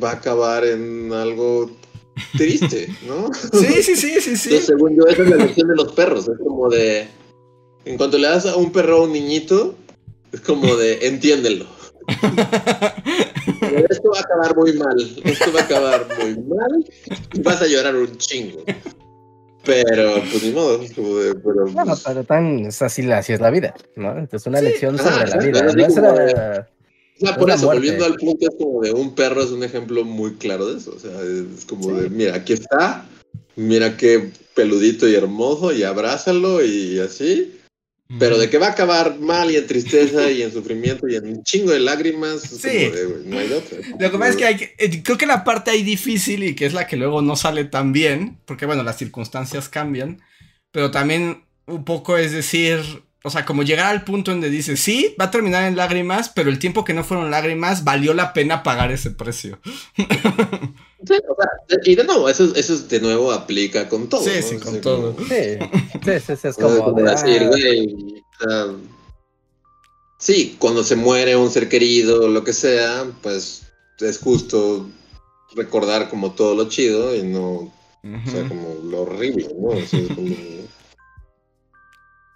va 0.01 0.11
a 0.11 0.13
acabar 0.13 0.65
en 0.65 1.11
algo 1.13 1.71
triste, 2.37 2.87
¿no? 3.07 3.29
Sí, 3.53 3.83
sí, 3.83 3.95
sí, 3.95 4.21
sí, 4.21 4.37
sí. 4.37 4.49
Entonces, 4.49 4.65
según 4.65 4.95
yo, 4.95 5.05
esa 5.07 5.23
es 5.23 5.29
la 5.29 5.37
lección 5.37 5.67
de 5.69 5.75
los 5.75 5.93
perros. 5.93 6.27
Es 6.27 6.37
como 6.39 6.69
de. 6.69 7.07
En 7.85 7.97
cuanto 7.97 8.17
le 8.17 8.27
das 8.27 8.45
a 8.45 8.55
un 8.55 8.71
perro 8.71 8.97
a 8.97 9.03
un 9.03 9.13
niñito, 9.13 9.75
es 10.31 10.41
como 10.41 10.75
de 10.75 10.99
entiéndelo. 11.07 11.65
Esto 13.89 14.11
va 14.11 14.19
a 14.19 14.21
acabar 14.21 14.55
muy 14.55 14.73
mal. 14.73 15.21
Esto 15.23 15.51
va 15.53 15.61
a 15.61 15.63
acabar 15.63 16.07
muy 16.19 16.35
mal. 16.43 16.85
Y 17.33 17.41
vas 17.41 17.61
a 17.61 17.67
llorar 17.67 17.95
un 17.95 18.17
chingo. 18.17 18.63
Pero, 19.63 20.13
pues 20.31 20.43
ni 20.43 20.51
modo. 20.51 20.81
es 20.81 20.93
como 20.93 21.17
de, 21.17 21.35
pero, 21.35 21.65
Bueno, 21.65 21.91
pues, 21.91 22.03
pero 22.05 22.23
tan, 22.23 22.59
es 22.65 22.81
así, 22.81 23.11
así 23.11 23.33
es 23.33 23.41
la 23.41 23.49
vida, 23.49 23.73
¿no? 23.97 24.17
Entonces 24.17 24.47
una 24.47 24.61
lección 24.61 24.97
sobre 24.97 25.27
la 25.27 25.37
vida. 25.37 25.63
No 25.63 25.69
es 25.69 26.65
o 27.21 27.25
sea, 27.25 27.35
por 27.35 27.49
eso, 27.49 27.65
muerte. 27.65 27.79
volviendo 27.79 28.05
al 28.05 28.15
punto, 28.15 28.47
es 28.49 28.55
como 28.57 28.81
de 28.81 28.91
un 28.91 29.15
perro 29.15 29.43
es 29.43 29.51
un 29.51 29.63
ejemplo 29.63 30.03
muy 30.03 30.35
claro 30.35 30.67
de 30.67 30.77
eso. 30.77 30.93
O 30.95 30.99
sea, 30.99 31.11
es 31.21 31.65
como 31.65 31.93
de, 31.93 32.09
mira, 32.09 32.35
aquí 32.35 32.53
está. 32.53 33.05
Mira 33.55 33.97
qué 33.97 34.29
peludito 34.53 35.07
y 35.07 35.15
hermoso 35.15 35.71
y 35.73 35.83
abrázalo 35.83 36.63
y 36.63 36.99
así. 36.99 37.53
Pero 38.19 38.37
de 38.37 38.49
que 38.49 38.57
va 38.57 38.67
a 38.67 38.71
acabar 38.71 39.19
mal 39.19 39.51
y 39.51 39.57
en 39.57 39.67
tristeza 39.67 40.31
y 40.31 40.41
en 40.41 40.53
sufrimiento 40.53 41.09
y 41.09 41.15
en 41.15 41.27
un 41.27 41.43
chingo 41.43 41.71
de 41.71 41.79
lágrimas, 41.79 42.41
Sí. 42.41 42.67
de, 42.69 43.21
no 43.25 43.37
hay 43.37 43.51
otra. 43.51 43.79
Lo 43.99 44.11
que 44.11 44.17
pasa 44.17 44.29
es 44.29 44.35
que 44.37 44.45
hay 44.45 44.55
que, 44.57 44.75
eh, 44.77 45.03
creo 45.03 45.17
que 45.17 45.25
la 45.25 45.43
parte 45.43 45.71
ahí 45.71 45.83
difícil 45.83 46.43
y 46.43 46.55
que 46.55 46.65
es 46.65 46.73
la 46.73 46.87
que 46.87 46.95
luego 46.95 47.21
no 47.21 47.35
sale 47.35 47.65
tan 47.65 47.91
bien, 47.91 48.37
porque 48.45 48.65
bueno, 48.65 48.83
las 48.83 48.97
circunstancias 48.97 49.67
cambian, 49.67 50.21
pero 50.71 50.89
también 50.89 51.43
un 51.65 51.83
poco 51.83 52.17
es 52.17 52.31
decir, 52.31 52.79
o 53.27 53.29
sea, 53.29 53.45
como 53.45 53.63
llegar 53.63 53.85
al 53.87 54.03
punto 54.03 54.31
donde 54.31 54.49
dices, 54.49 54.79
sí, 54.79 55.15
va 55.19 55.25
a 55.25 55.31
terminar 55.31 55.63
en 55.65 55.75
lágrimas, 55.75 56.29
pero 56.29 56.49
el 56.49 56.57
tiempo 56.59 56.83
que 56.83 56.93
no 56.93 57.03
fueron 57.03 57.29
lágrimas 57.29 57.83
valió 57.83 58.13
la 58.13 58.33
pena 58.33 58.63
pagar 58.63 58.91
ese 58.91 59.11
precio. 59.11 59.59
Sí, 61.07 61.13
o 61.29 61.35
sea, 61.69 61.77
y 61.85 61.95
de 61.95 62.03
nuevo, 62.05 62.27
eso, 62.27 62.55
eso 62.55 62.73
es- 62.73 62.89
de 62.89 62.99
nuevo 62.99 63.31
aplica 63.31 63.87
con 63.87 64.09
todo. 64.09 64.23
Sí, 64.23 64.31
¿no? 64.41 64.41
sí, 64.47 64.55
Es 64.55 64.61
con 64.63 64.81
todo. 64.81 65.15
Sí, 65.19 65.25
sí, 65.29 65.59
sí, 66.03 66.35
sí, 66.35 66.47
es 66.47 66.57
o 66.57 66.69
sea, 66.69 66.83
como 66.83 66.91
de, 66.99 67.03
decir, 67.03 67.41
ah, 67.43 67.47
güey, 67.47 67.95
sí, 70.17 70.55
cuando 70.59 70.83
se 70.83 70.95
muere 70.95 71.35
un 71.35 71.51
ser 71.51 71.69
querido 71.69 72.25
o 72.25 72.27
lo 72.27 72.43
que 72.43 72.51
sea, 72.53 73.05
pues 73.21 73.63
es 73.99 74.17
justo 74.17 74.89
recordar 75.55 76.09
como 76.09 76.31
todo 76.33 76.55
lo 76.55 76.67
chido 76.67 77.15
y 77.15 77.21
no, 77.23 77.43
o 77.51 77.71
sea, 78.31 78.47
como 78.47 78.75
lo 78.89 79.01
horrible, 79.03 79.47
¿no? 79.59 79.67
O 79.69 79.85
sea, 79.85 80.01
como- 80.15 80.35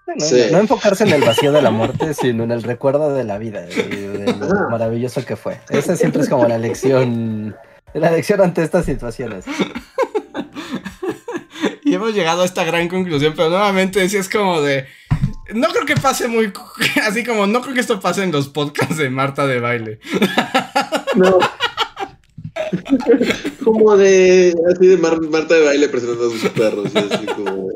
no, 0.07 0.25
sí. 0.25 0.43
no 0.51 0.59
enfocarse 0.59 1.03
en 1.03 1.11
el 1.13 1.21
vacío 1.21 1.51
de 1.51 1.61
la 1.61 1.71
muerte, 1.71 2.13
sino 2.13 2.43
en 2.43 2.51
el 2.51 2.63
recuerdo 2.63 3.13
de 3.13 3.23
la 3.23 3.37
vida 3.37 3.61
de 3.61 4.35
lo 4.37 4.69
maravilloso 4.69 5.23
que 5.25 5.35
fue. 5.35 5.59
Esa 5.69 5.95
siempre 5.95 6.21
es 6.21 6.29
como 6.29 6.47
la 6.47 6.57
lección, 6.57 7.55
la 7.93 8.11
lección 8.11 8.41
ante 8.41 8.63
estas 8.63 8.85
situaciones. 8.85 9.45
Y 11.83 11.95
hemos 11.95 12.13
llegado 12.13 12.43
a 12.43 12.45
esta 12.45 12.63
gran 12.63 12.87
conclusión, 12.87 13.33
pero 13.35 13.49
nuevamente 13.49 14.07
sí 14.07 14.15
es 14.15 14.29
como 14.29 14.61
de... 14.61 14.85
No 15.53 15.67
creo 15.69 15.85
que 15.85 15.95
pase 15.95 16.29
muy... 16.29 16.53
Así 17.05 17.25
como, 17.25 17.47
no 17.47 17.59
creo 17.61 17.73
que 17.73 17.81
esto 17.81 17.99
pase 17.99 18.23
en 18.23 18.31
los 18.31 18.47
podcasts 18.47 18.95
de 18.97 19.09
Marta 19.09 19.45
de 19.45 19.59
baile. 19.59 19.99
No. 21.15 21.37
como 23.63 23.97
de 23.97 24.55
así 24.73 24.87
de 24.87 24.97
Mar- 24.97 25.19
Marta 25.29 25.55
de 25.55 25.65
baile 25.65 25.89
presentando 25.89 26.27
a 26.27 26.29
sus 26.29 26.49
perros 26.51 26.89
y 26.93 26.97
así 26.97 27.25
como 27.25 27.67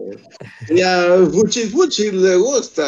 y 0.70 0.82
a 0.82 1.18
Fuchi 1.32 1.70
Fuchi 1.70 2.12
le 2.12 2.36
gusta 2.36 2.86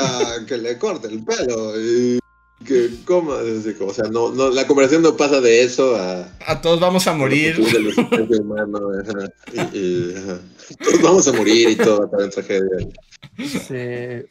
que 0.47 0.57
le 0.57 0.77
corte 0.77 1.07
el 1.07 1.23
pelo 1.23 1.79
y 1.79 2.19
que, 2.65 2.89
como, 3.05 3.31
O 3.31 3.93
sea, 3.93 4.05
no, 4.09 4.31
no, 4.31 4.49
la 4.49 4.65
conversación 4.65 5.03
no 5.03 5.15
pasa 5.15 5.39
de 5.41 5.61
eso 5.63 5.95
a... 5.95 6.27
A 6.47 6.59
todos 6.61 6.79
vamos 6.79 7.05
a 7.07 7.13
morir. 7.13 7.57
los 7.59 7.97
humanos, 8.39 8.81
y- 9.53 9.77
y. 9.77 10.13
Todos 10.83 11.01
vamos 11.01 11.27
a 11.27 11.33
morir 11.33 11.69
y 11.69 11.75
todo 11.75 12.09
va 12.09 12.25
a 12.25 12.29
tragedia. 12.29 12.89
Sí. 13.37 13.67
Eh, 13.73 14.25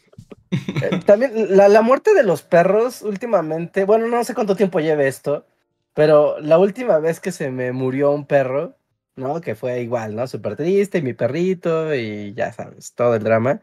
También 1.04 1.56
la, 1.56 1.68
la 1.68 1.82
muerte 1.82 2.14
de 2.14 2.24
los 2.24 2.42
perros 2.42 3.02
últimamente, 3.02 3.84
bueno, 3.84 4.08
no 4.08 4.22
sé 4.24 4.34
cuánto 4.34 4.56
tiempo 4.56 4.80
lleve 4.80 5.06
esto, 5.08 5.46
pero 5.94 6.40
la 6.40 6.58
última 6.58 6.98
vez 6.98 7.20
que 7.20 7.32
se 7.32 7.50
me 7.50 7.72
murió 7.72 8.10
un 8.10 8.26
perro, 8.26 8.76
¿no? 9.16 9.40
Que 9.40 9.54
fue 9.54 9.80
igual, 9.80 10.14
¿no? 10.14 10.26
Súper 10.26 10.56
triste, 10.56 10.98
y 10.98 11.02
mi 11.02 11.14
perrito, 11.14 11.94
y 11.94 12.32
ya 12.34 12.52
sabes, 12.52 12.94
todo 12.94 13.14
el 13.16 13.22
drama. 13.24 13.60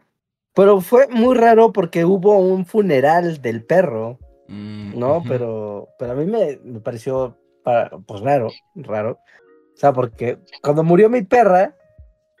Pero 0.54 0.80
fue 0.80 1.08
muy 1.08 1.34
raro 1.36 1.72
porque 1.72 2.04
hubo 2.04 2.38
un 2.38 2.66
funeral 2.66 3.40
del 3.40 3.64
perro, 3.64 4.18
Mm, 4.46 4.98
¿no? 4.98 5.22
Pero, 5.26 5.88
pero 5.98 6.12
a 6.12 6.14
mí 6.14 6.26
me, 6.26 6.58
me 6.62 6.78
pareció, 6.80 7.38
pa- 7.62 7.90
pues 8.06 8.20
raro, 8.20 8.50
raro. 8.74 9.12
O 9.12 9.76
sea, 9.76 9.92
porque 9.94 10.38
cuando 10.62 10.84
murió 10.84 11.08
mi 11.08 11.22
perra, 11.22 11.74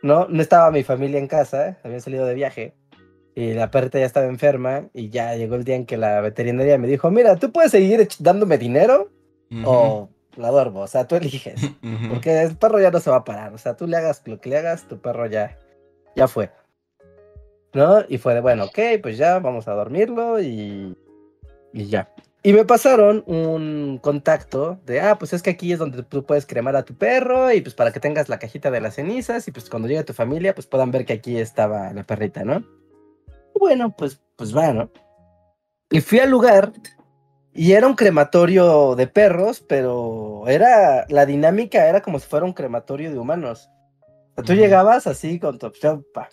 ¿no? 0.02 0.28
No 0.28 0.42
estaba 0.42 0.70
mi 0.70 0.82
familia 0.84 1.18
en 1.18 1.26
casa, 1.26 1.78
habían 1.82 2.02
salido 2.02 2.26
de 2.26 2.34
viaje. 2.34 2.74
Y 3.34 3.54
la 3.54 3.70
perrita 3.70 3.98
ya 3.98 4.04
estaba 4.06 4.26
enferma 4.26 4.88
y 4.92 5.08
ya 5.08 5.34
llegó 5.34 5.54
el 5.56 5.64
día 5.64 5.76
en 5.76 5.86
que 5.86 5.96
la 5.96 6.20
veterinaria 6.20 6.76
me 6.78 6.86
dijo, 6.86 7.10
mira, 7.10 7.36
tú 7.36 7.50
puedes 7.50 7.70
seguir 7.72 8.06
dándome 8.20 8.58
dinero 8.58 9.10
o 9.64 10.08
la 10.36 10.50
duermo, 10.50 10.80
o 10.80 10.86
sea, 10.86 11.06
tú 11.06 11.16
eliges. 11.16 11.60
Porque 12.10 12.42
el 12.42 12.56
perro 12.56 12.80
ya 12.80 12.90
no 12.90 13.00
se 13.00 13.10
va 13.10 13.16
a 13.16 13.24
parar, 13.24 13.52
o 13.52 13.58
sea, 13.58 13.76
tú 13.76 13.86
le 13.86 13.96
hagas 13.96 14.22
lo 14.26 14.40
que 14.40 14.50
le 14.50 14.58
hagas, 14.58 14.88
tu 14.88 14.98
perro 15.00 15.26
ya, 15.26 15.58
ya 16.16 16.28
fue. 16.28 16.50
¿No? 17.72 18.04
Y 18.08 18.18
fue 18.18 18.34
de, 18.34 18.40
bueno, 18.40 18.64
ok, 18.64 18.78
pues 19.02 19.18
ya, 19.18 19.40
vamos 19.40 19.66
a 19.66 19.72
dormirlo 19.72 20.40
y, 20.40 20.96
y 21.72 21.86
ya. 21.86 22.08
Y 22.46 22.52
me 22.52 22.66
pasaron 22.66 23.24
un 23.26 23.98
contacto 24.02 24.78
de, 24.84 25.00
ah, 25.00 25.16
pues 25.18 25.32
es 25.32 25.42
que 25.42 25.50
aquí 25.50 25.72
es 25.72 25.78
donde 25.78 26.02
tú 26.02 26.24
puedes 26.26 26.44
cremar 26.44 26.76
a 26.76 26.84
tu 26.84 26.94
perro 26.94 27.50
y 27.50 27.62
pues 27.62 27.74
para 27.74 27.90
que 27.90 28.00
tengas 28.00 28.28
la 28.28 28.38
cajita 28.38 28.70
de 28.70 28.82
las 28.82 28.96
cenizas 28.96 29.48
y 29.48 29.50
pues 29.50 29.70
cuando 29.70 29.88
llegue 29.88 30.04
tu 30.04 30.12
familia 30.12 30.54
pues 30.54 30.66
puedan 30.66 30.90
ver 30.90 31.06
que 31.06 31.14
aquí 31.14 31.38
estaba 31.38 31.90
la 31.94 32.04
perrita, 32.04 32.44
¿no? 32.44 32.62
Bueno, 33.58 33.94
pues, 33.96 34.20
pues 34.36 34.54
va, 34.54 34.74
¿no? 34.74 34.90
Y 35.90 36.02
fui 36.02 36.18
al 36.18 36.30
lugar 36.30 36.72
y 37.54 37.72
era 37.72 37.86
un 37.86 37.94
crematorio 37.94 38.96
de 38.96 39.06
perros, 39.06 39.64
pero 39.66 40.44
era, 40.48 41.06
la 41.08 41.24
dinámica 41.24 41.86
era 41.88 42.02
como 42.02 42.18
si 42.18 42.26
fuera 42.26 42.44
un 42.44 42.52
crematorio 42.52 43.12
de 43.12 43.18
humanos. 43.18 43.70
O 44.32 44.34
sea, 44.34 44.44
tú 44.44 44.54
llegabas 44.54 45.06
así 45.06 45.38
con 45.38 45.58
tu, 45.58 45.70
pa, 46.12 46.28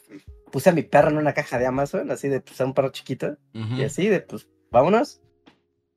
puse 0.52 0.70
a 0.70 0.74
mi 0.74 0.82
perro 0.82 1.10
en 1.10 1.18
una 1.18 1.34
caja 1.34 1.60
de 1.60 1.68
Amazon, 1.68 2.10
así 2.10 2.28
de, 2.28 2.42
pues, 2.42 2.60
era 2.60 2.68
un 2.68 2.74
perro 2.74 2.90
chiquito. 2.90 3.38
Ujú. 3.54 3.76
Y 3.76 3.84
así 3.84 4.08
de, 4.08 4.22
pues, 4.22 4.50
vámonos. 4.72 5.22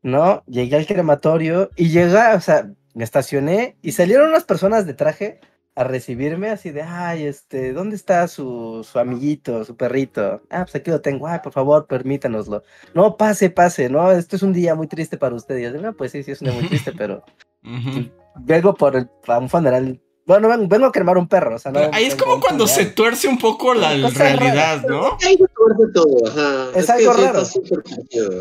No, 0.03 0.45
llegué 0.47 0.77
al 0.77 0.87
crematorio 0.87 1.71
y 1.77 1.89
llega, 1.89 2.35
o 2.35 2.41
sea, 2.41 2.71
me 2.93 3.05
estacioné 3.05 3.79
y 3.81 3.93
salieron 3.93 4.29
unas 4.29 4.45
personas 4.45 4.85
de 4.85 4.93
traje 4.93 5.41
a 5.77 5.83
recibirme 5.85 6.51
así 6.51 6.71
de, 6.71 6.83
ay, 6.83 7.27
este, 7.27 7.73
¿dónde 7.73 7.97
está 7.97 8.29
su, 8.29 8.87
su 8.89 8.99
amiguito, 8.99 9.65
su 9.65 9.77
perrito? 9.77 10.41
Ah, 10.51 10.63
pues 10.65 10.77
aquí 10.77 10.91
lo 10.91 11.01
tengo, 11.01 11.27
ay, 11.27 11.41
por 11.43 11.53
favor, 11.53 11.87
permítanoslo. 11.87 12.63
No, 12.95 13.17
pase, 13.17 13.51
pase, 13.51 13.89
no, 13.89 14.13
esto 14.13 14.37
es 14.37 14.43
un 14.43 14.53
día 14.53 14.75
muy 14.77 14.87
triste 14.87 15.17
para 15.19 15.35
usted. 15.35 15.59
Y 15.59 15.63
yo, 15.65 15.73
no, 15.73 15.93
pues 15.95 16.13
sí, 16.13 16.23
sí, 16.23 16.31
es 16.31 16.41
un 16.43 16.49
día 16.51 16.57
muy 16.61 16.69
triste, 16.69 16.93
pero 16.97 17.25
vengo 18.37 18.75
por 18.75 18.95
el, 18.95 19.11
a 19.27 19.39
un 19.39 19.49
funeral, 19.49 20.01
bueno, 20.27 20.49
vengo, 20.49 20.67
vengo 20.69 20.87
a 20.87 20.93
cremar 20.93 21.19
un 21.19 21.29
perro, 21.29 21.57
o 21.57 21.59
sea, 21.59 21.73
no. 21.73 21.81
Ahí 21.93 22.05
es 22.05 22.15
como 22.15 22.41
cuando 22.41 22.67
se 22.69 22.87
tuerce 22.87 23.27
un 23.29 23.39
poco 23.39 23.75
la 23.75 23.91
realidad, 24.11 24.83
¿no? 24.89 25.19
Ahí 25.27 25.37
se 25.37 25.49
tuerce 25.49 25.93
todo, 25.93 26.27
ajá. 26.29 26.71
Es 26.79 26.87
que 26.87 26.93
algo 26.93 27.13
raro. 27.15 27.41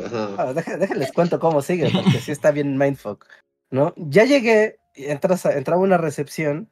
ajá. 0.06 0.30
Ah, 0.38 0.54
deja- 0.54 0.78
déjenles 0.78 1.12
cuento 1.12 1.40
cómo 1.40 1.62
sigue, 1.62 1.90
porque 1.92 2.20
sí 2.20 2.32
está 2.32 2.52
bien 2.52 2.78
mindfuck, 2.78 3.26
¿no? 3.72 3.94
Ya 3.98 4.24
llegué, 4.24 4.78
entras 4.96 5.46
a- 5.48 5.58
entraba 5.58 5.82
una 5.82 5.98
recepción 5.98 6.70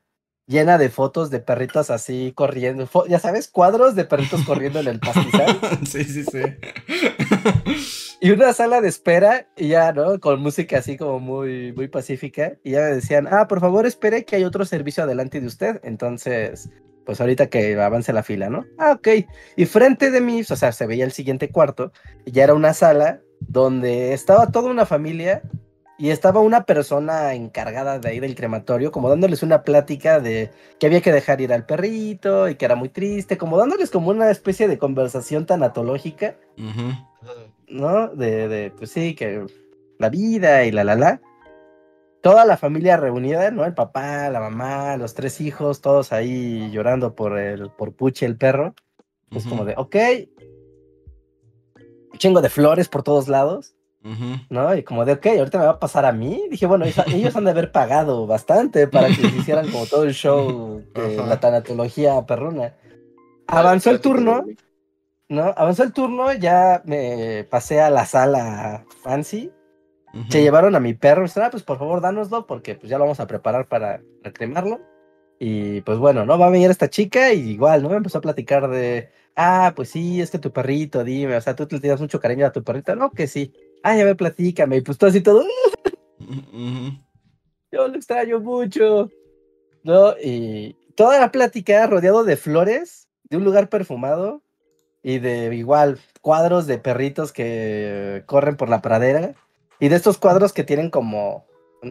llena 0.52 0.78
de 0.78 0.90
fotos 0.90 1.32
de 1.32 1.40
perritos 1.40 1.90
así 1.90 2.34
corriendo, 2.36 2.86
fo- 2.86 3.08
ya 3.08 3.18
sabes, 3.18 3.48
cuadros 3.48 3.96
de 3.96 4.06
perritos 4.06 4.44
corriendo 4.44 4.80
en 4.80 4.88
el 4.88 5.00
pastizal, 5.00 5.60
sí, 5.88 6.04
sí, 6.04 6.24
sí. 6.26 6.42
y 8.20 8.32
una 8.32 8.54
sala 8.54 8.82
de 8.82 8.88
espera, 8.90 9.48
y 9.58 9.70
ya, 9.70 9.92
¿no? 9.94 10.20
Con 10.20 10.42
música 10.42 10.78
así 10.80 10.98
como 10.98 11.20
muy, 11.20 11.74
muy 11.74 11.88
pacífica, 11.88 12.54
y 12.64 12.72
ya 12.72 12.82
me 12.82 12.96
decían, 12.96 13.28
ah, 13.32 13.48
por 13.48 13.60
favor, 13.60 13.86
espere 13.88 14.26
que 14.26 14.36
hay 14.36 14.44
otro 14.44 14.66
servicio 14.66 15.04
adelante 15.04 15.42
de 15.42 15.48
usted, 15.48 15.80
entonces, 15.84 16.70
pues 17.06 17.20
ahorita 17.20 17.48
que 17.48 17.80
avance 17.82 18.14
la 18.14 18.22
fila, 18.24 18.50
¿no? 18.50 18.66
Ah, 18.78 18.92
ok, 18.92 19.08
y 19.56 19.66
frente 19.66 20.12
de 20.12 20.22
mí, 20.22 20.42
o 20.42 20.56
sea, 20.56 20.72
se 20.72 20.86
veía 20.86 21.06
el 21.06 21.12
siguiente 21.14 21.50
cuarto, 21.50 21.92
y 22.26 22.32
ya 22.32 22.44
era 22.44 22.54
una 22.54 22.74
sala 22.74 23.22
donde 23.40 24.14
estaba 24.14 24.52
toda 24.52 24.70
una 24.70 24.86
familia 24.86 25.42
y 26.02 26.10
estaba 26.10 26.40
una 26.40 26.64
persona 26.64 27.36
encargada 27.36 28.00
de 28.00 28.10
ahí 28.10 28.20
del 28.20 28.34
crematorio, 28.34 28.92
como 28.92 29.08
dándoles 29.08 29.44
una 29.44 29.62
plática 29.64 30.20
de 30.20 30.50
que 30.80 30.88
había 30.88 31.00
que 31.00 31.12
dejar 31.12 31.42
ir 31.42 31.54
al 31.54 31.68
perrito 31.68 32.50
y 32.50 32.56
que 32.56 32.66
era 32.66 32.74
muy 32.74 32.90
triste, 32.90 33.38
como 33.38 33.56
dándoles 33.56 33.92
como 33.92 34.10
una 34.10 34.32
especie 34.32 34.68
de 34.68 34.80
conversación 34.80 35.46
tanatológica. 35.46 36.38
¿no? 37.68 38.08
De, 38.08 38.48
de 38.48 38.72
pues 38.72 38.90
sí, 38.90 39.14
que 39.14 39.46
la 40.00 40.10
vida 40.10 40.66
y 40.66 40.72
la 40.72 40.84
la 40.84 40.96
la. 40.96 41.22
Toda 42.24 42.46
la 42.46 42.58
familia 42.58 42.98
reunida, 42.98 43.52
¿no? 43.52 43.64
El 43.64 43.76
papá, 43.76 44.28
la 44.32 44.40
mamá, 44.40 44.98
los 44.98 45.14
tres 45.14 45.40
hijos, 45.40 45.82
todos 45.82 46.12
ahí 46.12 46.72
llorando 46.72 47.14
por 47.14 47.38
el, 47.38 47.70
por 47.70 47.94
Puche, 47.94 48.26
el 48.26 48.38
perro. 48.38 48.74
Es 49.30 49.46
como 49.46 49.66
de, 49.66 49.76
ok. 49.78 49.96
Un 52.12 52.18
chingo 52.18 52.42
de 52.42 52.50
flores 52.50 52.90
por 52.90 53.04
todos 53.04 53.28
lados. 53.28 53.76
¿No? 54.50 54.76
Y 54.76 54.84
como 54.84 55.06
de, 55.06 55.14
ok, 55.14 55.26
ahorita 55.28 55.60
me 55.60 55.66
va 55.66 55.72
a 55.72 55.80
pasar 55.80 56.06
a 56.06 56.12
mí. 56.12 56.44
Dije, 56.50 56.66
bueno, 56.66 56.86
ellos, 57.08 57.36
han 57.36 57.46
de 57.46 57.52
haber 57.52 57.72
pagado 57.72 58.26
bastante 58.28 58.88
para 58.88 59.08
que 59.08 59.22
les 59.22 59.36
hicieran 59.36 59.70
como 59.70 59.86
todo 59.86 60.04
el 60.04 60.14
show 60.14 60.84
de 60.94 61.20
Ajá. 61.20 61.28
la 61.28 61.40
tanatología 61.40 62.26
perruna. 62.26 62.74
Avanzó 63.48 63.92
el 63.92 64.02
turno, 64.02 64.46
¿no? 65.30 65.54
Avanzó 65.56 65.84
el 65.84 65.94
turno, 65.94 66.34
ya 66.34 66.82
me 66.86 67.46
pasé 67.50 67.82
a 67.82 67.90
la 67.90 68.06
sala 68.06 68.86
fancy. 69.04 69.52
Se 70.30 70.42
llevaron 70.42 70.76
a 70.76 70.82
mi 70.82 70.94
perro. 70.94 71.22
y 71.24 71.28
dijeron, 71.28 71.48
ah, 71.48 71.52
pues 71.52 71.64
por 71.64 71.78
favor, 71.78 72.02
dánoslo, 72.02 72.46
porque 72.46 72.76
pues 72.76 72.90
ya 72.90 72.98
lo 72.98 73.06
vamos 73.06 73.22
a 73.22 73.28
preparar 73.28 73.68
para, 73.68 74.02
para 74.22 74.34
cremarlo. 74.34 74.82
Y 75.40 75.82
pues 75.82 75.98
bueno, 75.98 76.26
¿no? 76.26 76.38
Va 76.38 76.48
a 76.48 76.52
venir 76.52 76.70
esta 76.70 76.90
chica 76.90 77.34
y 77.34 77.52
igual, 77.52 77.82
¿no? 77.82 77.90
Me 77.90 77.96
empezó 77.96 78.18
a 78.18 78.22
platicar 78.22 78.70
de, 78.70 79.10
ah, 79.36 79.74
pues 79.76 79.90
sí, 79.90 80.22
es 80.22 80.30
que 80.30 80.38
tu 80.38 80.52
perrito, 80.52 81.04
dime, 81.04 81.36
o 81.36 81.42
sea, 81.42 81.56
tú 81.56 81.66
le 81.70 81.80
tienes 81.80 82.00
mucho 82.02 82.20
cariño 82.20 82.46
a 82.46 82.52
tu 82.52 82.64
perrito. 82.64 82.96
No, 82.96 83.10
que 83.12 83.26
sí. 83.26 83.54
Ah, 83.84 83.96
ya 83.96 84.06
me 84.06 84.16
platícame. 84.16 84.78
Y 84.78 84.82
pues 84.82 84.98
todo 84.98 85.10
así 85.10 85.22
todo, 85.22 85.46
Ujú. 86.20 86.98
yo 87.72 87.88
lo 87.88 87.96
extraño 87.96 88.40
mucho. 88.40 89.10
¿No? 89.84 90.14
Y 90.24 90.76
toda 90.96 91.20
la 91.20 91.32
plática 91.32 91.88
rodeado 91.88 92.24
de 92.24 92.38
flores, 92.38 93.08
de 93.24 93.38
un 93.38 93.44
lugar 93.44 93.70
perfumado 93.70 94.44
y 95.02 95.18
de 95.18 95.56
igual 95.56 96.00
cuadros 96.22 96.68
de 96.68 96.78
perritos 96.78 97.32
que 97.32 98.24
corren 98.28 98.56
por 98.56 98.70
la 98.70 98.82
pradera 98.84 99.34
y 99.80 99.88
de 99.90 99.96
estos 99.96 100.20
cuadros 100.20 100.54
que 100.54 100.64
tienen 100.64 100.92
como, 100.92 101.48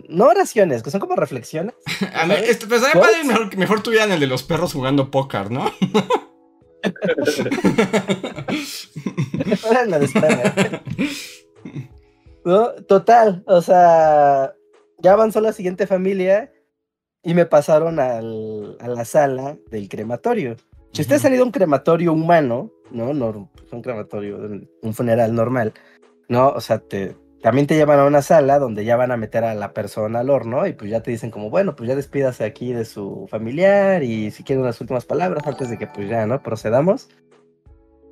no 0.09 0.27
oraciones, 0.27 0.85
que 0.85 0.93
son 0.93 1.01
como 1.01 1.17
reflexiones. 1.17 1.75
A 2.15 2.27
mí, 2.27 2.35
este, 2.45 2.69
pues, 2.69 2.83
padre, 2.83 3.25
mejor, 3.25 3.57
mejor 3.57 3.83
tuvieran 3.83 4.13
el 4.13 4.21
de 4.21 4.29
los 4.29 4.45
perros 4.45 4.73
jugando 4.73 5.11
póker, 5.11 5.51
¿no? 5.51 5.65
La 9.89 9.99
de 9.99 10.05
España. 10.05 10.55
¿No? 12.45 12.73
Total, 12.89 13.43
o 13.47 13.61
sea, 13.61 14.55
ya 14.99 15.13
avanzó 15.13 15.41
la 15.41 15.53
siguiente 15.53 15.87
familia 15.87 16.53
y 17.23 17.35
me 17.35 17.45
pasaron 17.47 18.01
al- 18.01 18.77
a 18.81 18.89
la 18.89 19.05
sala 19.05 19.57
del 19.71 19.89
crematorio. 19.89 20.57
Si 20.93 21.03
ustedes 21.03 21.25
han 21.25 21.35
ido 21.35 21.43
a 21.43 21.47
un 21.47 21.53
crematorio 21.53 22.13
humano, 22.13 22.71
¿no? 22.91 23.13
no 23.15 23.51
un 23.71 23.83
crematorio, 23.83 24.39
un 24.83 24.95
funeral 24.95 25.35
normal, 25.35 25.73
¿no? 26.29 26.49
O 26.49 26.61
sea, 26.61 26.79
te, 26.79 27.15
también 27.43 27.67
te 27.67 27.77
llevan 27.77 28.01
a 28.01 28.07
una 28.07 28.23
sala 28.23 28.59
donde 28.59 28.85
ya 28.85 28.97
van 28.97 29.13
a 29.13 29.17
meter 29.17 29.45
a 29.45 29.55
la 29.55 29.73
persona 29.73 30.21
al 30.21 30.31
horno 30.31 30.67
y 30.67 30.73
pues 30.73 30.91
ya 30.91 31.03
te 31.03 31.11
dicen 31.11 31.31
como, 31.31 31.49
bueno, 31.51 31.77
pues 31.77 31.89
ya 31.89 31.95
despídase 31.95 32.45
aquí 32.45 32.73
de 32.73 32.85
su 32.85 33.27
familiar 33.31 34.03
y 34.03 34.31
si 34.31 34.43
quieren 34.43 34.63
unas 34.63 34.81
últimas 34.81 35.05
palabras 35.05 35.47
antes 35.47 35.71
de 35.71 35.79
que 35.79 35.87
pues 35.87 36.09
ya, 36.09 36.27
¿no? 36.27 36.43
Procedamos. 36.43 37.09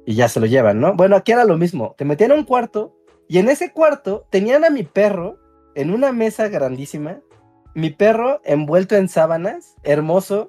Y 0.07 0.15
ya 0.15 0.29
se 0.29 0.39
lo 0.41 0.47
llevan, 0.47 0.81
¿no? 0.81 0.95
Bueno, 0.95 1.16
aquí 1.16 1.33
era 1.33 1.45
lo 1.45 1.59
mismo. 1.59 1.95
Te 1.99 2.05
metían 2.05 2.31
a 2.33 2.35
un 2.35 2.45
cuarto 2.45 2.98
y 3.29 3.39
en 3.39 3.49
ese 3.49 3.73
cuarto 3.73 4.27
tenían 4.31 4.65
a 4.65 4.71
mi 4.71 4.83
perro 4.83 5.39
en 5.75 5.93
una 5.93 6.13
mesa 6.13 6.49
grandísima. 6.49 7.21
Mi 7.75 7.91
perro 7.91 8.41
envuelto 8.45 8.97
en 8.97 9.09
sábanas, 9.09 9.77
hermoso, 9.83 10.49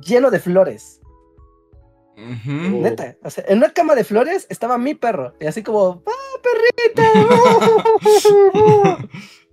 lleno 0.00 0.30
de 0.30 0.38
flores. 0.38 1.00
Ujú. 2.16 2.80
Neta. 2.80 3.16
O 3.22 3.30
sea, 3.30 3.44
en 3.48 3.58
una 3.58 3.70
cama 3.70 3.94
de 3.94 4.04
flores 4.04 4.46
estaba 4.48 4.78
mi 4.78 4.94
perro. 4.94 5.34
Y 5.40 5.46
así 5.46 5.62
como, 5.62 6.02
¡ah, 6.06 6.40
perrita! 6.42 7.12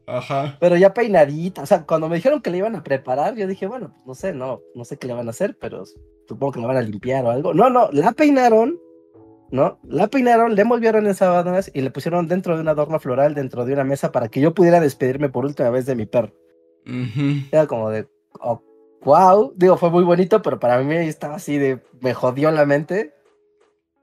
Ajá. 0.06 0.58
pero 0.60 0.76
ya 0.78 0.94
peinadita. 0.94 1.64
O 1.64 1.66
sea, 1.66 1.86
cuando 1.86 2.10
me 2.10 2.18
dijeron 2.18 2.42
que 2.42 2.50
le 2.50 2.58
iban 2.58 2.76
a 2.76 2.84
preparar, 2.84 3.36
yo 3.36 3.48
dije, 3.48 3.68
bueno, 3.68 3.94
pues 3.94 4.06
no 4.06 4.16
sé, 4.16 4.34
no, 4.34 4.62
no 4.76 4.86
sé 4.86 4.98
qué 4.98 5.08
le 5.08 5.14
van 5.14 5.28
a 5.28 5.32
hacer, 5.32 5.58
pero 5.60 5.84
supongo 6.28 6.54
que 6.54 6.60
le 6.60 6.68
van 6.68 6.78
a 6.78 6.82
limpiar 6.82 7.26
o 7.26 7.32
algo. 7.32 7.54
No, 7.54 7.70
no, 7.70 7.90
la 7.92 8.12
peinaron, 8.12 8.80
¿no? 9.54 9.78
La 9.88 10.08
peinaron, 10.08 10.56
le 10.56 10.64
envolvieron 10.64 11.06
en 11.06 11.14
sábanas 11.14 11.70
y 11.76 11.82
le 11.82 11.92
pusieron 11.92 12.28
dentro 12.28 12.56
de 12.56 12.62
un 12.62 12.68
adorno 12.68 13.00
floral, 13.00 13.36
dentro 13.36 13.66
de 13.66 13.74
una 13.74 13.84
mesa, 13.84 14.12
para 14.12 14.28
que 14.28 14.42
yo 14.42 14.56
pudiera 14.56 14.80
despedirme 14.80 15.30
por 15.30 15.46
última 15.46 15.70
vez 15.70 15.86
de 15.86 15.96
mi 15.96 16.08
perro. 16.08 16.34
Era 17.52 17.68
como 17.68 17.92
de, 17.92 18.08
wow, 18.42 18.60
oh, 19.04 19.54
digo, 19.56 19.78
fue 19.78 19.92
muy 19.92 20.04
bonito, 20.04 20.42
pero 20.42 20.60
para 20.60 20.80
mí 20.80 20.96
estaba 20.96 21.36
así 21.36 21.60
de, 21.60 21.80
me 22.02 22.16
jodió 22.16 22.50
la 22.50 22.66
mente. 22.66 23.14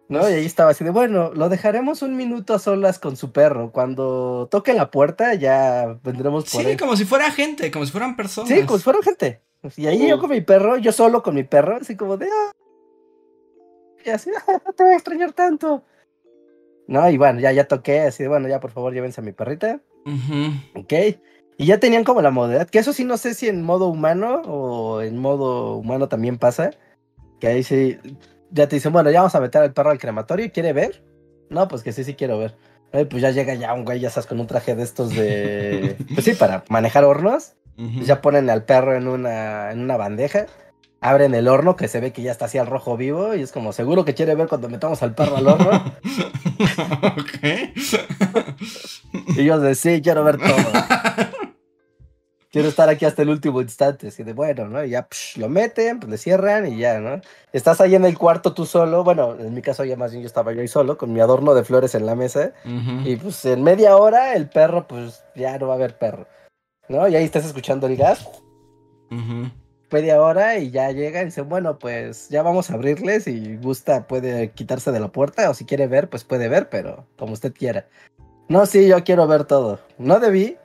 ¿no? 0.09 0.21
Y 0.31 0.35
ahí 0.35 0.47
estaba 0.47 0.71
así 0.71 0.85
de, 0.85 0.91
bueno, 0.91 1.33
lo 1.35 1.49
dejaremos 1.49 2.03
un 2.03 2.17
minuto 2.17 2.55
a 2.55 2.61
solas 2.61 3.01
con 3.01 3.17
su 3.17 3.33
perro. 3.33 3.73
Cuando 3.73 4.47
toque 4.53 4.73
la 4.73 4.93
puerta 4.93 5.35
ya 5.35 5.99
vendremos 6.05 6.49
por 6.49 6.63
Sí, 6.63 6.77
como 6.77 6.97
si 6.97 7.05
fuera 7.05 7.29
gente, 7.33 7.73
como 7.73 7.85
si 7.85 7.91
fueran 7.91 8.15
personas. 8.15 8.49
Sí, 8.49 8.65
como 8.67 8.79
si 8.79 8.85
fueran 8.85 9.03
gente. 9.03 9.43
Y 9.77 9.89
ahí 9.89 10.09
yo 10.09 10.21
con 10.21 10.31
mi 10.31 10.43
perro, 10.43 10.77
yo 10.77 10.93
solo 10.93 11.25
con 11.25 11.35
mi 11.35 11.43
perro, 11.43 11.79
así 11.81 11.97
como 11.97 12.17
de, 12.17 12.27
ah". 12.27 12.53
Y 14.05 14.11
así, 14.11 14.31
ah, 14.49 14.73
te 14.77 14.83
voy 14.85 14.93
a 14.93 14.97
extrañar 14.97 15.33
tanto. 15.33 15.85
No, 16.87 17.09
y 17.09 17.17
bueno, 17.19 17.41
ya, 17.41 17.53
ya 17.53 17.69
toqué, 17.69 18.01
así 18.01 18.25
de, 18.25 18.29
bueno, 18.29 18.49
ya 18.49 18.59
por 18.59 18.73
favor 18.73 18.93
llévense 18.93 19.21
a 19.21 19.25
mi 19.25 19.33
perrita. 19.33 19.81
Ok. 20.75 20.93
Y 21.57 21.67
ya 21.67 21.79
tenían 21.79 22.05
como 22.05 22.23
la 22.23 22.31
modalidad, 22.31 22.69
que 22.69 22.79
eso 22.79 22.93
sí 22.93 23.05
no 23.05 23.17
sé 23.17 23.35
si 23.35 23.49
en 23.49 23.63
modo 23.63 23.87
humano 23.87 24.43
o 24.47 25.03
en 25.03 25.19
modo 25.19 25.77
humano 25.77 26.09
también 26.09 26.39
pasa. 26.39 26.71
Que 27.39 27.49
ahí 27.49 27.63
sí, 27.63 27.99
ya 28.51 28.67
te 28.67 28.77
dicen, 28.77 28.93
bueno, 28.93 29.11
ya 29.11 29.21
vamos 29.21 29.35
a 29.35 29.41
meter 29.41 29.63
al 29.63 29.73
perro 29.73 29.91
al 29.91 29.99
crematorio, 29.99 30.51
¿quiere 30.53 30.73
ver? 30.73 31.05
No, 31.51 31.69
pues 31.69 31.83
que 31.83 31.93
sí, 31.93 32.03
sí 32.03 32.15
quiero 32.15 32.39
ver. 32.39 32.57
pues 33.09 33.23
ya 33.23 33.31
llega 33.31 33.55
ya 33.55 33.73
un 33.75 33.85
güey, 33.85 34.01
ya 34.01 34.09
estás 34.09 34.27
con 34.27 34.41
un 34.41 34.47
traje 34.47 34.75
de 34.75 34.83
estos 34.83 35.15
de. 35.15 35.97
Pues 36.15 36.25
sí, 36.25 36.33
para 36.35 36.65
manejar 36.69 37.05
hornos. 37.05 37.55
Ya 38.05 38.21
ponen 38.21 38.51
al 38.51 38.65
perro 38.65 38.95
en 38.95 39.09
una, 39.09 39.71
en 39.73 39.81
una 39.81 39.97
bandeja. 39.97 40.47
Abren 41.03 41.35
el 41.35 41.49
horno 41.49 41.77
que 41.77 41.89
se 41.89 41.99
ve 42.01 42.13
que 42.13 42.23
ya 42.23 42.31
está 42.31 42.45
así 42.45 42.59
al 42.59 42.67
rojo 42.67 42.97
vivo. 42.97 43.35
Y 43.35 43.43
es 43.43 43.53
como, 43.53 43.73
seguro 43.73 44.05
que 44.05 44.15
quiere 44.15 44.35
ver 44.35 44.49
cuando 44.49 44.69
metamos 44.69 45.03
al 45.03 45.15
perro 45.15 45.37
al 45.37 45.49
horno. 45.49 45.71
ok. 47.03 47.45
y 49.37 49.45
yo 49.45 49.59
de 49.59 49.75
sí, 49.75 50.03
quiero 50.03 50.25
ver 50.25 50.37
todo. 50.37 50.57
quiero 52.51 52.69
estar 52.69 52.89
aquí 52.91 53.07
hasta 53.07 53.23
el 53.23 53.31
último 53.31 53.63
instante. 53.63 54.09
Así 54.09 54.25
de 54.25 54.35
bueno, 54.35 54.69
¿no? 54.69 54.85
Y 54.85 54.91
ya 54.91 55.09
lo 55.37 55.49
meten, 55.49 56.01
pues 56.01 56.11
le 56.11 56.19
cierran 56.19 56.67
y 56.67 56.77
ya, 56.77 57.01
¿no? 57.01 57.23
Estás 57.53 57.81
ahí 57.81 57.95
en 57.95 58.05
el 58.05 58.19
cuarto 58.19 58.53
tú 58.53 58.67
solo. 58.67 59.03
Bueno, 59.03 59.37
en 59.39 59.55
mi 59.55 59.63
caso 59.63 59.85
ya 59.85 59.97
más 59.97 60.11
bien 60.11 60.23
yo 60.23 60.27
estaba 60.27 60.53
yo 60.53 60.61
ahí 60.61 60.69
solo, 60.69 60.99
con 60.99 61.15
mi 61.15 61.21
adorno 61.21 61.55
de 61.55 61.65
flores 61.65 61.95
en 61.95 62.05
la 62.05 62.15
mesa. 62.15 62.53
Y 63.05 63.17
pues 63.17 63.43
en 63.47 63.63
media 63.63 63.97
hora 63.97 64.35
el 64.35 64.51
perro, 64.51 64.87
pues 64.87 65.25
ya 65.35 65.59
no 65.59 65.69
va 65.69 65.75
a 65.75 65.77
haber 65.77 65.97
perro. 65.97 66.27
¿No? 66.89 67.09
Y 67.09 67.17
ahí 67.17 67.25
estás 67.25 67.47
escuchando 67.47 67.87
el 67.87 67.97
gas. 67.97 68.29
Media 69.91 70.23
hora 70.23 70.59
y 70.59 70.71
ya 70.71 70.93
llega 70.93 71.23
y 71.23 71.27
dice, 71.27 71.43
bueno, 71.43 71.79
pues 71.79 72.29
ya 72.29 72.43
vamos 72.43 72.71
a 72.71 72.75
abrirles 72.75 73.27
y 73.27 73.57
gusta, 73.57 74.07
puede 74.07 74.51
quitarse 74.51 74.93
de 74.93 75.01
la 75.01 75.09
puerta 75.09 75.51
o 75.51 75.55
si 75.55 75.65
quiere 75.65 75.89
ver, 75.89 76.09
pues 76.09 76.25
puede 76.25 76.49
ver, 76.49 76.69
pero 76.69 77.07
como 77.19 77.33
usted 77.33 77.53
quiera. 77.53 77.87
No, 78.49 78.67
sí, 78.67 78.87
yo 78.87 79.03
quiero 79.05 79.27
ver 79.27 79.45
todo. 79.45 79.81
No 79.99 80.21
debí, 80.21 80.57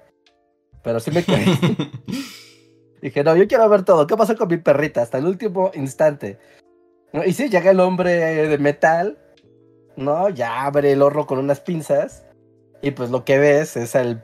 pero 0.83 0.99
sí 0.99 1.11
me 1.11 1.23
quedé. 1.25 1.45
Dije, 3.01 3.23
no, 3.23 3.35
yo 3.35 3.47
quiero 3.47 3.69
ver 3.69 3.83
todo. 3.83 4.07
¿Qué 4.07 4.17
pasó 4.17 4.35
con 4.35 4.47
mi 4.47 4.57
perrita? 4.57 5.01
Hasta 5.01 5.19
el 5.19 5.27
último 5.27 5.71
instante. 5.75 6.39
Y 7.25 7.33
sí, 7.33 7.49
llega 7.49 7.71
el 7.71 7.79
hombre 7.79 8.47
de 8.47 8.57
metal, 8.57 9.17
¿no? 9.95 10.29
Ya 10.29 10.65
abre 10.65 10.91
el 10.91 11.01
horno 11.01 11.27
con 11.27 11.37
unas 11.37 11.59
pinzas. 11.59 12.25
Y 12.81 12.91
pues 12.91 13.11
lo 13.11 13.23
que 13.23 13.37
ves 13.37 13.77
es 13.77 13.95
el. 13.95 14.21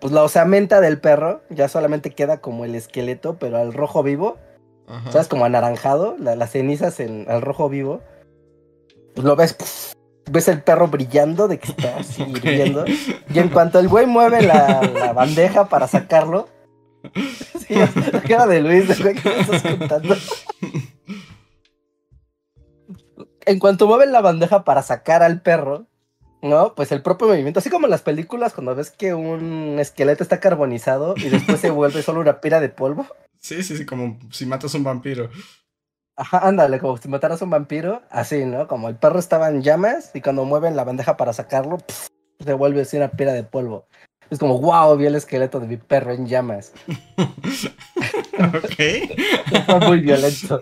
Pues 0.00 0.12
la 0.12 0.22
osamenta 0.22 0.80
del 0.80 1.00
perro. 1.00 1.42
Ya 1.50 1.68
solamente 1.68 2.10
queda 2.10 2.40
como 2.40 2.64
el 2.64 2.74
esqueleto, 2.74 3.38
pero 3.38 3.58
al 3.58 3.72
rojo 3.72 4.02
vivo. 4.02 4.38
¿Sabes? 5.10 5.28
Como 5.28 5.44
anaranjado. 5.44 6.16
las 6.18 6.50
cenizas 6.50 7.00
en, 7.00 7.26
al 7.30 7.42
rojo 7.42 7.68
vivo. 7.68 8.00
Pues 9.14 9.24
lo 9.24 9.36
ves 9.36 9.56
ves 10.30 10.48
el 10.48 10.62
perro 10.62 10.88
brillando 10.88 11.48
de 11.48 11.58
que 11.58 11.72
está 11.72 11.96
así 11.98 12.22
hirviendo. 12.22 12.84
Y 13.32 13.38
en 13.38 13.48
cuanto 13.48 13.78
el 13.78 13.88
güey 13.88 14.06
mueve 14.06 14.42
la, 14.42 15.12
bandeja 15.14 15.68
para 15.68 15.88
sacarlo, 15.88 16.48
sí, 17.14 17.74
la 17.74 18.22
cara 18.22 18.46
de 18.46 18.60
Luis, 18.60 18.88
de 18.88 19.14
que 19.14 19.28
me 19.28 19.40
estás 19.40 19.62
contando. 19.62 20.16
En 23.46 23.58
cuanto 23.58 23.86
mueve 23.86 24.06
la 24.06 24.20
bandeja 24.20 24.64
para 24.64 24.82
sacar 24.82 25.22
al 25.22 25.40
perro, 25.40 25.86
¿no? 26.42 26.74
Pues 26.74 26.92
el 26.92 27.02
propio 27.02 27.28
movimiento, 27.28 27.60
así 27.60 27.70
como 27.70 27.86
en 27.86 27.90
las 27.90 28.02
películas 28.02 28.52
cuando 28.52 28.74
ves 28.74 28.90
que 28.90 29.14
un 29.14 29.78
esqueleto 29.78 30.22
está 30.22 30.40
carbonizado 30.40 31.14
y 31.16 31.28
después 31.28 31.60
se 31.60 31.70
vuelve 31.70 32.02
solo 32.02 32.20
una 32.20 32.40
pira 32.40 32.60
de 32.60 32.68
polvo. 32.68 33.06
Sí, 33.38 33.62
sí, 33.62 33.76
sí, 33.76 33.86
como 33.86 34.18
si 34.30 34.46
matas 34.46 34.74
a 34.74 34.78
un 34.78 34.84
vampiro. 34.84 35.30
Ajá, 36.16 36.46
ándale, 36.46 36.78
como 36.78 36.98
si 36.98 37.08
mataras 37.08 37.40
a 37.40 37.44
un 37.46 37.50
vampiro, 37.50 38.02
así, 38.10 38.44
¿no? 38.44 38.68
Como 38.68 38.88
el 38.88 38.96
perro 38.96 39.18
estaba 39.18 39.48
en 39.48 39.62
llamas 39.62 40.10
y 40.14 40.20
cuando 40.20 40.44
mueven 40.44 40.76
la 40.76 40.84
bandeja 40.84 41.16
para 41.16 41.32
sacarlo, 41.32 41.78
se 42.38 42.52
vuelve 42.52 42.82
así 42.82 42.96
una 42.98 43.10
pira 43.10 43.32
de 43.32 43.42
polvo. 43.42 43.86
Es 44.28 44.38
como, 44.38 44.60
wow, 44.60 44.96
vi 44.96 45.06
el 45.06 45.16
esqueleto 45.16 45.58
de 45.60 45.66
mi 45.66 45.76
perro 45.76 46.12
en 46.12 46.26
llamas. 46.26 46.72
ok. 48.38 49.66
Fue 49.66 49.80
muy 49.80 50.00
violento. 50.00 50.60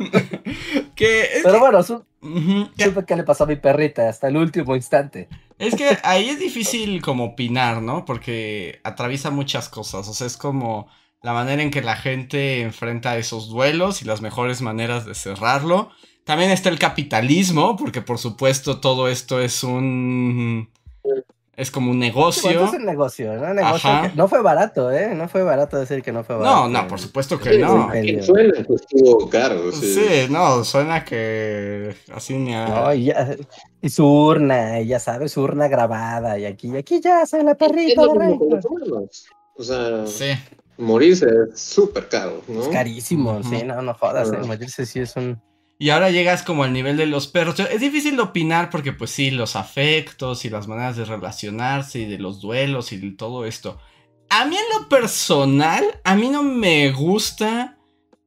Pero 0.96 1.60
bueno, 1.60 1.82
supe 1.82 3.04
qué 3.06 3.16
le 3.16 3.22
pasó 3.22 3.44
a 3.44 3.46
mi 3.46 3.56
perrita 3.56 4.08
hasta 4.08 4.28
el 4.28 4.36
último 4.36 4.74
instante. 4.74 5.28
Es 5.58 5.74
que 5.74 5.98
ahí 6.02 6.28
es 6.28 6.38
difícil 6.38 7.02
como 7.02 7.24
opinar, 7.24 7.82
¿no? 7.82 8.04
Porque 8.04 8.80
atraviesa 8.84 9.30
muchas 9.30 9.68
cosas. 9.68 10.08
O 10.08 10.14
sea, 10.14 10.26
es 10.26 10.36
como 10.36 10.88
la 11.22 11.32
manera 11.32 11.62
en 11.62 11.70
que 11.70 11.82
la 11.82 11.96
gente 11.96 12.62
enfrenta 12.62 13.16
esos 13.16 13.48
duelos 13.48 14.02
y 14.02 14.04
las 14.04 14.20
mejores 14.20 14.62
maneras 14.62 15.04
de 15.04 15.14
cerrarlo. 15.14 15.90
También 16.24 16.50
está 16.50 16.68
el 16.68 16.78
capitalismo, 16.78 17.76
porque 17.76 18.02
por 18.02 18.18
supuesto 18.18 18.80
todo 18.80 19.08
esto 19.08 19.40
es 19.40 19.64
un... 19.64 20.70
Es 21.58 21.72
como 21.72 21.90
un 21.90 21.98
negocio. 21.98 22.64
es 22.66 22.72
un 22.72 22.84
negocio, 22.84 23.34
¿no? 23.34 23.52
negocio 23.52 23.90
no 24.14 24.28
fue 24.28 24.40
barato, 24.42 24.92
¿eh? 24.92 25.12
No 25.14 25.28
fue 25.28 25.42
barato 25.42 25.76
decir 25.76 26.02
que 26.02 26.12
no 26.12 26.22
fue 26.22 26.36
barato. 26.36 26.68
No, 26.68 26.68
no, 26.68 26.86
por 26.86 27.00
supuesto 27.00 27.36
que 27.38 27.58
no. 27.58 27.90
suena 28.22 28.52
que 28.52 28.74
estuvo 28.74 29.28
caro. 29.28 29.72
Sí. 29.72 29.94
sí. 29.94 30.26
no, 30.30 30.62
suena 30.62 31.04
que 31.04 31.96
así 32.14 32.34
ni 32.34 32.54
a... 32.54 32.68
No, 32.68 32.94
y, 32.94 33.06
ya, 33.06 33.36
y 33.82 33.88
su 33.90 34.06
urna, 34.06 34.80
ya 34.82 35.00
sabes, 35.00 35.32
su 35.32 35.42
urna 35.42 35.66
grabada, 35.66 36.38
y 36.38 36.44
aquí, 36.46 36.76
aquí 36.76 37.00
ya 37.00 37.26
se 37.26 37.42
la 37.42 37.56
perrita. 37.56 38.02
O 39.56 39.62
sea, 39.64 40.06
sí 40.06 40.26
morirse 40.78 41.26
es 41.52 41.60
súper 41.60 42.08
caro, 42.08 42.42
¿no? 42.48 42.62
Es 42.62 42.68
carísimo, 42.68 43.42
sí, 43.42 43.64
no, 43.64 43.82
no 43.82 43.94
jodas, 43.94 44.32
eh, 44.32 44.38
morirse 44.46 44.86
sí 44.86 45.00
es 45.00 45.16
un... 45.16 45.40
Y 45.78 45.90
ahora 45.90 46.10
llegas 46.10 46.42
como 46.42 46.64
al 46.64 46.72
nivel 46.72 46.96
de 46.96 47.06
los 47.06 47.28
perros. 47.28 47.60
Es 47.60 47.80
difícil 47.80 48.16
de 48.16 48.22
opinar 48.22 48.68
porque 48.68 48.92
pues 48.92 49.10
sí, 49.10 49.30
los 49.30 49.54
afectos 49.54 50.44
y 50.44 50.50
las 50.50 50.66
maneras 50.66 50.96
de 50.96 51.04
relacionarse 51.04 52.00
y 52.00 52.06
de 52.06 52.18
los 52.18 52.40
duelos 52.40 52.90
y 52.92 53.12
todo 53.12 53.46
esto. 53.46 53.78
A 54.28 54.44
mí 54.44 54.56
en 54.56 54.80
lo 54.80 54.88
personal, 54.88 55.84
a 56.04 56.16
mí 56.16 56.28
no 56.28 56.42
me 56.42 56.90
gusta 56.90 57.78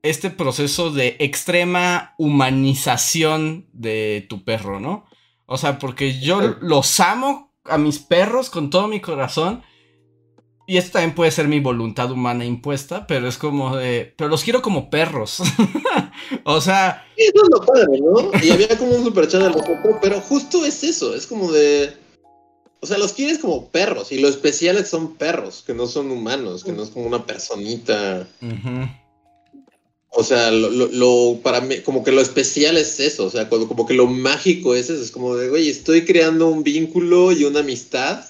este 0.02 0.30
proceso 0.30 0.92
de 0.92 1.18
extrema 1.20 2.16
humanización 2.18 3.68
de 3.74 4.26
tu 4.30 4.44
perro, 4.44 4.80
¿no? 4.80 5.06
O 5.46 5.58
sea, 5.58 5.78
porque 5.78 6.20
yo 6.20 6.42
los 6.62 7.00
amo 7.02 7.54
a 7.66 7.78
mis 7.78 8.00
perros 8.00 8.50
con 8.50 8.70
todo 8.70 8.88
mi 8.88 9.02
corazón, 9.02 9.62
y 10.68 10.78
esto 10.78 10.94
también 10.94 11.16
puede 11.16 11.32
ser 11.32 11.48
mi 11.48 11.60
voluntad 11.60 12.12
humana 12.12 12.46
impuesta, 12.46 13.08
pero 13.08 13.28
es 13.28 13.38
como 13.38 13.76
de. 13.76 14.14
Pero 14.16 14.30
los 14.30 14.44
quiero 14.44 14.62
como 14.62 14.90
perros. 14.90 15.42
o 16.46 16.62
sea. 16.62 17.06
Eso 17.18 17.44
es 17.44 17.50
lo 17.52 17.66
padre, 17.66 18.00
¿no? 18.00 18.32
Y 18.44 18.52
había 18.52 18.78
como 18.78 18.96
un 18.96 19.04
superchat 19.04 19.42
al 19.42 19.56
otro, 19.56 19.78
pero 20.02 20.22
justo 20.22 20.66
es 20.66 20.84
eso. 20.84 21.16
Es 21.16 21.26
como 21.26 21.52
de. 21.52 21.94
O 22.80 22.88
sea, 22.88 22.98
los 22.98 23.14
quieres 23.14 23.40
como 23.40 23.70
perros. 23.70 24.12
Y 24.12 24.20
lo 24.20 24.28
especial 24.28 24.78
es 24.78 24.84
que 24.84 24.90
son 24.90 25.16
perros, 25.16 25.64
que 25.66 25.74
no 25.74 25.88
son 25.88 26.10
humanos, 26.10 26.64
que 26.64 26.72
no 26.72 26.84
es 26.84 26.90
como 26.90 27.06
una 27.06 27.26
personita. 27.26 28.28
O 30.10 30.24
sea, 30.24 30.52
lo, 30.52 31.40
para 31.44 31.62
mí, 31.62 31.80
como 31.82 32.04
que 32.04 32.12
lo 32.12 32.22
especial 32.22 32.78
es 32.78 33.00
eso. 33.00 33.26
O 33.26 33.30
sea, 33.30 33.50
como 33.50 33.86
que 33.86 33.94
lo 33.94 34.08
mágico 34.08 34.76
es 34.76 34.90
eso. 34.90 35.02
Es 35.02 35.12
como 35.12 35.36
de, 35.36 35.50
oye, 35.50 35.70
estoy 35.70 36.06
creando 36.06 36.48
un 36.48 36.64
vínculo 36.64 37.32
y 37.32 37.46
una 37.46 37.60
amistad. 37.60 38.26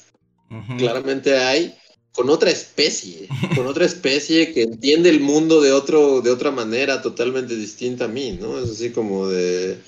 Claramente 0.77 1.37
hay 1.37 1.75
con 2.13 2.29
otra 2.29 2.51
especie, 2.51 3.27
con 3.55 3.67
otra 3.67 3.85
especie 3.85 4.53
que 4.53 4.63
entiende 4.63 5.09
el 5.09 5.21
mundo 5.21 5.61
de 5.61 5.71
otro, 5.71 6.21
de 6.21 6.31
otra 6.31 6.51
manera 6.51 7.01
totalmente 7.01 7.55
distinta 7.55 8.05
a 8.05 8.09
mí, 8.09 8.37
¿no? 8.39 8.59
Es 8.59 8.69
así 8.69 8.91
como 8.91 9.27
de 9.27 9.79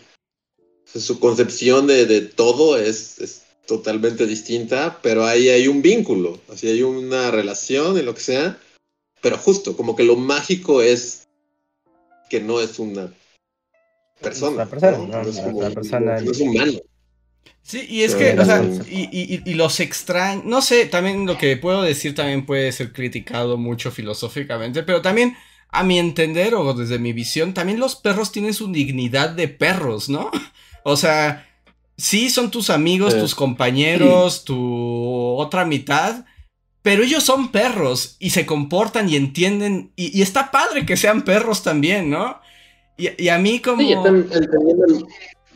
su 0.86 1.20
concepción 1.20 1.88
de, 1.88 2.22
todo 2.22 2.78
es, 2.78 3.42
totalmente 3.66 4.26
distinta, 4.26 5.00
pero 5.02 5.26
ahí 5.26 5.48
hay 5.48 5.70
un 5.70 5.82
vínculo, 5.82 6.40
así 6.52 6.68
hay 6.68 6.84
una 6.84 7.32
relación 7.32 7.98
en 7.98 8.06
lo 8.06 8.14
que 8.14 8.20
sea, 8.20 8.60
pero 9.22 9.38
justo, 9.38 9.78
como 9.78 9.96
que 9.96 10.04
lo 10.04 10.18
mágico 10.18 10.82
es 10.82 11.30
que 12.30 12.42
no 12.42 12.60
es 12.60 12.80
una 12.80 13.14
persona. 14.22 14.68
¿no? 14.98 15.22
es 15.22 16.40
humano. 16.42 16.74
Sí, 17.62 17.86
y 17.90 18.04
es 18.04 18.14
que, 18.16 18.38
o 18.38 18.44
sea, 18.44 18.62
y, 18.90 19.54
los 19.54 19.80
extraños, 19.80 20.44
no 20.44 20.62
sé, 20.62 20.86
también 20.86 21.26
lo 21.26 21.38
que 21.38 21.56
puedo 21.56 21.82
decir 21.82 22.14
también 22.14 22.46
puede 22.46 22.72
ser 22.74 22.92
criticado 22.92 23.58
mucho 23.58 23.90
filosóficamente, 23.90 24.84
pero 24.84 25.02
también 25.02 25.38
a 25.70 25.84
mi 25.84 25.98
entender 25.98 26.56
o 26.56 26.74
desde 26.74 27.00
mi 27.00 27.14
visión, 27.14 27.54
también 27.54 27.80
los 27.80 27.96
perros 27.96 28.34
tienen 28.34 28.54
su 28.54 28.72
dignidad 28.72 29.30
de 29.30 29.48
perros, 29.48 30.10
¿no? 30.10 30.30
O 30.86 30.98
sea, 30.98 31.48
sí 31.96 32.30
son 32.30 32.52
tus 32.52 32.70
amigos, 32.70 33.14
Sí. 33.14 33.20
tus 33.22 33.36
compañeros, 33.36 34.44
tu 34.44 35.36
otra 35.38 35.64
mitad, 35.64 36.26
pero 36.82 37.04
ellos 37.04 37.24
son 37.24 37.54
perros 37.54 38.18
y 38.20 38.32
se 38.32 38.46
comportan 38.46 39.08
y 39.08 39.16
entienden, 39.16 39.94
y, 39.96 40.20
y 40.20 40.22
está 40.22 40.52
padre 40.52 40.86
que 40.86 40.98
sean 40.98 41.22
perros 41.22 41.64
también, 41.64 42.10
¿no? 42.10 42.42
Y, 42.98 43.24
y 43.24 43.30
a 43.30 43.38
mí 43.38 43.62
como... 43.62 43.80
Sí, 43.80 43.94
están 43.94 44.18
entendiendo 44.18 45.08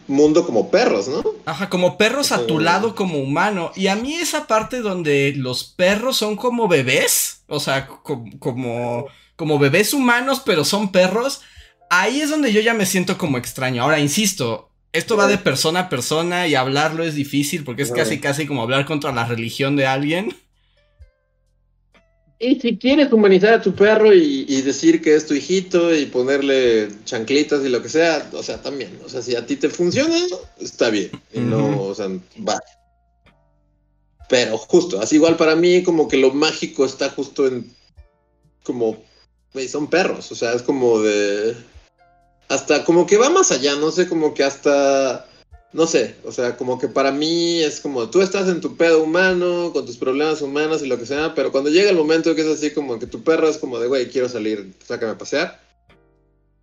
mundo 0.07 0.45
como 0.45 0.69
perros, 0.71 1.07
¿no? 1.07 1.23
Ajá, 1.45 1.69
como 1.69 1.97
perros 1.97 2.31
a 2.31 2.45
tu 2.47 2.57
Sí. 2.59 2.63
lado 2.63 2.95
como 2.95 3.19
humano. 3.19 3.71
Y 3.75 3.87
a 3.87 3.95
mí 3.95 4.13
esa 4.15 4.47
parte 4.47 4.79
donde 4.81 5.33
los 5.35 5.63
perros 5.63 6.17
son 6.17 6.35
como 6.35 6.67
bebés, 6.67 7.43
o 7.47 7.59
sea, 7.59 7.87
co- 7.87 8.23
como, 8.39 9.07
como 9.35 9.59
bebés 9.59 9.93
humanos, 9.93 10.41
pero 10.45 10.63
son 10.65 10.91
perros, 10.91 11.41
ahí 11.89 12.21
es 12.21 12.29
donde 12.29 12.51
yo 12.53 12.61
ya 12.61 12.73
me 12.73 12.85
siento 12.85 13.17
como 13.17 13.37
extraño. 13.37 13.83
Ahora, 13.83 13.99
insisto, 13.99 14.71
esto 14.93 15.15
va 15.17 15.27
de 15.27 15.37
persona 15.37 15.81
a 15.81 15.89
persona 15.89 16.47
y 16.47 16.55
hablarlo 16.55 17.03
es 17.03 17.13
difícil 17.15 17.63
porque 17.63 17.83
es 17.83 17.89
Sí. 17.89 17.93
casi, 17.95 18.19
casi 18.19 18.47
como 18.47 18.63
hablar 18.63 18.85
contra 18.85 19.11
la 19.11 19.25
religión 19.25 19.75
de 19.75 19.85
alguien. 19.87 20.35
Y 22.39 22.59
si 22.59 22.77
quieres 22.77 23.11
humanizar 23.11 23.55
a 23.55 23.61
tu 23.61 23.73
perro 23.73 24.13
y, 24.13 24.45
y 24.47 24.61
decir 24.61 25.01
que 25.01 25.15
es 25.15 25.25
tu 25.25 25.33
hijito 25.33 25.95
y 25.95 26.05
ponerle 26.05 26.89
chanclitas 27.03 27.65
y 27.65 27.69
lo 27.69 27.81
que 27.81 27.89
sea, 27.89 28.29
o 28.31 28.43
sea, 28.43 28.61
también. 28.61 28.99
O 29.03 29.09
sea, 29.09 29.23
si 29.23 29.35
a 29.35 29.45
ti 29.45 29.55
te 29.55 29.69
funciona, 29.69 30.15
está 30.59 30.91
bien. 30.91 31.09
Y 31.33 31.39
no, 31.39 31.81
o 31.81 31.95
sea, 31.95 32.07
va. 32.47 32.59
Pero 34.29 34.57
justo, 34.57 34.99
así 34.99 35.15
igual 35.15 35.35
para 35.37 35.55
mí, 35.55 35.81
como 35.83 36.07
que 36.07 36.17
lo 36.17 36.31
mágico 36.31 36.85
está 36.85 37.09
justo 37.09 37.47
en. 37.47 37.73
Como. 38.63 39.03
güey, 39.53 39.67
son 39.67 39.87
perros. 39.89 40.31
O 40.31 40.35
sea, 40.35 40.53
es 40.53 40.61
como 40.61 40.99
de. 40.99 41.55
Hasta 42.49 42.85
como 42.85 43.07
que 43.07 43.17
va 43.17 43.29
más 43.29 43.51
allá, 43.51 43.75
no 43.75 43.89
sé, 43.91 44.07
como 44.07 44.33
que 44.33 44.43
hasta. 44.43 45.25
No 45.73 45.85
sé, 45.85 46.15
o 46.23 46.31
sea, 46.31 46.55
como 46.55 46.79
que 46.79 46.87
para 46.87 47.11
mí 47.11 47.59
es 47.59 47.81
como 47.81 48.09
tú 48.09 48.21
estás 48.21 48.47
en 48.47 48.61
tu 48.61 48.77
pedo 48.77 49.03
humano, 49.03 49.71
con 49.73 49.85
tus 49.85 49.97
problemas 49.97 50.41
humanos 50.41 50.81
y 50.81 50.87
lo 50.87 50.97
que 50.97 51.05
sea, 51.05 51.35
pero 51.35 51.51
cuando 51.51 51.69
llega 51.69 51.89
el 51.89 51.97
momento 51.97 52.33
que 52.35 52.41
es 52.41 52.47
así 52.47 52.71
como 52.71 52.97
que 52.99 53.05
tu 53.05 53.23
perro 53.23 53.49
es 53.49 53.57
como 53.57 53.77
de, 53.77 53.87
güey, 53.87 54.09
quiero 54.09 54.29
salir, 54.29 54.73
sácame 54.85 55.11
a 55.11 55.17
pasear. 55.17 55.61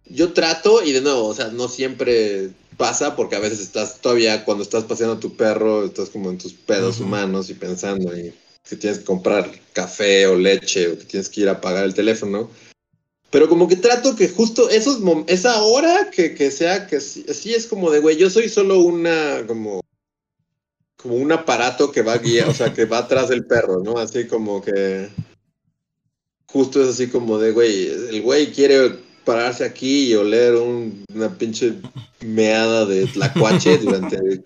Yo 0.07 0.33
trato 0.33 0.83
y 0.83 0.93
de 0.93 1.01
nuevo, 1.01 1.27
o 1.27 1.35
sea, 1.35 1.49
no 1.49 1.69
siempre 1.69 2.51
pasa 2.77 3.15
porque 3.15 3.37
a 3.37 3.41
veces 3.41 3.61
estás 3.61 4.01
todavía 4.01 4.45
cuando 4.45 4.63
estás 4.63 4.85
paseando 4.85 5.17
a 5.17 5.21
tu 5.21 5.37
perro, 5.37 5.85
estás 5.85 6.11
como 6.11 6.31
en 6.31 6.39
tus 6.39 6.55
pedos 6.55 6.99
humanos 7.01 7.51
y 7.51 7.55
pensando 7.55 8.17
y 8.17 8.35
que 8.69 8.77
tienes 8.77 9.01
que 9.01 9.05
comprar 9.05 9.51
café 9.73 10.27
o 10.27 10.37
leche 10.37 10.89
o 10.89 10.99
que 10.99 11.05
tienes 11.05 11.29
que 11.29 11.43
ir 11.43 11.49
a 11.49 11.61
pagar 11.61 11.85
el 11.85 11.95
teléfono. 11.95 12.51
Pero 13.35 13.49
como 13.49 13.67
que 13.67 13.75
trato 13.75 14.15
que 14.15 14.29
justo 14.29 14.71
esos 14.71 15.01
esa 15.27 15.61
hora 15.65 16.09
que, 16.13 16.37
que 16.37 16.53
sea 16.53 16.87
que 16.87 17.01
sí, 17.01 17.25
sí 17.35 17.53
es 17.53 17.67
como 17.67 17.91
de, 17.91 17.99
güey, 17.99 18.17
yo 18.17 18.31
soy 18.31 18.49
solo 18.49 18.79
una, 18.79 19.45
como, 19.49 19.81
como 20.95 21.17
un 21.17 21.33
aparato 21.33 21.91
que 21.91 22.03
va 22.03 22.13
a 22.13 22.19
guiar, 22.19 22.49
o 22.49 22.55
sea, 22.55 22.73
que 22.73 22.85
va 22.85 22.99
atrás 22.99 23.31
del 23.31 23.45
perro, 23.45 23.83
¿no? 23.83 23.99
Así 23.99 24.29
como 24.29 24.63
que 24.63 25.09
justo 26.47 26.81
es 26.81 26.91
así 26.91 27.09
como 27.09 27.37
de, 27.41 27.51
güey, 27.51 27.89
el 27.89 28.23
güey 28.23 28.53
quiere 28.53 29.01
pararse 29.25 29.65
aquí 29.65 30.09
y 30.11 30.15
oler 30.15 30.55
un- 30.57 31.05
una 31.15 31.37
pinche 31.37 31.75
meada 32.21 32.85
de 32.87 33.07
tlacuache 33.07 33.79
durante 33.83 34.43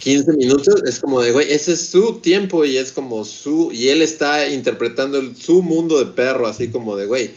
15 0.00 0.32
minutos, 0.34 0.82
es 0.86 0.98
como 1.00 1.20
de, 1.20 1.32
güey, 1.32 1.52
ese 1.52 1.72
es 1.72 1.88
su 1.88 2.14
tiempo 2.20 2.64
y 2.64 2.76
es 2.76 2.92
como 2.92 3.24
su, 3.24 3.70
y 3.72 3.88
él 3.88 4.02
está 4.02 4.48
interpretando 4.48 5.18
el- 5.18 5.36
su 5.36 5.62
mundo 5.62 5.98
de 5.98 6.06
perro, 6.12 6.46
así 6.46 6.68
como 6.68 6.96
de, 6.96 7.06
güey, 7.06 7.30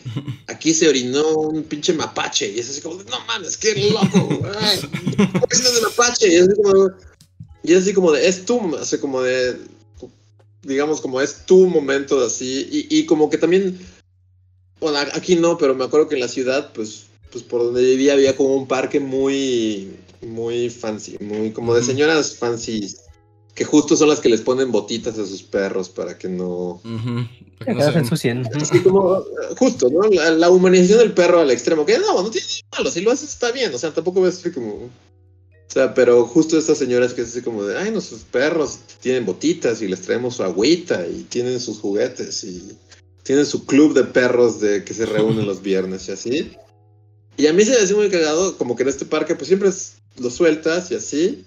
aquí 0.48 0.74
se 0.74 0.88
orinó 0.90 1.28
un 1.38 1.64
pinche 1.64 1.94
mapache, 1.94 2.52
y 2.52 2.60
es 2.60 2.70
así 2.70 2.82
como 2.82 2.98
de, 2.98 3.06
no 3.06 3.20
mames, 3.28 3.58
qué 3.58 3.76
loco, 3.92 4.28
orinas 5.42 5.76
de 5.76 5.82
mapache, 5.82 6.28
y 6.32 6.36
es 6.36 6.48
así 6.48 6.62
como, 6.62 6.90
y 7.64 7.74
es 7.74 7.82
así 7.84 7.94
como 7.94 8.12
de, 8.12 8.28
es 8.28 8.46
tu, 8.46 8.76
así 8.78 8.98
como 8.98 9.22
de, 9.22 9.58
digamos, 10.64 11.00
como 11.02 11.22
es 11.22 11.46
tu 11.46 11.68
momento 11.68 12.24
así, 12.26 12.68
y, 12.90 13.00
y 13.00 13.06
como 13.06 13.30
que 13.30 13.38
también, 13.38 13.78
bueno, 14.80 14.98
aquí 15.14 15.36
no, 15.36 15.58
pero 15.58 15.76
me 15.76 15.84
acuerdo 15.86 16.08
que 16.08 16.16
en 16.16 16.22
la 16.22 16.28
ciudad, 16.28 16.72
pues, 16.74 17.06
pues 17.32 17.44
por 17.44 17.64
donde 17.64 17.82
vivía 17.84 18.14
había 18.14 18.36
como 18.36 18.56
un 18.56 18.68
parque 18.68 19.00
muy, 19.00 19.92
muy 20.22 20.70
fancy, 20.70 21.18
muy 21.20 21.52
como 21.52 21.74
de 21.76 21.84
señoras 21.84 22.36
fancy, 22.36 22.96
que 23.54 23.64
justo 23.64 23.96
son 23.96 24.10
las 24.10 24.20
que 24.20 24.30
les 24.30 24.42
ponen 24.42 24.72
botitas 24.72 25.18
a 25.18 25.26
sus 25.26 25.42
perros 25.44 25.90
para 25.90 26.18
que 26.18 26.28
no... 26.28 26.82
Para 27.60 27.72
que 27.72 27.74
no 27.86 27.92
se- 27.92 28.00
ensucien. 28.00 28.46
Así 28.54 28.82
como, 28.82 29.20
eh, 29.20 29.24
justo, 29.58 29.90
¿no? 29.90 30.02
La, 30.10 30.30
la 30.32 30.50
humanización 30.50 31.00
del 31.00 31.14
perro 31.14 31.40
al 31.40 31.52
extremo, 31.52 31.86
que 31.86 31.98
no, 31.98 32.22
no 32.22 32.30
tiene 32.30 32.46
nada 32.48 32.78
malo, 32.80 32.92
si 32.92 33.02
lo 33.02 33.12
haces 33.12 33.30
está 33.30 33.52
bien, 33.52 33.74
o 33.74 33.78
sea, 33.78 33.94
tampoco 33.94 34.22
ves 34.22 34.40
así 34.40 34.52
como... 34.52 34.90
O 35.68 35.72
sea, 35.76 35.94
pero 35.94 36.26
justo 36.26 36.58
estas 36.58 36.78
señoras 36.78 37.14
que 37.14 37.22
es 37.22 37.30
así 37.30 37.42
como 37.42 37.64
de, 37.64 37.78
ay, 37.78 37.92
nuestros 37.92 38.22
perros 38.22 38.80
tienen 39.02 39.26
botitas 39.26 39.82
y 39.82 39.88
les 39.88 40.02
traemos 40.02 40.36
su 40.36 40.44
agüita 40.44 41.06
y 41.08 41.24
tienen 41.24 41.60
sus 41.60 41.80
juguetes 41.80 42.44
y 42.44 42.78
tienen 43.26 43.46
su 43.48 43.66
club 43.66 43.94
de 43.96 44.04
perros 44.04 44.60
de 44.62 44.84
que 44.86 44.94
se 44.94 45.06
reúnen 45.08 45.48
los 45.48 45.62
viernes 45.64 46.08
y 46.08 46.12
así. 46.12 46.52
Y 47.38 47.48
a 47.48 47.54
mí 47.54 47.66
se 47.66 47.72
me 47.72 47.78
hace 47.78 47.96
muy 47.96 48.08
cagado, 48.10 48.56
como 48.58 48.76
que 48.76 48.84
en 48.84 48.90
este 48.90 49.04
parque 49.06 49.34
pues 49.36 49.48
siempre 49.48 49.70
es- 49.70 49.96
lo 50.18 50.30
sueltas 50.30 50.92
y 50.92 50.96
así. 50.96 51.44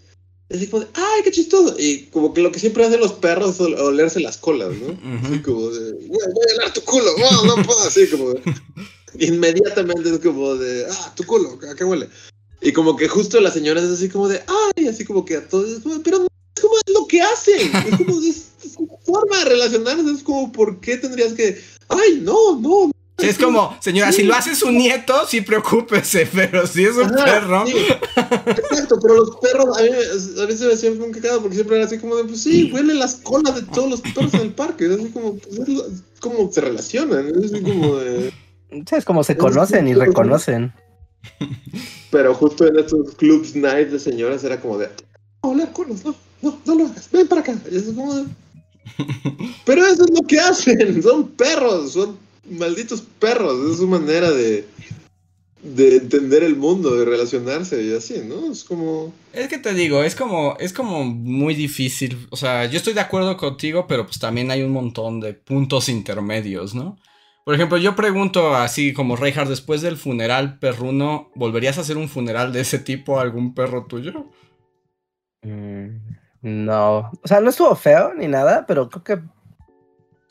Y 0.50 0.56
así 0.56 0.66
como 0.66 0.82
de, 0.82 0.88
ay, 0.94 1.22
qué 1.22 1.30
chistoso. 1.30 1.76
Y 1.78 2.06
como 2.06 2.34
que 2.34 2.40
lo 2.42 2.50
que 2.50 2.58
siempre 2.58 2.84
hacen 2.84 2.98
los 3.00 3.12
perros 3.12 3.54
es 3.54 3.60
ol- 3.60 3.78
olerse 3.78 4.18
las 4.18 4.38
colas, 4.38 4.70
¿no? 4.74 4.88
Así 5.20 5.34
Ujú. 5.34 5.42
como 5.44 5.70
de, 5.70 5.92
"Güey, 5.92 6.08
voy 6.08 6.44
a 6.50 6.56
oler 6.62 6.72
tu 6.72 6.80
culo, 6.82 7.12
no, 7.16 7.44
no 7.56 7.62
puedo, 7.62 7.80
así 7.84 8.08
como 8.08 8.30
de- 8.32 8.42
inmediatamente 9.18 10.10
es 10.10 10.18
como 10.18 10.56
de, 10.56 10.84
ah, 10.90 11.12
tu 11.16 11.24
culo, 11.24 11.58
¿a 11.70 11.74
qué 11.76 11.84
huele? 11.84 12.08
Y 12.60 12.72
como 12.72 12.96
que 12.96 13.06
justo 13.08 13.40
las 13.40 13.54
señoras 13.54 13.84
es 13.84 13.90
así 13.92 14.08
como 14.08 14.26
de, 14.28 14.42
ay, 14.76 14.88
así 14.88 15.04
como 15.04 15.24
que 15.24 15.36
a 15.36 15.48
todos, 15.48 15.80
pero 16.02 16.26
es 16.58 16.62
como 16.62 16.74
es 16.76 16.92
lo 16.92 17.06
que 17.06 17.20
hacen, 17.22 17.70
es 17.86 17.96
como 17.96 18.20
es, 18.20 18.50
es 18.64 18.76
forma 19.04 19.38
de 19.38 19.44
relacionarse, 19.44 20.10
es 20.10 20.22
como, 20.22 20.50
¿por 20.52 20.80
qué 20.80 20.96
tendrías 20.96 21.32
que, 21.32 21.60
ay, 21.88 22.20
no, 22.22 22.58
no? 22.60 22.90
Sí, 23.20 23.26
es 23.26 23.36
como, 23.38 23.76
señora, 23.80 24.12
si 24.12 24.22
lo 24.22 24.32
hace 24.34 24.54
su 24.54 24.70
nieto, 24.70 25.26
sí 25.26 25.40
preocúpese, 25.40 26.26
pero 26.32 26.66
si 26.68 26.84
es 26.84 26.94
un 26.96 27.06
Ajá, 27.12 27.24
perro. 27.24 27.66
sí. 27.66 27.74
Exacto, 28.46 28.98
pero 29.02 29.14
los 29.16 29.36
perros 29.38 29.76
a 29.76 29.82
mí 29.82 29.88
me- 29.90 30.42
a 30.42 30.46
veces 30.46 30.60
me 30.66 30.72
hacían 30.74 31.02
un 31.02 31.10
cagado 31.10 31.40
porque 31.40 31.56
siempre 31.56 31.76
era 31.78 31.86
así 31.86 31.98
como 31.98 32.14
de, 32.14 32.24
pues 32.24 32.40
sí, 32.42 32.70
huele 32.72 32.94
las 32.94 33.16
colas 33.16 33.56
de 33.56 33.62
todos 33.74 33.90
los 33.90 34.00
perros 34.02 34.34
en 34.34 34.40
el 34.42 34.52
parque. 34.52 34.86
Es 34.86 34.92
así 34.92 35.08
como, 35.08 35.34
pues, 35.36 35.58
es 35.58 36.02
como 36.20 36.52
se 36.52 36.60
relacionan. 36.60 37.26
Es 37.28 37.52
así 37.52 37.60
como 37.62 37.96
de. 37.96 38.30
Sí, 38.70 38.94
es 38.96 39.04
como 39.04 39.24
se 39.24 39.36
conocen 39.36 39.88
y 39.88 39.94
reconocen. 39.94 40.72
Pero 42.10 42.34
justo 42.34 42.66
en 42.66 42.78
estos 42.78 43.16
clubs 43.16 43.56
night 43.56 43.88
de 43.88 43.98
señoras 43.98 44.44
era 44.44 44.60
como 44.60 44.78
de, 44.78 44.88
colas, 45.72 46.04
no, 46.04 46.14
no, 46.42 46.58
no 46.64 46.74
lo 46.74 46.86
hagas, 46.86 47.08
ven 47.10 47.26
para 47.28 47.40
acá. 47.40 47.56
Es 47.70 47.84
como 47.84 48.26
pero 49.64 49.86
eso 49.86 50.04
es 50.04 50.10
lo 50.10 50.26
que 50.26 50.38
hacen, 50.38 51.02
son 51.02 51.28
perros, 51.28 51.92
son 51.92 52.18
malditos 52.50 53.02
perros, 53.18 53.70
es 53.70 53.78
su 53.78 53.86
manera 53.86 54.30
de, 54.30 54.66
de 55.62 55.96
entender 55.96 56.42
el 56.42 56.56
mundo, 56.56 56.96
de 56.96 57.04
relacionarse 57.04 57.82
y 57.82 57.92
así, 57.92 58.22
¿no? 58.24 58.50
Es 58.50 58.64
como... 58.64 59.12
Es 59.32 59.48
que 59.48 59.58
te 59.58 59.74
digo, 59.74 60.02
es 60.02 60.14
como, 60.14 60.56
es 60.58 60.72
como 60.72 61.04
muy 61.04 61.54
difícil. 61.54 62.26
O 62.30 62.36
sea, 62.36 62.66
yo 62.66 62.78
estoy 62.78 62.94
de 62.94 63.00
acuerdo 63.00 63.36
contigo, 63.36 63.86
pero 63.86 64.06
pues 64.06 64.18
también 64.18 64.50
hay 64.50 64.62
un 64.62 64.72
montón 64.72 65.20
de 65.20 65.34
puntos 65.34 65.88
intermedios, 65.88 66.74
¿no? 66.74 66.98
Por 67.44 67.54
ejemplo, 67.54 67.78
yo 67.78 67.96
pregunto 67.96 68.54
así 68.54 68.92
como 68.92 69.16
Reinhardt, 69.16 69.48
después 69.48 69.80
del 69.80 69.96
funeral 69.96 70.58
perruno, 70.58 71.30
¿volverías 71.34 71.78
a 71.78 71.80
hacer 71.80 71.96
un 71.96 72.08
funeral 72.10 72.52
de 72.52 72.60
ese 72.60 72.78
tipo 72.78 73.18
a 73.18 73.22
algún 73.22 73.54
perro 73.54 73.86
tuyo? 73.86 74.26
Mm, 75.42 75.96
No, 76.42 77.10
o 77.22 77.26
sea, 77.28 77.40
no 77.40 77.50
estuvo 77.50 77.74
feo 77.74 78.14
ni 78.14 78.28
nada, 78.28 78.64
pero 78.66 78.88
creo 78.88 79.04
que 79.04 79.22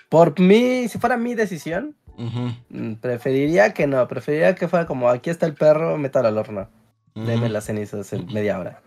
por 0.10 0.40
mí, 0.40 0.88
si 0.88 0.98
fuera 1.00 1.18
mi 1.18 1.36
decisión, 1.36 1.96
mm, 2.16 2.94
preferiría 2.96 3.74
que 3.74 3.88
no, 3.88 4.08
preferiría 4.08 4.56
que 4.56 4.68
fuera 4.68 4.86
como 4.86 5.10
aquí 5.10 5.30
está 5.30 5.46
el 5.46 5.54
perro, 5.54 5.98
métalo 5.98 6.30
al 6.30 6.38
horno, 6.38 6.70
ujú. 7.16 7.26
deme 7.26 7.50
las 7.50 7.66
cenizas 7.66 8.12
en 8.14 8.26
media 8.28 8.60
hora. 8.60 8.82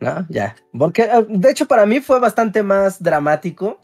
¿No? 0.00 0.24
Ya. 0.28 0.54
Porque, 0.78 1.02
eh, 1.02 1.26
de 1.28 1.50
hecho, 1.50 1.66
para 1.66 1.84
mí 1.84 1.98
fue 1.98 2.20
bastante 2.20 2.62
más 2.62 3.02
dramático, 3.02 3.80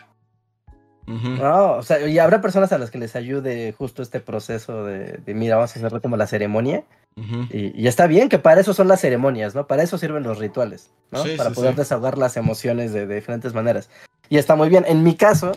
¿no? 1.07 1.73
O 1.73 1.83
sea, 1.83 2.07
y 2.07 2.19
habrá 2.19 2.41
personas 2.41 2.73
a 2.73 2.79
las 2.79 2.91
que 2.91 2.99
les 2.99 3.15
ayude 3.17 3.73
justo 3.73 4.01
este 4.03 4.21
proceso 4.21 4.85
de, 4.85 5.19
de 5.19 5.35
mira, 5.35 5.57
vamos 5.57 5.75
a 5.75 5.79
hacerlo 5.79 6.01
como 6.01 6.17
la 6.17 6.27
ceremonia. 6.27 6.85
Ujú. 7.17 7.47
Y, 7.51 7.73
y 7.83 7.87
está 7.89 8.07
bien 8.07 8.29
que 8.29 8.39
para 8.39 8.61
eso 8.61 8.75
son 8.75 8.89
las 8.89 9.01
ceremonias, 9.01 9.55
¿no? 9.55 9.67
Para 9.67 9.83
eso 9.83 9.99
sirven 9.99 10.23
los 10.23 10.39
rituales, 10.39 10.91
¿no? 11.11 11.23
Sí, 11.25 11.35
para 11.37 11.51
sí, 11.51 11.55
poder 11.57 11.73
sí. 11.73 11.79
desahogar 11.79 12.19
las 12.19 12.37
emociones 12.37 12.93
de, 12.93 13.07
de 13.07 13.15
diferentes 13.17 13.55
maneras. 13.55 13.91
Y 14.29 14.39
está 14.39 14.57
muy 14.57 14.69
bien. 14.69 14.85
En 14.87 15.03
mi 15.03 15.15
caso, 15.15 15.53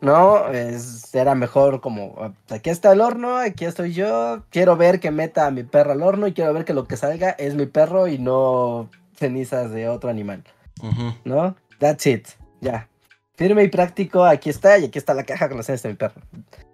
¿no? 0.00 0.48
Es- 0.48 1.14
era 1.14 1.34
mejor 1.34 1.80
como, 1.80 2.14
ah, 2.18 2.32
aquí 2.50 2.70
está 2.70 2.92
el 2.92 3.00
horno, 3.00 3.36
aquí 3.36 3.64
estoy 3.64 3.92
yo, 3.92 4.44
quiero 4.50 4.76
ver 4.76 5.00
que 5.00 5.10
meta 5.10 5.46
a 5.46 5.50
mi 5.50 5.62
perro 5.62 5.92
al 5.92 6.02
horno 6.02 6.26
y 6.26 6.32
quiero 6.32 6.52
ver 6.54 6.64
que 6.64 6.74
lo 6.74 6.86
que 6.86 6.96
salga 6.96 7.30
es 7.30 7.54
mi 7.54 7.66
perro 7.66 8.06
y 8.08 8.18
no 8.18 8.88
cenizas 9.16 9.70
de 9.70 9.88
otro 9.88 10.08
animal, 10.10 10.42
Ujú. 10.82 11.12
¿no? 11.24 11.54
That's 11.78 12.06
it, 12.06 12.26
ya. 12.60 12.88
firme 13.36 13.62
y 13.64 13.68
práctico, 13.68 14.24
aquí 14.24 14.50
está, 14.50 14.78
y 14.78 14.84
aquí 14.86 14.98
está 14.98 15.14
la 15.14 15.24
caja 15.24 15.48
con 15.48 15.56
los 15.58 15.66
señas 15.66 15.82
de 15.82 15.88
mi 15.90 15.94
perro. 15.94 16.20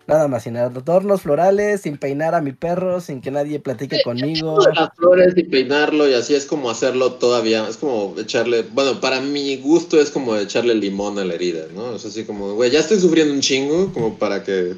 Nada 0.06 0.28
más, 0.28 0.44
sin 0.44 0.56
adornos 0.56 1.22
florales, 1.22 1.80
sin 1.80 1.98
peinar 1.98 2.36
a 2.36 2.40
mi 2.40 2.52
perro, 2.52 3.00
sin 3.00 3.20
que 3.20 3.32
nadie 3.32 3.58
platique 3.58 4.02
conmigo. 4.04 4.58
Las 4.72 4.90
flores 4.94 5.34
y 5.36 5.42
peinarlo 5.42 6.08
y 6.08 6.14
así 6.14 6.34
es 6.34 6.46
como 6.46 6.70
hacerlo 6.70 7.14
todavía, 7.14 7.68
es 7.68 7.76
como 7.76 8.14
echarle, 8.16 8.62
bueno, 8.72 9.00
para 9.00 9.20
mi 9.20 9.56
gusto 9.56 10.00
es 10.00 10.10
como 10.10 10.36
echarle 10.36 10.76
limón 10.76 11.18
a 11.18 11.24
la 11.24 11.34
herida, 11.34 11.66
¿no? 11.74 11.96
Es 11.96 12.06
así 12.06 12.24
como, 12.24 12.54
güey, 12.54 12.70
ya 12.70 12.78
estoy 12.78 13.00
sufriendo 13.00 13.34
un 13.34 13.40
chingo 13.40 13.92
como 13.92 14.16
para 14.16 14.44
que... 14.44 14.76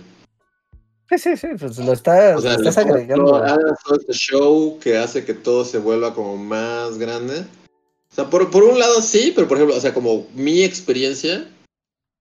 Sí, 1.11 1.19
sí, 1.19 1.37
sí, 1.37 1.49
pues 1.59 1.79
lo, 1.79 1.93
está, 1.93 2.37
o 2.37 2.41
sea, 2.41 2.53
lo 2.53 2.59
estás 2.59 2.79
agregando. 2.79 3.37
hagas 3.37 3.83
todo 3.85 3.99
este 3.99 4.13
show 4.13 4.79
que 4.79 4.97
hace 4.97 5.25
que 5.27 5.35
todo 5.35 5.65
se 5.65 5.79
vuelva 5.79 6.15
como 6.15 6.39
más 6.39 6.97
grande. 6.97 7.41
O 8.11 8.15
sea, 8.15 8.31
por, 8.31 8.51
por 8.51 8.65
un 8.65 8.79
lado 8.79 9.03
sí, 9.03 9.33
pero 9.35 9.47
por 9.47 9.59
ejemplo, 9.59 9.77
o 9.77 9.81
sea, 9.81 9.93
como 9.93 10.27
mi 10.35 10.63
experiencia, 10.63 11.51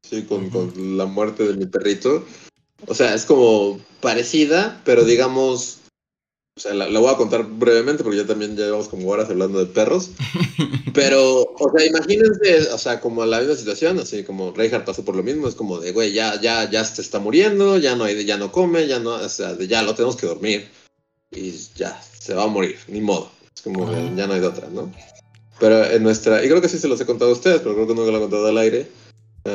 sí, 0.04 0.24
con, 0.24 0.50
con 0.50 0.98
la 0.98 1.06
muerte 1.06 1.46
de 1.48 1.54
mi 1.56 1.66
perrito, 1.66 2.26
o 2.86 2.94
sea, 2.94 3.14
es 3.16 3.26
como 3.26 3.80
parecida, 4.02 4.82
pero 4.86 5.04
digamos, 5.04 5.80
o 6.58 6.60
sea, 6.60 6.74
la, 6.74 6.90
la 6.90 7.00
voy 7.00 7.14
a 7.14 7.18
contar 7.18 7.44
brevemente 7.44 8.04
porque 8.04 8.18
ya 8.18 8.26
también 8.26 8.56
llevamos 8.56 8.88
como 8.88 9.10
horas 9.10 9.30
hablando 9.30 9.60
de 9.60 9.68
perros. 9.68 10.10
Pero, 10.94 11.44
o 11.44 11.72
sea, 11.78 11.86
imagínense, 11.86 12.72
o 12.74 12.78
sea, 12.80 13.00
como 13.00 13.24
la 13.28 13.40
misma 13.40 13.54
situación, 13.56 14.00
así 14.00 14.24
como 14.24 14.52
Reinhardt 14.52 14.84
pasó 14.84 15.06
por 15.06 15.16
lo 15.16 15.22
mismo, 15.22 15.48
es 15.48 15.54
como 15.54 15.80
de, 15.80 15.92
güey, 15.92 16.14
ya, 16.14 16.42
ya, 16.42 16.68
ya 16.68 16.84
se 16.84 17.04
está 17.04 17.20
muriendo, 17.20 17.78
ya 17.78 17.96
no 17.96 18.06
hay, 18.06 18.26
ya 18.26 18.38
no 18.38 18.52
come, 18.52 18.88
ya 18.88 18.98
no, 18.98 19.12
o 19.12 19.30
sea, 19.30 19.54
de, 19.54 19.68
ya 19.68 19.84
lo 19.84 19.94
tenemos 19.94 20.16
que 20.16 20.26
dormir 20.26 20.68
y 21.30 21.52
ya, 21.76 22.02
se 22.02 22.34
va 22.34 22.46
a 22.46 22.48
morir, 22.48 22.80
ni 22.88 23.02
modo. 23.02 23.30
Es 23.56 23.62
como, 23.62 23.88
de, 23.92 24.16
ya 24.16 24.26
no 24.26 24.34
hay 24.34 24.40
de 24.40 24.48
otra, 24.48 24.68
¿no? 24.70 24.92
Pero 25.60 25.86
en 25.86 26.02
nuestra, 26.02 26.44
y 26.44 26.48
creo 26.48 26.62
que 26.62 26.70
sí 26.70 26.80
se 26.80 26.88
los 26.88 27.00
he 27.00 27.06
contado 27.06 27.30
a 27.30 27.34
ustedes, 27.34 27.60
pero 27.62 27.76
creo 27.76 27.86
que 27.86 27.94
nunca 27.94 28.10
lo 28.10 28.18
he 28.18 28.22
contado 28.22 28.48
al 28.48 28.58
aire. 28.58 28.88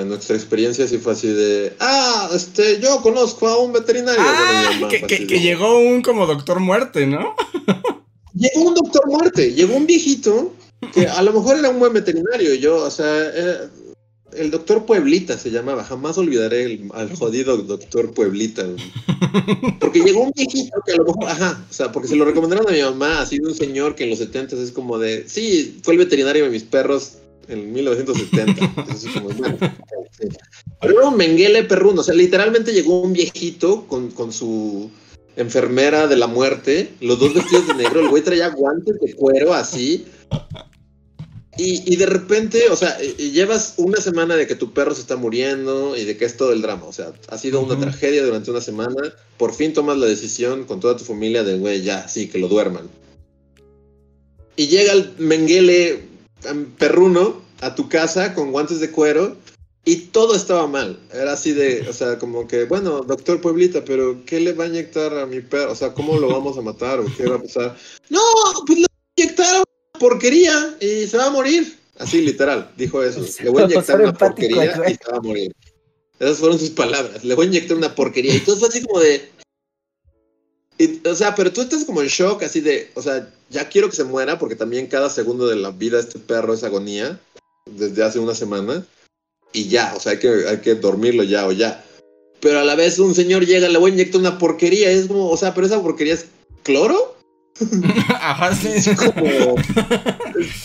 En 0.01 0.09
nuestra 0.09 0.36
experiencia 0.36 0.89
sí 0.89 0.98
fue 0.98 1.12
así 1.12 1.28
de, 1.28 1.74
ah, 1.81 2.31
este, 2.35 2.81
yo 2.81 3.02
conozco 3.02 3.47
a 3.47 3.59
un 3.59 3.73
veterinario. 3.73 4.20
Ah, 4.24 4.89
que, 4.89 5.27
que- 5.27 5.40
llegó 5.40 5.78
un 5.78 6.01
como 6.02 6.27
doctor 6.27 6.60
muerte, 6.60 7.06
¿no? 7.06 7.35
Llegó 8.35 8.62
un 8.69 8.74
doctor 8.74 9.06
muerte, 9.09 9.52
llegó 9.52 9.77
un 9.77 9.86
viejito 9.86 10.55
que 10.94 11.06
a 11.06 11.20
lo 11.23 11.35
mejor 11.35 11.59
era 11.59 11.69
un 11.69 11.78
buen 11.78 11.93
veterinario. 11.93 12.55
Yo, 12.55 12.77
o 12.77 12.90
sea, 12.90 13.27
era- 13.28 13.70
el 14.35 14.51
doctor 14.51 14.86
Pueblita 14.86 15.36
se 15.36 15.51
llamaba. 15.51 15.85
Jamás 15.85 16.16
olvidaré 16.16 16.64
el- 16.64 16.89
al 16.94 17.14
jodido 17.14 17.59
doctor 17.59 18.14
Pueblita. 18.14 18.64
Porque 19.78 20.01
llegó 20.01 20.23
un 20.23 20.32
viejito 20.35 20.73
que 20.86 20.93
a 20.93 20.97
lo 20.97 21.05
mejor, 21.05 21.24
ajá, 21.28 21.62
o 21.69 21.73
sea, 21.73 21.93
porque 21.93 22.09
se 22.09 22.16
lo 22.16 22.24
recomendaron 22.24 22.66
a 22.66 22.73
mi 22.73 22.81
mamá, 22.81 23.20
así 23.20 23.39
de 23.39 23.48
un 23.48 23.55
señor 23.55 23.94
que 23.94 24.05
en 24.05 24.10
los 24.10 24.19
70 24.20 24.56
es 24.56 24.73
como 24.73 24.98
de, 24.98 25.28
sí, 25.28 25.78
fue 25.82 25.93
el 25.93 25.98
veterinario 25.98 26.44
de 26.44 26.51
mis 26.51 26.62
perros 26.62 27.19
en 27.48 27.73
1970. 27.73 28.64
Entonces, 28.64 29.05
es 29.05 29.12
como, 29.12 29.28
bueno, 29.31 29.59
sí. 30.19 30.28
Pero 30.81 30.98
era 31.01 31.09
un 31.09 31.16
menguele 31.16 31.64
perruno, 31.64 32.01
o 32.01 32.05
sea, 32.05 32.14
literalmente 32.14 32.73
llegó 32.73 33.01
un 33.02 33.12
viejito 33.12 33.86
con, 33.86 34.10
con 34.10 34.32
su 34.32 34.90
enfermera 35.36 36.06
de 36.09 36.16
la 36.16 36.27
muerte, 36.27 36.90
los 37.01 37.19
dos 37.19 37.32
vestidos 37.35 37.66
de 37.69 37.74
negro, 37.74 38.01
el 38.01 38.09
güey 38.09 38.23
traía 38.23 38.48
guantes 38.51 39.01
de 39.01 39.14
cuero 39.14 39.55
así. 39.55 40.05
Y, 41.59 41.82
y 41.93 41.97
de 41.97 42.06
repente, 42.06 42.70
o 42.70 42.77
sea, 42.77 42.98
y- 43.02 43.14
y 43.23 43.31
llevas 43.32 43.74
una 43.77 44.01
semana 44.01 44.36
de 44.36 44.47
que 44.47 44.55
tu 44.55 44.73
perro 44.73 44.94
se 44.94 45.02
está 45.02 45.16
muriendo 45.16 45.94
y 45.97 46.05
de 46.05 46.16
que 46.16 46.24
es 46.24 46.36
todo 46.39 46.52
el 46.52 46.62
drama. 46.62 46.86
O 46.86 46.93
sea, 46.94 47.12
ha 47.28 47.36
sido 47.36 47.60
una 47.60 47.78
tragedia 47.78 48.24
durante 48.24 48.51
una 48.51 48.62
semana. 48.62 49.14
Por 49.36 49.52
fin 49.52 49.74
tomas 49.74 49.98
la 49.98 50.06
decisión 50.06 50.64
con 50.64 50.81
toda 50.81 50.97
tu 50.97 51.05
familia 51.05 51.44
de, 51.44 51.59
güey, 51.59 51.82
ya, 51.82 52.09
sí, 52.09 52.28
que 52.28 52.39
lo 52.39 52.48
duerman. 52.48 52.89
Y 54.56 54.69
llega 54.69 54.93
el 54.93 55.12
menguele 55.19 56.02
perruno 56.78 57.40
a 57.60 57.74
tu 57.74 57.89
casa 57.89 58.35
con 58.35 58.52
guantes 58.52 58.81
de 58.81 58.90
cuero 58.90 59.36
y 59.85 59.97
todo 59.97 60.35
estaba 60.35 60.66
mal. 60.66 60.98
Era 61.12 61.32
así 61.32 61.52
de, 61.52 61.89
o 61.89 61.93
sea, 61.93 62.19
como 62.19 62.47
que, 62.47 62.64
bueno, 62.64 63.01
doctor 63.02 63.40
Pueblita, 63.40 63.85
pero 63.85 64.24
¿qué 64.24 64.40
le 64.40 64.52
va 64.52 64.64
a 64.64 64.69
inyectar 64.69 65.16
a 65.19 65.27
mi 65.27 65.40
perro? 65.40 65.73
O 65.73 65.74
sea, 65.74 65.93
¿cómo 65.93 66.19
lo 66.19 66.28
vamos 66.28 66.56
a 66.56 66.62
matar 66.62 67.01
o 67.01 67.06
qué 67.16 67.27
va 67.27 67.36
a 67.36 67.43
pasar? 67.43 67.77
No, 68.09 68.20
pues 68.66 68.78
le 68.78 68.86
voy 68.86 69.05
a 69.16 69.23
inyectar 69.23 69.56
una 69.56 70.01
porquería 70.01 70.77
y 70.81 71.06
se 71.06 71.16
va 71.16 71.27
a 71.27 71.31
morir. 71.31 71.78
Así, 71.98 72.20
literal, 72.23 72.70
dijo 72.77 73.02
eso. 73.02 73.24
Le 73.43 73.51
voy 73.51 73.62
a 73.62 73.64
inyectar 73.66 74.01
una 74.01 74.12
porquería 74.12 74.64
y 74.89 74.94
se 74.94 75.10
va 75.10 75.19
a 75.19 75.20
morir. 75.20 75.52
Esas 76.19 76.39
fueron 76.39 76.59
sus 76.59 76.70
palabras. 76.70 77.24
Le 77.24 77.35
voy 77.35 77.47
a 77.47 77.48
inyectar 77.48 77.77
una 77.77 77.94
porquería. 77.94 78.35
Y 78.35 78.40
todo 78.40 78.56
fue 78.56 78.69
así 78.69 78.82
como 78.85 79.01
de. 79.01 79.28
Y, 80.78 81.07
o 81.07 81.15
sea, 81.15 81.35
pero 81.35 81.53
tú 81.53 81.61
estás 81.62 81.85
como 81.85 82.03
en 82.03 82.09
shock, 82.09 82.43
así 82.43 82.61
de. 82.61 82.90
O 82.94 83.03
sea, 83.03 83.28
ya 83.51 83.69
quiero 83.69 83.89
que 83.90 83.97
se 83.97 84.05
muera, 84.05 84.39
porque 84.39 84.57
también 84.57 84.86
cada 84.86 85.11
segundo 85.11 85.47
de 85.47 85.57
la 85.57 85.70
vida 85.70 85.99
de 85.99 86.05
este 86.05 86.19
perro 86.19 86.55
es 86.55 86.65
agonía. 86.65 87.20
Desde 87.70 88.03
hace 88.03 88.19
una 88.19 88.35
semana. 88.35 88.85
Y 89.53 89.69
ya, 89.69 89.93
o 89.97 90.01
sea, 90.01 90.12
hay 90.12 90.19
que, 90.19 90.28
hay 90.49 90.59
que 90.59 90.74
dormirlo 90.74 91.23
ya 91.23 91.47
o 91.47 91.53
ya. 91.53 91.85
Pero 92.40 92.59
a 92.59 92.65
la 92.65 92.74
vez 92.74 92.99
un 92.99 93.15
señor 93.15 93.47
llega, 93.47 93.69
le 93.69 93.78
voy 93.78 93.90
a 93.90 93.94
inyectar 93.94 94.20
una 94.20 94.39
porquería. 94.39 94.90
Es 94.90 95.07
como, 95.07 95.28
o 95.28 95.36
sea, 95.36 95.55
pero 95.55 95.66
esa 95.66 95.81
porquería 95.81 96.15
es 96.15 96.27
cloro. 96.65 97.16
Ajá, 98.09 98.55
sí. 98.55 98.69
Como 98.97 99.55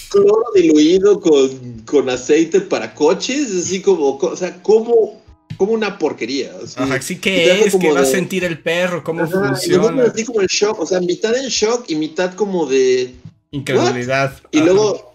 cloro 0.10 0.46
diluido 0.56 1.20
con, 1.20 1.82
con 1.82 2.10
aceite 2.10 2.62
para 2.62 2.96
coches. 2.96 3.52
Así 3.54 3.82
como, 3.82 4.18
co- 4.18 4.30
o 4.30 4.36
sea, 4.36 4.62
como, 4.64 5.22
como 5.58 5.74
una 5.74 5.98
porquería. 5.98 6.54
así. 6.64 6.76
Ajá, 6.78 7.02
sí 7.02 7.14
Y 7.14 7.18
te 7.18 7.22
que 7.22 7.52
es, 7.60 7.64
que 7.66 7.72
como 7.72 7.94
va 7.94 8.00
a 8.00 8.04
de- 8.04 8.12
sentir 8.12 8.44
el 8.44 8.60
perro, 8.62 9.04
cómo 9.04 9.24
Ajá, 9.24 9.32
y 9.36 9.48
funciona. 9.70 10.04
así 10.04 10.24
como 10.26 10.42
en 10.42 10.48
shock, 10.48 10.80
o 10.80 10.86
sea, 10.86 11.00
mitad 11.02 11.36
en 11.36 11.48
shock 11.50 11.86
y 11.90 11.96
mitad 11.96 12.34
como 12.36 12.66
de... 12.66 13.14
Incredulidad. 13.52 14.40
Y 14.52 14.60
luego 14.62 15.14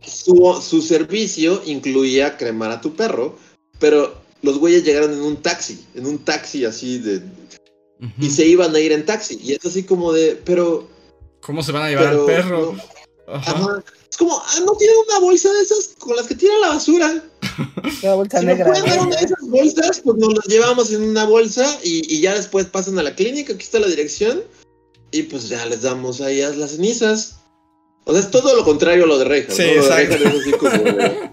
su, 0.00 0.60
su 0.62 0.80
servicio 0.82 1.62
incluía 1.66 2.36
cremar 2.36 2.70
a 2.70 2.80
tu 2.80 2.94
perro, 2.94 3.36
pero 3.78 4.14
los 4.42 4.58
güeyes 4.58 4.84
llegaron 4.84 5.12
en 5.12 5.22
un 5.22 5.36
taxi, 5.36 5.84
en 5.94 6.06
un 6.06 6.18
taxi 6.18 6.64
así 6.64 6.98
de... 6.98 7.22
Y 8.18 8.30
se 8.30 8.46
iban 8.46 8.74
a 8.74 8.80
ir 8.80 8.92
en 8.92 9.04
taxi. 9.04 9.38
Y 9.42 9.52
es 9.52 9.64
así 9.64 9.82
como 9.82 10.12
de... 10.12 10.40
Pero... 10.44 10.88
¿Cómo 11.42 11.62
se 11.62 11.72
van 11.72 11.82
a 11.82 11.88
llevar 11.90 12.08
pero 12.10 12.20
al 12.20 12.26
perro? 12.26 12.74
no, 13.26 13.34
Ajá. 13.34 13.50
ajá. 13.52 13.84
Es 14.10 14.16
como, 14.16 14.36
ah, 14.38 14.60
no 14.64 14.72
tienen 14.76 14.96
una 15.08 15.20
bolsa 15.20 15.52
de 15.52 15.60
esas 15.62 15.94
con 15.98 16.16
las 16.16 16.26
que 16.26 16.34
tiran 16.34 16.60
la 16.62 16.68
basura. 16.68 17.22
Una 18.02 18.14
bolsa 18.14 18.40
Si 18.40 18.46
nos 18.46 18.56
negra. 18.56 18.70
pueden 18.72 18.86
dar 18.86 19.00
una 19.00 19.16
de 19.16 19.24
esas 19.24 19.40
bolsas, 19.48 20.00
pues 20.04 20.16
nos 20.18 20.34
las 20.34 20.46
llevamos 20.46 20.92
en 20.92 21.02
una 21.02 21.24
bolsa 21.24 21.78
y, 21.84 22.14
y 22.14 22.20
ya 22.20 22.34
después 22.34 22.66
pasan 22.66 22.98
a 22.98 23.02
la 23.02 23.14
clínica, 23.14 23.52
aquí 23.52 23.62
está 23.64 23.78
la 23.78 23.86
dirección, 23.88 24.42
y 25.12 25.22
pues 25.24 25.48
ya 25.48 25.64
les 25.66 25.82
damos 25.82 26.20
ahí 26.20 26.40
a 26.42 26.50
las 26.50 26.72
cenizas. 26.72 27.36
O 28.04 28.12
sea, 28.12 28.20
es 28.22 28.30
todo 28.30 28.54
lo 28.56 28.64
contrario 28.64 29.04
a 29.04 29.06
lo 29.06 29.18
de 29.18 29.24
Reinhardt. 29.24 29.56
Sí, 29.56 29.62
¿no? 29.62 29.82
Lo 29.82 29.82
de 29.82 30.02
exacto. 30.02 30.16
Reinhardt 30.16 30.34
es 30.36 30.40
así 30.40 30.50
como 30.52 30.70
de- 30.70 31.30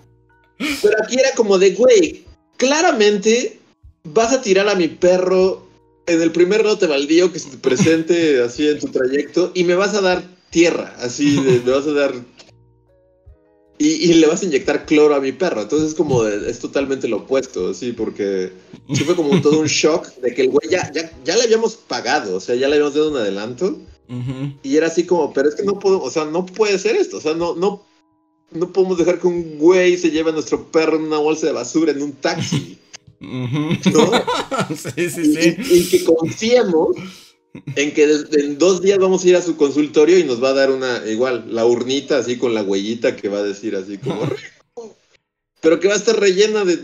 Pero 0.81 0.95
aquí 1.03 1.19
era 1.19 1.31
como 1.35 1.57
de, 1.59 1.71
güey, 1.71 2.25
claramente 2.57 3.59
vas 4.03 4.33
a 4.33 4.41
tirar 4.41 4.67
a 4.69 4.75
mi 4.75 4.87
perro 4.87 5.67
en 6.07 6.21
el 6.21 6.31
primer 6.31 6.63
lote 6.63 6.87
baldío 6.87 7.31
que 7.33 7.39
se 7.39 7.49
te 7.49 7.57
presente 7.57 8.41
así 8.41 8.67
en 8.67 8.79
tu 8.79 8.87
trayecto 8.87 9.51
y 9.53 9.63
me 9.65 9.75
vas 9.75 9.93
a 9.93 10.01
dar 10.01 10.23
tierra, 10.49 10.95
así, 10.99 11.35
de- 11.41 11.61
me 11.65 11.71
vas 11.71 11.85
a 11.85 11.91
dar 11.91 12.13
y, 13.79 13.87
y 14.09 14.13
le 14.15 14.27
vas 14.27 14.41
a 14.41 14.45
inyectar 14.45 14.85
cloro 14.85 15.13
a 15.15 15.19
mi 15.19 15.31
perro. 15.31 15.61
Entonces 15.61 15.89
es 15.89 15.95
como, 15.95 16.23
de- 16.23 16.49
es 16.49 16.59
totalmente 16.59 17.07
lo 17.07 17.17
opuesto, 17.17 17.73
sí, 17.73 17.91
porque 17.91 18.51
sí 18.93 19.03
fue 19.03 19.15
como 19.15 19.39
todo 19.41 19.59
un 19.59 19.67
shock 19.67 20.07
de 20.15 20.33
que 20.33 20.43
el 20.43 20.49
güey 20.49 20.69
ya, 20.69 20.91
ya, 20.91 21.11
ya 21.23 21.35
le 21.35 21.43
habíamos 21.43 21.75
pagado, 21.75 22.37
o 22.37 22.39
sea, 22.39 22.55
ya 22.55 22.67
le 22.67 22.75
habíamos 22.75 22.95
dado 22.95 23.11
un 23.11 23.17
adelanto. 23.17 23.77
Y 24.63 24.77
era 24.77 24.87
así 24.87 25.03
como, 25.05 25.33
pero 25.33 25.49
es 25.49 25.55
que 25.55 25.63
no 25.63 25.79
puedo, 25.79 26.01
o 26.01 26.09
sea, 26.09 26.23
no 26.25 26.45
puede 26.45 26.79
ser 26.79 26.95
esto, 26.95 27.17
o 27.17 27.21
sea, 27.21 27.33
no, 27.33 27.55
no, 27.55 27.83
no 28.51 28.71
podemos 28.71 28.97
dejar 28.97 29.19
que 29.19 29.27
un 29.27 29.57
güey 29.59 29.97
se 29.97 30.11
lleve 30.11 30.29
a 30.29 30.33
nuestro 30.33 30.63
perro 30.71 30.95
en 30.95 31.03
una 31.03 31.17
bolsa 31.17 31.47
de 31.47 31.51
basura 31.51 31.91
en 31.91 32.01
un 32.01 32.13
taxi. 32.13 32.77
¿no? 33.19 34.11
sí, 34.95 35.09
sí, 35.09 35.21
Y, 35.21 35.35
sí. 35.35 35.55
y- 35.57 35.77
y 35.79 35.89
que 35.89 36.03
confiemos 36.05 36.95
en 37.75 37.93
que 37.93 38.03
en 38.03 38.57
dos 38.57 38.81
días 38.81 38.99
vamos 38.99 39.23
a 39.23 39.27
ir 39.29 39.35
a 39.35 39.41
su 39.41 39.57
consultorio 39.57 40.17
y 40.19 40.23
nos 40.23 40.43
va 40.43 40.49
a 40.49 40.53
dar 40.53 40.71
una, 40.71 41.03
igual, 41.07 41.45
la 41.53 41.65
urnita 41.65 42.17
así 42.17 42.37
con 42.37 42.53
la 42.53 42.63
huellita 42.63 43.15
que 43.15 43.29
va 43.29 43.39
a 43.39 43.43
decir 43.43 43.75
así 43.75 43.97
como, 43.97 44.25
"Rico", 44.25 44.95
pero 45.61 45.79
que 45.79 45.87
va 45.87 45.95
a 45.95 45.97
estar 45.97 46.19
rellena 46.19 46.63
de 46.65 46.79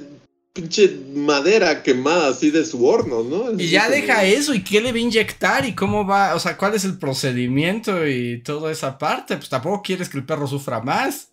pinche 0.53 0.95
madera 1.15 1.81
quemada 1.81 2.27
así 2.27 2.51
de 2.51 2.63
su 2.65 2.85
horno, 2.85 3.23
¿no? 3.23 3.59
Y 3.59 3.69
ya 3.69 3.85
como- 3.85 3.95
deja 3.95 4.23
eso, 4.23 4.53
¿y 4.53 4.63
qué 4.63 4.81
le 4.81 4.91
va 4.91 4.97
a 4.97 5.01
inyectar? 5.01 5.65
¿Y 5.65 5.73
cómo 5.73 6.05
va? 6.05 6.35
O 6.35 6.39
sea, 6.39 6.57
¿cuál 6.57 6.75
es 6.75 6.85
el 6.85 6.97
procedimiento 6.99 8.07
y 8.07 8.39
toda 8.43 8.71
esa 8.71 8.97
parte? 8.99 9.35
Pues 9.35 9.49
tampoco 9.49 9.81
quieres 9.81 10.09
que 10.09 10.17
el 10.17 10.25
perro 10.25 10.47
sufra 10.47 10.79
más. 10.79 11.29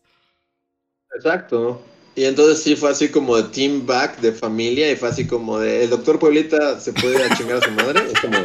Exacto. 1.14 1.82
Y 2.16 2.24
entonces 2.24 2.62
sí 2.62 2.76
fue 2.76 2.90
así 2.90 3.08
como 3.08 3.36
de 3.36 3.44
team 3.44 3.86
back 3.86 4.20
de 4.20 4.32
familia 4.32 4.90
y 4.90 4.96
fue 4.96 5.08
así 5.10 5.26
como 5.26 5.58
de 5.58 5.84
el 5.84 5.90
doctor 5.90 6.18
Pueblita 6.18 6.80
se 6.80 6.92
puede 6.92 7.16
chingar 7.36 7.58
a 7.58 7.64
su 7.64 7.70
madre. 7.72 8.00
Es 8.12 8.20
como 8.20 8.36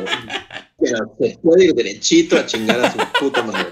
pero 0.85 1.15
se 1.19 1.37
puede 1.39 1.65
ir 1.65 1.73
derechito 1.73 2.37
a 2.37 2.45
chingar 2.45 2.79
a 2.79 2.91
su 2.91 2.97
puta 3.19 3.43
madre. 3.43 3.67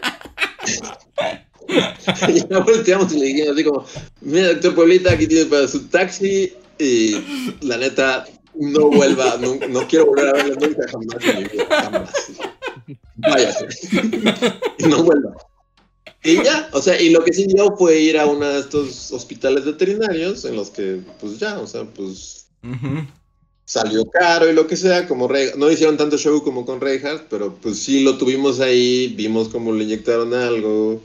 y 2.27 2.47
ya 2.47 2.59
volteamos 2.59 3.13
y 3.13 3.19
le 3.19 3.25
dijimos 3.27 3.53
así 3.53 3.63
como, 3.63 3.85
mira 4.21 4.49
doctor 4.49 4.75
Pueblita, 4.75 5.13
aquí 5.13 5.27
tienes 5.27 5.47
para 5.47 5.67
su 5.67 5.87
taxi 5.87 6.53
y 6.79 7.15
la 7.61 7.77
neta 7.77 8.25
no 8.55 8.89
vuelva, 8.89 9.37
no, 9.39 9.55
no 9.67 9.87
quiero 9.87 10.07
volver 10.07 10.29
a 10.29 10.33
verlo 10.33 10.55
nunca 10.55 10.87
jamás 10.87 11.25
en 11.25 11.37
mi 11.37 11.49
vida, 11.49 11.65
jamás. 11.69 12.09
Váyase. 13.15 13.67
y 14.77 14.83
no 14.85 15.03
vuelva. 15.03 15.35
Y 16.23 16.41
ya, 16.41 16.69
o 16.71 16.81
sea, 16.81 16.99
y 17.01 17.09
lo 17.09 17.23
que 17.23 17.33
sí 17.33 17.47
dio 17.47 17.75
fue 17.75 17.99
ir 17.99 18.17
a 18.17 18.25
uno 18.25 18.47
de 18.47 18.59
estos 18.59 19.11
hospitales 19.11 19.65
veterinarios 19.65 20.45
en 20.45 20.55
los 20.55 20.69
que, 20.69 21.01
pues 21.19 21.37
ya, 21.39 21.59
o 21.59 21.67
sea, 21.67 21.83
pues. 21.83 22.47
Salió 23.65 24.05
caro 24.05 24.49
y 24.49 24.53
lo 24.53 24.67
que 24.67 24.75
sea, 24.75 25.07
como 25.07 25.27
Rey, 25.27 25.51
no 25.57 25.71
hicieron 25.71 25.97
tanto 25.97 26.17
show 26.17 26.43
como 26.43 26.65
con 26.65 26.81
Reinhardt, 26.81 27.27
pero 27.29 27.55
pues 27.55 27.79
sí 27.79 28.03
lo 28.03 28.17
tuvimos 28.17 28.59
ahí, 28.59 29.13
vimos 29.15 29.49
cómo 29.49 29.73
le 29.73 29.83
inyectaron 29.83 30.33
algo, 30.33 31.01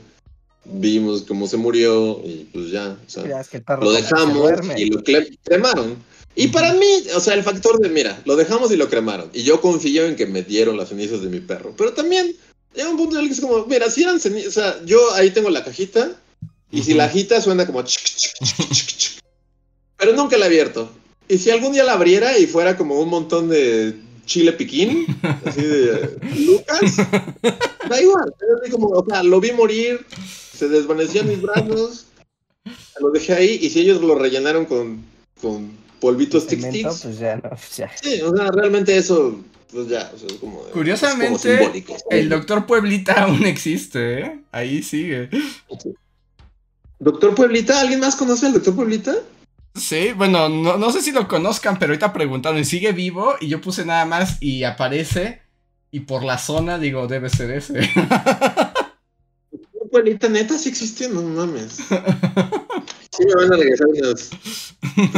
vimos 0.65 1.23
cómo 1.27 1.47
se 1.47 1.57
murió 1.57 2.21
y 2.23 2.49
pues 2.51 2.71
ya, 2.71 2.97
o 3.05 3.09
sea, 3.09 3.27
Ya 3.27 3.39
es 3.39 3.47
que 3.47 3.63
lo 3.81 3.91
dejamos 3.91 4.51
y 4.77 4.85
lo 4.89 5.01
cremaron. 5.43 5.97
Y 6.35 6.47
para 6.47 6.73
mí, 6.73 6.85
o 7.15 7.19
sea, 7.19 7.33
el 7.33 7.43
factor 7.43 7.79
de, 7.79 7.89
mira, 7.89 8.21
lo 8.25 8.35
dejamos 8.35 8.71
y 8.71 8.77
lo 8.77 8.89
cremaron. 8.89 9.29
Y 9.33 9.43
yo 9.43 9.59
confío 9.59 10.05
en 10.05 10.15
que 10.15 10.25
me 10.25 10.41
dieron 10.41 10.77
las 10.77 10.89
cenizas 10.89 11.21
de 11.21 11.27
mi 11.27 11.39
perro. 11.39 11.73
Pero 11.77 11.91
también 11.93 12.33
llega 12.73 12.89
un 12.89 12.97
punto 12.97 13.17
en 13.17 13.23
el 13.23 13.27
que 13.27 13.33
es 13.33 13.41
como, 13.41 13.65
mira, 13.65 13.89
si 13.89 14.03
eran 14.03 14.19
cenizas, 14.21 14.47
o 14.47 14.51
sea, 14.51 14.85
yo 14.85 15.13
ahí 15.15 15.31
tengo 15.31 15.49
la 15.49 15.65
cajita. 15.65 16.11
Y 16.71 16.83
si 16.83 16.93
la 16.93 17.05
agita 17.05 17.41
suena 17.41 17.65
como... 17.65 17.83
Pero 19.97 20.13
nunca 20.13 20.37
la 20.37 20.45
he 20.45 20.47
abierto. 20.47 20.89
Y 21.29 21.37
si 21.37 21.51
algún 21.51 21.73
día 21.73 21.83
la 21.83 21.93
abriera 21.93 22.37
y 22.39 22.47
fuera 22.47 22.75
como 22.75 22.99
un 22.99 23.09
montón 23.09 23.49
de 23.49 23.95
chile 24.25 24.51
piquín, 24.51 25.05
así 25.45 25.61
de 25.61 26.17
Lucas, 26.45 26.97
da 27.87 28.01
igual. 28.01 28.33
Es 28.41 28.61
así 28.61 28.71
como, 28.71 28.87
o 28.87 29.05
sea, 29.05 29.21
lo 29.21 29.39
vi 29.39 29.51
morir, 29.51 30.03
se 30.51 30.67
desvaneció 30.67 31.21
en 31.21 31.29
mis 31.29 31.41
brazos, 31.41 32.07
lo 32.99 33.11
dejé 33.11 33.33
ahí 33.33 33.59
y 33.61 33.69
si 33.69 33.81
ellos 33.81 34.01
lo 34.01 34.15
rellenaron 34.15 34.65
con, 34.65 35.03
con 35.39 35.71
polvitos 35.99 36.47
tic 36.47 36.61
pues 36.61 37.19
ya 37.19 37.35
no, 37.35 37.41
pues 37.49 37.77
ya. 37.77 37.91
sí, 38.01 38.21
o 38.21 38.35
sea, 38.35 38.49
realmente 38.49 38.97
eso, 38.97 39.39
pues 39.71 39.87
ya, 39.87 40.11
o 40.13 40.17
sea, 40.17 40.27
es 40.27 40.33
como... 40.35 40.61
Curiosamente, 40.73 41.63
es 41.77 41.83
como. 41.83 41.99
El 42.09 42.29
doctor 42.29 42.65
Pueblita 42.65 43.23
aún 43.23 43.45
existe, 43.45 44.19
¿eh? 44.19 44.39
Ahí 44.51 44.81
sigue. 44.81 45.29
Doctor 46.97 47.35
Pueblita, 47.35 47.79
¿alguien 47.79 47.99
más 47.99 48.15
conoce 48.15 48.47
al 48.47 48.53
doctor 48.53 48.75
Pueblita? 48.75 49.15
Sí, 49.79 50.11
bueno, 50.15 50.49
no, 50.49 50.77
no 50.77 50.91
sé 50.91 51.01
si 51.01 51.11
lo 51.11 51.27
conozcan, 51.27 51.79
pero 51.79 51.91
ahorita 51.93 52.11
preguntaron 52.13 52.59
y 52.59 52.65
sigue 52.65 52.91
vivo 52.91 53.35
y 53.39 53.47
yo 53.47 53.61
puse 53.61 53.85
nada 53.85 54.05
más 54.05 54.37
y 54.41 54.63
aparece 54.63 55.41
y 55.91 56.01
por 56.01 56.23
la 56.23 56.37
zona 56.37 56.77
digo, 56.77 57.07
debe 57.07 57.29
ser 57.29 57.51
ese. 57.51 57.73
Doctor 59.51 59.89
Pueblita, 59.91 60.29
neta, 60.29 60.57
sí 60.57 60.69
existe, 60.69 61.09
no 61.09 61.21
mames. 61.21 61.79
Sí 63.11 63.25
me 63.25 63.33
van 63.35 63.51
a 63.51 63.57
regresar 63.57 63.87
unas 63.87 64.31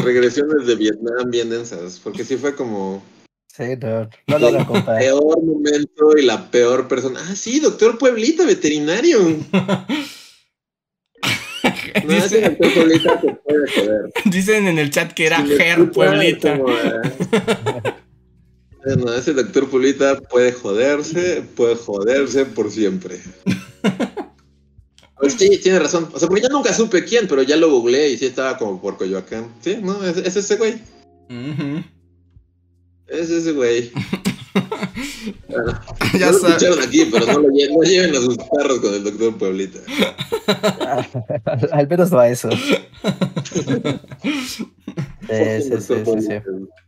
regresiones 0.04 0.66
de 0.66 0.76
Vietnam 0.76 1.30
bien 1.30 1.52
densas, 1.52 2.00
porque 2.04 2.24
sí 2.26 2.36
fue 2.36 2.56
como 2.56 3.04
Sí, 3.56 3.64
no, 3.80 4.40
no 4.40 4.50
lo 4.50 4.66
compa. 4.66 4.98
peor 4.98 5.44
momento 5.44 6.18
y 6.18 6.24
la 6.24 6.50
peor 6.50 6.88
persona. 6.88 7.20
Ah, 7.30 7.36
sí, 7.36 7.60
doctor 7.60 8.00
Pueblita, 8.00 8.44
veterinario. 8.46 9.20
No, 12.06 12.14
ese 12.14 12.38
Dice- 12.38 12.42
doctor 12.50 12.74
Pueblita 12.74 13.22
se 13.22 13.34
puede 13.34 13.72
joder. 13.76 14.14
dicen 14.26 14.68
en 14.68 14.80
el 14.80 14.90
chat 14.90 15.12
que 15.14 15.26
era 15.28 15.46
Si 15.46 15.56
Ger 15.56 15.92
Pueblita. 15.92 16.58
como, 16.58 16.72
eh, 16.74 17.02
No, 18.98 19.14
ese 19.14 19.34
doctor 19.34 19.70
Pueblita 19.70 20.20
puede 20.22 20.52
joderse, 20.54 21.44
puede 21.56 21.76
joderse 21.76 22.46
por 22.46 22.72
siempre. 22.72 23.20
Pues 25.18 25.34
sí, 25.34 25.60
tiene 25.62 25.78
razón. 25.78 26.10
O 26.14 26.18
sea, 26.20 26.28
porque 26.28 26.42
yo 26.42 26.50
nunca 26.50 26.74
supe 26.74 27.04
quién, 27.06 27.28
pero 27.28 27.44
ya 27.44 27.56
lo 27.58 27.70
googleé 27.70 28.10
y 28.10 28.18
sí 28.18 28.26
estaba 28.26 28.58
como 28.58 28.82
por 28.82 28.98
Coyoacán. 28.98 29.54
Sí, 29.62 29.78
no, 29.82 30.04
es, 30.04 30.18
es 30.18 30.36
ese 30.36 30.56
güey. 30.56 30.80
Es 33.08 33.30
ese 33.30 33.52
güey. 33.52 33.92
Ya 36.20 36.28
no 36.28 36.32
lo 36.34 36.40
sabes. 36.40 36.62
escucharon 36.64 36.82
aquí, 36.82 37.06
pero 37.12 37.26
no, 37.28 37.40
lo 37.40 37.48
lle- 37.50 37.70
no 37.72 37.82
lleven 37.84 38.12
a 38.16 38.20
sus 38.20 38.38
perros 38.38 38.80
con 38.80 38.94
el 38.94 39.04
doctor 39.04 39.38
Pueblita. 39.38 39.80
Al 41.72 41.88
menos 41.88 42.12
no 42.12 42.20
a 42.20 42.28
eso. 42.30 42.50
Sí, 45.30 45.62
sí, 45.62 45.82
sí, 45.82 45.94
sí, 46.06 46.22
sí. 46.22 46.34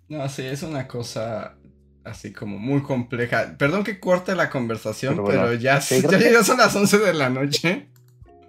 No, 0.09 0.27
sí, 0.29 0.41
es 0.43 0.63
una 0.63 0.87
cosa 0.87 1.55
así 2.03 2.33
como 2.33 2.57
muy 2.59 2.81
compleja. 2.81 3.55
Perdón 3.57 3.83
que 3.83 3.99
corte 3.99 4.35
la 4.35 4.49
conversación, 4.49 5.15
Pero 5.15 5.25
pero, 5.25 5.41
bueno, 5.43 5.53
ya, 5.61 5.79
sí, 5.79 6.01
ya, 6.01 6.17
que- 6.17 6.31
ya 6.31 6.43
son 6.43 6.57
las 6.57 6.75
11 6.75 6.97
de 6.99 7.13
la 7.13 7.29
noche. 7.29 7.87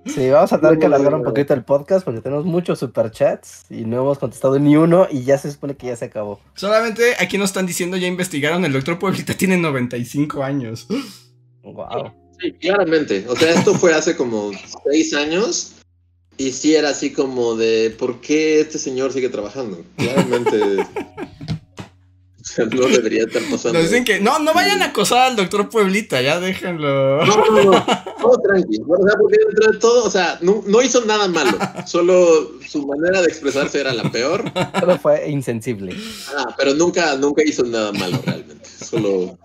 Sí, 0.06 0.28
vamos 0.28 0.52
a 0.52 0.60
tener 0.60 0.78
que 0.78 0.86
alargar 0.86 1.14
un 1.14 1.22
poquito 1.22 1.54
el 1.54 1.64
podcast 1.64 2.04
porque 2.04 2.20
tenemos 2.20 2.44
muchos 2.44 2.78
superchats 2.78 3.64
y 3.70 3.84
no 3.84 3.98
hemos 4.02 4.18
contestado 4.18 4.58
ni 4.58 4.76
uno 4.76 5.08
y 5.10 5.24
ya 5.24 5.38
se 5.38 5.50
supone 5.50 5.76
que 5.76 5.86
ya 5.86 5.96
se 5.96 6.06
acabó. 6.06 6.40
Solamente 6.54 7.14
aquí 7.18 7.38
nos 7.38 7.50
están 7.50 7.66
diciendo, 7.66 7.96
ya 7.96 8.06
investigaron, 8.06 8.64
el 8.64 8.72
doctor 8.72 8.98
Pueblita 8.98 9.34
tiene 9.34 9.56
95 9.56 10.42
años. 10.42 10.86
Wow. 11.62 12.12
Sí, 12.40 12.52
claramente. 12.52 13.24
O 13.28 13.36
sea, 13.36 13.54
esto 13.54 13.74
fue 13.74 13.94
hace 13.94 14.16
como 14.16 14.52
seis 14.84 15.14
años 15.14 15.72
y 16.36 16.50
sí 16.50 16.74
era 16.74 16.90
así 16.90 17.12
como 17.12 17.54
de 17.54 17.94
¿por 17.98 18.20
qué 18.20 18.60
este 18.60 18.78
señor 18.78 19.12
sigue 19.12 19.28
trabajando? 19.28 19.84
Claramente. 19.96 20.58
o 22.40 22.44
sea, 22.44 22.66
no 22.66 22.86
debería 22.88 23.24
estar 23.24 23.42
pasando. 23.50 23.78
Nos 23.78 23.88
dicen 23.90 24.04
que 24.04 24.20
no, 24.20 24.38
no 24.40 24.52
vayan 24.52 24.82
a 24.82 24.86
acosar 24.86 25.30
al 25.30 25.36
doctor 25.36 25.70
Pueblita, 25.70 26.20
ya 26.20 26.40
déjenlo. 26.40 27.24
No, 27.24 27.36
no, 27.36 27.64
no. 27.64 27.86
Todo 28.24 28.40
tranqui. 28.40 28.80
O 28.86 29.06
sea, 29.06 29.18
porque 29.18 29.38
dentro 29.38 29.72
de 29.72 29.78
todo, 29.78 30.04
o 30.04 30.10
sea, 30.10 30.38
no, 30.40 30.62
no 30.66 30.82
hizo 30.82 31.04
nada 31.04 31.28
malo. 31.28 31.58
Solo 31.86 32.52
su 32.66 32.86
manera 32.86 33.20
de 33.20 33.28
expresarse 33.28 33.80
era 33.80 33.92
la 33.92 34.10
peor. 34.10 34.44
Solo 34.80 34.98
fue 34.98 35.28
insensible. 35.28 35.94
Ah, 36.36 36.54
pero 36.56 36.74
nunca, 36.74 37.16
nunca 37.16 37.42
hizo 37.44 37.64
nada 37.64 37.92
malo 37.92 38.18
realmente. 38.24 38.66
Solo. 38.66 39.38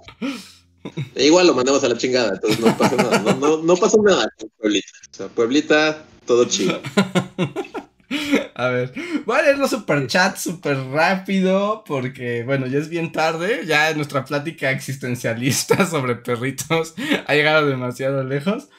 E 1.14 1.26
igual 1.26 1.46
lo 1.46 1.54
mandamos 1.54 1.84
a 1.84 1.90
la 1.90 1.98
chingada, 1.98 2.30
entonces 2.34 2.60
no 2.60 2.78
pasó 2.78 2.96
nada. 2.96 3.20
No, 3.20 3.36
no, 3.36 3.58
no 3.64 3.76
pasó 3.76 4.02
nada 4.02 4.32
con 4.40 4.50
Pueblita. 4.58 4.88
O 5.12 5.16
sea, 5.16 5.28
Pueblita, 5.28 6.06
todo 6.26 6.46
chido. 6.46 6.80
A 8.56 8.69
ver, 8.69 8.94
voy 9.26 9.40
a 9.40 9.41
leer 9.44 9.57
los 9.57 9.69
superchats 9.69 10.41
súper 10.41 10.77
rápido 10.77 11.84
porque, 11.86 12.44
bueno, 12.44 12.68
ya 12.68 12.80
es 12.80 12.90
bien 12.90 13.11
tarde, 13.11 13.65
ya 13.65 13.94
nuestra 13.94 14.26
plática 14.26 14.72
existencialista 14.72 15.86
sobre 15.90 16.15
perritos 16.15 16.95
ha 17.27 17.34
llegado 17.34 17.68
demasiado 17.68 18.23
lejos. 18.23 18.69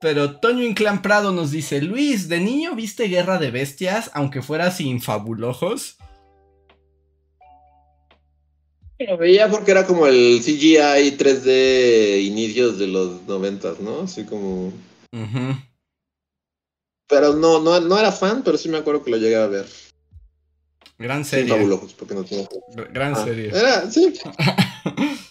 Pero 0.00 0.38
Toño 0.38 0.62
Inclán 0.62 1.00
Prado 1.00 1.32
nos 1.32 1.50
dice, 1.50 1.80
Luis, 1.80 2.28
¿de 2.28 2.38
niño 2.38 2.74
viste 2.74 3.08
Guerra 3.08 3.38
de 3.38 3.50
Bestias 3.50 4.10
aunque 4.14 4.42
fuera 4.42 4.70
sin 4.70 5.00
fabulojos? 5.00 5.96
Lo 8.98 9.18
veía 9.18 9.50
porque 9.50 9.72
era 9.72 9.86
como 9.86 10.06
el 10.06 10.40
CGI 10.42 11.16
3D 11.18 12.22
inicios 12.22 12.78
de 12.78 12.86
los 12.86 13.22
noventas, 13.26 13.80
¿no? 13.80 14.02
Así 14.02 14.24
como... 14.24 14.72
Ujú. 15.12 15.56
Pero 17.08 17.34
no, 17.34 17.60
no, 17.60 17.78
no 17.80 17.98
era 17.98 18.10
fan, 18.12 18.42
pero 18.44 18.58
sí 18.58 18.68
me 18.68 18.78
acuerdo 18.78 19.02
que 19.02 19.10
lo 19.10 19.16
llegué 19.16 19.36
a 19.36 19.46
ver. 19.46 19.66
Gran 20.98 21.24
serie. 21.24 21.48
fabulojos, 21.54 21.92
porque 21.94 22.14
no 22.14 22.24
tengo... 22.24 22.48
Gr- 22.74 22.90
Gran 22.92 23.14
Ah, 23.14 23.24
serie. 23.24 23.48
Era, 23.48 23.90
sí. 23.90 24.12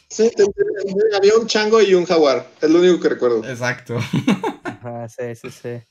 Sí, 0.07 0.29
te- 0.33 0.45
te- 0.45 1.15
había 1.17 1.35
un 1.35 1.45
chango 1.45 1.81
y 1.81 1.93
un 1.93 2.05
jaguar. 2.05 2.47
Es 2.61 2.69
lo 2.69 2.79
único 2.79 3.01
que 3.01 3.09
recuerdo. 3.09 3.43
Exacto. 3.43 3.97
Ajá, 4.63 5.09
sí, 5.09 5.35
sí, 5.35 5.49
sí. 5.51 5.81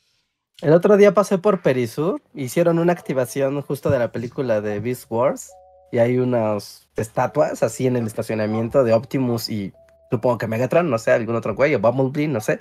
El 0.62 0.73
otro 0.73 0.97
día 0.97 1.12
pasé 1.12 1.36
por 1.36 1.61
Perisur, 1.61 2.23
hicieron 2.32 2.78
una 2.78 2.93
activación 2.94 3.61
justo 3.61 3.90
de 3.90 3.98
la 3.98 4.12
película 4.12 4.62
de 4.62 4.81
Beast 4.81 5.06
Wars 5.11 5.51
y 5.93 5.98
hay 5.98 6.16
unas 6.16 6.89
estatuas 6.97 7.62
así 7.62 7.86
en 7.86 7.97
el 7.97 8.06
estacionamiento 8.06 8.82
de 8.82 8.94
Optimus 8.94 9.51
y 9.51 9.74
supongo 10.11 10.39
que 10.39 10.47
Megatron, 10.47 10.89
no 10.89 10.97
sé, 10.98 11.11
algún 11.11 11.35
otro 11.36 11.55
güey, 11.55 11.74
o 11.74 11.81
Bumblebee, 11.81 12.28
no 12.28 12.40
sé. 12.40 12.61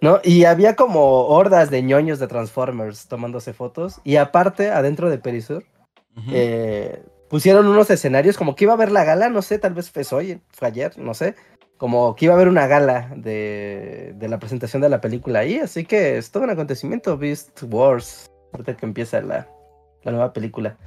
¿No? 0.00 0.20
Y 0.22 0.44
había 0.44 0.76
como 0.76 1.26
hordas 1.26 1.70
de 1.70 1.82
ñoños 1.82 2.18
de 2.18 2.26
Transformers 2.26 3.08
tomándose 3.08 3.52
fotos. 3.52 4.00
Y 4.04 4.16
aparte, 4.16 4.70
adentro 4.70 5.08
de 5.08 5.18
Perisur, 5.18 5.64
eh, 6.30 7.02
pusieron 7.28 7.66
unos 7.66 7.90
escenarios 7.90 8.36
como 8.36 8.54
que 8.54 8.64
iba 8.64 8.72
a 8.72 8.76
haber 8.76 8.92
la 8.92 9.04
gala, 9.04 9.28
no 9.28 9.42
sé, 9.42 9.58
tal 9.58 9.74
vez 9.74 9.90
fue 9.90 10.02
hoy, 10.12 10.40
fue 10.50 10.68
ayer, 10.68 10.98
no 10.98 11.14
sé, 11.14 11.34
como 11.76 12.14
que 12.14 12.26
iba 12.26 12.34
a 12.34 12.36
haber 12.36 12.48
una 12.48 12.66
gala 12.66 13.12
de, 13.16 14.14
de 14.16 14.28
la 14.28 14.38
presentación 14.38 14.82
de 14.82 14.88
la 14.88 15.00
película 15.00 15.40
ahí, 15.40 15.58
así 15.58 15.84
que 15.84 16.16
es 16.16 16.30
todo 16.30 16.44
un 16.44 16.50
acontecimiento, 16.50 17.18
Beast 17.18 17.62
Wars, 17.64 18.30
ahorita 18.52 18.76
que 18.76 18.86
empieza 18.86 19.20
la, 19.20 19.48
la 20.02 20.12
nueva 20.12 20.32
película. 20.32 20.78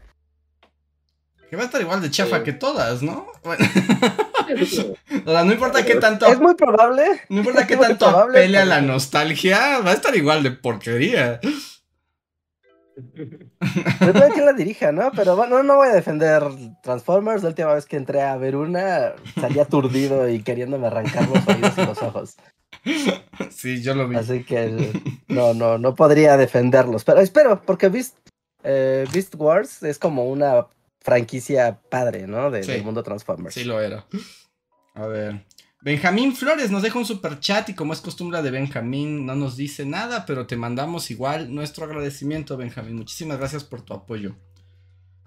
Que 1.50 1.56
va 1.56 1.64
a 1.64 1.66
estar 1.66 1.82
igual 1.82 2.02
de 2.02 2.12
chafa 2.12 2.38
Sí. 2.38 2.44
que 2.44 2.54
todas, 2.54 3.02
¿no? 3.02 3.26
Bueno, 3.44 3.66
o 5.26 5.32
sea, 5.32 5.44
no 5.44 5.52
importa 5.52 5.84
qué 5.84 5.96
tanto... 5.96 6.28
Es 6.28 6.40
muy 6.40 6.54
probable. 6.56 7.04
No 7.30 7.40
importa 7.40 7.66
qué 7.66 7.76
tanto 7.76 8.06
probable, 8.06 8.38
apele 8.38 8.58
a 8.60 8.66
la 8.66 8.82
nostalgia, 8.82 9.80
va 9.80 9.92
a 9.92 9.94
estar 9.94 10.16
igual 10.16 10.44
de 10.44 10.52
porquería. 10.52 11.40
Depende 13.16 14.26
de 14.26 14.32
quién 14.34 14.46
la 14.46 14.54
dirija, 14.54 14.92
¿no? 14.92 15.12
Pero 15.16 15.36
bueno, 15.36 15.64
no 15.64 15.78
voy 15.78 15.88
a 15.88 15.94
defender 15.94 16.44
Transformers. 16.84 17.44
La 17.44 17.50
última 17.50 17.74
vez 17.74 17.86
que 17.86 17.98
entré 17.98 18.22
a 18.22 18.36
ver 18.38 18.56
una, 18.56 19.14
salí 19.40 19.60
aturdido 19.60 20.28
y 20.30 20.44
queriéndome 20.44 20.88
arrancar 20.88 21.28
los 21.30 21.48
oídos 21.48 21.78
y 21.78 21.86
los 21.86 22.02
ojos. 22.04 22.36
Sí, 23.50 23.82
yo 23.82 23.96
lo 23.96 24.08
vi. 24.08 24.16
Así 24.18 24.44
que 24.44 24.92
no, 25.28 25.54
no, 25.54 25.78
no 25.78 25.96
podría 25.96 26.38
defenderlos. 26.38 27.06
Pero 27.06 27.22
espero, 27.22 27.62
porque 27.62 27.90
Beast, 27.90 28.18
eh, 28.64 29.06
Beast 29.14 29.36
Wars 29.36 29.82
es 29.84 29.98
como 29.98 30.26
una 30.26 30.68
franquicia 31.02 31.80
padre, 31.90 32.28
¿no? 32.28 32.52
De- 32.52 32.64
Sí. 32.64 32.72
Del 32.72 32.84
mundo 32.84 33.04
Transformers. 33.04 33.54
Sí 33.56 33.64
lo 33.64 33.80
era. 33.82 34.06
A 34.96 35.06
ver. 35.08 35.46
Benjamín 35.82 36.36
Flores 36.36 36.72
nos 36.72 36.82
deja 36.82 37.00
un 37.00 37.06
super 37.06 37.40
chat 37.40 37.70
y 37.70 37.74
como 37.74 37.94
es 37.94 38.02
costumbre 38.02 38.42
de 38.42 38.52
Benjamín 38.52 39.26
no 39.26 39.34
nos 39.36 39.56
dice 39.56 39.86
nada, 39.86 40.26
pero 40.26 40.46
te 40.46 40.58
mandamos 40.58 41.10
igual 41.10 41.56
nuestro 41.56 41.86
agradecimiento, 41.86 42.58
Benjamín. 42.58 42.96
Muchísimas 42.98 43.38
gracias 43.38 43.64
por 43.64 43.82
tu 43.82 43.94
apoyo. 43.94 44.36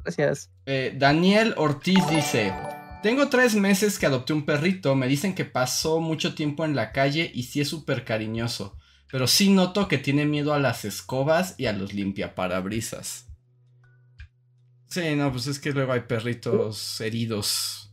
Gracias. 0.05 0.51
Eh, 0.67 0.95
Daniel 0.99 1.55
Ortiz 1.57 2.07
dice, 2.11 2.53
tengo 3.03 3.29
tres 3.29 3.55
meses 3.55 3.99
que 3.99 4.05
adopté 4.05 4.35
un 4.35 4.45
perrito, 4.45 4.95
me 4.95 5.09
dicen 5.09 5.35
que 5.35 5.47
pasó 5.47 6.01
mucho 6.01 6.35
tiempo 6.35 6.67
en 6.67 6.77
la 6.77 6.93
calle 6.93 7.31
y 7.33 7.45
sí 7.45 7.63
es 7.63 7.69
súper 7.69 8.05
cariñoso, 8.05 8.77
pero 9.11 9.27
sí 9.27 9.49
noto 9.49 9.89
que 9.89 9.97
tiene 9.99 10.27
miedo 10.27 10.53
a 10.53 10.59
las 10.59 10.85
escobas 10.85 11.55
y 11.57 11.65
a 11.67 11.73
los 11.73 11.95
limpiaparabrisas. 11.95 13.27
Sí, 14.93 15.17
no, 15.17 15.33
pues 15.33 15.47
es 15.47 15.59
que 15.59 15.73
luego 15.73 15.91
hay 15.93 16.01
perritos 16.01 17.01
heridos. 17.01 17.91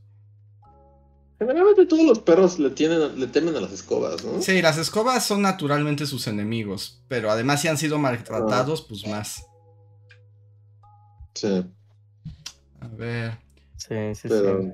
Generalmente 1.40 1.86
todos 1.86 2.04
los 2.06 2.20
perros 2.20 2.60
le, 2.60 2.72
tienen, 2.72 3.18
le 3.18 3.28
temen 3.28 3.56
a 3.56 3.62
las 3.62 3.72
escobas, 3.72 4.22
¿no? 4.26 4.42
Sí, 4.42 4.62
las 4.62 4.78
escobas 4.78 5.26
son 5.26 5.42
naturalmente 5.42 6.06
sus 6.06 6.28
enemigos, 6.28 7.02
pero 7.08 7.32
además 7.32 7.62
si 7.62 7.70
han 7.70 7.78
sido 7.78 7.98
maltratados, 8.00 8.82
pues 8.82 9.08
más. 9.08 9.46
Sí. 11.36 11.64
A 12.82 12.88
ver. 12.90 13.38
Sí, 13.78 13.96
sí, 14.16 14.28
Pero... 14.28 14.62
sí. 14.62 14.70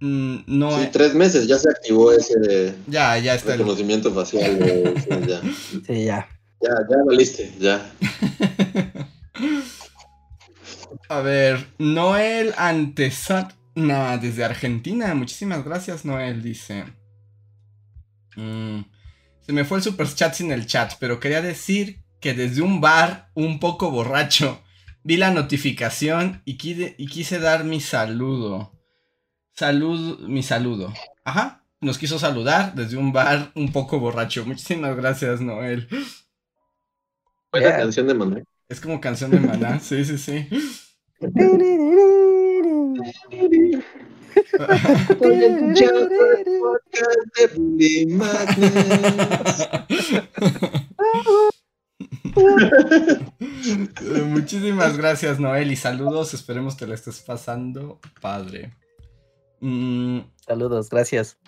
Mm, 0.00 0.36
no, 0.46 0.76
Sí, 0.76 0.82
eh, 0.82 0.90
tres 0.92 1.14
meses 1.14 1.46
ya 1.46 1.58
se 1.58 1.70
activó 1.70 2.12
ese 2.12 2.74
ya, 2.86 3.16
ya 3.16 3.34
está 3.34 3.54
el... 3.54 3.60
reconocimiento 3.60 4.12
facial. 4.12 4.58
de- 4.58 5.00
sí, 5.00 5.26
ya. 5.26 5.40
Sí, 5.86 6.04
ya. 6.04 6.28
ya, 6.60 6.86
ya 6.90 6.96
valiste, 7.06 7.50
ya. 7.58 7.90
A 11.08 11.20
ver, 11.20 11.66
Noel 11.78 12.54
Antesana 12.56 14.18
desde 14.20 14.44
Argentina. 14.44 15.14
Muchísimas 15.14 15.64
gracias, 15.64 16.04
Noel, 16.04 16.42
dice. 16.42 16.84
Mm, 18.36 18.80
se 19.40 19.52
me 19.52 19.64
fue 19.64 19.78
el 19.78 19.84
super 19.84 20.12
chat 20.12 20.34
sin 20.34 20.50
el 20.50 20.66
chat, 20.66 20.94
pero 20.98 21.20
quería 21.20 21.42
decir 21.42 22.02
que 22.20 22.32
desde 22.34 22.62
un 22.62 22.80
bar 22.80 23.30
un 23.34 23.60
poco 23.60 23.90
borracho 23.90 24.62
vi 25.02 25.18
la 25.18 25.30
notificación 25.30 26.42
y, 26.46 26.56
quise 26.56 27.38
dar 27.38 27.64
mi 27.64 27.80
saludo. 27.80 28.72
Salud, 29.52 30.20
mi 30.20 30.42
saludo. 30.42 30.92
Ajá, 31.24 31.64
nos 31.80 31.98
quiso 31.98 32.18
saludar 32.18 32.74
desde 32.74 32.96
un 32.96 33.12
bar 33.12 33.52
un 33.54 33.70
poco 33.70 34.00
borracho. 34.00 34.46
Muchísimas 34.46 34.96
gracias, 34.96 35.42
Noel. 35.42 35.86
Fue 37.50 37.60
la 37.60 37.76
canción 37.76 38.06
de 38.06 38.14
Manuel. 38.14 38.44
Es 38.68 38.80
como 38.80 39.00
canción 39.00 39.30
de 39.30 39.40
maná, 39.40 39.78
sí, 39.78 40.04
sí, 40.04 40.16
sí. 40.16 40.48
Eh, 52.36 54.22
Muchísimas 54.26 54.96
gracias, 54.96 55.38
Noel, 55.38 55.70
y 55.72 55.76
saludos. 55.76 56.34
Esperemos 56.34 56.76
te 56.76 56.86
la 56.86 56.94
estés 56.94 57.20
pasando 57.20 58.00
padre. 58.20 58.72
Mm, 59.60 60.20
Saludos, 60.46 60.90
gracias. 60.90 61.38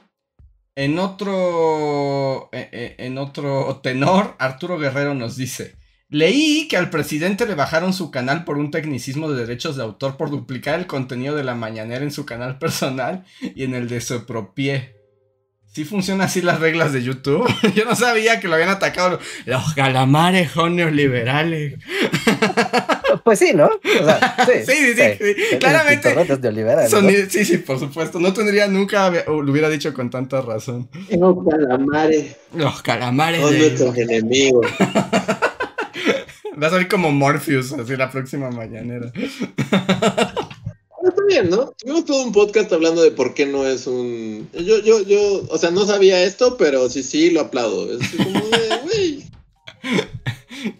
en 0.74 0.98
otro. 0.98 2.48
eh, 2.52 2.68
eh, 2.72 2.94
En 2.98 3.18
otro 3.18 3.80
tenor, 3.82 4.34
Arturo 4.38 4.78
Guerrero 4.78 5.14
nos 5.14 5.36
dice. 5.36 5.76
Leí 6.08 6.68
que 6.68 6.76
al 6.76 6.88
presidente 6.90 7.46
le 7.46 7.54
bajaron 7.56 7.92
su 7.92 8.12
canal 8.12 8.44
por 8.44 8.58
un 8.58 8.70
tecnicismo 8.70 9.30
de 9.30 9.40
derechos 9.44 9.76
de 9.76 9.82
autor 9.82 10.16
por 10.16 10.30
duplicar 10.30 10.78
el 10.78 10.86
contenido 10.86 11.34
de 11.34 11.42
la 11.42 11.54
mañanera 11.56 12.04
en 12.04 12.12
su 12.12 12.24
canal 12.24 12.58
personal 12.60 13.24
y 13.42 13.64
en 13.64 13.74
el 13.74 13.88
de 13.88 14.00
su 14.00 14.24
propie. 14.24 14.94
¿Sí 15.72 15.84
funcionan 15.84 16.26
así 16.26 16.40
las 16.40 16.60
reglas 16.60 16.92
de 16.92 17.02
YouTube? 17.02 17.46
Yo 17.74 17.84
no 17.84 17.94
sabía 17.96 18.40
que 18.40 18.48
lo 18.48 18.54
habían 18.54 18.70
atacado 18.70 19.18
los 19.44 19.74
calamares 19.74 20.54
neoliberales. 20.56 21.74
Pues 23.24 23.38
sí, 23.40 23.52
¿no? 23.54 23.66
O 23.66 24.04
sea, 24.04 24.36
sí, 24.46 24.52
Sí, 24.66 24.94
sí, 24.94 24.94
sí, 25.18 25.34
sí. 25.50 25.56
Claramente 25.58 26.10
Son- 26.88 27.06
¿no? 27.06 27.12
sí, 27.28 27.44
sí, 27.44 27.58
por 27.58 27.78
supuesto. 27.80 28.20
No 28.20 28.32
tendría 28.32 28.68
nunca, 28.68 29.12
o 29.26 29.42
lo 29.42 29.50
hubiera 29.52 29.68
dicho 29.68 29.92
con 29.94 30.10
tanta 30.10 30.42
razón. 30.42 30.88
No, 31.18 31.44
calamares 31.44 32.36
Los 32.54 32.82
calamares 32.82 33.40
son 33.40 33.52
de... 33.52 33.58
nuestros 33.58 33.96
enemigos. 33.98 34.66
Va 36.60 36.68
a 36.68 36.70
salir 36.70 36.88
como 36.88 37.12
Morpheus, 37.12 37.72
así 37.72 37.96
la 37.96 38.10
próxima 38.10 38.50
mañanera. 38.50 39.12
Pero 39.14 39.28
Está 41.08 41.22
bien, 41.28 41.50
¿no? 41.50 41.72
Tuvimos 41.78 42.04
todo 42.04 42.24
un 42.24 42.32
podcast 42.32 42.72
hablando 42.72 43.02
de 43.02 43.10
por 43.10 43.34
qué 43.34 43.46
no 43.46 43.66
es 43.66 43.86
un. 43.86 44.48
Yo, 44.52 44.80
yo, 44.80 45.02
yo, 45.02 45.46
o 45.48 45.58
sea, 45.58 45.70
no 45.70 45.84
sabía 45.84 46.22
esto, 46.24 46.56
pero 46.56 46.88
sí, 46.88 47.02
sí, 47.02 47.30
lo 47.30 47.42
aplaudo. 47.42 47.98
Es 47.98 48.08
como 48.16 48.40
de, 48.40 48.80
güey. 48.84 49.24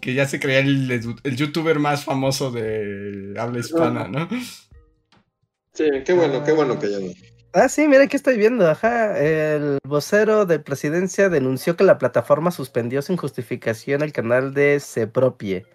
Que 0.01 0.13
ya 0.13 0.27
se 0.27 0.39
creía 0.39 0.59
el, 0.59 1.15
el 1.23 1.35
youtuber 1.37 1.79
más 1.79 2.03
famoso 2.03 2.51
de 2.51 3.35
habla 3.37 3.59
hispana, 3.59 4.07
¿no? 4.07 4.27
Sí, 5.73 5.85
qué 6.03 6.13
bueno, 6.13 6.43
qué 6.43 6.51
bueno 6.51 6.79
que 6.79 6.91
ya 6.91 6.99
no. 6.99 7.11
Ah, 7.53 7.69
sí, 7.69 7.87
mira 7.87 8.07
que 8.07 8.17
estoy 8.17 8.37
viendo. 8.37 8.69
Ajá, 8.69 9.17
el 9.19 9.79
vocero 9.83 10.45
de 10.45 10.59
presidencia 10.59 11.29
denunció 11.29 11.75
que 11.75 11.83
la 11.83 11.97
plataforma 11.97 12.51
suspendió 12.51 13.01
sin 13.01 13.17
justificación 13.17 14.01
el 14.03 14.11
canal 14.11 14.53
de 14.53 14.79
Sepropie. 14.79 15.65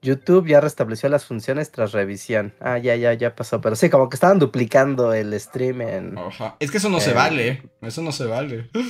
YouTube 0.00 0.48
ya 0.48 0.60
restableció 0.60 1.08
las 1.08 1.24
funciones 1.26 1.70
tras 1.70 1.92
revisión. 1.92 2.54
Ah, 2.60 2.78
ya, 2.78 2.96
ya, 2.96 3.12
ya 3.14 3.36
pasó. 3.36 3.60
Pero 3.60 3.76
sí, 3.76 3.88
como 3.90 4.08
que 4.08 4.16
estaban 4.16 4.38
duplicando 4.38 5.12
el 5.12 5.38
stream 5.38 5.80
en. 5.82 6.18
Ajá. 6.18 6.56
Es 6.58 6.70
que 6.70 6.78
eso 6.78 6.88
no 6.88 6.98
se 6.98 7.10
Eh. 7.10 7.14
vale. 7.14 7.62
Eso 7.82 8.02
no 8.02 8.12
se 8.12 8.26
vale. 8.26 8.70